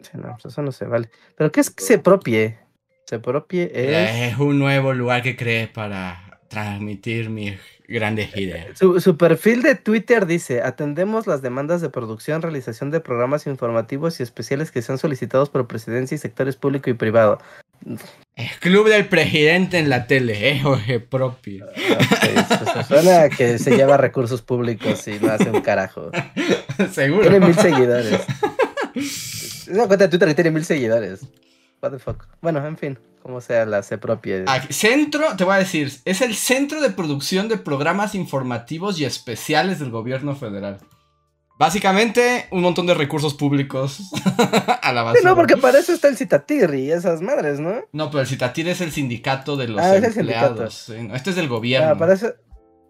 Sí, 0.00 0.10
no, 0.14 0.36
eso 0.44 0.62
no 0.62 0.70
se 0.70 0.84
vale. 0.84 1.10
¿Pero 1.36 1.50
qué 1.50 1.60
es 1.60 1.74
Sepropie? 1.76 2.56
Sepropie 3.04 3.68
es. 3.74 4.32
Es 4.32 4.38
un 4.38 4.56
nuevo 4.60 4.92
lugar 4.92 5.22
que 5.24 5.34
creé 5.36 5.66
para 5.66 6.27
transmitir 6.48 7.30
mis 7.30 7.58
grandes 7.86 8.36
ideas. 8.36 8.78
Su, 8.78 9.00
su 9.00 9.16
perfil 9.16 9.62
de 9.62 9.74
Twitter 9.74 10.26
dice, 10.26 10.62
atendemos 10.62 11.26
las 11.26 11.40
demandas 11.42 11.80
de 11.80 11.88
producción, 11.90 12.42
realización 12.42 12.90
de 12.90 13.00
programas 13.00 13.46
informativos 13.46 14.20
y 14.20 14.22
especiales 14.22 14.70
que 14.70 14.82
sean 14.82 14.98
solicitados 14.98 15.48
por 15.50 15.66
presidencia 15.66 16.14
y 16.14 16.18
sectores 16.18 16.56
público 16.56 16.90
y 16.90 16.94
privado. 16.94 17.38
Es 18.36 18.56
club 18.58 18.88
del 18.88 19.06
presidente 19.08 19.78
en 19.78 19.88
la 19.88 20.06
tele, 20.06 20.50
es 20.50 20.64
oje 20.64 21.00
propio. 21.00 21.66
Se- 21.76 22.74
se 22.74 22.84
suena 22.84 23.28
que 23.28 23.58
se 23.58 23.76
lleva 23.76 23.96
recursos 23.96 24.42
públicos 24.42 25.06
y 25.08 25.18
no 25.20 25.30
hace 25.32 25.50
un 25.50 25.60
carajo. 25.60 26.10
Seguro. 26.92 27.22
Tiene 27.22 27.40
mil 27.46 27.54
seguidores. 27.54 28.20
Es 28.94 29.68
una 29.74 29.86
cuenta 29.86 30.04
de 30.06 30.08
Twitter 30.08 30.28
que 30.28 30.34
tiene 30.34 30.50
mil 30.50 30.64
seguidores. 30.64 31.20
What 31.82 31.90
the 31.92 31.98
fuck. 31.98 32.26
Bueno, 32.40 32.64
en 32.66 32.76
fin, 32.76 32.98
como 33.22 33.40
sea 33.40 33.64
la 33.66 33.82
C 33.82 33.98
propia. 33.98 34.44
Centro, 34.70 35.36
te 35.36 35.44
voy 35.44 35.54
a 35.54 35.58
decir, 35.58 35.92
es 36.04 36.20
el 36.22 36.34
centro 36.34 36.80
de 36.80 36.90
producción 36.90 37.48
de 37.48 37.56
programas 37.58 38.14
informativos 38.14 38.98
y 39.00 39.04
especiales 39.04 39.78
del 39.78 39.90
gobierno 39.90 40.34
federal. 40.34 40.78
Básicamente, 41.58 42.46
un 42.52 42.60
montón 42.62 42.86
de 42.86 42.94
recursos 42.94 43.34
públicos 43.34 43.98
a 44.82 44.92
la 44.92 45.00
Sí, 45.00 45.06
basura. 45.06 45.30
no, 45.30 45.34
porque 45.34 45.56
para 45.56 45.78
eso 45.80 45.92
está 45.92 46.06
el 46.06 46.16
Citatir 46.16 46.72
y 46.74 46.92
esas 46.92 47.20
madres, 47.20 47.58
¿no? 47.58 47.80
No, 47.92 48.10
pero 48.10 48.20
el 48.20 48.28
Citatir 48.28 48.68
es 48.68 48.80
el 48.80 48.92
sindicato 48.92 49.56
de 49.56 49.66
los 49.66 49.80
Ah, 49.82 49.96
es 49.96 50.16
empleados. 50.16 50.74
sí, 50.74 50.92
no, 51.02 51.16
este 51.16 51.30
es 51.30 51.36
del 51.36 51.48
gobierno. 51.48 51.88
Ah, 51.90 51.98
para 51.98 52.12
eso 52.14 52.32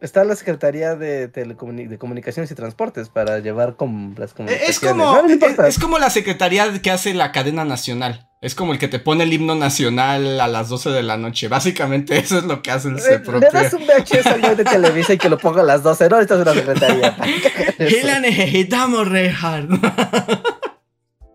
está 0.02 0.23
la 0.24 0.36
Secretaría 0.36 0.97
de, 0.97 1.28
de 1.28 1.56
Comunicaciones 1.98 2.51
y 2.51 2.55
Transportes 2.55 3.09
para 3.09 3.39
llevar 3.39 3.77
con 3.77 4.15
las 4.19 4.32
Eh, 4.32 4.35
comunicaciones. 4.36 4.69
Es 4.69 4.81
como, 4.81 5.05
No, 5.05 5.23
no 5.23 5.27
es, 5.28 5.32
importa. 5.32 5.66
es 5.66 5.78
como 5.78 5.98
la 5.98 6.10
secretaría 6.10 6.82
que 6.82 6.90
hace 6.90 7.15
la 7.15 7.32
cadena 7.32 7.65
nacional. 7.65 8.27
Es 8.40 8.55
como 8.55 8.73
el 8.73 8.78
que 8.78 8.86
te 8.86 9.01
pone 9.01 9.24
el 9.24 9.32
himno 9.32 9.56
nacional 9.56 10.40
a 10.40 10.47
las 10.47 10.69
12 10.69 10.90
de 10.90 11.02
la 11.02 11.16
noche. 11.16 11.48
Básicamente 11.48 12.16
eso 12.19 12.39
es 12.39 12.44
lo 12.44 12.62
que 12.62 12.70
hace 12.70 12.89
el 12.89 12.98
Eh, 12.98 13.01
CEPRO. 13.01 13.40
Le 13.40 13.48
das 13.52 13.73
un 13.74 13.82
VHS 13.85 14.27
al 14.27 14.56
de 14.56 14.65
Televisa 14.65 15.12
y 15.15 15.19
que 15.19 15.28
lo 15.28 15.39
ponga 15.39 15.62
a 15.62 15.65
las 15.65 15.82
12. 15.82 16.09
No, 16.09 16.20
esta 16.20 16.35
es 16.36 16.40
una 16.43 16.55
secretaría. 16.55 17.16
Y 17.78 18.06
la 18.06 18.20
necesitamos, 18.20 19.09
Reinhardt. 19.09 19.70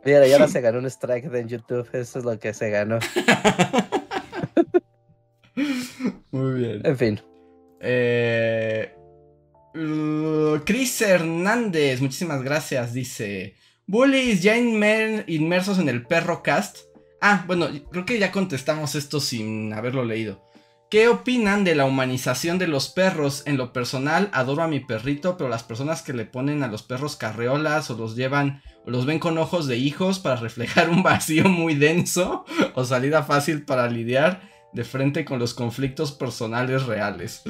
Mira, 0.05 0.27
y 0.27 0.33
ahora 0.33 0.47
se 0.49 0.59
ganó 0.61 0.79
un 0.79 0.85
strike 0.85 1.33
en 1.33 1.47
YouTube. 1.47 1.87
Eso 1.93 2.19
es 2.19 2.25
lo 2.25 2.37
que 2.39 2.53
se 2.53 2.69
ganó. 2.69 2.99
Muy 6.31 6.59
bien. 6.59 6.81
En 6.83 6.97
fin. 6.97 7.21
Eh, 7.79 8.93
Chris 10.65 11.01
Hernández, 11.01 12.01
muchísimas 12.01 12.43
gracias. 12.43 12.93
Dice: 12.93 13.55
Bullies 13.87 14.41
ya 14.41 14.57
inmer- 14.57 15.23
inmersos 15.27 15.79
en 15.79 15.89
el 15.89 16.05
perro 16.05 16.43
cast. 16.43 16.79
Ah, 17.25 17.45
bueno, 17.47 17.69
creo 17.89 18.05
que 18.05 18.19
ya 18.19 18.33
contestamos 18.33 18.95
esto 18.95 19.21
sin 19.21 19.71
haberlo 19.71 20.03
leído. 20.03 20.43
¿Qué 20.89 21.07
opinan 21.07 21.63
de 21.63 21.73
la 21.73 21.85
humanización 21.85 22.57
de 22.57 22.67
los 22.67 22.89
perros? 22.89 23.43
En 23.45 23.55
lo 23.55 23.71
personal, 23.71 24.29
adoro 24.33 24.61
a 24.61 24.67
mi 24.67 24.81
perrito, 24.81 25.37
pero 25.37 25.49
las 25.49 25.63
personas 25.63 26.01
que 26.01 26.11
le 26.11 26.25
ponen 26.25 26.63
a 26.63 26.67
los 26.67 26.83
perros 26.83 27.15
carreolas 27.15 27.89
o 27.89 27.95
los 27.95 28.17
llevan 28.17 28.61
o 28.85 28.91
los 28.91 29.05
ven 29.05 29.19
con 29.19 29.37
ojos 29.37 29.67
de 29.67 29.77
hijos 29.77 30.19
para 30.19 30.35
reflejar 30.35 30.89
un 30.89 31.01
vacío 31.03 31.47
muy 31.47 31.75
denso 31.75 32.43
o 32.75 32.83
salida 32.83 33.23
fácil 33.23 33.63
para 33.63 33.87
lidiar 33.87 34.41
de 34.73 34.83
frente 34.83 35.23
con 35.23 35.39
los 35.39 35.53
conflictos 35.53 36.11
personales 36.11 36.85
reales. 36.87 37.43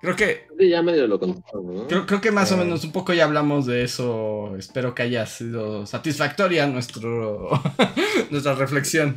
Creo 0.00 0.14
que. 0.16 0.46
Sí, 0.58 0.68
ya 0.68 0.82
medio 0.82 1.06
lo 1.06 1.18
contamos, 1.18 1.74
¿no? 1.74 1.86
Creo, 1.88 2.06
creo 2.06 2.20
que 2.20 2.30
más 2.30 2.52
o 2.52 2.54
Eh. 2.54 2.58
menos 2.58 2.84
un 2.84 2.92
poco 2.92 3.12
ya 3.12 3.24
hablamos 3.24 3.66
de 3.66 3.82
eso. 3.82 4.56
Espero 4.56 4.94
que 4.94 5.02
haya 5.02 5.26
sido 5.26 5.86
satisfactoria 5.86 6.66
nuestro, 6.66 7.50
nuestra 8.30 8.54
reflexión. 8.54 9.16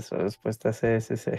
Su 0.00 0.14
respuesta 0.16 0.72
sí, 0.72 0.86
sí, 1.00 1.16
sí. 1.16 1.30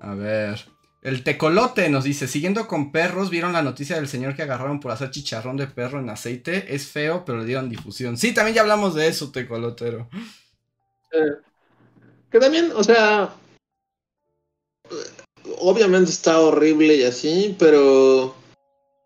A 0.00 0.14
ver. 0.14 0.64
El 1.02 1.22
tecolote 1.22 1.88
nos 1.88 2.02
dice, 2.02 2.26
siguiendo 2.26 2.66
con 2.66 2.90
perros, 2.90 3.30
¿vieron 3.30 3.52
la 3.52 3.62
noticia 3.62 3.94
del 3.94 4.08
señor 4.08 4.34
que 4.34 4.42
agarraron 4.42 4.80
por 4.80 4.90
hacer 4.90 5.10
chicharrón 5.10 5.56
de 5.56 5.68
perro 5.68 6.00
en 6.00 6.10
aceite? 6.10 6.74
Es 6.74 6.88
feo, 6.88 7.24
pero 7.24 7.38
le 7.38 7.44
dieron 7.44 7.68
difusión. 7.68 8.16
Sí, 8.16 8.34
también 8.34 8.56
ya 8.56 8.62
hablamos 8.62 8.94
de 8.96 9.06
eso, 9.06 9.30
tecolotero. 9.30 10.08
Eh, 11.12 11.32
que 12.28 12.40
también, 12.40 12.72
o 12.74 12.82
sea, 12.82 13.30
obviamente 15.60 16.10
está 16.10 16.40
horrible 16.40 16.96
y 16.96 17.02
así, 17.04 17.54
pero 17.58 18.34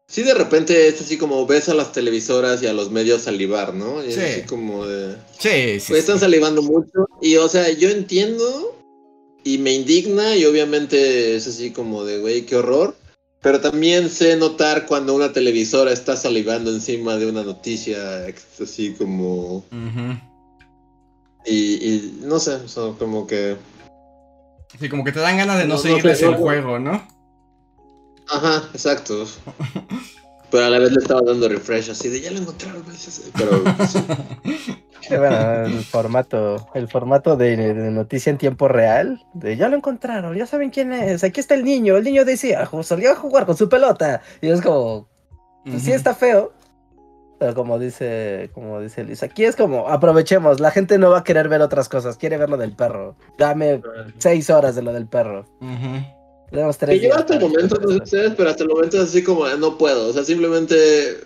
sí 0.08 0.22
de 0.22 0.34
repente 0.34 0.88
es 0.88 1.00
así 1.00 1.16
como 1.18 1.46
ves 1.46 1.68
a 1.68 1.74
las 1.74 1.92
televisoras 1.92 2.62
y 2.62 2.66
a 2.66 2.72
los 2.72 2.90
medios 2.90 3.22
salivar, 3.22 3.74
¿no? 3.74 4.04
Y 4.04 4.08
es 4.08 4.14
Sí. 4.16 4.20
así 4.20 4.42
como 4.42 4.86
de... 4.86 5.14
Sí, 5.38 5.80
sí. 5.80 5.86
Pues 5.88 6.00
están 6.00 6.18
salivando 6.18 6.62
mucho 6.62 7.06
y, 7.22 7.36
o 7.36 7.48
sea, 7.48 7.70
yo 7.70 7.90
entiendo 7.90 8.76
y 9.44 9.58
me 9.58 9.72
indigna 9.72 10.36
y 10.36 10.44
obviamente 10.44 11.36
es 11.36 11.46
así 11.46 11.70
como 11.70 12.04
de, 12.04 12.18
güey, 12.18 12.44
qué 12.46 12.56
horror. 12.56 12.94
Pero 13.42 13.58
también 13.62 14.10
sé 14.10 14.36
notar 14.36 14.84
cuando 14.86 15.14
una 15.14 15.32
televisora 15.32 15.92
está 15.92 16.14
salivando 16.14 16.70
encima 16.70 17.16
de 17.16 17.26
una 17.26 17.42
noticia 17.42 18.26
así 18.62 18.92
como... 18.92 19.64
Y, 21.46 21.54
y 21.56 22.18
no 22.20 22.38
sé, 22.38 22.56
o 22.56 22.68
sea, 22.68 22.92
como 22.98 23.26
que... 23.26 23.56
Sí, 24.78 24.88
como 24.88 25.04
que 25.04 25.12
te 25.12 25.20
dan 25.20 25.36
ganas 25.36 25.58
de 25.58 25.64
no, 25.66 25.74
No, 25.74 25.78
seguirles 25.80 26.22
el 26.22 26.34
juego, 26.36 26.78
¿no? 26.78 27.02
Ajá, 28.28 28.62
exacto. 28.72 29.26
Pero 30.50 30.64
a 30.64 30.70
la 30.70 30.78
vez 30.78 30.92
le 30.92 30.98
estaba 31.00 31.20
dando 31.22 31.48
refresh 31.48 31.90
así 31.90 32.08
de 32.08 32.20
ya 32.20 32.30
lo 32.30 32.38
encontraron, 32.38 32.82
güey, 32.82 32.96
sí, 32.96 33.10
sí". 33.10 33.30
pero 33.36 33.62
pues, 33.76 33.90
sí. 33.90 34.04
Sí, 35.00 35.16
bueno, 35.16 35.64
el 35.64 35.82
formato, 35.84 36.68
el 36.74 36.86
formato 36.86 37.34
de, 37.36 37.56
de 37.56 37.90
noticia 37.90 38.30
en 38.30 38.36
tiempo 38.38 38.68
real, 38.68 39.24
de 39.32 39.56
ya 39.56 39.68
lo 39.68 39.76
encontraron, 39.76 40.36
ya 40.36 40.46
saben 40.46 40.68
quién 40.70 40.92
es, 40.92 41.24
aquí 41.24 41.40
está 41.40 41.54
el 41.54 41.64
niño, 41.64 41.96
el 41.96 42.04
niño 42.04 42.24
decía, 42.26 42.66
"Ju- 42.66 42.82
salió 42.82 43.10
a 43.12 43.16
jugar 43.16 43.46
con 43.46 43.56
su 43.56 43.68
pelota, 43.68 44.20
y 44.42 44.48
es 44.50 44.60
como, 44.60 45.08
pues 45.64 45.82
sí 45.82 45.92
está 45.92 46.14
feo, 46.14 46.52
como 47.54 47.78
dice, 47.78 48.50
como 48.54 48.80
dice 48.80 49.02
Luis, 49.04 49.22
aquí 49.22 49.44
es 49.44 49.56
como, 49.56 49.88
aprovechemos, 49.88 50.60
la 50.60 50.70
gente 50.70 50.98
no 50.98 51.10
va 51.10 51.18
a 51.20 51.24
querer 51.24 51.48
ver 51.48 51.62
otras 51.62 51.88
cosas, 51.88 52.16
quiere 52.16 52.36
ver 52.36 52.50
lo 52.50 52.56
del 52.56 52.76
perro, 52.76 53.16
dame 53.38 53.80
seis 54.18 54.50
horas 54.50 54.74
de 54.74 54.82
lo 54.82 54.92
del 54.92 55.06
perro, 55.06 55.46
Ujú. 55.60 56.04
tenemos 56.50 56.76
Que 56.76 56.86
tres 56.86 56.96
yo 57.00 57.06
días 57.08 57.18
hasta 57.18 57.34
el 57.34 57.40
momento, 57.40 57.76
no 57.80 57.88
sé 57.88 57.96
ustedes, 57.96 58.32
pero 58.36 58.50
hasta 58.50 58.62
el 58.64 58.68
momento 58.68 58.96
es 58.98 59.04
así 59.08 59.24
como, 59.24 59.44
"Ah, 59.44 59.56
no 59.58 59.78
puedo, 59.78 60.08
o 60.08 60.12
sea, 60.12 60.22
simplemente, 60.24 61.18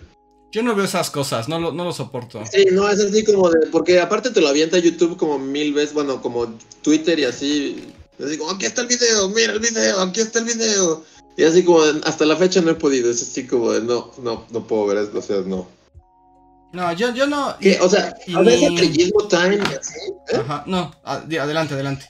Yo 0.51 0.63
no 0.63 0.73
veo 0.73 0.85
esas 0.85 1.09
cosas, 1.11 1.49
no 1.49 1.59
lo, 1.59 1.73
no 1.73 1.83
lo 1.83 1.91
soporto. 1.91 2.41
sí, 2.49 2.65
no, 2.71 2.87
es 2.89 2.99
así 3.03 3.25
como 3.25 3.49
de, 3.49 3.67
porque 3.67 3.99
aparte 3.99 4.29
te 4.29 4.39
lo 4.39 4.47
avienta 4.47 4.77
YouTube 4.79 5.17
como 5.17 5.37
mil 5.37 5.73
veces, 5.73 5.93
bueno, 5.93 6.21
como 6.21 6.47
Twitter 6.81 7.19
y 7.19 7.25
así, 7.25 7.91
así 8.23 8.37
como, 8.37 8.51
aquí 8.51 8.65
está 8.65 8.81
el 8.83 8.87
video, 8.87 9.27
mira 9.29 9.51
el 9.51 9.59
video, 9.59 9.99
aquí 9.99 10.21
está 10.21 10.39
el 10.39 10.45
video, 10.45 11.03
y 11.35 11.43
así 11.43 11.65
como, 11.65 11.81
hasta 12.05 12.23
la 12.25 12.37
fecha 12.37 12.61
no 12.61 12.71
he 12.71 12.75
podido, 12.75 13.11
es 13.11 13.21
así 13.21 13.45
como 13.45 13.73
de, 13.73 13.81
no, 13.81 14.11
no, 14.23 14.45
no 14.49 14.65
puedo 14.65 14.85
ver 14.87 14.99
esto, 14.99 15.19
o 15.19 15.21
sea, 15.21 15.41
no. 15.45 15.67
No, 16.75 16.91
yo, 16.91 17.13
yo 17.13 17.25
no. 17.25 17.55
¿Qué? 17.61 17.79
O 17.81 17.87
sea, 17.87 18.13
a 18.35 18.41
veces 18.41 18.67
amarillismo 18.67 19.27
time 19.29 19.55
y 19.55 19.75
así, 19.75 19.97
¿eh? 20.33 20.35
Ajá, 20.35 20.63
no, 20.67 20.93
adelante, 21.03 21.73
adelante. 21.73 22.05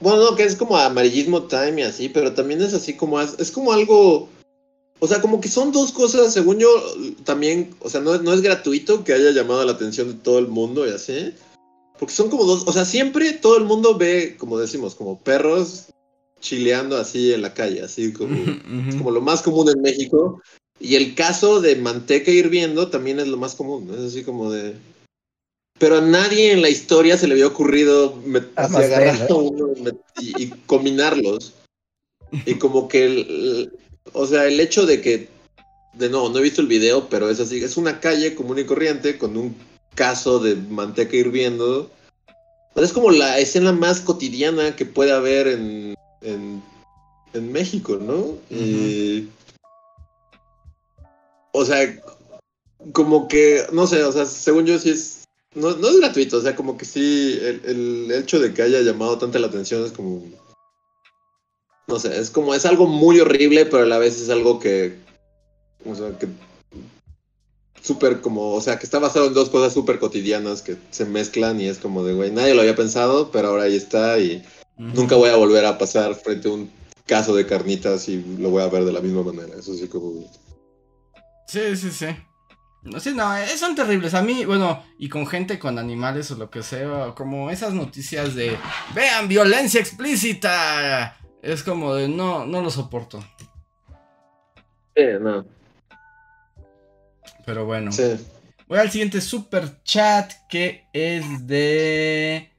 Bueno, 0.00 0.22
no, 0.22 0.36
que 0.36 0.44
es 0.44 0.54
como 0.54 0.76
amarillismo 0.76 1.42
time 1.42 1.80
y 1.80 1.84
así, 1.84 2.08
pero 2.08 2.32
también 2.32 2.62
es 2.62 2.74
así 2.74 2.94
como, 2.94 3.20
es, 3.20 3.34
es 3.40 3.50
como 3.50 3.72
algo, 3.72 4.28
o 5.00 5.06
sea, 5.08 5.20
como 5.20 5.40
que 5.40 5.48
son 5.48 5.72
dos 5.72 5.90
cosas, 5.90 6.32
según 6.32 6.60
yo, 6.60 6.68
también, 7.24 7.74
o 7.80 7.90
sea, 7.90 8.00
no, 8.00 8.16
no 8.18 8.32
es 8.32 8.40
gratuito 8.40 9.02
que 9.02 9.14
haya 9.14 9.32
llamado 9.32 9.64
la 9.64 9.72
atención 9.72 10.08
de 10.08 10.14
todo 10.14 10.38
el 10.38 10.46
mundo 10.46 10.86
y 10.86 10.90
así, 10.90 11.34
porque 11.98 12.14
son 12.14 12.30
como 12.30 12.44
dos, 12.44 12.64
o 12.66 12.72
sea, 12.72 12.84
siempre 12.84 13.32
todo 13.32 13.56
el 13.56 13.64
mundo 13.64 13.96
ve, 13.96 14.36
como 14.38 14.58
decimos, 14.58 14.94
como 14.94 15.18
perros 15.18 15.86
chileando 16.40 16.96
así 16.96 17.32
en 17.32 17.42
la 17.42 17.54
calle, 17.54 17.82
así 17.82 18.12
como, 18.12 18.36
es 18.36 18.96
como 18.96 19.10
lo 19.10 19.20
más 19.20 19.42
común 19.42 19.68
en 19.68 19.80
México, 19.80 20.40
y 20.82 20.96
el 20.96 21.14
caso 21.14 21.60
de 21.60 21.76
manteca 21.76 22.30
hirviendo 22.30 22.88
también 22.88 23.20
es 23.20 23.28
lo 23.28 23.36
más 23.36 23.54
común, 23.54 23.86
¿no? 23.86 23.94
es 23.94 24.00
así 24.12 24.24
como 24.24 24.50
de... 24.50 24.74
Pero 25.78 25.98
a 25.98 26.00
nadie 26.00 26.52
en 26.52 26.60
la 26.62 26.68
historia 26.68 27.16
se 27.16 27.26
le 27.26 27.34
había 27.34 27.46
ocurrido 27.46 28.20
Ah, 28.56 28.64
así 28.64 28.76
agarrar 28.76 29.14
bien, 29.16 29.26
a 29.30 29.34
uno 29.34 29.68
y, 30.20 30.42
y 30.42 30.48
combinarlos. 30.66 31.54
Y 32.46 32.54
como 32.54 32.88
que, 32.88 33.04
el- 33.06 33.18
el- 33.18 33.72
o 34.12 34.26
sea, 34.26 34.46
el 34.46 34.60
hecho 34.60 34.86
de 34.86 35.00
que, 35.00 35.28
de 35.94 36.08
no, 36.08 36.28
no 36.28 36.38
he 36.38 36.42
visto 36.42 36.60
el 36.60 36.66
video, 36.68 37.08
pero 37.08 37.28
es 37.30 37.40
así, 37.40 37.62
es 37.62 37.76
una 37.76 38.00
calle 38.00 38.34
común 38.34 38.58
y 38.58 38.64
corriente 38.64 39.18
con 39.18 39.36
un 39.36 39.54
caso 39.94 40.38
de 40.38 40.54
manteca 40.56 41.16
hirviendo. 41.16 41.90
Pero 42.74 42.86
es 42.86 42.92
como 42.92 43.10
la 43.10 43.38
escena 43.38 43.72
más 43.72 44.00
cotidiana 44.00 44.74
que 44.76 44.86
puede 44.86 45.12
haber 45.12 45.46
en, 45.48 45.94
en, 46.22 46.62
en 47.34 47.52
México, 47.52 47.98
¿no? 48.00 48.38
Y, 48.50 49.28
o 51.52 51.64
sea, 51.64 52.00
como 52.92 53.28
que, 53.28 53.64
no 53.72 53.86
sé, 53.86 54.02
o 54.04 54.12
sea, 54.12 54.26
según 54.26 54.66
yo 54.66 54.78
sí 54.78 54.90
es, 54.90 55.24
no, 55.54 55.76
no 55.76 55.88
es 55.88 55.98
gratuito, 55.98 56.38
o 56.38 56.40
sea, 56.40 56.56
como 56.56 56.76
que 56.76 56.84
sí, 56.84 57.38
el, 57.40 57.62
el 57.64 58.12
hecho 58.12 58.40
de 58.40 58.52
que 58.52 58.62
haya 58.62 58.80
llamado 58.80 59.18
tanta 59.18 59.38
la 59.38 59.46
atención 59.46 59.84
es 59.84 59.92
como, 59.92 60.24
no 61.88 61.98
sé, 61.98 62.18
es 62.18 62.30
como, 62.30 62.54
es 62.54 62.66
algo 62.66 62.86
muy 62.86 63.20
horrible, 63.20 63.66
pero 63.66 63.82
a 63.82 63.86
la 63.86 63.98
vez 63.98 64.20
es 64.20 64.30
algo 64.30 64.58
que, 64.58 64.96
o 65.84 65.94
sea, 65.94 66.18
que 66.18 66.28
súper 67.82 68.20
como, 68.20 68.54
o 68.54 68.60
sea, 68.60 68.78
que 68.78 68.86
está 68.86 68.98
basado 68.98 69.26
en 69.26 69.34
dos 69.34 69.50
cosas 69.50 69.72
súper 69.72 69.98
cotidianas 69.98 70.62
que 70.62 70.76
se 70.90 71.04
mezclan 71.04 71.60
y 71.60 71.68
es 71.68 71.78
como 71.78 72.04
de, 72.04 72.14
güey, 72.14 72.30
nadie 72.30 72.54
lo 72.54 72.60
había 72.60 72.76
pensado, 72.76 73.30
pero 73.30 73.48
ahora 73.48 73.64
ahí 73.64 73.76
está 73.76 74.18
y 74.18 74.42
nunca 74.78 75.16
voy 75.16 75.30
a 75.30 75.36
volver 75.36 75.66
a 75.66 75.78
pasar 75.78 76.14
frente 76.14 76.48
a 76.48 76.52
un 76.52 76.70
caso 77.06 77.34
de 77.34 77.46
carnitas 77.46 78.08
y 78.08 78.22
lo 78.38 78.50
voy 78.50 78.62
a 78.62 78.68
ver 78.68 78.84
de 78.84 78.92
la 78.92 79.00
misma 79.00 79.22
manera, 79.22 79.58
eso 79.58 79.74
sí 79.74 79.88
como... 79.88 80.30
Sí, 81.52 81.76
sí, 81.76 81.90
sí. 81.90 82.06
No, 82.82 82.98
Sí, 82.98 83.12
no, 83.14 83.36
eh, 83.36 83.46
son 83.58 83.74
terribles. 83.74 84.14
A 84.14 84.22
mí, 84.22 84.46
bueno, 84.46 84.82
y 84.98 85.10
con 85.10 85.26
gente 85.26 85.58
con 85.58 85.78
animales 85.78 86.30
o 86.30 86.36
lo 86.36 86.48
que 86.50 86.62
sea, 86.62 87.12
como 87.14 87.50
esas 87.50 87.74
noticias 87.74 88.34
de, 88.34 88.56
vean, 88.94 89.28
violencia 89.28 89.78
explícita. 89.78 91.14
Es 91.42 91.62
como 91.62 91.94
de, 91.94 92.08
no, 92.08 92.46
no 92.46 92.62
lo 92.62 92.70
soporto. 92.70 93.22
No. 95.20 95.44
Pero 97.44 97.66
bueno. 97.66 97.92
Sí. 97.92 98.16
Voy 98.66 98.78
al 98.78 98.90
siguiente 98.90 99.20
super 99.20 99.82
chat 99.82 100.32
que 100.48 100.86
es 100.94 101.46
de 101.46 102.50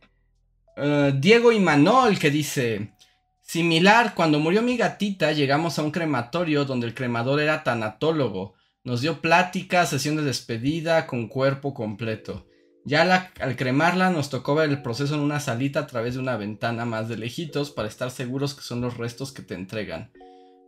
eh, 0.78 1.14
Diego 1.18 1.52
Imanol 1.52 2.20
que 2.20 2.30
dice 2.30 2.94
similar 3.42 4.14
cuando 4.14 4.40
murió 4.40 4.62
mi 4.62 4.78
gatita 4.78 5.32
llegamos 5.32 5.80
a 5.80 5.84
un 5.84 5.92
crematorio 5.92 6.66
donde 6.66 6.86
el 6.86 6.94
cremador 6.94 7.40
era 7.40 7.64
tanatólogo 7.64 8.54
nos 8.84 9.02
dio 9.02 9.22
plática 9.22 9.86
sesión 9.86 10.16
de 10.16 10.24
despedida 10.24 11.08
con 11.08 11.28
cuerpo 11.28 11.74
completo 11.74 12.46
ya 12.86 13.06
la- 13.06 13.32
al 13.40 13.56
cremarla 13.56 14.10
nos 14.10 14.30
tocó 14.30 14.56
ver 14.56 14.70
el 14.70 14.82
proceso 14.82 15.16
en 15.16 15.22
una 15.22 15.40
salita 15.40 15.80
a 15.82 15.88
través 15.88 16.16
de 16.16 16.20
una 16.20 16.36
ventana 16.36 16.84
más 16.84 17.08
de 17.08 17.18
lejitos 17.18 17.72
para 17.72 17.88
estar 17.88 18.12
seguros 18.12 18.54
que 18.54 18.62
son 18.62 18.82
los 18.82 18.98
restos 18.98 19.32
que 19.32 19.42
te 19.42 19.54
entregan 19.54 20.12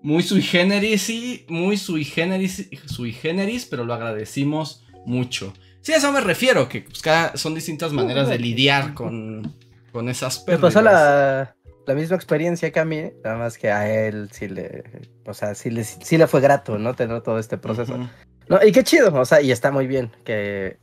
muy 0.02 0.22
sui 0.24 0.42
generis, 0.44 1.02
sí, 1.02 1.46
muy 1.50 1.78
sui 1.78 2.06
generis, 2.06 2.70
sui 2.86 3.12
generis, 3.12 3.66
pero 3.66 3.86
lo 3.86 3.94
agradecimos 3.96 4.84
mucho. 5.06 5.52
Sí, 5.82 5.94
a 5.94 5.98
eso 5.98 6.12
me 6.12 6.22
refiero, 6.22 6.70
que 6.70 6.82
pues, 6.82 7.02
cada- 7.02 7.36
son 7.38 7.56
distintas 7.56 7.92
maneras 7.92 8.30
de 8.30 8.38
lidiar 8.38 8.94
con, 8.94 9.56
con 9.92 10.08
esas 10.10 10.40
Me 10.42 10.46
pérdidas. 10.46 10.74
pasó 10.74 10.82
la, 10.84 11.56
la 11.88 11.94
misma 11.94 12.16
experiencia 12.16 12.72
que 12.72 12.80
a 12.80 12.86
mí, 12.86 13.12
nada 13.24 13.38
más 13.38 13.58
que 13.58 13.72
a 13.72 13.90
él 13.90 14.30
sí 14.32 14.48
le, 14.48 14.84
o 15.26 15.34
sea, 15.34 15.56
sí 15.56 15.70
le, 15.70 15.84
sí 15.84 16.18
le 16.18 16.28
fue 16.28 16.42
grato, 16.42 16.78
¿no? 16.78 16.94
Tener 16.96 17.22
todo 17.22 17.40
este 17.40 17.58
proceso. 17.58 17.98
No, 18.48 18.60
y 18.66 18.72
qué 18.72 18.84
chido, 18.84 19.14
o 19.14 19.26
sea, 19.26 19.42
y 19.42 19.52
está 19.52 19.72
muy 19.72 19.88
bien 19.88 20.12
que, 20.24 20.78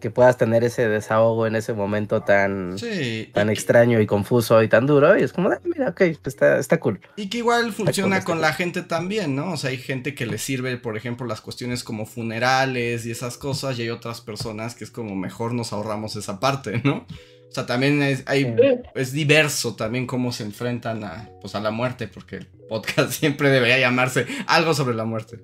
que 0.00 0.10
puedas 0.10 0.36
tener 0.36 0.64
ese 0.64 0.88
desahogo 0.88 1.46
en 1.46 1.54
ese 1.54 1.72
momento 1.72 2.22
tan, 2.22 2.78
Sí, 2.78 3.30
tan 3.32 3.48
y, 3.48 3.52
extraño 3.52 4.00
y 4.00 4.06
confuso 4.06 4.62
y 4.62 4.68
tan 4.68 4.86
duro, 4.86 5.16
y 5.16 5.22
es 5.22 5.32
como, 5.32 5.48
ah, 5.50 5.60
mira, 5.64 5.90
ok, 5.90 5.96
pues 5.96 6.20
está, 6.24 6.58
está 6.58 6.80
cool. 6.80 7.00
y 7.16 7.28
que 7.28 7.38
igual 7.38 7.72
funciona 7.72 8.22
con 8.24 8.36
cool. 8.36 8.42
la 8.42 8.52
gente 8.52 8.82
también, 8.82 9.36
¿no? 9.36 9.52
O 9.52 9.56
sea, 9.56 9.70
hay 9.70 9.78
gente 9.78 10.14
que 10.14 10.26
le 10.26 10.38
sirve, 10.38 10.76
por 10.76 10.96
ejemplo, 10.96 11.26
las 11.26 11.40
cuestiones 11.40 11.84
como 11.84 12.04
funerales 12.04 13.06
y 13.06 13.12
esas 13.12 13.38
cosas, 13.38 13.78
y 13.78 13.82
hay 13.82 13.90
otras 13.90 14.20
personas 14.20 14.74
que 14.74 14.84
es 14.84 14.90
como 14.90 15.14
mejor 15.14 15.54
nos 15.54 15.72
ahorramos 15.72 16.16
esa 16.16 16.40
parte, 16.40 16.80
¿no? 16.84 17.06
O 17.52 17.54
sea, 17.54 17.66
también 17.66 18.02
es, 18.02 18.22
hay, 18.24 18.56
es 18.94 19.12
diverso 19.12 19.74
también 19.74 20.06
cómo 20.06 20.32
se 20.32 20.42
enfrentan 20.42 21.04
a, 21.04 21.28
pues, 21.42 21.54
a 21.54 21.60
la 21.60 21.70
muerte, 21.70 22.08
porque 22.08 22.36
el 22.36 22.46
podcast 22.46 23.12
siempre 23.20 23.50
debería 23.50 23.78
llamarse 23.78 24.24
algo 24.46 24.72
sobre 24.72 24.94
la 24.94 25.04
muerte. 25.04 25.40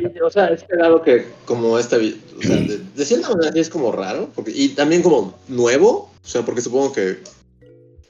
Y, 0.00 0.18
o 0.24 0.30
sea, 0.30 0.46
es 0.46 0.64
cagado 0.64 1.02
que 1.02 1.26
como 1.44 1.78
esta, 1.78 1.98
o 1.98 2.42
sea, 2.42 2.56
de, 2.56 2.78
de 2.96 3.04
cierta 3.04 3.28
manera 3.28 3.52
sí 3.52 3.58
es 3.60 3.68
como 3.68 3.92
raro, 3.92 4.30
porque, 4.34 4.50
y 4.54 4.70
también 4.70 5.02
como 5.02 5.38
nuevo, 5.48 6.10
o 6.24 6.26
sea, 6.26 6.40
porque 6.40 6.62
supongo 6.62 6.94
que 6.94 7.18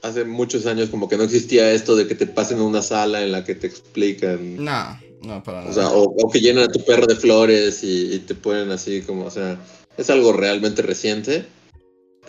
hace 0.01 0.23
muchos 0.23 0.65
años 0.65 0.89
como 0.89 1.09
que 1.09 1.17
no 1.17 1.23
existía 1.23 1.69
esto 1.73 1.97
de 1.97 2.07
que 2.07 2.15
te 2.15 2.27
pasen 2.27 2.59
a 2.59 2.63
una 2.63 2.81
sala 2.81 3.23
en 3.23 3.33
la 3.33 3.43
que 3.43 3.55
te 3.55 3.67
explican. 3.67 4.63
No, 4.63 4.97
no, 5.21 5.43
para 5.43 5.65
O 5.65 5.73
sea, 5.73 5.83
nada. 5.83 5.97
o, 5.97 6.03
o 6.03 6.31
que 6.31 6.39
llenan 6.39 6.63
a 6.63 6.71
tu 6.71 6.81
perro 6.85 7.07
de 7.07 7.17
flores 7.17 7.83
y, 7.83 8.13
y 8.13 8.19
te 8.19 8.35
ponen 8.35 8.71
así 8.71 9.01
como, 9.01 9.25
o 9.25 9.31
sea, 9.31 9.59
es 9.97 10.09
algo 10.09 10.31
realmente 10.31 10.81
reciente. 10.81 11.45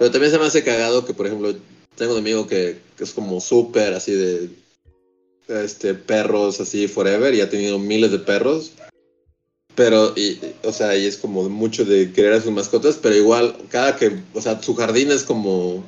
Pero 0.03 0.11
también 0.11 0.33
se 0.33 0.39
me 0.41 0.47
hace 0.47 0.65
cagado 0.65 1.05
que, 1.05 1.15
por 1.15 1.29
ejemplo, 1.29 1.55
tengo 1.95 2.15
un 2.15 2.19
amigo 2.19 2.49
que, 2.49 2.81
que 2.97 3.05
es 3.05 3.13
como 3.13 3.41
súper 3.41 3.95
así 3.95 4.11
de 4.11 4.51
este 5.47 5.95
perros 5.95 6.61
así 6.61 6.89
forever 6.89 7.33
y 7.33 7.41
ha 7.41 7.49
tenido 7.49 7.79
miles 7.79 8.11
de 8.11 8.19
perros. 8.19 8.73
Pero, 9.77 10.13
y, 10.17 10.41
o 10.65 10.73
sea, 10.73 10.97
y 10.97 11.07
es 11.07 11.17
como 11.17 11.49
mucho 11.49 11.85
de 11.85 12.13
querer 12.13 12.33
a 12.33 12.41
sus 12.41 12.51
mascotas, 12.51 12.99
pero 13.01 13.15
igual, 13.15 13.57
cada 13.69 13.95
que, 13.95 14.11
o 14.35 14.41
sea, 14.41 14.61
su 14.61 14.75
jardín 14.75 15.13
es 15.13 15.23
como 15.23 15.85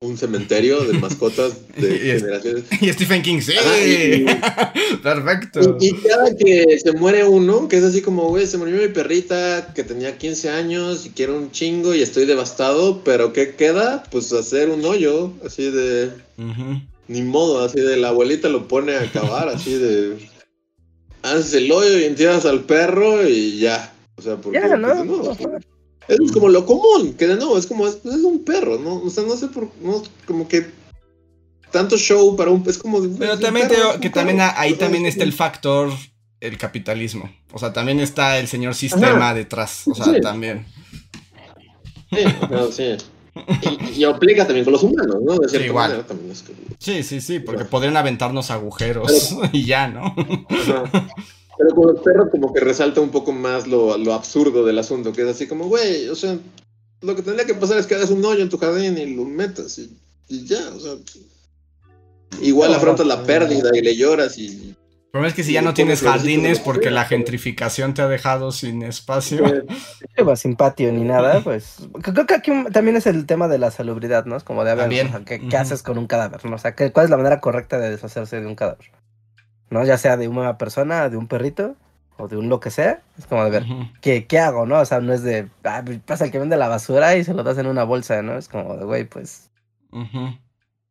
un 0.00 0.18
cementerio 0.18 0.84
de 0.84 0.92
mascotas 0.98 1.54
de 1.76 1.88
Y 2.04 2.10
es- 2.10 2.20
generaciones. 2.22 2.64
Y 2.80 2.92
Stephen 2.92 3.22
King, 3.22 3.40
sí. 3.40 3.54
Ajá, 3.56 4.72
Perfecto. 5.02 5.78
Y, 5.80 5.86
y 5.88 5.92
cada 5.94 6.34
que 6.36 6.78
se 6.78 6.92
muere 6.92 7.24
uno, 7.24 7.66
que 7.68 7.78
es 7.78 7.84
así 7.84 8.02
como, 8.02 8.28
güey, 8.28 8.46
se 8.46 8.58
murió 8.58 8.76
mi 8.76 8.88
perrita 8.88 9.72
que 9.74 9.84
tenía 9.84 10.18
15 10.18 10.50
años 10.50 11.06
y 11.06 11.10
quiero 11.10 11.36
un 11.36 11.50
chingo 11.50 11.94
y 11.94 12.02
estoy 12.02 12.26
devastado, 12.26 13.02
pero 13.04 13.32
¿qué 13.32 13.54
queda? 13.54 14.02
Pues 14.10 14.32
hacer 14.32 14.68
un 14.68 14.84
hoyo, 14.84 15.32
así 15.44 15.70
de, 15.70 16.10
ni 17.08 17.22
modo, 17.22 17.64
así 17.64 17.80
de 17.80 17.96
la 17.96 18.08
abuelita 18.08 18.48
lo 18.48 18.68
pone 18.68 18.96
a 18.96 19.00
acabar, 19.02 19.48
así 19.48 19.74
de, 19.78 20.18
haces 21.22 21.54
el 21.54 21.72
hoyo 21.72 21.98
y 21.98 22.04
entierras 22.04 22.44
al 22.44 22.64
perro 22.64 23.26
y 23.26 23.58
ya. 23.60 23.94
O 24.16 24.22
sea, 24.22 24.36
porque 24.36 24.58
Ya, 24.58 24.76
¿no? 24.76 24.88
pues, 24.88 25.40
no, 25.40 25.58
es 26.08 26.32
como 26.32 26.48
lo 26.48 26.64
común, 26.66 27.14
que 27.14 27.26
de 27.26 27.36
nuevo, 27.36 27.58
es 27.58 27.66
como, 27.66 27.86
es, 27.86 27.96
es 28.04 28.22
un 28.22 28.44
perro, 28.44 28.78
¿no? 28.78 28.94
O 29.02 29.10
sea, 29.10 29.24
no 29.24 29.36
sé 29.36 29.48
por, 29.48 29.70
no, 29.82 30.02
como 30.26 30.46
que 30.48 30.66
tanto 31.70 31.96
show 31.96 32.36
para 32.36 32.50
un, 32.50 32.62
es 32.68 32.78
como... 32.78 33.00
Pero 33.18 33.34
es 33.34 33.40
también 33.40 33.68
perro, 33.68 34.00
que 34.00 34.10
también 34.10 34.38
perro. 34.38 34.52
ahí 34.56 34.74
también 34.74 35.04
está 35.06 35.24
el 35.24 35.32
factor 35.32 35.90
el 36.40 36.58
capitalismo. 36.58 37.30
O 37.52 37.58
sea, 37.58 37.72
también 37.72 37.98
está 38.00 38.38
el 38.38 38.46
señor 38.46 38.74
sistema 38.74 39.34
detrás. 39.34 39.82
O 39.88 39.94
sea, 39.94 40.04
Sí. 40.04 40.20
también. 40.20 40.66
Sí, 42.12 42.24
no, 42.50 42.70
sí. 42.70 42.96
Y, 43.94 44.00
y 44.00 44.04
aplica 44.04 44.46
también 44.46 44.64
con 44.64 44.72
los 44.74 44.82
humanos, 44.82 45.16
¿no? 45.22 45.34
De 45.38 45.48
cierta 45.48 45.66
igual. 45.66 45.90
manera 45.90 46.06
también 46.06 46.30
es 46.30 46.42
como- 46.42 46.58
Sí, 46.78 47.02
sí, 47.02 47.20
sí, 47.20 47.40
porque 47.40 47.64
podrían 47.64 47.96
aventarnos 47.96 48.50
agujeros 48.50 49.34
y 49.52 49.64
ya, 49.64 49.88
¿no? 49.88 50.14
Ajá. 50.48 51.08
Pero 51.58 51.74
con 51.74 51.86
los 51.94 52.00
perros 52.02 52.28
como 52.30 52.52
que 52.52 52.60
resalta 52.60 53.00
un 53.00 53.10
poco 53.10 53.32
más 53.32 53.66
lo, 53.66 53.96
lo 53.98 54.12
absurdo 54.12 54.64
del 54.64 54.78
asunto, 54.78 55.12
que 55.12 55.22
es 55.22 55.28
así 55.28 55.46
como, 55.46 55.66
güey, 55.68 56.08
o 56.08 56.14
sea, 56.14 56.36
lo 57.02 57.16
que 57.16 57.22
tendría 57.22 57.46
que 57.46 57.54
pasar 57.54 57.78
es 57.78 57.86
que 57.86 57.94
hagas 57.94 58.10
un 58.10 58.24
hoyo 58.24 58.42
en 58.42 58.48
tu 58.48 58.58
jardín 58.58 58.98
y 58.98 59.14
lo 59.14 59.24
metas 59.24 59.78
y, 59.78 59.96
y 60.28 60.44
ya, 60.46 60.58
o 60.74 60.80
sea. 60.80 60.92
Igual 62.42 62.70
No, 62.72 62.76
afrontas 62.76 63.06
no, 63.06 63.14
la 63.14 63.20
no. 63.20 63.26
pérdida 63.26 63.70
y 63.74 63.80
le 63.80 63.96
lloras 63.96 64.36
y... 64.38 64.46
El 65.06 65.10
problema 65.20 65.28
es 65.28 65.34
que 65.34 65.44
si 65.44 65.52
ya 65.54 65.62
no 65.62 65.72
tienes 65.72 66.02
jardines 66.02 66.60
porque 66.60 66.90
la 66.90 67.06
gentrificación 67.06 67.94
te 67.94 68.02
ha 68.02 68.08
dejado 68.08 68.52
sin 68.52 68.82
espacio. 68.82 69.42
Lleva 70.16 70.36
sin 70.36 70.56
patio 70.56 70.92
ni 70.92 71.04
nada, 71.04 71.40
pues 71.42 71.76
creo 72.02 72.26
que 72.26 72.34
aquí 72.34 72.52
también 72.70 72.98
es 72.98 73.06
el 73.06 73.24
tema 73.24 73.48
de 73.48 73.56
la 73.56 73.70
salubridad, 73.70 74.26
¿no? 74.26 74.36
Es 74.36 74.44
como 74.44 74.62
de, 74.64 74.72
a 74.72 74.74
ver, 74.74 74.82
También. 74.84 75.06
o 75.06 75.10
sea, 75.12 75.24
¿qué, 75.24 75.56
haces 75.56 75.82
con 75.82 75.96
un 75.96 76.06
cadáver? 76.06 76.44
¿no? 76.44 76.56
O 76.56 76.58
sea, 76.58 76.74
¿qué- 76.74 76.92
¿cuál 76.92 77.04
es 77.04 77.10
la 77.10 77.16
manera 77.16 77.40
correcta 77.40 77.78
de 77.78 77.88
deshacerse 77.90 78.40
de 78.42 78.46
un 78.46 78.56
cadáver? 78.56 78.90
¿No? 79.70 79.84
Ya 79.84 79.98
sea 79.98 80.16
de 80.16 80.28
una 80.28 80.58
persona, 80.58 81.08
de 81.08 81.16
un 81.16 81.26
perrito, 81.26 81.74
o 82.18 82.28
de 82.28 82.36
un 82.36 82.48
lo 82.48 82.60
que 82.60 82.70
sea. 82.70 83.02
Es 83.18 83.26
como 83.26 83.44
de 83.44 83.50
ver. 83.50 83.64
¿qué, 84.00 84.26
qué 84.26 84.38
hago, 84.38 84.66
no? 84.66 84.80
O 84.80 84.84
sea, 84.84 85.00
no 85.00 85.12
es 85.12 85.22
de, 85.22 85.48
ah, 85.64 85.82
pues, 85.84 85.98
pasa 86.00 86.24
el 86.24 86.30
que 86.30 86.38
vende 86.38 86.56
la 86.56 86.68
basura 86.68 87.16
y 87.16 87.24
se 87.24 87.34
lo 87.34 87.42
das 87.42 87.58
en 87.58 87.66
una 87.66 87.84
bolsa, 87.84 88.22
¿no? 88.22 88.36
Es 88.36 88.48
como 88.48 88.76
de, 88.76 88.84
güey, 88.84 89.04
pues 89.04 89.50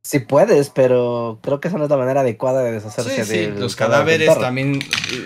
sí 0.05 0.19
puedes, 0.19 0.69
pero 0.69 1.39
creo 1.41 1.59
que 1.59 1.67
esa 1.67 1.79
no 1.79 1.85
es 1.85 1.89
la 1.89 1.97
manera 1.97 2.21
adecuada 2.21 2.61
de 2.61 2.73
deshacerse 2.73 3.25
Sí, 3.25 3.31
sí, 3.31 3.37
del 3.37 3.59
los 3.59 3.75
cadáveres 3.75 4.37
también, 4.37 4.79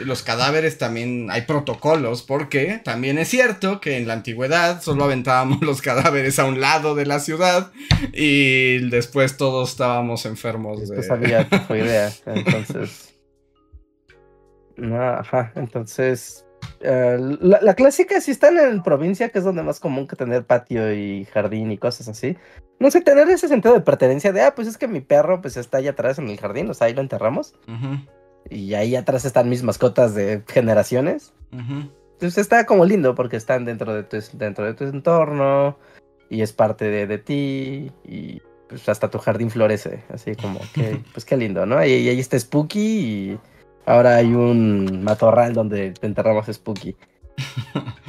los 0.05 0.23
cadáveres 0.23 0.77
también 0.77 1.29
hay 1.31 1.41
protocolos, 1.41 2.23
porque 2.23 2.79
también 2.81 3.17
es 3.17 3.27
cierto 3.27 3.81
que 3.81 3.97
en 3.97 4.07
la 4.07 4.13
antigüedad 4.13 4.81
solo 4.81 5.03
aventábamos 5.03 5.61
los 5.63 5.81
cadáveres 5.81 6.39
a 6.39 6.45
un 6.45 6.61
lado 6.61 6.95
de 6.95 7.05
la 7.05 7.19
ciudad 7.19 7.73
y 8.13 8.89
después 8.89 9.35
todos 9.35 9.71
estábamos 9.71 10.25
enfermos 10.25 10.87
de... 10.87 11.05
Había 11.11 11.49
tifoidea, 11.49 12.13
entonces. 12.25 13.08
No, 14.79 15.01
ajá, 15.01 15.51
entonces. 15.55 16.45
eh, 16.81 17.17
la, 17.41 17.59
la 17.61 17.73
clásica, 17.73 18.19
si 18.21 18.31
están 18.31 18.57
en 18.57 18.81
provincia, 18.83 19.29
que 19.29 19.39
es 19.39 19.45
donde 19.45 19.63
más 19.63 19.79
común 19.79 20.07
que 20.07 20.15
tener 20.15 20.45
patio 20.45 20.93
y 20.93 21.25
jardín 21.25 21.71
y 21.71 21.77
cosas 21.77 22.07
así. 22.07 22.37
No 22.79 22.89
sé, 22.91 23.01
tener 23.01 23.29
ese 23.29 23.47
sentido 23.47 23.73
de 23.73 23.81
pertenencia 23.81 24.31
de, 24.31 24.41
ah, 24.41 24.55
pues 24.55 24.67
es 24.67 24.77
que 24.77 24.87
mi 24.87 25.01
perro 25.01 25.41
pues 25.41 25.57
está 25.57 25.79
allá 25.79 25.91
atrás 25.91 26.17
en 26.19 26.29
el 26.29 26.39
jardín, 26.39 26.69
o 26.69 26.73
sea, 26.73 26.87
ahí 26.87 26.93
lo 26.93 27.01
enterramos. 27.01 27.53
Y 28.49 28.73
ahí 28.73 28.95
atrás 28.95 29.25
están 29.25 29.49
mis 29.49 29.63
mascotas 29.63 30.15
de 30.15 30.43
generaciones. 30.47 31.33
ujú. 31.51 31.91
Entonces 32.13 32.37
está 32.39 32.65
como 32.65 32.83
lindo 32.83 33.15
porque 33.15 33.37
están 33.37 33.63
dentro 33.63 33.93
de 33.93 34.03
tu, 34.03 34.17
dentro 34.33 34.65
de 34.65 34.73
tu 34.73 34.83
entorno 34.83 35.77
y 36.29 36.41
es 36.41 36.51
parte 36.51 36.89
de, 36.89 37.07
de 37.07 37.17
ti 37.17 37.91
y 38.03 38.41
pues 38.67 38.87
hasta 38.89 39.09
tu 39.09 39.19
jardín 39.19 39.49
florece, 39.49 40.03
así 40.13 40.35
como 40.35 40.59
que, 40.73 40.99
pues 41.13 41.23
qué 41.23 41.37
lindo, 41.37 41.65
¿no? 41.65 41.83
Y, 41.85 41.91
y 41.93 42.09
ahí 42.09 42.19
está 42.19 42.37
Spooky 42.37 42.79
y 42.79 43.39
ahora 43.85 44.15
hay 44.17 44.33
un 44.33 45.03
matorral 45.03 45.53
donde 45.53 45.91
te 45.91 46.07
enterramos 46.07 46.47
a 46.47 46.53
Spooky. 46.53 46.95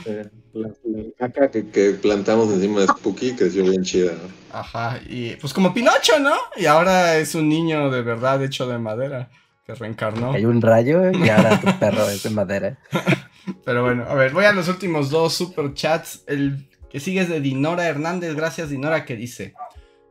eh, 0.06 0.28
la, 0.52 0.68
la 0.84 1.28
caca 1.28 1.50
que, 1.50 1.68
que 1.68 1.90
plantamos 1.92 2.52
encima 2.52 2.80
de 2.80 2.88
Spooky 2.88 3.32
creció 3.34 3.62
bien 3.64 3.82
chida, 3.82 4.12
¿no? 4.12 4.58
Ajá, 4.58 5.00
y 5.08 5.36
pues 5.36 5.52
como 5.52 5.72
Pinocho, 5.72 6.18
¿no? 6.18 6.34
Y 6.56 6.66
ahora 6.66 7.18
es 7.18 7.34
un 7.34 7.48
niño 7.48 7.90
de 7.90 8.02
verdad 8.02 8.42
hecho 8.42 8.66
de 8.68 8.78
madera 8.78 9.30
que 9.64 9.74
reencarnó. 9.74 10.32
Hay 10.32 10.44
un 10.44 10.60
rayo 10.60 11.10
y 11.12 11.28
ahora 11.28 11.60
tu 11.60 11.78
perro 11.78 12.08
es 12.08 12.22
de 12.24 12.30
madera. 12.30 12.78
Pero 13.64 13.84
bueno, 13.84 14.04
a 14.08 14.14
ver, 14.14 14.32
voy 14.32 14.44
a 14.44 14.52
los 14.52 14.68
últimos 14.68 15.10
dos 15.10 15.34
super 15.34 15.72
chats. 15.74 16.24
El 16.26 16.68
que 16.90 17.00
sigue 17.00 17.20
es 17.20 17.28
de 17.28 17.40
Dinora 17.40 17.86
Hernández. 17.86 18.34
Gracias, 18.34 18.70
Dinora, 18.70 19.04
que 19.04 19.16
dice: 19.16 19.54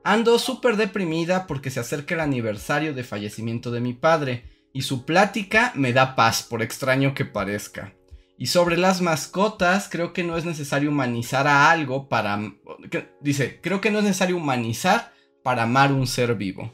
Ando 0.03 0.39
súper 0.39 0.77
deprimida 0.77 1.45
porque 1.47 1.69
se 1.69 1.79
acerca 1.79 2.15
el 2.15 2.21
aniversario 2.21 2.93
de 2.93 3.03
fallecimiento 3.03 3.71
de 3.71 3.81
mi 3.81 3.93
padre. 3.93 4.43
Y 4.73 4.83
su 4.83 5.05
plática 5.05 5.71
me 5.75 5.93
da 5.93 6.15
paz, 6.15 6.43
por 6.43 6.61
extraño 6.61 7.13
que 7.13 7.25
parezca. 7.25 7.93
Y 8.37 8.47
sobre 8.47 8.77
las 8.77 9.01
mascotas, 9.01 9.89
creo 9.89 10.13
que 10.13 10.23
no 10.23 10.37
es 10.37 10.45
necesario 10.45 10.89
humanizar 10.91 11.47
a 11.47 11.71
algo 11.71 12.07
para. 12.07 12.39
que- 12.89 13.09
Dice: 13.21 13.59
Creo 13.61 13.81
que 13.81 13.91
no 13.91 13.99
es 13.99 14.05
necesario 14.05 14.37
humanizar 14.37 15.11
para 15.43 15.63
amar 15.63 15.91
un 15.91 16.07
ser 16.07 16.35
vivo. 16.35 16.71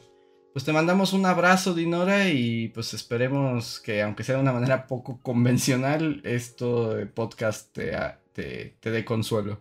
Pues 0.52 0.64
te 0.64 0.72
mandamos 0.72 1.12
un 1.12 1.26
abrazo, 1.26 1.74
Dinora, 1.74 2.28
y 2.30 2.68
pues 2.68 2.94
esperemos 2.94 3.80
que, 3.80 4.02
aunque 4.02 4.24
sea 4.24 4.36
de 4.36 4.40
una 4.42 4.52
manera 4.52 4.86
poco 4.86 5.20
convencional, 5.22 6.20
esto 6.24 6.94
de 6.94 7.06
podcast 7.06 7.72
te, 7.74 7.92
te, 8.32 8.76
te 8.80 8.90
dé 8.90 9.04
consuelo. 9.04 9.60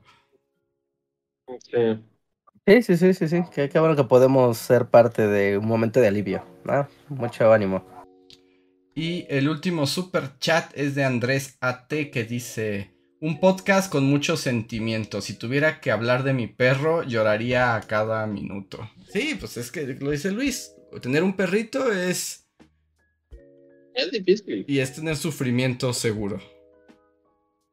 Sí. 1.60 2.03
Sí, 2.68 2.82
sí, 2.82 2.98
sí, 2.98 3.14
sí, 3.14 3.28
sí. 3.28 3.44
Qué, 3.53 3.70
qué 3.70 3.80
bueno 3.80 3.95
que 3.95 4.03
podemos 4.06 4.57
ser 4.57 4.88
parte 4.90 5.28
de 5.28 5.57
un 5.57 5.68
momento 5.68 5.99
de 5.99 6.07
alivio. 6.07 6.44
¿no? 6.64 6.88
Mucho 7.10 7.52
ánimo. 7.53 7.84
Y 8.96 9.26
el 9.30 9.50
último 9.50 9.88
super 9.88 10.40
chat 10.40 10.72
es 10.76 10.96
de 10.96 11.04
Andrés 11.04 11.58
AT 11.60 11.90
que 11.90 12.24
dice: 12.24 12.96
Un 13.20 13.40
podcast 13.42 13.92
con 13.92 14.06
muchos 14.06 14.40
sentimientos. 14.40 15.26
Si 15.26 15.34
tuviera 15.34 15.82
que 15.82 15.92
hablar 15.92 16.24
de 16.24 16.34
mi 16.34 16.48
perro, 16.48 17.04
lloraría 17.04 17.76
a 17.76 17.82
cada 17.82 18.26
minuto. 18.26 18.90
Sí, 19.12 19.36
pues 19.38 19.58
es 19.58 19.70
que 19.72 19.86
lo 20.00 20.12
dice 20.12 20.32
Luis. 20.32 20.72
Tener 21.02 21.24
un 21.24 21.36
perrito 21.36 21.92
es. 21.92 22.48
Es 23.94 24.12
difícil. 24.12 24.64
Y 24.68 24.80
es 24.80 24.94
tener 24.96 25.18
sufrimiento 25.18 25.94
seguro. 25.94 26.42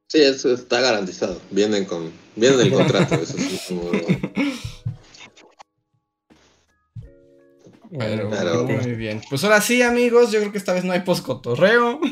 Sí, 0.09 0.20
eso 0.20 0.53
está 0.53 0.81
garantizado. 0.81 1.40
Vienen 1.51 1.85
con, 1.85 2.11
vienen 2.36 2.61
en 2.61 2.66
el 2.66 2.73
contrato, 2.73 3.15
eso 3.15 3.39
sí, 3.39 3.59
como- 3.69 3.90
Pero 7.98 8.31
Claro. 8.31 8.64
muy 8.64 8.93
bien. 8.94 9.20
Pues 9.28 9.44
ahora 9.44 9.60
sí, 9.60 9.82
amigos. 9.82 10.32
Yo 10.32 10.40
creo 10.40 10.51
que 10.52 10.59
esta 10.59 10.73
vez 10.73 10.85
no 10.85 10.93
hay 10.93 11.01
poscotorreo. 11.01 12.01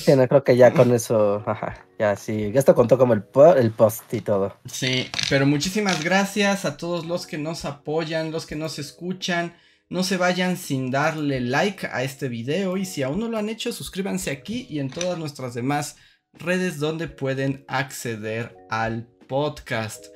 Sí, 0.00 0.16
no, 0.16 0.26
creo 0.26 0.42
que 0.42 0.56
ya 0.56 0.72
con 0.72 0.92
eso, 0.94 1.42
ajá, 1.46 1.86
ya 1.98 2.16
sí. 2.16 2.50
Esto 2.54 2.74
contó 2.74 2.96
como 2.96 3.12
el, 3.12 3.22
po- 3.22 3.54
el 3.54 3.70
post 3.70 4.12
y 4.14 4.20
todo. 4.22 4.56
Sí, 4.64 5.08
pero 5.28 5.46
muchísimas 5.46 6.02
gracias 6.02 6.64
a 6.64 6.76
todos 6.78 7.04
los 7.04 7.26
que 7.26 7.36
nos 7.38 7.64
apoyan, 7.66 8.30
los 8.32 8.46
que 8.46 8.56
nos 8.56 8.78
escuchan. 8.78 9.54
No 9.90 10.02
se 10.02 10.16
vayan 10.16 10.56
sin 10.56 10.90
darle 10.90 11.40
like 11.40 11.86
a 11.86 12.02
este 12.02 12.28
video 12.28 12.76
y 12.78 12.86
si 12.86 13.02
aún 13.02 13.20
no 13.20 13.28
lo 13.28 13.36
han 13.38 13.48
hecho, 13.50 13.72
suscríbanse 13.72 14.30
aquí 14.30 14.66
y 14.70 14.78
en 14.78 14.88
todas 14.88 15.18
nuestras 15.18 15.52
demás 15.54 15.96
redes 16.32 16.78
donde 16.78 17.06
pueden 17.08 17.64
acceder 17.68 18.56
al 18.70 19.06
podcast. 19.28 20.06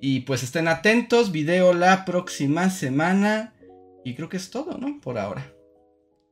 Y 0.00 0.20
pues 0.20 0.42
estén 0.42 0.66
atentos, 0.68 1.30
video 1.30 1.72
la 1.74 2.04
próxima 2.04 2.70
semana. 2.70 3.54
Y 4.08 4.14
creo 4.14 4.30
que 4.30 4.38
es 4.38 4.50
todo, 4.50 4.78
¿no? 4.78 4.98
Por 5.02 5.18
ahora. 5.18 5.52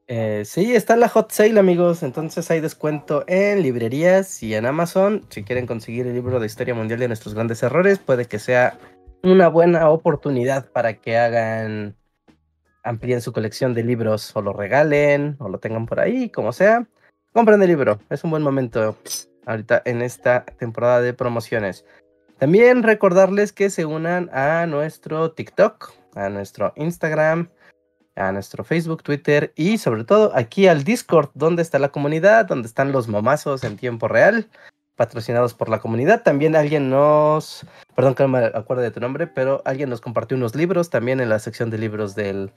Eh, 0.07 0.45
sí, 0.47 0.75
está 0.75 0.97
la 0.97 1.11
hot 1.11 1.31
sale, 1.31 1.61
amigos. 1.61 2.03
Entonces 2.03 2.51
hay 2.51 2.61
descuento 2.61 3.23
en 3.27 3.61
librerías 3.61 4.43
y 4.43 4.55
en 4.55 4.65
Amazon. 4.65 5.27
Si 5.29 5.45
quieren 5.45 5.67
conseguir 5.67 6.07
el 6.07 6.15
libro 6.15 6.41
de 6.41 6.47
Historia 6.47 6.75
Mundial 6.75 7.01
de 7.01 7.09
nuestros 7.09 7.35
grandes 7.35 7.63
errores, 7.63 7.99
puede 7.99 8.25
que 8.25 8.39
sea 8.39 8.79
una 9.23 9.49
buena 9.49 9.91
oportunidad 9.91 10.71
para 10.73 10.95
que 10.95 11.19
hagan 11.19 11.95
amplíen 12.83 13.21
su 13.21 13.35
colección 13.35 13.75
de 13.75 13.85
libros 13.85 14.35
o 14.35 14.41
lo 14.41 14.55
regalen 14.55 15.37
o 15.39 15.51
lo 15.51 15.59
tengan 15.59 15.85
por 15.85 16.01
ahí, 16.01 16.31
como 16.31 16.55
sea. 16.55 16.89
Compren 17.35 17.61
el 17.61 17.69
libro, 17.69 18.01
es 18.09 18.25
un 18.25 18.31
buen 18.31 18.43
momento 18.43 18.97
ahorita 19.45 19.83
en 19.85 20.01
esta 20.01 20.47
temporada 20.47 21.03
de 21.03 21.13
promociones. 21.13 21.85
También 22.39 22.83
recordarles 22.83 23.53
que 23.53 23.69
se 23.69 23.85
unan 23.85 24.31
a 24.33 24.65
nuestro 24.65 25.33
TikTok, 25.33 25.93
a 26.15 26.31
nuestro 26.31 26.73
Instagram, 26.77 27.51
a 28.17 28.33
nuestro 28.33 28.65
Facebook, 28.65 29.03
Twitter 29.03 29.53
y 29.55 29.79
sobre 29.79 30.05
todo 30.05 30.33
aquí 30.35 30.67
al 30.67 30.85
Discord, 30.85 31.31
donde 31.35 31.63
está 31.63 31.79
la 31.79 31.91
comunidad, 31.91 32.47
donde 32.47 32.67
están 32.67 32.93
los 32.93 33.09
momazos 33.09 33.63
en 33.63 33.77
tiempo 33.77 34.09
real, 34.09 34.49
patrocinados 34.97 35.55
por 35.55 35.69
la 35.69 35.79
comunidad. 35.79 36.23
También 36.23 36.57
alguien 36.57 36.91
nos, 36.91 37.67
perdón 37.95 38.15
que 38.15 38.23
no 38.23 38.29
me 38.31 38.39
acuerdo 38.47 38.83
de 38.83 38.91
tu 38.91 39.01
nombre, 39.01 39.27
pero 39.27 39.63
alguien 39.65 39.91
nos 39.91 40.01
compartió 40.01 40.37
unos 40.37 40.55
libros 40.55 40.91
también 40.91 41.21
en 41.21 41.29
la 41.29 41.39
sección 41.39 41.71
de 41.71 41.79
libros 41.79 42.15
del, 42.15 42.51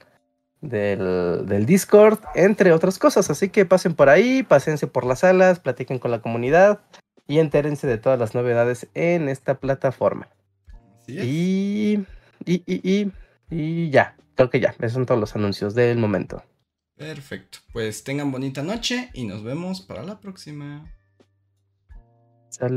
del, 0.62 1.46
del 1.46 1.66
Discord, 1.66 2.18
entre 2.34 2.72
otras 2.72 2.98
cosas. 2.98 3.30
Así 3.30 3.50
que 3.50 3.66
pasen 3.66 3.94
por 3.94 4.08
ahí, 4.08 4.42
pásense 4.42 4.86
por 4.86 5.04
las 5.04 5.20
salas, 5.20 5.60
platiquen 5.60 5.98
con 5.98 6.10
la 6.10 6.22
comunidad 6.22 6.80
y 7.26 7.38
entérense 7.38 7.86
de 7.86 7.98
todas 7.98 8.18
las 8.18 8.34
novedades 8.34 8.88
en 8.94 9.28
esta 9.28 9.56
plataforma. 9.56 10.28
Y, 11.06 12.06
y, 12.44 12.62
y, 12.66 12.80
y, 12.82 13.12
y 13.50 13.90
ya, 13.90 14.16
creo 14.34 14.50
que 14.50 14.60
ya, 14.60 14.74
esos 14.78 14.92
son 14.92 15.06
todos 15.06 15.20
los 15.20 15.34
anuncios 15.36 15.74
del 15.74 15.98
momento. 15.98 16.42
Perfecto, 16.96 17.58
pues 17.72 18.04
tengan 18.04 18.30
bonita 18.30 18.62
noche 18.62 19.10
y 19.14 19.24
nos 19.24 19.42
vemos 19.42 19.80
para 19.80 20.02
la 20.02 20.20
próxima. 20.20 20.92
Sale. 22.50 22.76